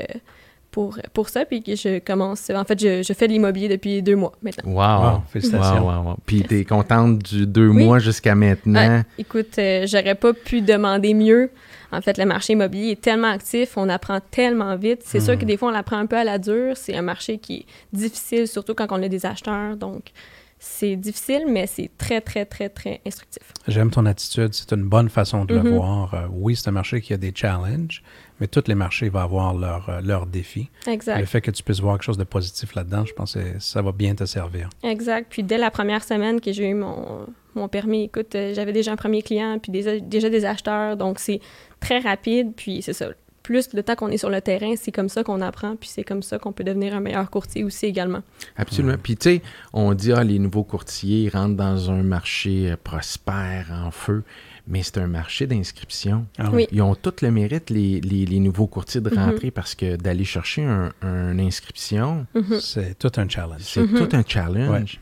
pour, 0.70 0.98
pour 1.12 1.28
ça. 1.28 1.44
Puis 1.44 1.62
que 1.62 1.74
je 1.74 1.98
commence. 1.98 2.50
En 2.50 2.64
fait, 2.64 2.80
je, 2.80 3.02
je 3.02 3.12
fais 3.12 3.26
de 3.26 3.32
l'immobilier 3.32 3.68
depuis 3.68 4.02
deux 4.02 4.16
mois 4.16 4.32
maintenant. 4.42 4.70
Wow! 4.70 5.22
Félicitations. 5.28 6.16
Puis 6.26 6.42
tu 6.42 6.60
es 6.60 6.64
contente 6.64 7.18
du 7.18 7.46
deux 7.46 7.70
mois 7.70 7.98
jusqu'à 7.98 8.34
maintenant? 8.34 9.02
écoute, 9.18 9.58
euh, 9.58 9.86
j'aurais 9.86 10.14
pas 10.14 10.32
pu 10.32 10.60
demander 10.62 11.14
mieux. 11.14 11.50
En 11.91 12.01
fait, 12.01 12.18
le 12.18 12.26
marché 12.26 12.53
immobilier 12.53 12.93
est 12.93 13.01
tellement 13.01 13.28
actif, 13.28 13.76
on 13.76 13.89
apprend 13.89 14.20
tellement 14.20 14.76
vite. 14.76 15.01
C'est 15.05 15.20
sûr 15.20 15.34
hmm. 15.34 15.39
que 15.39 15.45
des 15.45 15.57
fois, 15.57 15.68
on 15.68 15.72
l'apprend 15.72 15.97
un 15.97 16.07
peu 16.07 16.16
à 16.16 16.24
la 16.24 16.39
dure. 16.39 16.76
C'est 16.76 16.97
un 16.97 17.03
marché 17.03 17.39
qui 17.39 17.57
est 17.57 17.66
difficile, 17.97 18.47
surtout 18.47 18.74
quand 18.74 18.86
on 18.91 19.03
a 19.03 19.09
des 19.09 19.24
acheteurs. 19.24 19.76
Donc, 19.76 20.12
c'est 20.59 20.97
difficile, 20.97 21.45
mais 21.49 21.66
c'est 21.66 21.91
très, 21.97 22.20
très, 22.20 22.45
très, 22.45 22.68
très 22.68 23.01
instructif. 23.07 23.43
J'aime 23.68 23.91
ton 23.91 24.05
attitude. 24.07 24.53
C'est 24.53 24.72
une 24.72 24.89
bonne 24.89 25.09
façon 25.09 25.45
de 25.45 25.55
le 25.55 25.62
mhm. 25.62 25.76
voir. 25.76 26.14
Euh, 26.14 26.26
oui, 26.30 26.57
c'est 26.57 26.68
un 26.68 26.72
marché 26.72 27.01
qui 27.01 27.12
a 27.12 27.16
des 27.16 27.32
challenges, 27.34 28.03
mais 28.41 28.49
tous 28.49 28.64
les 28.66 28.74
marchés 28.74 29.09
vont 29.09 29.20
avoir 29.20 29.55
leurs 29.55 30.03
leur 30.03 30.22
euh, 30.22 30.26
défis. 30.26 30.68
Exact. 30.86 31.18
le 31.18 31.26
fait 31.26 31.41
que 31.41 31.51
tu 31.51 31.62
puisses 31.62 31.80
voir 31.80 31.97
quelque 31.97 32.05
chose 32.05 32.18
de 32.18 32.24
positif 32.24 32.74
là-dedans, 32.74 33.05
je 33.05 33.12
pense 33.12 33.34
que 33.34 33.41
ça 33.61 33.82
va 33.82 33.93
bien 33.93 34.14
te 34.14 34.24
servir. 34.24 34.68
Exact. 34.82 35.28
Puis 35.30 35.43
dès 35.43 35.59
la 35.59 35.70
première 35.70 36.03
semaine 36.03 36.41
que 36.41 36.53
j'ai 36.53 36.68
eu 36.68 36.74
mon, 36.74 37.26
mon 37.59 37.68
permis, 37.68 38.04
écoute, 38.04 38.34
euh, 38.34 38.54
j'avais 38.54 38.72
déjà 38.72 38.92
un 38.92 38.96
premier 38.96 39.22
client, 39.22 39.59
puis 39.61 39.72
déjà, 39.72 39.98
déjà 39.98 40.30
des 40.30 40.44
acheteurs. 40.44 40.96
Donc, 40.96 41.18
c'est 41.18 41.40
très 41.80 41.98
rapide. 41.98 42.52
Puis 42.56 42.82
c'est 42.82 42.92
ça 42.92 43.09
plus 43.48 43.72
le 43.72 43.82
temps 43.82 43.94
qu'on 43.94 44.09
est 44.09 44.18
sur 44.18 44.28
le 44.28 44.42
terrain, 44.42 44.74
c'est 44.76 44.92
comme 44.92 45.09
ça 45.09 45.24
qu'on 45.24 45.40
apprend, 45.40 45.74
puis 45.74 45.88
c'est 45.88 46.04
comme 46.04 46.22
ça 46.22 46.38
qu'on 46.38 46.52
peut 46.52 46.64
devenir 46.64 46.94
un 46.94 47.00
meilleur 47.00 47.30
courtier 47.30 47.64
aussi 47.64 47.86
également. 47.86 48.20
Absolument. 48.59 48.96
Puis 49.02 49.16
tu 49.16 49.30
sais, 49.30 49.42
on 49.72 49.94
dit, 49.94 50.12
ah, 50.12 50.22
les 50.22 50.38
nouveaux 50.38 50.64
courtiers 50.64 51.30
rentrent 51.32 51.56
dans 51.56 51.90
un 51.90 52.02
marché 52.02 52.70
euh, 52.70 52.76
prospère, 52.76 53.68
en 53.72 53.90
feu, 53.90 54.22
mais 54.68 54.82
c'est 54.82 54.98
un 54.98 55.06
marché 55.06 55.46
d'inscription. 55.46 56.26
Ah 56.38 56.50
oui. 56.52 56.66
Ils 56.70 56.82
ont 56.82 56.94
tout 56.94 57.14
le 57.22 57.30
mérite, 57.30 57.70
les, 57.70 58.00
les, 58.00 58.38
nouveaux 58.38 58.66
courtiers, 58.66 59.00
de 59.00 59.10
mhm. 59.10 59.18
rentrer 59.18 59.50
parce 59.50 59.74
que 59.74 59.96
d'aller 59.96 60.24
chercher 60.24 60.62
une 60.62 61.40
inscription, 61.40 62.26
mhm. 62.34 62.60
c'est 62.60 62.98
tout 62.98 63.12
un 63.16 63.28
challenge. 63.28 63.62
C'est 63.62 63.82
mhm. 63.82 63.98
tout 63.98 64.16
un 64.16 64.22
challenge. 64.26 65.00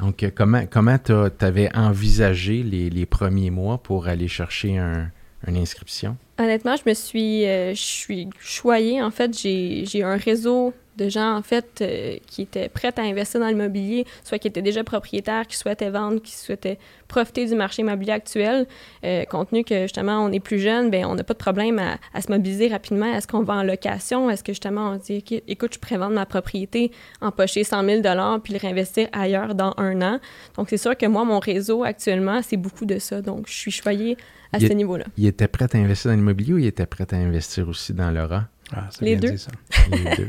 Donc, 0.00 0.22
euh, 0.22 0.30
comment 0.34 0.66
comment 0.70 0.98
tu 0.98 1.12
avais 1.40 1.74
envisagé 1.74 2.62
les, 2.62 2.90
les 2.90 3.06
premiers 3.06 3.50
mois 3.50 3.78
pour 3.78 4.08
aller 4.08 4.28
chercher 4.28 4.78
un, 4.78 5.10
une 5.46 5.56
inscription? 5.56 6.16
Honnêtement, 6.38 6.74
je 6.76 6.88
me 6.88 6.94
suis, 6.94 7.46
euh, 7.46 7.74
je 7.74 7.82
suis 7.82 8.28
choyée. 8.40 9.00
En 9.02 9.10
fait, 9.10 9.36
j'ai 9.38 10.02
un 10.02 10.16
réseau 10.16 10.74
de 10.96 11.08
gens, 11.08 11.36
en 11.36 11.42
fait, 11.42 11.80
euh, 11.80 12.16
qui 12.26 12.42
étaient 12.42 12.68
prêts 12.68 12.92
à 12.96 13.02
investir 13.02 13.40
dans 13.40 13.48
l'immobilier, 13.48 14.06
soit 14.22 14.38
qui 14.38 14.48
étaient 14.48 14.62
déjà 14.62 14.84
propriétaires, 14.84 15.46
qui 15.46 15.56
souhaitaient 15.56 15.90
vendre, 15.90 16.20
qui 16.20 16.32
souhaitaient 16.32 16.78
profiter 17.08 17.46
du 17.46 17.54
marché 17.54 17.82
immobilier 17.82 18.12
actuel. 18.12 18.66
Euh, 19.04 19.24
compte 19.24 19.50
tenu 19.50 19.64
que, 19.64 19.82
justement, 19.82 20.24
on 20.24 20.32
est 20.32 20.40
plus 20.40 20.58
jeune, 20.58 20.90
bien, 20.90 21.08
on 21.08 21.14
n'a 21.14 21.24
pas 21.24 21.34
de 21.34 21.38
problème 21.38 21.78
à, 21.78 22.20
se 22.20 22.30
mobiliser 22.30 22.68
rapidement. 22.68 23.06
Est-ce 23.06 23.26
qu'on 23.26 23.42
va 23.42 23.54
en 23.54 23.62
location? 23.62 24.30
Est-ce 24.30 24.44
que, 24.44 24.52
justement, 24.52 24.90
on 24.90 24.96
dit, 24.96 25.24
écoute, 25.48 25.74
je 25.74 25.78
pourrais 25.78 25.98
vendre 25.98 26.14
ma 26.14 26.26
propriété, 26.26 26.90
empocher 27.20 27.64
100 27.64 27.84
000 27.84 28.02
puis 28.42 28.52
le 28.52 28.58
réinvestir 28.58 29.08
ailleurs 29.12 29.54
dans 29.54 29.74
un 29.76 30.00
an? 30.02 30.20
Donc, 30.56 30.70
c'est 30.70 30.78
sûr 30.78 30.96
que 30.96 31.06
moi, 31.06 31.24
mon 31.24 31.38
réseau, 31.38 31.84
actuellement, 31.84 32.40
c'est 32.42 32.56
beaucoup 32.56 32.86
de 32.86 32.98
ça. 32.98 33.20
Donc, 33.20 33.46
je 33.48 33.54
suis 33.54 33.70
choyée 33.70 34.16
à 34.52 34.60
ce 34.60 34.72
niveau-là. 34.72 35.04
Il 35.16 35.26
était 35.26 35.48
prêt 35.48 35.66
à 35.72 35.76
investir 35.76 36.10
dans 36.10 36.16
l'immobilier 36.16 36.52
ou 36.52 36.58
il 36.58 36.66
était 36.66 36.86
prêt 36.86 37.06
à 37.10 37.16
investir 37.16 37.68
aussi 37.68 37.92
dans 37.92 38.10
l'aura? 38.10 38.48
Ah, 38.72 38.88
Les, 39.00 39.16
deux. 39.16 39.34
Les 39.90 39.98
deux. 40.16 40.28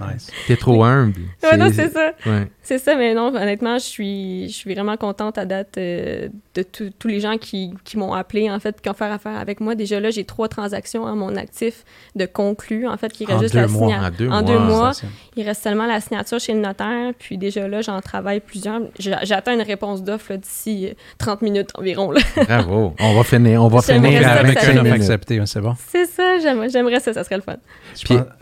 Nice. 0.00 0.30
T'es 0.46 0.56
trop 0.56 0.84
humble. 0.84 1.20
Ouais, 1.42 1.56
non, 1.56 1.70
c'est 1.72 1.90
ça. 1.90 2.12
C'est 2.62 2.78
ça, 2.78 2.96
mais 2.96 3.14
non, 3.14 3.28
honnêtement, 3.28 3.78
je 3.78 3.84
suis, 3.84 4.48
je 4.48 4.52
suis 4.52 4.74
vraiment 4.74 4.96
contente 4.96 5.38
à 5.38 5.44
date 5.44 5.78
euh, 5.78 6.28
de 6.56 6.62
tous 6.62 7.06
les 7.06 7.20
gens 7.20 7.38
qui, 7.38 7.72
qui 7.84 7.96
m'ont 7.96 8.12
appelé, 8.12 8.50
en 8.50 8.58
fait, 8.58 8.80
qui 8.80 8.88
ont 8.88 8.94
fait 8.94 9.04
affaire 9.04 9.36
avec 9.36 9.60
moi. 9.60 9.76
Déjà 9.76 10.00
là, 10.00 10.10
j'ai 10.10 10.24
trois 10.24 10.48
transactions 10.48 11.06
à 11.06 11.14
mon 11.14 11.36
actif 11.36 11.84
de 12.16 12.26
conclu, 12.26 12.88
en 12.88 12.96
fait, 12.96 13.12
qui 13.12 13.24
reste 13.24 13.42
juste 13.42 13.54
la 13.54 13.68
signature. 13.68 14.32
En 14.32 14.42
deux, 14.42 14.58
mois. 14.58 14.90
Il 15.36 15.44
reste 15.44 15.62
seulement 15.62 15.86
la 15.86 16.00
signature 16.00 16.40
chez 16.40 16.54
le 16.54 16.60
notaire, 16.60 17.12
puis 17.16 17.38
déjà 17.38 17.68
là, 17.68 17.82
j'en 17.82 18.00
travaille 18.00 18.40
plusieurs. 18.40 18.80
J'attends 18.98 19.52
une 19.52 19.62
réponse 19.62 20.02
d'offre 20.02 20.34
d'ici 20.34 20.88
30 21.18 21.42
euh, 21.42 21.44
minutes 21.44 21.70
environ. 21.74 22.12
Bravo. 22.48 22.94
On 22.98 23.14
va 23.14 23.22
finir, 23.22 23.62
on 23.62 23.68
va 23.68 23.80
finir 23.80 24.28
avec 24.28 24.58
une 24.64 24.78
offre 24.80 24.92
acceptée, 24.92 25.40
c'est 25.46 25.60
bon. 25.60 25.74
C'est 25.88 26.06
ça, 26.06 26.38
j'aimerais 26.40 26.98
ça, 26.98 27.12
ça 27.12 27.22
serait 27.22 27.36
le 27.36 27.42
fun. 27.42 27.56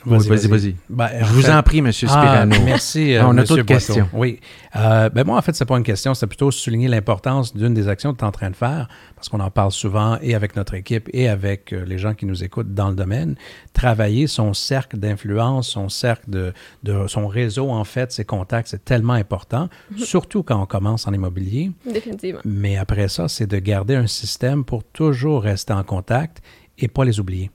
Vas-y, 0.07 0.49
vas-y. 0.49 0.77
Ben, 0.89 1.11
je 1.21 1.33
vous 1.33 1.43
en 1.51 1.62
prie, 1.62 1.78
M. 1.78 1.92
Spirano. 1.92 2.55
Ah, 2.57 2.62
merci, 2.64 3.16
ah, 3.16 3.28
On 3.28 3.36
a 3.36 3.45
d'autres 3.45 3.62
questions. 3.62 4.09
Oui. 4.12 4.40
Euh, 4.76 5.09
ben 5.09 5.24
moi, 5.24 5.38
en 5.38 5.42
fait, 5.42 5.55
c'est 5.55 5.64
pas 5.64 5.76
une 5.76 5.84
question, 5.84 6.14
c'est 6.14 6.26
plutôt 6.26 6.51
souligner 6.51 6.88
l'importance 6.88 7.55
d'une 7.55 7.74
des 7.74 7.88
actions 7.88 8.12
que 8.12 8.18
tu 8.18 8.24
es 8.24 8.28
en 8.28 8.32
train 8.32 8.51
de 8.51 8.57
faire, 8.57 8.88
parce 9.14 9.28
qu'on 9.28 9.40
en 9.40 9.51
parle 9.51 9.72
souvent 9.72 10.18
et 10.20 10.34
avec 10.34 10.57
notre 10.57 10.74
équipe 10.74 11.09
et 11.12 11.28
avec 11.28 11.72
euh, 11.72 11.84
les 11.84 11.99
gens 11.99 12.14
qui 12.14 12.26
nous 12.26 12.42
écoutent 12.42 12.74
dans 12.74 12.88
le 12.88 12.95
domaine. 12.95 13.36
Travailler 13.72 14.26
son 14.26 14.55
cercle 14.55 14.99
d'influence, 14.99 15.68
son 15.68 15.88
cercle 15.88 16.28
de, 16.28 16.53
de, 16.82 17.07
son 17.07 17.26
réseau, 17.26 17.70
en 17.70 17.84
fait, 17.84 18.12
ses 18.12 18.24
contacts, 18.24 18.68
c'est 18.68 18.84
tellement 18.84 19.14
important, 19.14 19.68
mhm. 19.90 19.99
surtout 19.99 20.42
quand 20.42 20.61
on 20.61 20.66
commence 20.66 21.07
en 21.07 21.12
immobilier. 21.12 21.70
Définitivement. 21.90 22.40
Mais 22.45 22.76
après 22.76 23.09
ça, 23.09 23.28
c'est 23.28 23.47
de 23.47 23.59
garder 23.59 23.95
un 23.95 24.07
système 24.07 24.64
pour 24.64 24.84
toujours 24.84 25.42
rester 25.42 25.72
en 25.72 25.84
contact 25.84 26.42
et 26.78 26.88
pas 26.88 27.05
les 27.05 27.20
oublier. 27.20 27.51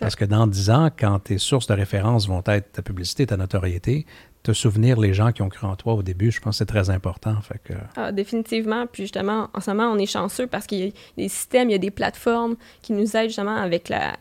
Parce 0.00 0.16
que 0.16 0.24
dans 0.24 0.46
10 0.46 0.70
ans, 0.70 0.90
quand 0.96 1.18
tes 1.20 1.38
sources 1.38 1.66
de 1.66 1.74
référence 1.74 2.28
vont 2.28 2.42
être 2.46 2.72
ta 2.72 2.82
publicité, 2.82 3.26
ta 3.26 3.36
notoriété, 3.36 4.06
te 4.42 4.52
souvenir 4.52 4.98
les 4.98 5.14
gens 5.14 5.32
qui 5.32 5.42
ont 5.42 5.48
cru 5.48 5.66
en 5.66 5.76
toi 5.76 5.94
au 5.94 6.02
début, 6.02 6.30
je 6.30 6.40
pense 6.40 6.54
que 6.54 6.58
c'est 6.58 6.66
très 6.66 6.90
important. 6.90 7.40
Fait 7.40 7.60
que... 7.62 7.74
ah, 7.96 8.12
définitivement. 8.12 8.86
Puis 8.86 9.04
justement, 9.04 9.48
en 9.54 9.60
ce 9.60 9.70
moment, 9.70 9.90
on 9.92 9.98
est 9.98 10.06
chanceux 10.06 10.46
parce 10.46 10.66
qu'il 10.66 10.78
y 10.78 10.88
a 10.88 10.90
des 11.16 11.28
systèmes, 11.28 11.70
il 11.70 11.72
y 11.72 11.76
a 11.76 11.78
des 11.78 11.90
plateformes 11.90 12.56
qui 12.82 12.92
nous 12.92 13.16
aident 13.16 13.28
justement 13.28 13.56
avec 13.56 13.88
la 13.88 14.16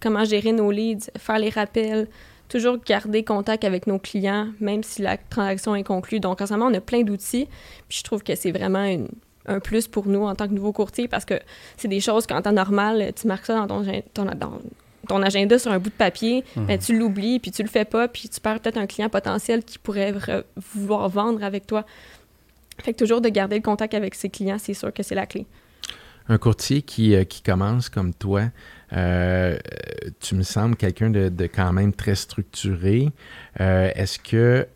comment 0.00 0.24
gérer 0.24 0.52
nos 0.52 0.70
leads, 0.70 1.10
faire 1.16 1.38
les 1.38 1.48
rappels, 1.48 2.08
toujours 2.48 2.76
garder 2.78 3.24
contact 3.24 3.64
avec 3.64 3.86
nos 3.86 3.98
clients, 3.98 4.48
même 4.60 4.82
si 4.82 5.00
la 5.00 5.16
transaction 5.16 5.74
est 5.74 5.82
conclue. 5.82 6.20
Donc, 6.20 6.40
en 6.42 6.46
ce 6.46 6.52
moment, 6.52 6.66
on 6.66 6.74
a 6.74 6.80
plein 6.80 7.02
d'outils. 7.02 7.48
Puis 7.88 7.98
je 7.98 8.04
trouve 8.04 8.22
que 8.22 8.34
c'est 8.34 8.52
vraiment 8.52 8.86
un 9.46 9.60
plus 9.60 9.88
pour 9.88 10.06
nous 10.06 10.22
en 10.22 10.34
tant 10.34 10.46
que 10.46 10.52
nouveau 10.52 10.72
courtier 10.72 11.08
parce 11.08 11.24
que 11.24 11.34
c'est 11.76 11.88
des 11.88 12.00
choses 12.00 12.26
qu'en 12.26 12.42
temps 12.42 12.52
normal, 12.52 13.12
tu 13.14 13.26
marques 13.26 13.46
ça 13.46 13.54
dans 13.54 13.66
ton, 13.66 14.02
ton 14.12 14.24
dans, 14.24 14.58
ton 15.04 15.22
agenda 15.22 15.58
sur 15.58 15.72
un 15.72 15.78
bout 15.78 15.90
de 15.90 15.94
papier, 15.94 16.44
mhm. 16.56 16.66
ben, 16.66 16.78
tu 16.78 16.98
l'oublies, 16.98 17.38
puis 17.38 17.50
tu 17.50 17.62
le 17.62 17.68
fais 17.68 17.84
pas, 17.84 18.08
puis 18.08 18.28
tu 18.28 18.40
perds 18.40 18.60
peut-être 18.60 18.78
un 18.78 18.86
client 18.86 19.08
potentiel 19.08 19.64
qui 19.64 19.78
pourrait 19.78 20.14
vouloir 20.74 21.08
vendre 21.08 21.42
avec 21.42 21.66
toi. 21.66 21.84
Fait 22.82 22.92
que 22.92 22.98
toujours 22.98 23.20
de 23.20 23.28
garder 23.28 23.56
le 23.56 23.62
contact 23.62 23.94
avec 23.94 24.14
ses 24.14 24.28
clients, 24.28 24.58
c'est 24.58 24.74
sûr 24.74 24.92
que 24.92 25.02
c'est 25.02 25.14
la 25.14 25.26
clé. 25.26 25.46
Un 26.28 26.38
courtier 26.38 26.80
qui, 26.80 27.14
euh, 27.14 27.24
qui 27.24 27.42
commence 27.42 27.90
comme 27.90 28.14
toi, 28.14 28.44
euh, 28.94 29.58
tu 30.20 30.34
me 30.34 30.42
sembles 30.42 30.74
quelqu'un 30.74 31.10
de, 31.10 31.46
quand 31.46 31.72
même 31.72 31.92
très 31.92 32.14
structuré. 32.14 33.10
Euh, 33.60 33.90
est-ce 33.94 34.18
que 34.18 34.66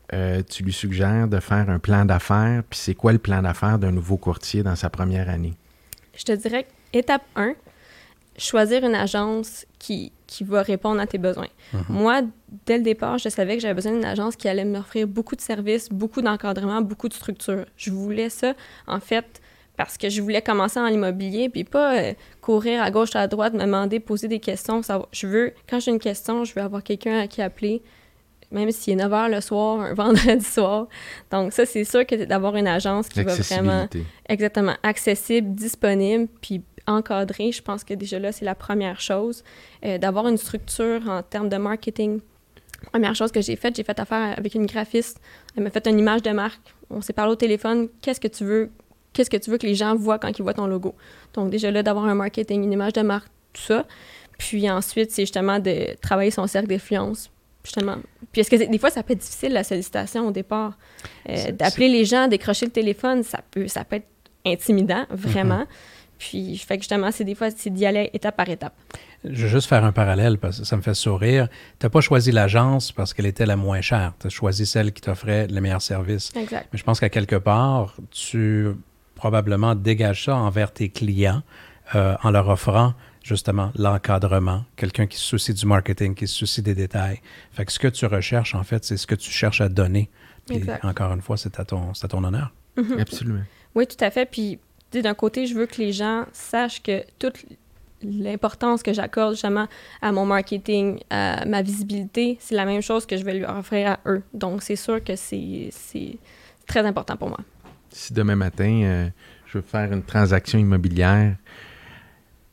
tu 0.49 0.63
lui 0.63 0.73
suggères 0.73 1.29
de 1.29 1.41
faire 1.41 1.71
un 1.71 1.79
plan 1.79 2.05
d'affaires? 2.05 2.63
Puis 2.69 2.79
c'est 2.79 2.95
quoi 2.95 3.13
le 3.13 3.19
plan 3.19 3.43
d'affaires 3.43 3.79
d'un 3.79 3.93
nouveau 3.93 4.19
courtier 4.19 4.63
dans 4.63 4.77
sa 4.77 4.91
première 4.91 5.31
année? 5.31 5.55
Je 6.15 6.25
te 6.25 6.33
dirais 6.33 6.67
étape 6.93 7.23
1, 7.37 7.55
choisir 8.37 8.85
une 8.85 8.95
agence 8.95 9.67
qui, 9.79 10.13
qui 10.29 10.45
va 10.45 10.63
répondre 10.63 11.01
à 11.01 11.07
tes 11.07 11.19
besoins. 11.19 11.49
Mhm. 11.73 11.85
Moi, 11.89 12.21
dès 12.67 12.77
le 12.77 12.85
départ, 12.85 13.19
je 13.19 13.29
savais 13.31 13.57
que 13.57 13.63
j'avais 13.63 13.75
besoin 13.75 13.93
d'une 13.93 14.05
agence 14.05 14.37
qui 14.37 14.47
allait 14.47 14.65
m'offrir 14.65 15.09
beaucoup 15.09 15.35
de 15.35 15.41
services, 15.41 15.89
beaucoup 15.89 16.23
d'encadrement, 16.23 16.83
beaucoup 16.83 17.09
de 17.09 17.15
structure. 17.15 17.65
Je 17.77 17.91
voulais 17.91 18.29
ça, 18.29 18.53
en 18.87 19.01
fait, 19.01 19.41
parce 19.77 19.97
que 19.97 20.11
je 20.11 20.21
voulais 20.21 20.43
commencer 20.43 20.79
en 20.79 20.87
immobilier, 20.87 21.49
puis 21.49 21.65
pas 21.65 21.99
euh, 21.99 22.13
courir 22.43 22.83
à 22.83 22.91
gauche, 22.91 23.17
à 23.17 23.27
droite, 23.27 23.55
me 23.55 23.61
demander, 23.61 24.01
poser 24.01 24.29
des 24.29 24.39
questions. 24.39 24.83
je 25.13 25.27
veux, 25.27 25.55
quand 25.69 25.81
j'ai 25.81 25.91
une 25.91 25.99
question, 25.99 26.45
je 26.45 26.53
veux 26.55 26.63
avoir 26.63 26.83
quelqu'un 26.83 27.21
à 27.21 27.27
qui 27.27 27.41
appeler, 27.41 27.83
même 28.51 28.71
s'il 28.71 28.93
est 28.93 28.97
9 28.97 29.11
h 29.11 29.31
le 29.31 29.41
soir, 29.41 29.81
un 29.81 29.95
vendredi 29.95 30.45
soir. 30.45 30.89
Donc, 31.31 31.55
ça, 31.55 31.65
c'est 31.65 31.85
sûr 31.85 32.05
que 32.05 32.27
d'avoir 32.27 32.55
une 32.57 32.69
agence 32.69 33.09
qui 33.09 33.23
va 33.23 33.35
vraiment. 33.35 33.89
Exactement. 34.29 34.75
Accessible, 34.83 35.55
disponible, 35.55 36.29
puis 36.43 36.63
encadré, 36.89 37.53
je 37.53 37.63
pense 37.63 37.85
que 37.85 37.95
déjà 37.95 38.19
là, 38.19 38.33
c'est 38.33 38.45
la 38.45 38.55
première 38.55 39.01
chose. 39.01 39.45
Euh, 39.85 39.99
d'avoir 39.99 40.27
une 40.27 40.37
structure 40.37 41.09
en 41.09 41.23
termes 41.23 41.49
de 41.49 41.57
marketing. 41.57 42.21
Première 42.93 43.15
chose 43.15 43.33
que 43.33 43.41
j'ai 43.41 43.57
faite, 43.57 43.77
j'ai 43.77 43.85
fait 43.85 43.99
affaire 43.99 44.37
avec 44.37 44.55
une 44.55 44.67
graphiste. 44.67 45.21
Elle 45.57 45.65
m'a 45.65 45.71
fait 45.71 45.87
une 45.87 45.99
image 45.99 46.23
de 46.23 46.31
marque. 46.31 46.75
On 46.91 47.01
s'est 47.01 47.13
parlé 47.13 47.33
au 47.33 47.37
téléphone. 47.37 47.89
Qu'est-ce 48.03 48.21
que 48.21 48.29
tu 48.29 48.45
veux? 48.45 48.71
Qu'est-ce 49.13 49.31
que 49.31 49.37
tu 49.37 49.51
veux 49.51 49.59
que 49.59 49.67
les 49.67 49.75
gens 49.75 49.97
voient 49.97 50.19
quand 50.19 50.37
ils 50.39 50.43
voient 50.43 50.55
ton 50.55 50.67
logo? 50.67 50.95
Donc, 51.35 51.51
déjà 51.51 51.71
là, 51.71 51.83
d'avoir 51.83 52.05
un 52.07 52.15
marketing, 52.15 52.63
une 52.63 52.73
image 52.73 52.93
de 52.93 53.03
marque, 53.03 53.29
tout 53.53 53.63
ça. 53.63 53.85
Puis 54.39 54.71
ensuite, 54.71 55.11
c'est 55.11 55.23
justement 55.23 55.59
de 55.59 55.97
travailler 56.01 56.31
son 56.31 56.47
cercle 56.47 56.69
d'influence. 56.69 57.31
Justement. 57.65 57.97
Puis 58.33 58.41
est-ce 58.41 58.51
que 58.51 58.57
des 58.57 58.79
fois, 58.79 58.91
ça 58.91 59.03
peut 59.03 59.13
être 59.13 59.21
difficile, 59.21 59.53
la 59.53 59.65
sollicitation 59.65 60.29
au 60.29 60.31
départ? 60.31 60.79
Euh, 61.29 61.51
d'appeler 61.51 61.89
les 61.89 62.05
gens, 62.05 62.29
décrocher 62.29 62.67
le 62.67 62.73
téléphone, 62.73 63.23
ça 63.25 63.41
peut, 63.51 63.67
ça 63.67 63.85
peut 63.85 63.97
être 63.97 64.07
intimidant, 64.47 65.05
vraiment. 65.11 65.63
Mm-hmm. 65.63 66.08
Puis, 66.19 66.59
fait 66.59 66.77
que 66.77 66.83
justement, 66.83 67.11
c'est 67.13 67.25
des 67.25 67.35
fois, 67.35 67.51
c'est 67.51 67.71
d'y 67.71 67.87
aller 67.87 68.11
étape 68.13 68.37
par 68.37 68.49
étape. 68.49 68.75
Je 69.25 69.45
vais 69.45 69.49
juste 69.49 69.69
faire 69.69 69.85
un 69.85 69.93
parallèle 69.93 70.39
parce 70.39 70.61
que 70.61 70.65
ça 70.65 70.77
me 70.77 70.83
fait 70.83 70.95
sourire. 70.95 71.49
Tu 71.79 71.87
n'as 71.87 71.91
pas 71.91 72.01
choisi 72.01 72.33
l'agence 72.33 72.93
parce 72.93 73.15
qu'elle 73.15 73.27
était 73.27 73.47
la 73.47 73.57
moins 73.57 73.81
chère. 73.81 74.13
Tu 74.21 74.27
as 74.27 74.31
choisi 74.31 74.67
celle 74.67 74.93
qui 74.93 75.01
t'offrait 75.01 75.47
le 75.47 75.61
meilleur 75.61 75.83
service. 75.83 76.31
Exact. 76.37 76.69
Mais 76.73 76.79
je 76.79 76.85
pense 76.85 77.01
qu'à 77.01 77.09
quelque 77.09 77.37
part, 77.37 77.97
tu 78.11 78.69
probablement 79.15 79.75
dégages 79.75 80.25
ça 80.27 80.37
envers 80.37 80.73
tes 80.73 80.89
clients 80.89 81.43
euh, 81.95 82.17
en 82.23 82.31
leur 82.31 82.49
offrant 82.49 82.95
justement 83.25 83.73
l'encadrement, 83.77 84.65
quelqu'un 84.77 85.07
qui 85.07 85.19
se 85.19 85.25
soucie 85.25 85.53
du 85.53 85.67
marketing, 85.67 86.15
qui 86.15 86.27
se 86.27 86.35
soucie 86.35 86.63
des 86.63 86.75
détails. 86.75 87.21
Fait 87.53 87.65
que 87.65 87.73
ce 87.73 87.79
que 87.79 87.89
tu 87.89 88.07
recherches, 88.07 88.55
en 88.55 88.63
fait, 88.63 88.85
c'est 88.85 88.97
ce 88.97 89.07
que 89.07 89.15
tu 89.15 89.31
cherches 89.31 89.61
à 89.61 89.69
donner. 89.69 90.09
Puis 90.47 90.63
encore 90.83 91.13
une 91.13 91.21
fois, 91.21 91.37
c'est 91.37 91.61
à 91.61 91.65
ton, 91.65 91.93
à 92.01 92.09
ton 92.09 92.25
honneur. 92.25 92.53
Absolument. 92.99 93.43
Oui, 93.75 93.87
tout 93.87 94.03
à 94.03 94.11
fait. 94.11 94.25
Puis 94.25 94.59
d'un 94.93 95.15
côté, 95.15 95.47
je 95.47 95.55
veux 95.55 95.67
que 95.67 95.77
les 95.77 95.93
gens 95.93 96.25
sachent 96.33 96.83
que 96.83 97.05
toute 97.19 97.45
l'importance 98.03 98.83
que 98.83 98.93
j'accorde 98.93 99.33
justement 99.33 99.67
à 100.01 100.13
mon 100.13 100.25
marketing, 100.25 101.01
à 101.11 101.45
ma 101.45 101.63
visibilité, 101.63 102.37
c'est 102.41 102.55
la 102.55 102.65
même 102.65 102.83
chose 102.83 103.07
que 103.07 103.17
je 103.17 103.25
vais 103.25 103.35
lui 103.35 103.45
offrir 103.45 103.91
à 103.91 104.01
eux. 104.07 104.23
Donc, 104.35 104.63
c'est 104.63 104.77
sûr 104.77 105.03
que 105.03 105.17
c'est 105.17 105.71
très 106.67 106.87
important 106.87 107.17
pour 107.17 107.29
moi. 107.29 107.41
Si 107.91 108.13
demain 108.13 108.37
matin, 108.37 108.83
euh, 108.85 109.09
je 109.47 109.59
veux 109.59 109.65
faire 109.65 109.93
une 109.93 110.03
transaction 110.03 110.59
immobilière, 110.59 111.35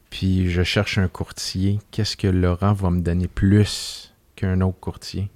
puis 0.09 0.49
je 0.49 0.63
cherche 0.63 0.97
un 0.97 1.07
courtier, 1.07 1.79
qu'est-ce 1.91 2.15
que 2.15 2.27
Laurent 2.27 2.73
va 2.73 2.89
me 2.89 3.01
donner 3.01 3.27
plus 3.27 4.13
qu'un 4.35 4.61
autre 4.61 4.79
courtier? 4.79 5.29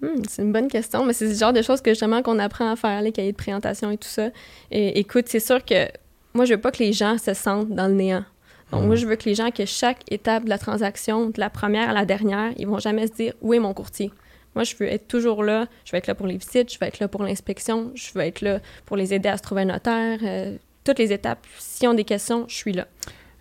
Hmm, 0.00 0.22
c'est 0.28 0.42
une 0.42 0.52
bonne 0.52 0.68
question, 0.68 1.04
mais 1.04 1.12
c'est 1.12 1.28
le 1.28 1.34
genre 1.34 1.52
de 1.52 1.62
choses 1.62 1.80
que 1.80 1.90
justement 1.90 2.22
qu'on 2.22 2.38
apprend 2.38 2.70
à 2.70 2.76
faire, 2.76 3.02
les 3.02 3.10
cahiers 3.10 3.32
de 3.32 3.36
présentation 3.36 3.90
et 3.90 3.96
tout 3.96 4.08
ça. 4.08 4.28
Et 4.70 4.98
écoute, 5.00 5.24
c'est 5.28 5.40
sûr 5.40 5.64
que 5.64 5.88
moi, 6.34 6.44
je 6.44 6.54
veux 6.54 6.60
pas 6.60 6.72
que 6.72 6.78
les 6.82 6.92
gens 6.92 7.18
se 7.18 7.34
sentent 7.34 7.70
dans 7.70 7.88
le 7.88 7.94
néant. 7.94 8.24
Donc, 8.72 8.84
moi, 8.84 8.94
hmm. 8.94 8.98
je 8.98 9.06
veux 9.06 9.16
que 9.16 9.24
les 9.24 9.34
gens, 9.34 9.50
que 9.50 9.66
chaque 9.66 10.00
étape 10.10 10.44
de 10.44 10.48
la 10.48 10.58
transaction, 10.58 11.30
de 11.30 11.38
la 11.38 11.50
première 11.50 11.90
à 11.90 11.92
la 11.92 12.04
dernière, 12.04 12.52
ils 12.56 12.66
vont 12.66 12.78
jamais 12.78 13.06
se 13.06 13.12
dire 13.12 13.34
où 13.40 13.54
est 13.54 13.58
mon 13.58 13.74
courtier. 13.74 14.10
Moi, 14.54 14.64
je 14.64 14.74
veux 14.76 14.86
être 14.86 15.06
toujours 15.08 15.42
là. 15.42 15.66
Je 15.84 15.92
vais 15.92 15.98
être 15.98 16.06
là 16.06 16.14
pour 16.14 16.26
les 16.26 16.36
visites, 16.36 16.72
je 16.72 16.78
vais 16.78 16.86
être 16.86 16.98
là 16.98 17.08
pour 17.08 17.22
l'inspection, 17.22 17.90
je 17.94 18.12
vais 18.14 18.28
être 18.28 18.40
là 18.40 18.60
pour 18.86 18.96
les 18.96 19.12
aider 19.12 19.28
à 19.28 19.36
se 19.36 19.42
trouver 19.42 19.62
un 19.62 19.66
notaire. 19.66 20.18
Euh, 20.22 20.56
toutes 20.84 20.98
les 20.98 21.12
étapes. 21.12 21.44
S'ils 21.58 21.88
ont 21.88 21.94
des 21.94 22.04
questions, 22.04 22.44
je 22.48 22.54
suis 22.54 22.72
là. 22.72 22.86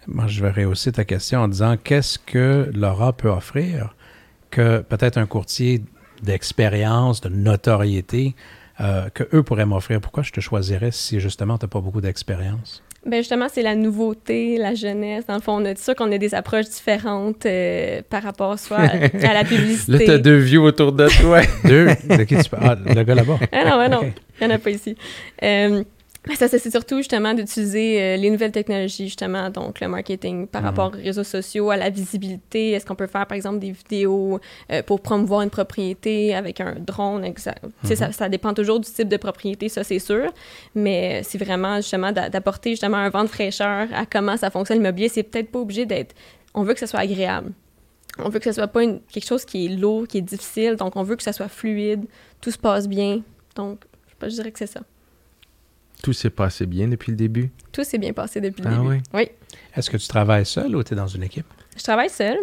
Moi, 0.07 0.27
je 0.27 0.41
vais 0.41 0.51
rehausser 0.51 0.91
ta 0.91 1.05
question 1.05 1.41
en 1.41 1.47
disant 1.47 1.77
qu'est-ce 1.81 2.17
que 2.17 2.71
Laura 2.73 3.13
peut 3.13 3.29
offrir 3.29 3.95
que 4.49 4.79
peut-être 4.79 5.17
un 5.17 5.25
courtier 5.25 5.81
d'expérience, 6.21 7.21
de 7.21 7.29
notoriété, 7.29 8.35
euh, 8.83 9.09
que 9.13 9.23
eux 9.33 9.43
pourraient 9.43 9.65
m'offrir. 9.65 10.01
Pourquoi 10.01 10.23
je 10.23 10.31
te 10.31 10.41
choisirais 10.41 10.91
si 10.91 11.19
justement 11.19 11.57
tu 11.57 11.65
n'as 11.65 11.69
pas 11.69 11.79
beaucoup 11.79 12.01
d'expérience? 12.01 12.83
Ben 13.05 13.17
justement, 13.17 13.47
c'est 13.51 13.63
la 13.63 13.75
nouveauté, 13.75 14.57
la 14.57 14.75
jeunesse. 14.75 15.25
Dans 15.27 15.35
le 15.35 15.41
fond, 15.41 15.61
on 15.61 15.65
a 15.65 15.73
dit 15.73 15.81
ça 15.81 15.93
qu'on 15.93 16.09
a 16.11 16.17
des 16.17 16.33
approches 16.33 16.69
différentes 16.69 17.45
euh, 17.45 18.01
par 18.09 18.23
rapport 18.23 18.57
soit 18.57 18.77
à 18.77 19.09
la 19.33 19.43
publicité. 19.43 19.91
Là, 19.91 19.99
t'as 20.05 20.17
deux 20.19 20.37
vieux 20.37 20.61
autour 20.61 20.93
de 20.93 21.07
toi. 21.21 21.41
deux? 21.65 21.87
De 21.87 22.23
qui 22.23 22.37
tu 22.37 22.49
parles? 22.49 22.79
Ah, 22.87 22.93
le 22.93 23.03
gars 23.03 23.15
là-bas. 23.15 23.39
Ah 23.51 23.65
non, 23.65 23.89
non. 23.89 24.13
Il 24.39 24.47
n'y 24.47 24.53
en 24.53 24.55
a 24.55 24.59
pas 24.59 24.69
ici. 24.69 24.95
Euh, 25.43 25.83
ça, 26.35 26.47
c'est 26.47 26.71
surtout 26.71 26.97
justement 26.97 27.33
d'utiliser 27.33 28.01
euh, 28.01 28.17
les 28.17 28.29
nouvelles 28.29 28.53
technologies, 28.53 29.05
justement, 29.05 29.49
donc 29.49 29.81
le 29.81 29.89
marketing 29.89 30.47
par 30.47 30.61
mhm. 30.61 30.67
rapport 30.67 30.87
aux 30.87 30.97
réseaux 31.03 31.23
sociaux, 31.23 31.69
à 31.69 31.77
la 31.77 31.89
visibilité. 31.89 32.71
Est-ce 32.71 32.85
qu'on 32.85 32.95
peut 32.95 33.07
faire, 33.07 33.27
par 33.27 33.35
exemple, 33.35 33.59
des 33.59 33.71
vidéos 33.71 34.39
euh, 34.71 34.81
pour 34.83 35.01
promouvoir 35.01 35.41
une 35.41 35.49
propriété 35.49 36.33
avec 36.33 36.61
un 36.61 36.75
drone? 36.79 37.25
Exact. 37.25 37.61
ça, 37.83 38.07
mhm. 38.07 38.13
ça, 38.13 38.29
dépend 38.29 38.53
toujours 38.53 38.79
du 38.79 38.89
type 38.89 39.09
de 39.09 39.17
propriété, 39.17 39.67
ça, 39.67 39.83
c'est 39.83 39.99
sûr. 39.99 40.31
Mais 40.75 41.23
c'est 41.23 41.37
vraiment, 41.37 41.77
justement, 41.77 42.11
d'apporter 42.13 42.71
justement 42.71 42.97
un 42.97 43.09
vent 43.09 43.23
de 43.23 43.29
fraîcheur 43.29 43.87
à 43.93 44.05
comment 44.05 44.37
ça 44.37 44.49
fonctionne 44.49 44.77
l'immobilier. 44.77 45.09
C'est 45.09 45.23
peut-être 45.23 45.51
pas 45.51 45.59
obligé 45.59 45.85
d'être... 45.85 46.15
On 46.53 46.63
veut 46.63 46.73
que 46.73 46.79
ça 46.79 46.87
soit 46.87 47.01
agréable. 47.01 47.51
On 48.19 48.29
veut 48.29 48.39
que 48.39 48.45
ce 48.45 48.53
soit 48.53 48.67
pas 48.67 48.85
quelque 48.85 49.25
chose 49.25 49.43
qui 49.43 49.65
est 49.65 49.69
lourd, 49.69 50.07
qui 50.07 50.19
est 50.19 50.21
difficile. 50.21 50.75
Donc, 50.77 50.95
on 50.95 51.03
veut 51.03 51.15
que 51.15 51.23
ça 51.23 51.33
soit 51.33 51.49
fluide, 51.49 52.05
tout 52.39 52.51
se 52.51 52.57
passe 52.57 52.87
bien. 52.87 53.21
Donc, 53.55 53.79
je 54.21 54.27
dirais 54.27 54.51
que 54.51 54.59
c'est 54.59 54.67
ça. 54.67 54.81
Tout 56.03 56.13
s'est 56.13 56.29
passé 56.29 56.65
bien 56.65 56.89
depuis 56.89 57.11
le 57.11 57.15
début? 57.15 57.49
Tout 57.71 57.85
s'est 57.85 57.97
bien 57.97 58.11
passé 58.11 58.41
depuis 58.41 58.61
le 58.61 58.67
ah 58.67 58.75
début. 58.75 58.87
Oui. 58.87 58.97
oui. 59.13 59.29
Est-ce 59.75 59.89
que 59.89 59.95
tu 59.95 60.07
travailles 60.07 60.45
seul 60.45 60.75
ou 60.75 60.83
tu 60.83 60.93
es 60.93 60.97
dans 60.97 61.07
une 61.07 61.23
équipe? 61.23 61.45
Je 61.77 61.81
travaille 61.81 62.09
seul. 62.09 62.37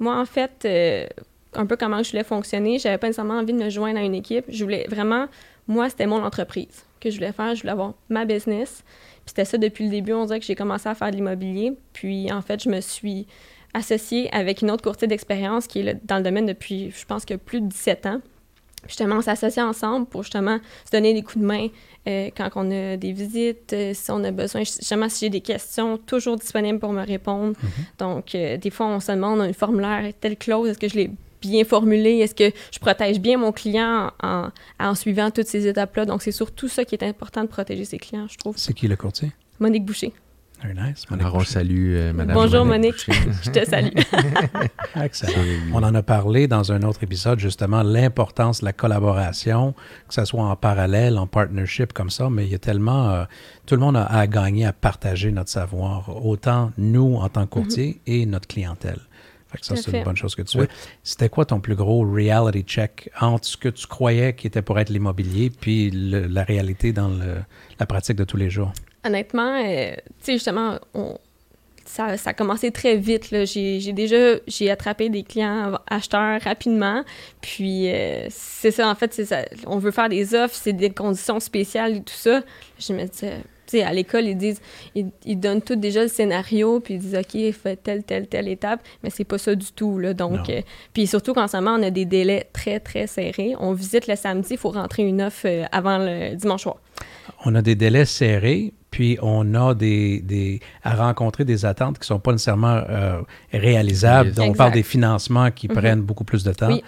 Moi, 0.00 0.20
en 0.20 0.24
fait, 0.26 0.62
euh, 0.64 1.06
un 1.54 1.64
peu 1.64 1.76
comment 1.76 2.02
je 2.02 2.10
voulais 2.10 2.24
fonctionner, 2.24 2.80
j'avais 2.80 2.98
pas 2.98 3.06
nécessairement 3.06 3.38
envie 3.38 3.52
de 3.52 3.62
me 3.62 3.70
joindre 3.70 4.00
à 4.00 4.02
une 4.02 4.16
équipe. 4.16 4.44
Je 4.48 4.64
voulais 4.64 4.84
vraiment, 4.90 5.26
moi, 5.68 5.88
c'était 5.88 6.06
mon 6.06 6.24
entreprise 6.24 6.84
que 7.00 7.08
je 7.08 7.14
voulais 7.14 7.30
faire. 7.30 7.54
Je 7.54 7.60
voulais 7.60 7.72
avoir 7.72 7.94
ma 8.08 8.24
business. 8.24 8.82
Puis 8.84 9.26
c'était 9.26 9.44
ça 9.44 9.58
depuis 9.58 9.84
le 9.84 9.90
début. 9.90 10.12
On 10.12 10.26
dirait 10.26 10.40
que 10.40 10.46
j'ai 10.46 10.56
commencé 10.56 10.88
à 10.88 10.96
faire 10.96 11.12
de 11.12 11.16
l'immobilier. 11.16 11.72
Puis, 11.92 12.32
en 12.32 12.42
fait, 12.42 12.64
je 12.64 12.68
me 12.68 12.80
suis 12.80 13.28
associée 13.74 14.28
avec 14.34 14.62
une 14.62 14.72
autre 14.72 14.82
courtier 14.82 15.06
d'expérience 15.06 15.68
qui 15.68 15.80
est 15.80 16.04
dans 16.04 16.16
le 16.16 16.24
domaine 16.24 16.46
depuis, 16.46 16.90
je 16.90 17.04
pense 17.04 17.24
que 17.24 17.34
plus 17.34 17.60
de 17.60 17.68
17 17.68 18.06
ans. 18.06 18.20
Justement, 18.86 19.16
on 19.16 19.22
s'associe 19.22 19.64
ensemble 19.64 20.06
pour 20.06 20.22
justement 20.22 20.58
se 20.84 20.90
donner 20.90 21.14
des 21.14 21.22
coups 21.22 21.38
de 21.38 21.46
main, 21.46 21.68
euh, 22.06 22.30
quand 22.36 22.50
on 22.56 22.70
a 22.70 22.96
des 22.96 23.12
visites, 23.12 23.72
euh, 23.72 23.92
si 23.94 24.10
on 24.10 24.22
a 24.24 24.30
besoin, 24.30 24.60
justement, 24.60 25.08
si 25.08 25.26
j'ai 25.26 25.30
des 25.30 25.40
questions, 25.40 25.96
toujours 25.96 26.36
disponible 26.36 26.78
pour 26.78 26.92
me 26.92 27.04
répondre. 27.04 27.56
Mhm. 27.62 27.70
Donc, 27.98 28.34
euh, 28.34 28.56
des 28.58 28.70
fois, 28.70 28.86
on 28.86 29.00
se 29.00 29.12
demande 29.12 29.40
un 29.40 29.52
formulaire, 29.52 30.12
telle 30.20 30.36
clause, 30.36 30.68
est-ce 30.68 30.78
que 30.78 30.88
je 30.88 30.96
l'ai 30.96 31.10
bien 31.40 31.64
formulé? 31.64 32.18
Est-ce 32.18 32.34
que 32.34 32.50
je 32.70 32.78
protège 32.78 33.20
bien 33.20 33.38
mon 33.38 33.52
client 33.52 34.10
en, 34.22 34.48
en 34.78 34.94
suivant 34.94 35.30
toutes 35.30 35.46
ces 35.46 35.66
étapes-là? 35.66 36.04
Donc, 36.04 36.22
c'est 36.22 36.32
surtout 36.32 36.68
ça 36.68 36.84
qui 36.84 36.94
est 36.94 37.04
important 37.04 37.42
de 37.42 37.48
protéger 37.48 37.84
ses 37.84 37.98
clients, 37.98 38.26
je 38.28 38.36
trouve. 38.36 38.56
C'est 38.58 38.74
qui 38.74 38.86
le 38.86 38.96
courtier? 38.96 39.32
Monique 39.58 39.84
Boucher. 39.84 40.12
Very 40.64 40.74
nice. 40.74 41.04
Alors, 41.10 41.34
on 41.34 41.40
salue 41.40 41.94
euh, 41.94 42.12
Madame 42.14 42.34
Bonjour 42.34 42.64
Monique, 42.64 42.94
je 43.42 43.50
te 43.50 43.64
salue. 43.66 43.92
Excellent. 44.96 45.32
On 45.74 45.82
en 45.82 45.94
a 45.94 46.02
parlé 46.02 46.48
dans 46.48 46.72
un 46.72 46.82
autre 46.84 47.02
épisode, 47.02 47.38
justement, 47.38 47.82
l'importance 47.82 48.60
de 48.60 48.64
la 48.64 48.72
collaboration, 48.72 49.74
que 50.08 50.14
ce 50.14 50.24
soit 50.24 50.42
en 50.42 50.56
parallèle, 50.56 51.18
en 51.18 51.26
partnership 51.26 51.92
comme 51.92 52.08
ça, 52.08 52.30
mais 52.30 52.46
il 52.46 52.52
y 52.52 52.54
a 52.54 52.58
tellement... 52.58 53.10
Euh, 53.10 53.24
tout 53.66 53.74
le 53.74 53.82
monde 53.82 53.98
a 53.98 54.04
à 54.06 54.26
gagner 54.26 54.64
à 54.64 54.72
partager 54.72 55.30
notre 55.32 55.50
savoir, 55.50 56.24
autant 56.24 56.72
nous 56.78 57.16
en 57.16 57.28
tant 57.28 57.44
que 57.44 57.50
courtier 57.50 58.00
mm-hmm. 58.06 58.12
et 58.12 58.26
notre 58.26 58.48
clientèle. 58.48 59.00
Fait 59.48 59.58
que 59.58 59.66
ça, 59.66 59.76
c'est 59.76 59.92
une 59.92 60.02
bonne 60.02 60.16
chose 60.16 60.34
que 60.34 60.42
tu 60.42 60.58
fais. 60.58 60.68
C'était 61.02 61.28
quoi 61.28 61.44
ton 61.44 61.60
plus 61.60 61.76
gros 61.76 62.10
reality 62.10 62.62
check 62.62 63.10
entre 63.20 63.46
ce 63.46 63.56
que 63.56 63.68
tu 63.68 63.86
croyais 63.86 64.34
qui 64.34 64.46
était 64.46 64.62
pour 64.62 64.78
être 64.80 64.88
l'immobilier 64.88 65.50
puis 65.50 65.90
la 65.92 66.42
réalité 66.42 66.92
dans 66.92 67.10
la 67.78 67.86
pratique 67.86 68.16
de 68.16 68.24
tous 68.24 68.36
les 68.36 68.50
jours? 68.50 68.72
Honnêtement, 69.04 69.62
euh, 69.64 69.92
tu 69.94 70.02
sais, 70.20 70.32
justement, 70.34 70.78
ça, 71.84 72.16
ça, 72.16 72.30
a 72.30 72.32
commencé 72.32 72.70
très 72.70 72.96
vite. 72.96 73.28
J'ai 73.44 73.92
déjà 73.92 74.36
j'ai 74.46 74.70
attrapé 74.70 75.08
des 75.08 75.22
clients 75.22 75.78
acheteurs 75.86 76.40
rapidement. 76.40 77.04
Puis 77.40 77.90
euh, 77.90 78.26
c'est 78.30 78.70
ça, 78.70 78.88
en 78.88 78.94
fait, 78.94 79.12
ça, 79.24 79.44
on 79.66 79.78
veut 79.78 79.90
faire 79.90 80.08
des 80.08 80.34
offres, 80.34 80.54
c'est 80.54 80.72
des 80.72 80.90
conditions 80.90 81.40
spéciales 81.40 81.96
et 81.96 82.00
tout 82.00 82.14
ça. 82.14 82.42
Je 82.78 82.92
me 82.92 83.04
disais, 83.04 83.38
tu 83.66 83.78
sais, 83.78 83.82
à 83.82 83.92
l'école, 83.92 84.26
ils 84.26 84.36
disent, 84.36 84.60
ils, 84.94 85.40
donnent 85.40 85.62
tout 85.62 85.76
déjà 85.76 86.02
le 86.02 86.08
scénario, 86.08 86.80
puis 86.80 86.94
ils 86.94 87.00
disent, 87.00 87.16
OK, 87.16 87.52
fait 87.52 87.76
telle, 87.76 88.02
telle, 88.02 88.26
telle 88.26 88.48
étape, 88.48 88.80
mais 89.02 89.10
c'est 89.10 89.24
pas 89.24 89.38
ça 89.38 89.54
du 89.54 89.72
tout, 89.72 89.98
là. 89.98 90.12
Donc, 90.12 90.50
euh, 90.50 90.60
puis 90.92 91.06
surtout 91.06 91.32
qu'en 91.32 91.48
ce 91.48 91.56
moment, 91.56 91.76
on 91.78 91.82
a 91.82 91.90
des 91.90 92.04
délais 92.04 92.48
très, 92.52 92.78
très 92.80 93.06
serrés. 93.06 93.54
On 93.58 93.72
visite 93.72 94.06
le 94.06 94.16
samedi, 94.16 94.48
il 94.52 94.58
faut 94.58 94.70
rentrer 94.70 95.04
une 95.04 95.22
offre 95.22 95.46
avant 95.72 95.98
le 95.98 96.34
dimanche 96.34 96.62
soir. 96.62 96.76
On 97.46 97.54
a 97.54 97.62
des 97.62 97.74
délais 97.74 98.04
serrés, 98.04 98.72
puis 98.94 99.18
on 99.22 99.56
a 99.56 99.74
des, 99.74 100.20
des, 100.20 100.60
à 100.84 100.94
rencontrer 100.94 101.44
des 101.44 101.64
attentes 101.64 101.96
qui 101.96 102.02
ne 102.02 102.14
sont 102.14 102.20
pas 102.20 102.30
nécessairement 102.30 102.80
euh, 102.88 103.22
réalisables. 103.52 104.30
Donc, 104.30 104.50
on 104.50 104.54
parle 104.54 104.70
des 104.70 104.84
financements 104.84 105.50
qui 105.50 105.66
mhm. 105.66 105.74
prennent 105.74 106.00
beaucoup 106.00 106.22
plus 106.22 106.44
de 106.44 106.52
temps. 106.52 106.78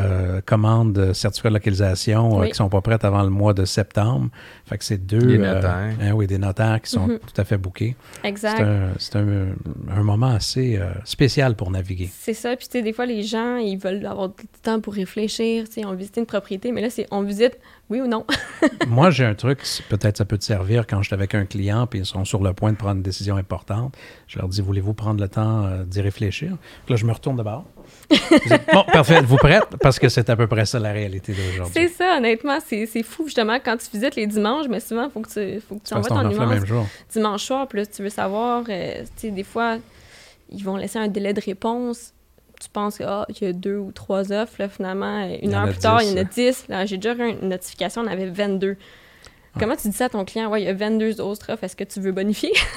Euh, 0.00 0.40
commandes, 0.44 1.12
certificats 1.12 1.48
de 1.48 1.54
localisation 1.54 2.40
euh, 2.40 2.44
qui 2.44 2.50
ne 2.50 2.54
sont 2.56 2.68
pas 2.68 2.80
prêtes 2.80 3.04
avant 3.04 3.22
le 3.22 3.30
mois 3.30 3.54
de 3.54 3.64
septembre. 3.64 4.28
Fait 4.66 4.78
que 4.78 4.84
c'est 4.84 4.98
deux... 4.98 5.18
Des 5.18 5.38
notaires. 5.38 5.94
Hein, 6.00 6.12
oui, 6.12 6.26
des 6.26 6.38
notaires 6.38 6.80
qui 6.82 6.90
sont 6.90 7.06
mhm. 7.06 7.18
tout 7.18 7.40
à 7.40 7.44
fait 7.44 7.56
bookés. 7.56 7.96
Exact. 8.24 8.64
C'est 8.98 9.16
un, 9.16 9.48
un, 9.90 10.02
moment 10.02 10.34
assez 10.34 10.80
spécial 11.04 11.54
pour 11.54 11.70
naviguer. 11.70 12.10
C'est 12.12 12.34
ça. 12.34 12.56
Puis, 12.56 12.66
tu 12.66 12.78
sais, 12.78 12.82
des 12.82 12.92
fois, 12.92 13.06
les 13.06 13.22
gens, 13.22 13.56
ils 13.56 13.76
veulent 13.76 14.04
avoir 14.06 14.28
du 14.28 14.44
temps 14.62 14.80
pour 14.80 14.94
réfléchir. 14.94 15.64
Tu 15.66 15.74
sais, 15.74 15.84
on 15.86 15.94
visite 15.94 16.16
une 16.16 16.26
propriété, 16.26 16.72
mais 16.72 16.80
là, 16.80 16.90
c'est 16.90 17.06
on 17.10 17.22
visite 17.22 17.58
oui 17.88 18.00
ou 18.00 18.08
non? 18.08 18.26
Moi, 18.88 19.10
j'ai 19.10 19.24
un 19.24 19.34
truc, 19.34 19.60
peut-être 19.88 20.16
ça 20.16 20.24
peut 20.24 20.38
te 20.38 20.44
servir 20.44 20.86
quand 20.86 21.02
je 21.02 21.08
suis 21.08 21.14
avec 21.14 21.34
un 21.34 21.44
client 21.44 21.88
et 21.92 21.98
ils 21.98 22.06
sont 22.06 22.24
sur 22.24 22.42
le 22.42 22.52
point 22.52 22.72
de 22.72 22.76
prendre 22.76 22.96
une 22.96 23.02
décision 23.02 23.36
importante. 23.36 23.96
Je 24.26 24.38
leur 24.38 24.48
dis, 24.48 24.60
voulez-vous 24.60 24.94
prendre 24.94 25.20
le 25.20 25.28
temps 25.28 25.64
euh, 25.64 25.84
d'y 25.84 26.00
réfléchir? 26.00 26.56
là, 26.88 26.96
je 26.96 27.06
me 27.06 27.12
retourne 27.12 27.36
d'abord. 27.36 27.64
Bon, 28.72 28.84
parfait, 28.92 29.20
vous 29.22 29.36
prête? 29.36 29.64
Parce 29.80 29.98
que 29.98 30.08
c'est 30.08 30.28
à 30.30 30.36
peu 30.36 30.46
près 30.46 30.64
ça 30.66 30.78
la 30.78 30.92
réalité 30.92 31.32
d'aujourd'hui. 31.32 31.74
C'est 31.74 31.88
ça, 31.88 32.16
honnêtement, 32.18 32.58
c'est 32.64 32.86
fou 33.02 33.24
justement 33.24 33.58
quand 33.62 33.76
tu 33.76 33.86
visites 33.92 34.16
les 34.16 34.26
dimanches, 34.26 34.66
mais 34.68 34.80
souvent, 34.80 35.04
il 35.04 35.10
faut 35.10 35.20
que 35.20 35.28
tu, 35.28 35.60
faut 35.60 35.76
que 35.76 35.86
tu 35.86 35.94
envoies 35.94 36.08
ton 36.08 36.28
dimanche, 36.28 36.60
dimanche 37.10 37.42
soir. 37.42 37.66
Puis 37.68 37.80
là, 37.80 37.86
tu 37.86 38.02
veux 38.02 38.10
savoir, 38.10 38.64
euh, 38.68 39.02
tu 39.16 39.28
sais, 39.28 39.30
des 39.30 39.44
fois, 39.44 39.76
ils 40.50 40.62
vont 40.62 40.76
laisser 40.76 40.98
un 40.98 41.08
délai 41.08 41.32
de 41.32 41.40
réponse 41.40 42.12
tu 42.60 42.68
penses 42.70 42.96
qu'il 42.96 43.06
ah, 43.06 43.26
y 43.40 43.44
a 43.44 43.52
deux 43.52 43.76
ou 43.76 43.92
trois 43.92 44.32
offres, 44.32 44.66
finalement, 44.68 45.28
une 45.42 45.54
heure 45.54 45.68
plus 45.68 45.78
tard, 45.78 46.02
il 46.02 46.10
y 46.10 46.12
en 46.12 46.16
a 46.16 46.24
dix. 46.24 46.66
J'ai 46.84 46.96
déjà 46.96 47.14
eu 47.14 47.30
une 47.30 47.48
notification, 47.48 48.02
on 48.02 48.06
avait 48.06 48.26
22. 48.26 48.76
Comment 49.58 49.76
tu 49.76 49.88
dis 49.88 49.96
ça 49.96 50.06
à 50.06 50.08
ton 50.08 50.24
client? 50.24 50.50
Ouais, 50.50 50.62
il 50.62 50.64
y 50.66 50.68
a 50.68 50.74
22 50.74 51.20
autres 51.20 51.50
offres, 51.50 51.64
est-ce 51.64 51.76
que 51.76 51.84
tu 51.84 52.00
veux 52.00 52.12
bonifier? 52.12 52.52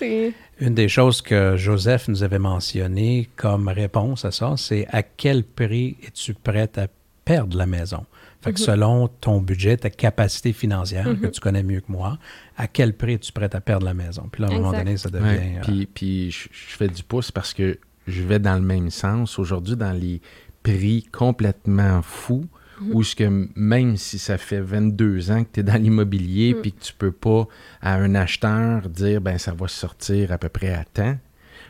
Une 0.60 0.74
des 0.74 0.88
choses 0.88 1.22
que 1.22 1.56
Joseph 1.56 2.08
nous 2.08 2.22
avait 2.22 2.38
mentionné 2.38 3.28
comme 3.36 3.68
réponse 3.68 4.24
à 4.24 4.30
ça, 4.30 4.54
c'est 4.56 4.86
à 4.90 5.02
quel 5.02 5.44
prix 5.44 5.96
es-tu 6.02 6.34
prête 6.34 6.78
à 6.78 6.88
perdre 7.24 7.56
la 7.56 7.66
maison? 7.66 8.04
Fait 8.42 8.54
que 8.54 8.60
selon 8.60 9.08
ton 9.08 9.40
budget, 9.40 9.76
ta 9.76 9.90
capacité 9.90 10.54
financière, 10.54 11.06
que 11.20 11.26
tu 11.26 11.40
connais 11.40 11.62
mieux 11.62 11.80
que 11.80 11.92
moi, 11.92 12.18
à 12.56 12.66
quel 12.66 12.94
prix 12.94 13.18
tu 13.18 13.28
es 13.28 13.32
prêt 13.32 13.54
à 13.54 13.60
perdre 13.60 13.84
la 13.84 13.92
maison? 13.92 14.28
Puis 14.32 14.42
là, 14.42 14.48
à 14.48 14.52
un 14.52 14.58
moment 14.58 14.72
donné, 14.72 14.96
ça 14.96 15.10
devient... 15.10 15.58
Euh, 15.58 15.60
puis, 15.62 15.86
puis 15.86 16.30
je, 16.30 16.48
fais 16.50 16.88
du 16.88 17.02
pouce 17.02 17.30
parce 17.30 17.52
que 17.52 17.78
je 18.06 18.22
vais 18.22 18.38
dans 18.38 18.54
le 18.54 18.62
même 18.62 18.90
sens. 18.90 19.38
Aujourd'hui, 19.38 19.76
dans 19.76 19.92
les 19.92 20.22
prix 20.62 21.06
complètement 21.12 22.00
fous, 22.00 22.44
mm 22.44 22.59
où 22.92 23.02
ce 23.02 23.14
que 23.14 23.48
même 23.54 23.96
si 23.96 24.18
ça 24.18 24.38
fait 24.38 24.60
22 24.60 25.30
ans 25.30 25.44
que 25.44 25.50
tu 25.52 25.60
es 25.60 25.62
dans 25.62 25.80
l'immobilier, 25.80 26.54
mm. 26.54 26.60
puis 26.62 26.72
que 26.72 26.80
tu 26.82 26.92
peux 26.94 27.12
pas 27.12 27.46
à 27.82 27.94
un 27.94 28.14
acheteur 28.14 28.88
dire 28.88 29.20
ben 29.20 29.38
ça 29.38 29.52
va 29.52 29.68
sortir 29.68 30.32
à 30.32 30.38
peu 30.38 30.48
près 30.48 30.72
à 30.72 30.84
temps, 30.84 31.16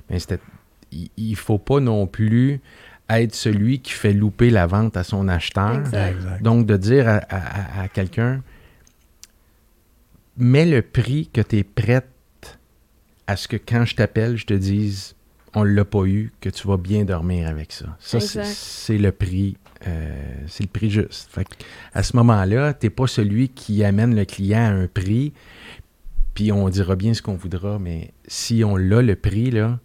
ben 0.09 0.19
il, 0.93 1.31
ne 1.31 1.37
faut 1.37 1.59
pas 1.59 1.81
non 1.81 2.07
plus 2.07 2.61
être 3.09 3.35
celui 3.35 3.81
qui 3.81 3.93
fait 3.93 4.13
louper 4.13 4.51
la 4.51 4.67
vente 4.67 4.97
à 4.97 5.05
son 5.05 5.29
acheteur. 5.29 5.83
Donc, 6.41 6.67
de 6.67 6.77
dire 6.77 7.09
à, 7.09 7.89
quelqu'un, 7.89 8.43
mets 10.37 10.67
le 10.67 10.83
prix 10.83 11.29
que 11.33 11.41
tu 11.41 11.59
es 11.59 11.65
prête 11.65 12.07
à 13.27 13.37
ce 13.37 13.49
que 13.49 13.57
quand 13.57 13.85
je 13.85 13.97
t'appelle, 13.97 14.37
je 14.37 14.47
te 14.47 14.55
dise, 14.55 15.15
on 15.55 15.65
ne 15.65 15.71
l'a 15.71 15.85
pas 15.85 16.05
eu, 16.05 16.33
que 16.41 16.49
tu 16.49 16.67
vas 16.67 16.77
bien 16.77 17.05
dormir 17.05 17.49
avec 17.49 17.73
ça. 17.73 17.97
Ça, 17.99 18.21
c'est 18.21 18.99
le 18.99 19.13
prix. 19.13 19.57
Euh, 19.87 20.35
c'est 20.47 20.65
le 20.65 20.69
prix 20.69 20.91
juste. 20.91 21.31
à 21.95 22.03
ce 22.03 22.17
moment-là, 22.17 22.75
tu 22.75 22.87
n'es 22.87 22.91
pas 22.91 23.07
celui 23.07 23.49
qui 23.49 23.83
amène 23.83 24.15
le 24.15 24.25
client 24.25 24.61
à 24.61 24.71
un 24.71 24.87
prix, 24.87 25.33
puis 26.35 26.53
on 26.53 26.69
dira 26.69 26.97
bien 26.97 27.15
ce 27.15 27.23
qu'on 27.23 27.35
voudra, 27.35 27.79
mais 27.79 28.13
si 28.27 28.63
on 28.65 28.77
l'a 28.77 29.03
le 29.03 29.17
prix, 29.17 29.51
là, 29.51 29.79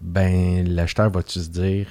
ben 0.00 0.68
l'acheteur 0.68 1.10
va-tu 1.10 1.40
se 1.40 1.48
dire 1.48 1.88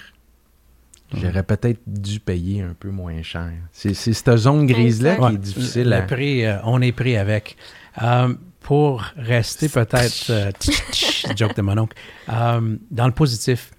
J'aurais 1.14 1.44
peut-être 1.44 1.80
dû 1.88 2.20
payer 2.20 2.62
un 2.62 2.76
peu 2.78 2.90
moins 2.90 3.22
cher. 3.24 3.52
C'est 3.72 3.94
cette 3.94 4.36
zone 4.36 4.66
grise-là 4.66 5.16
qui 5.16 5.36
est 5.36 5.38
difficile 5.38 5.90
le, 5.90 6.06
prix, 6.06 6.46
euh, 6.46 6.58
on 6.66 6.82
est 6.82 6.92
pris 6.92 7.16
avec. 7.16 7.56
Euh, 8.02 8.34
pour 8.60 9.06
rester 9.16 9.70
peut-être, 9.70 10.30
euh, 10.30 10.52
joke 11.38 11.56
de 11.56 11.62
mon 11.62 11.78
oncle, 11.78 11.96
dans 12.28 13.08
le 13.08 13.14
positif, 13.14 13.72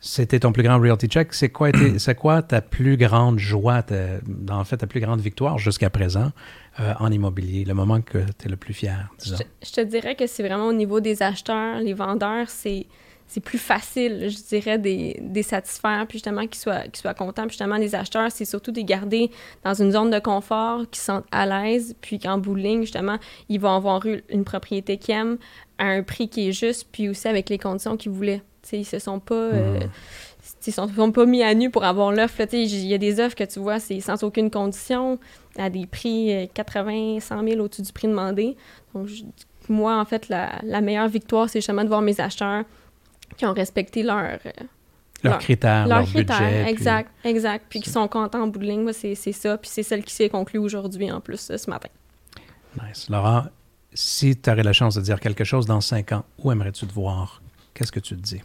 c'était 0.00 0.40
ton 0.40 0.52
plus 0.52 0.62
grand 0.62 0.78
realty 0.80 1.06
check. 1.08 1.34
C'est 1.34 1.48
quoi, 1.48 1.70
quoi 2.18 2.42
ta 2.42 2.60
plus 2.60 2.96
grande 2.96 3.38
joie, 3.38 3.82
en 4.50 4.64
fait, 4.64 4.76
ta 4.76 4.86
plus 4.86 5.00
grande 5.00 5.20
victoire 5.20 5.58
jusqu'à 5.58 5.90
présent 5.90 6.32
en 7.00 7.10
immobilier, 7.10 7.64
le 7.64 7.74
moment 7.74 8.00
que 8.00 8.18
tu 8.38 8.46
es 8.46 8.48
le 8.48 8.56
plus 8.56 8.72
fier? 8.72 9.10
Je, 9.24 9.34
je, 9.34 9.72
te 9.72 9.80
dirais 9.80 10.14
que 10.14 10.28
c'est 10.28 10.44
vraiment 10.44 10.68
au 10.68 10.72
niveau 10.72 11.00
des 11.00 11.24
acheteurs, 11.24 11.80
les 11.80 11.92
vendeurs, 11.92 12.48
c'est 12.48 12.86
c'est 13.28 13.40
plus 13.40 13.58
facile, 13.58 14.30
je 14.30 14.38
dirais, 14.48 14.78
des, 14.78 15.18
des 15.20 15.42
satisfaire, 15.42 16.06
puis 16.08 16.16
justement 16.16 16.46
qu'ils 16.46 16.58
soient, 16.58 16.80
qu'ils 16.84 16.96
soient 16.96 17.12
contents. 17.12 17.42
Puis 17.42 17.50
justement, 17.50 17.76
les 17.76 17.94
acheteurs, 17.94 18.32
c'est 18.32 18.46
surtout 18.46 18.72
de 18.72 18.80
garder 18.80 19.30
dans 19.64 19.74
une 19.74 19.92
zone 19.92 20.10
de 20.10 20.18
confort, 20.18 20.88
qui 20.90 20.98
sentent 20.98 21.26
à 21.30 21.44
l'aise, 21.44 21.94
puis 22.00 22.18
qu'en 22.18 22.38
bowling, 22.38 22.80
justement, 22.80 23.18
ils 23.50 23.60
vont 23.60 23.74
avoir 23.74 24.04
eu 24.06 24.24
une 24.30 24.44
propriété 24.44 24.96
qu'ils 24.96 25.14
aiment 25.14 25.38
à 25.76 25.84
un 25.84 26.02
prix 26.02 26.28
qui 26.28 26.48
est 26.48 26.52
juste, 26.52 26.88
puis 26.90 27.10
aussi 27.10 27.28
avec 27.28 27.50
les 27.50 27.58
conditions 27.58 27.98
qu'ils 27.98 28.12
voulaient. 28.12 28.42
Sais, 28.68 28.78
ils 28.78 28.84
se 28.84 28.98
sont 28.98 29.20
pas... 29.20 29.34
Euh, 29.34 29.80
ils 30.66 30.72
sont, 30.72 30.88
sont 30.88 31.12
pas 31.12 31.26
mis 31.26 31.42
à 31.42 31.54
nu 31.54 31.70
pour 31.70 31.84
avoir 31.84 32.10
l'offre. 32.10 32.40
Il 32.52 32.86
y 32.86 32.94
a 32.94 32.98
des 32.98 33.20
offres 33.20 33.36
que 33.36 33.44
tu 33.44 33.58
vois, 33.58 33.80
c'est 33.80 34.00
sans 34.00 34.22
aucune 34.22 34.50
condition, 34.50 35.18
à 35.58 35.68
des 35.68 35.86
prix 35.86 36.48
80, 36.54 37.20
100 37.20 37.44
000 37.48 37.60
au-dessus 37.60 37.82
du 37.82 37.92
prix 37.92 38.08
demandé. 38.08 38.56
Donc, 38.94 39.08
moi, 39.68 39.98
en 39.98 40.04
fait, 40.04 40.28
la, 40.28 40.58
la 40.62 40.80
meilleure 40.80 41.08
victoire, 41.08 41.48
c'est 41.48 41.60
justement 41.60 41.84
de 41.84 41.88
voir 41.88 42.00
mes 42.00 42.18
acheteurs 42.20 42.64
qui 43.36 43.46
ont 43.46 43.52
respecté 43.52 44.02
leur, 44.02 44.18
euh, 44.18 44.50
leurs 45.22 45.38
critères, 45.38 45.86
leur, 45.86 46.06
budget. 46.06 46.68
Exact, 46.68 47.10
exact. 47.24 47.66
Puis 47.68 47.80
qui 47.80 47.90
sont 47.90 48.08
contents 48.08 48.42
en 48.42 48.46
bout 48.46 48.58
de 48.58 48.64
ligne, 48.64 48.92
c'est 48.92 49.14
ça. 49.14 49.58
Puis 49.58 49.70
c'est 49.72 49.82
celle 49.82 50.04
qui 50.04 50.14
s'est 50.14 50.28
conclue 50.28 50.58
aujourd'hui 50.58 51.10
en 51.10 51.20
plus 51.20 51.52
ce 51.56 51.70
matin. 51.70 51.88
Nice. 52.82 53.08
Laurent, 53.08 53.44
si 53.92 54.36
tu 54.36 54.50
aurais 54.50 54.62
la 54.62 54.72
chance 54.72 54.94
de 54.94 55.00
dire 55.00 55.20
quelque 55.20 55.44
chose 55.44 55.66
dans 55.66 55.80
cinq 55.80 56.12
ans, 56.12 56.24
où 56.38 56.52
aimerais-tu 56.52 56.86
te 56.86 56.92
voir? 56.92 57.42
Qu'est-ce 57.74 57.92
que 57.92 58.00
tu 58.00 58.16
te 58.16 58.20
dis? 58.20 58.40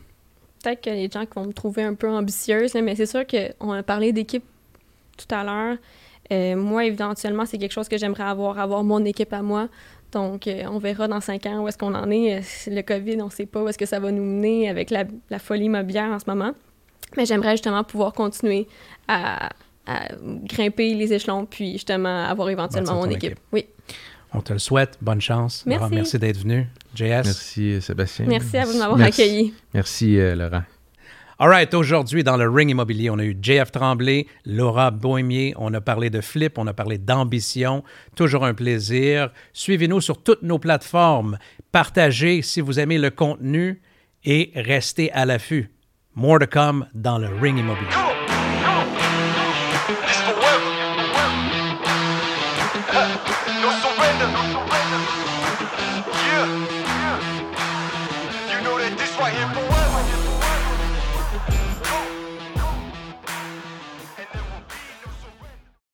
Peut-être 0.63 0.81
que 0.81 0.89
les 0.89 1.09
gens 1.09 1.25
qui 1.25 1.33
vont 1.35 1.45
me 1.45 1.53
trouver 1.53 1.83
un 1.83 1.93
peu 1.93 2.09
ambitieuse, 2.09 2.73
mais 2.75 2.95
c'est 2.95 3.05
sûr 3.05 3.23
qu'on 3.27 3.71
a 3.73 3.83
parlé 3.83 4.13
d'équipe 4.13 4.45
tout 5.17 5.35
à 5.35 5.43
l'heure. 5.43 5.77
Euh, 6.31 6.55
moi, 6.55 6.85
éventuellement, 6.85 7.45
c'est 7.45 7.57
quelque 7.57 7.73
chose 7.73 7.89
que 7.89 7.97
j'aimerais 7.97 8.23
avoir, 8.23 8.57
avoir 8.57 8.83
mon 8.83 9.03
équipe 9.03 9.33
à 9.33 9.41
moi. 9.41 9.67
Donc, 10.13 10.47
euh, 10.47 10.63
on 10.71 10.77
verra 10.77 11.07
dans 11.07 11.19
cinq 11.19 11.45
ans 11.47 11.63
où 11.63 11.67
est-ce 11.67 11.77
qu'on 11.77 11.93
en 11.93 12.09
est. 12.09 12.37
Euh, 12.37 12.41
le 12.67 12.81
COVID, 12.81 13.21
on 13.21 13.25
ne 13.25 13.31
sait 13.31 13.45
pas 13.45 13.61
où 13.61 13.67
est-ce 13.67 13.77
que 13.77 13.85
ça 13.85 13.99
va 13.99 14.11
nous 14.11 14.23
mener 14.23 14.69
avec 14.69 14.89
la, 14.89 15.05
folie 15.39 15.65
immobilière 15.65 16.09
en 16.09 16.19
ce 16.19 16.25
moment. 16.27 16.53
Mais 17.17 17.25
j'aimerais 17.25 17.51
justement 17.51 17.83
pouvoir 17.83 18.13
continuer 18.13 18.67
à, 19.07 19.49
grimper 20.45 20.93
les 20.93 21.11
échelons, 21.11 21.45
puis 21.45 21.73
justement 21.73 22.23
avoir 22.23 22.49
éventuellement 22.49 22.95
mon 22.95 23.09
équipe. 23.09 23.37
Oui. 23.51 23.65
On 24.33 24.41
te 24.41 24.53
le 24.53 24.59
souhaite. 24.59 24.97
Bonne 25.01 25.21
chance. 25.21 25.63
Merci, 25.65 25.93
merci 25.93 26.19
d'être 26.19 26.39
venu. 26.39 26.67
JS. 26.95 27.23
Merci, 27.25 27.81
Sébastien. 27.81 28.25
Merci 28.27 28.57
à 28.57 28.65
vous 28.65 28.73
de 28.73 28.79
m'avoir 28.79 29.01
accueilli. 29.01 29.53
Merci, 29.73 30.17
Laurent. 30.35 30.63
All 31.39 31.49
right, 31.49 31.73
aujourd'hui, 31.73 32.23
dans 32.23 32.37
le 32.37 32.47
Ring 32.47 32.69
Immobilier, 32.69 33.09
on 33.09 33.17
a 33.17 33.23
eu 33.25 33.35
JF 33.41 33.71
Tremblay, 33.71 34.27
Laura 34.45 34.91
Bohémier, 34.91 35.53
on 35.57 35.73
a 35.73 35.81
parlé 35.81 36.09
de 36.09 36.21
flip, 36.21 36.57
on 36.57 36.67
a 36.67 36.73
parlé 36.73 36.97
d'ambition. 36.99 37.83
Toujours 38.15 38.45
un 38.45 38.53
plaisir. 38.53 39.31
Suivez-nous 39.51 39.99
sur 39.99 40.21
toutes 40.21 40.43
nos 40.43 40.59
plateformes. 40.59 41.37
Partagez 41.71 42.43
si 42.43 42.61
vous 42.61 42.79
aimez 42.79 42.99
le 42.99 43.09
contenu 43.09 43.81
et 44.23 44.51
restez 44.55 45.11
à 45.11 45.25
l'affût. 45.25 45.71
More 46.15 46.39
to 46.39 46.47
come 46.47 46.85
dans 46.93 47.17
le 47.17 47.27
Ring 47.41 47.57
Immobilier. 47.57 48.12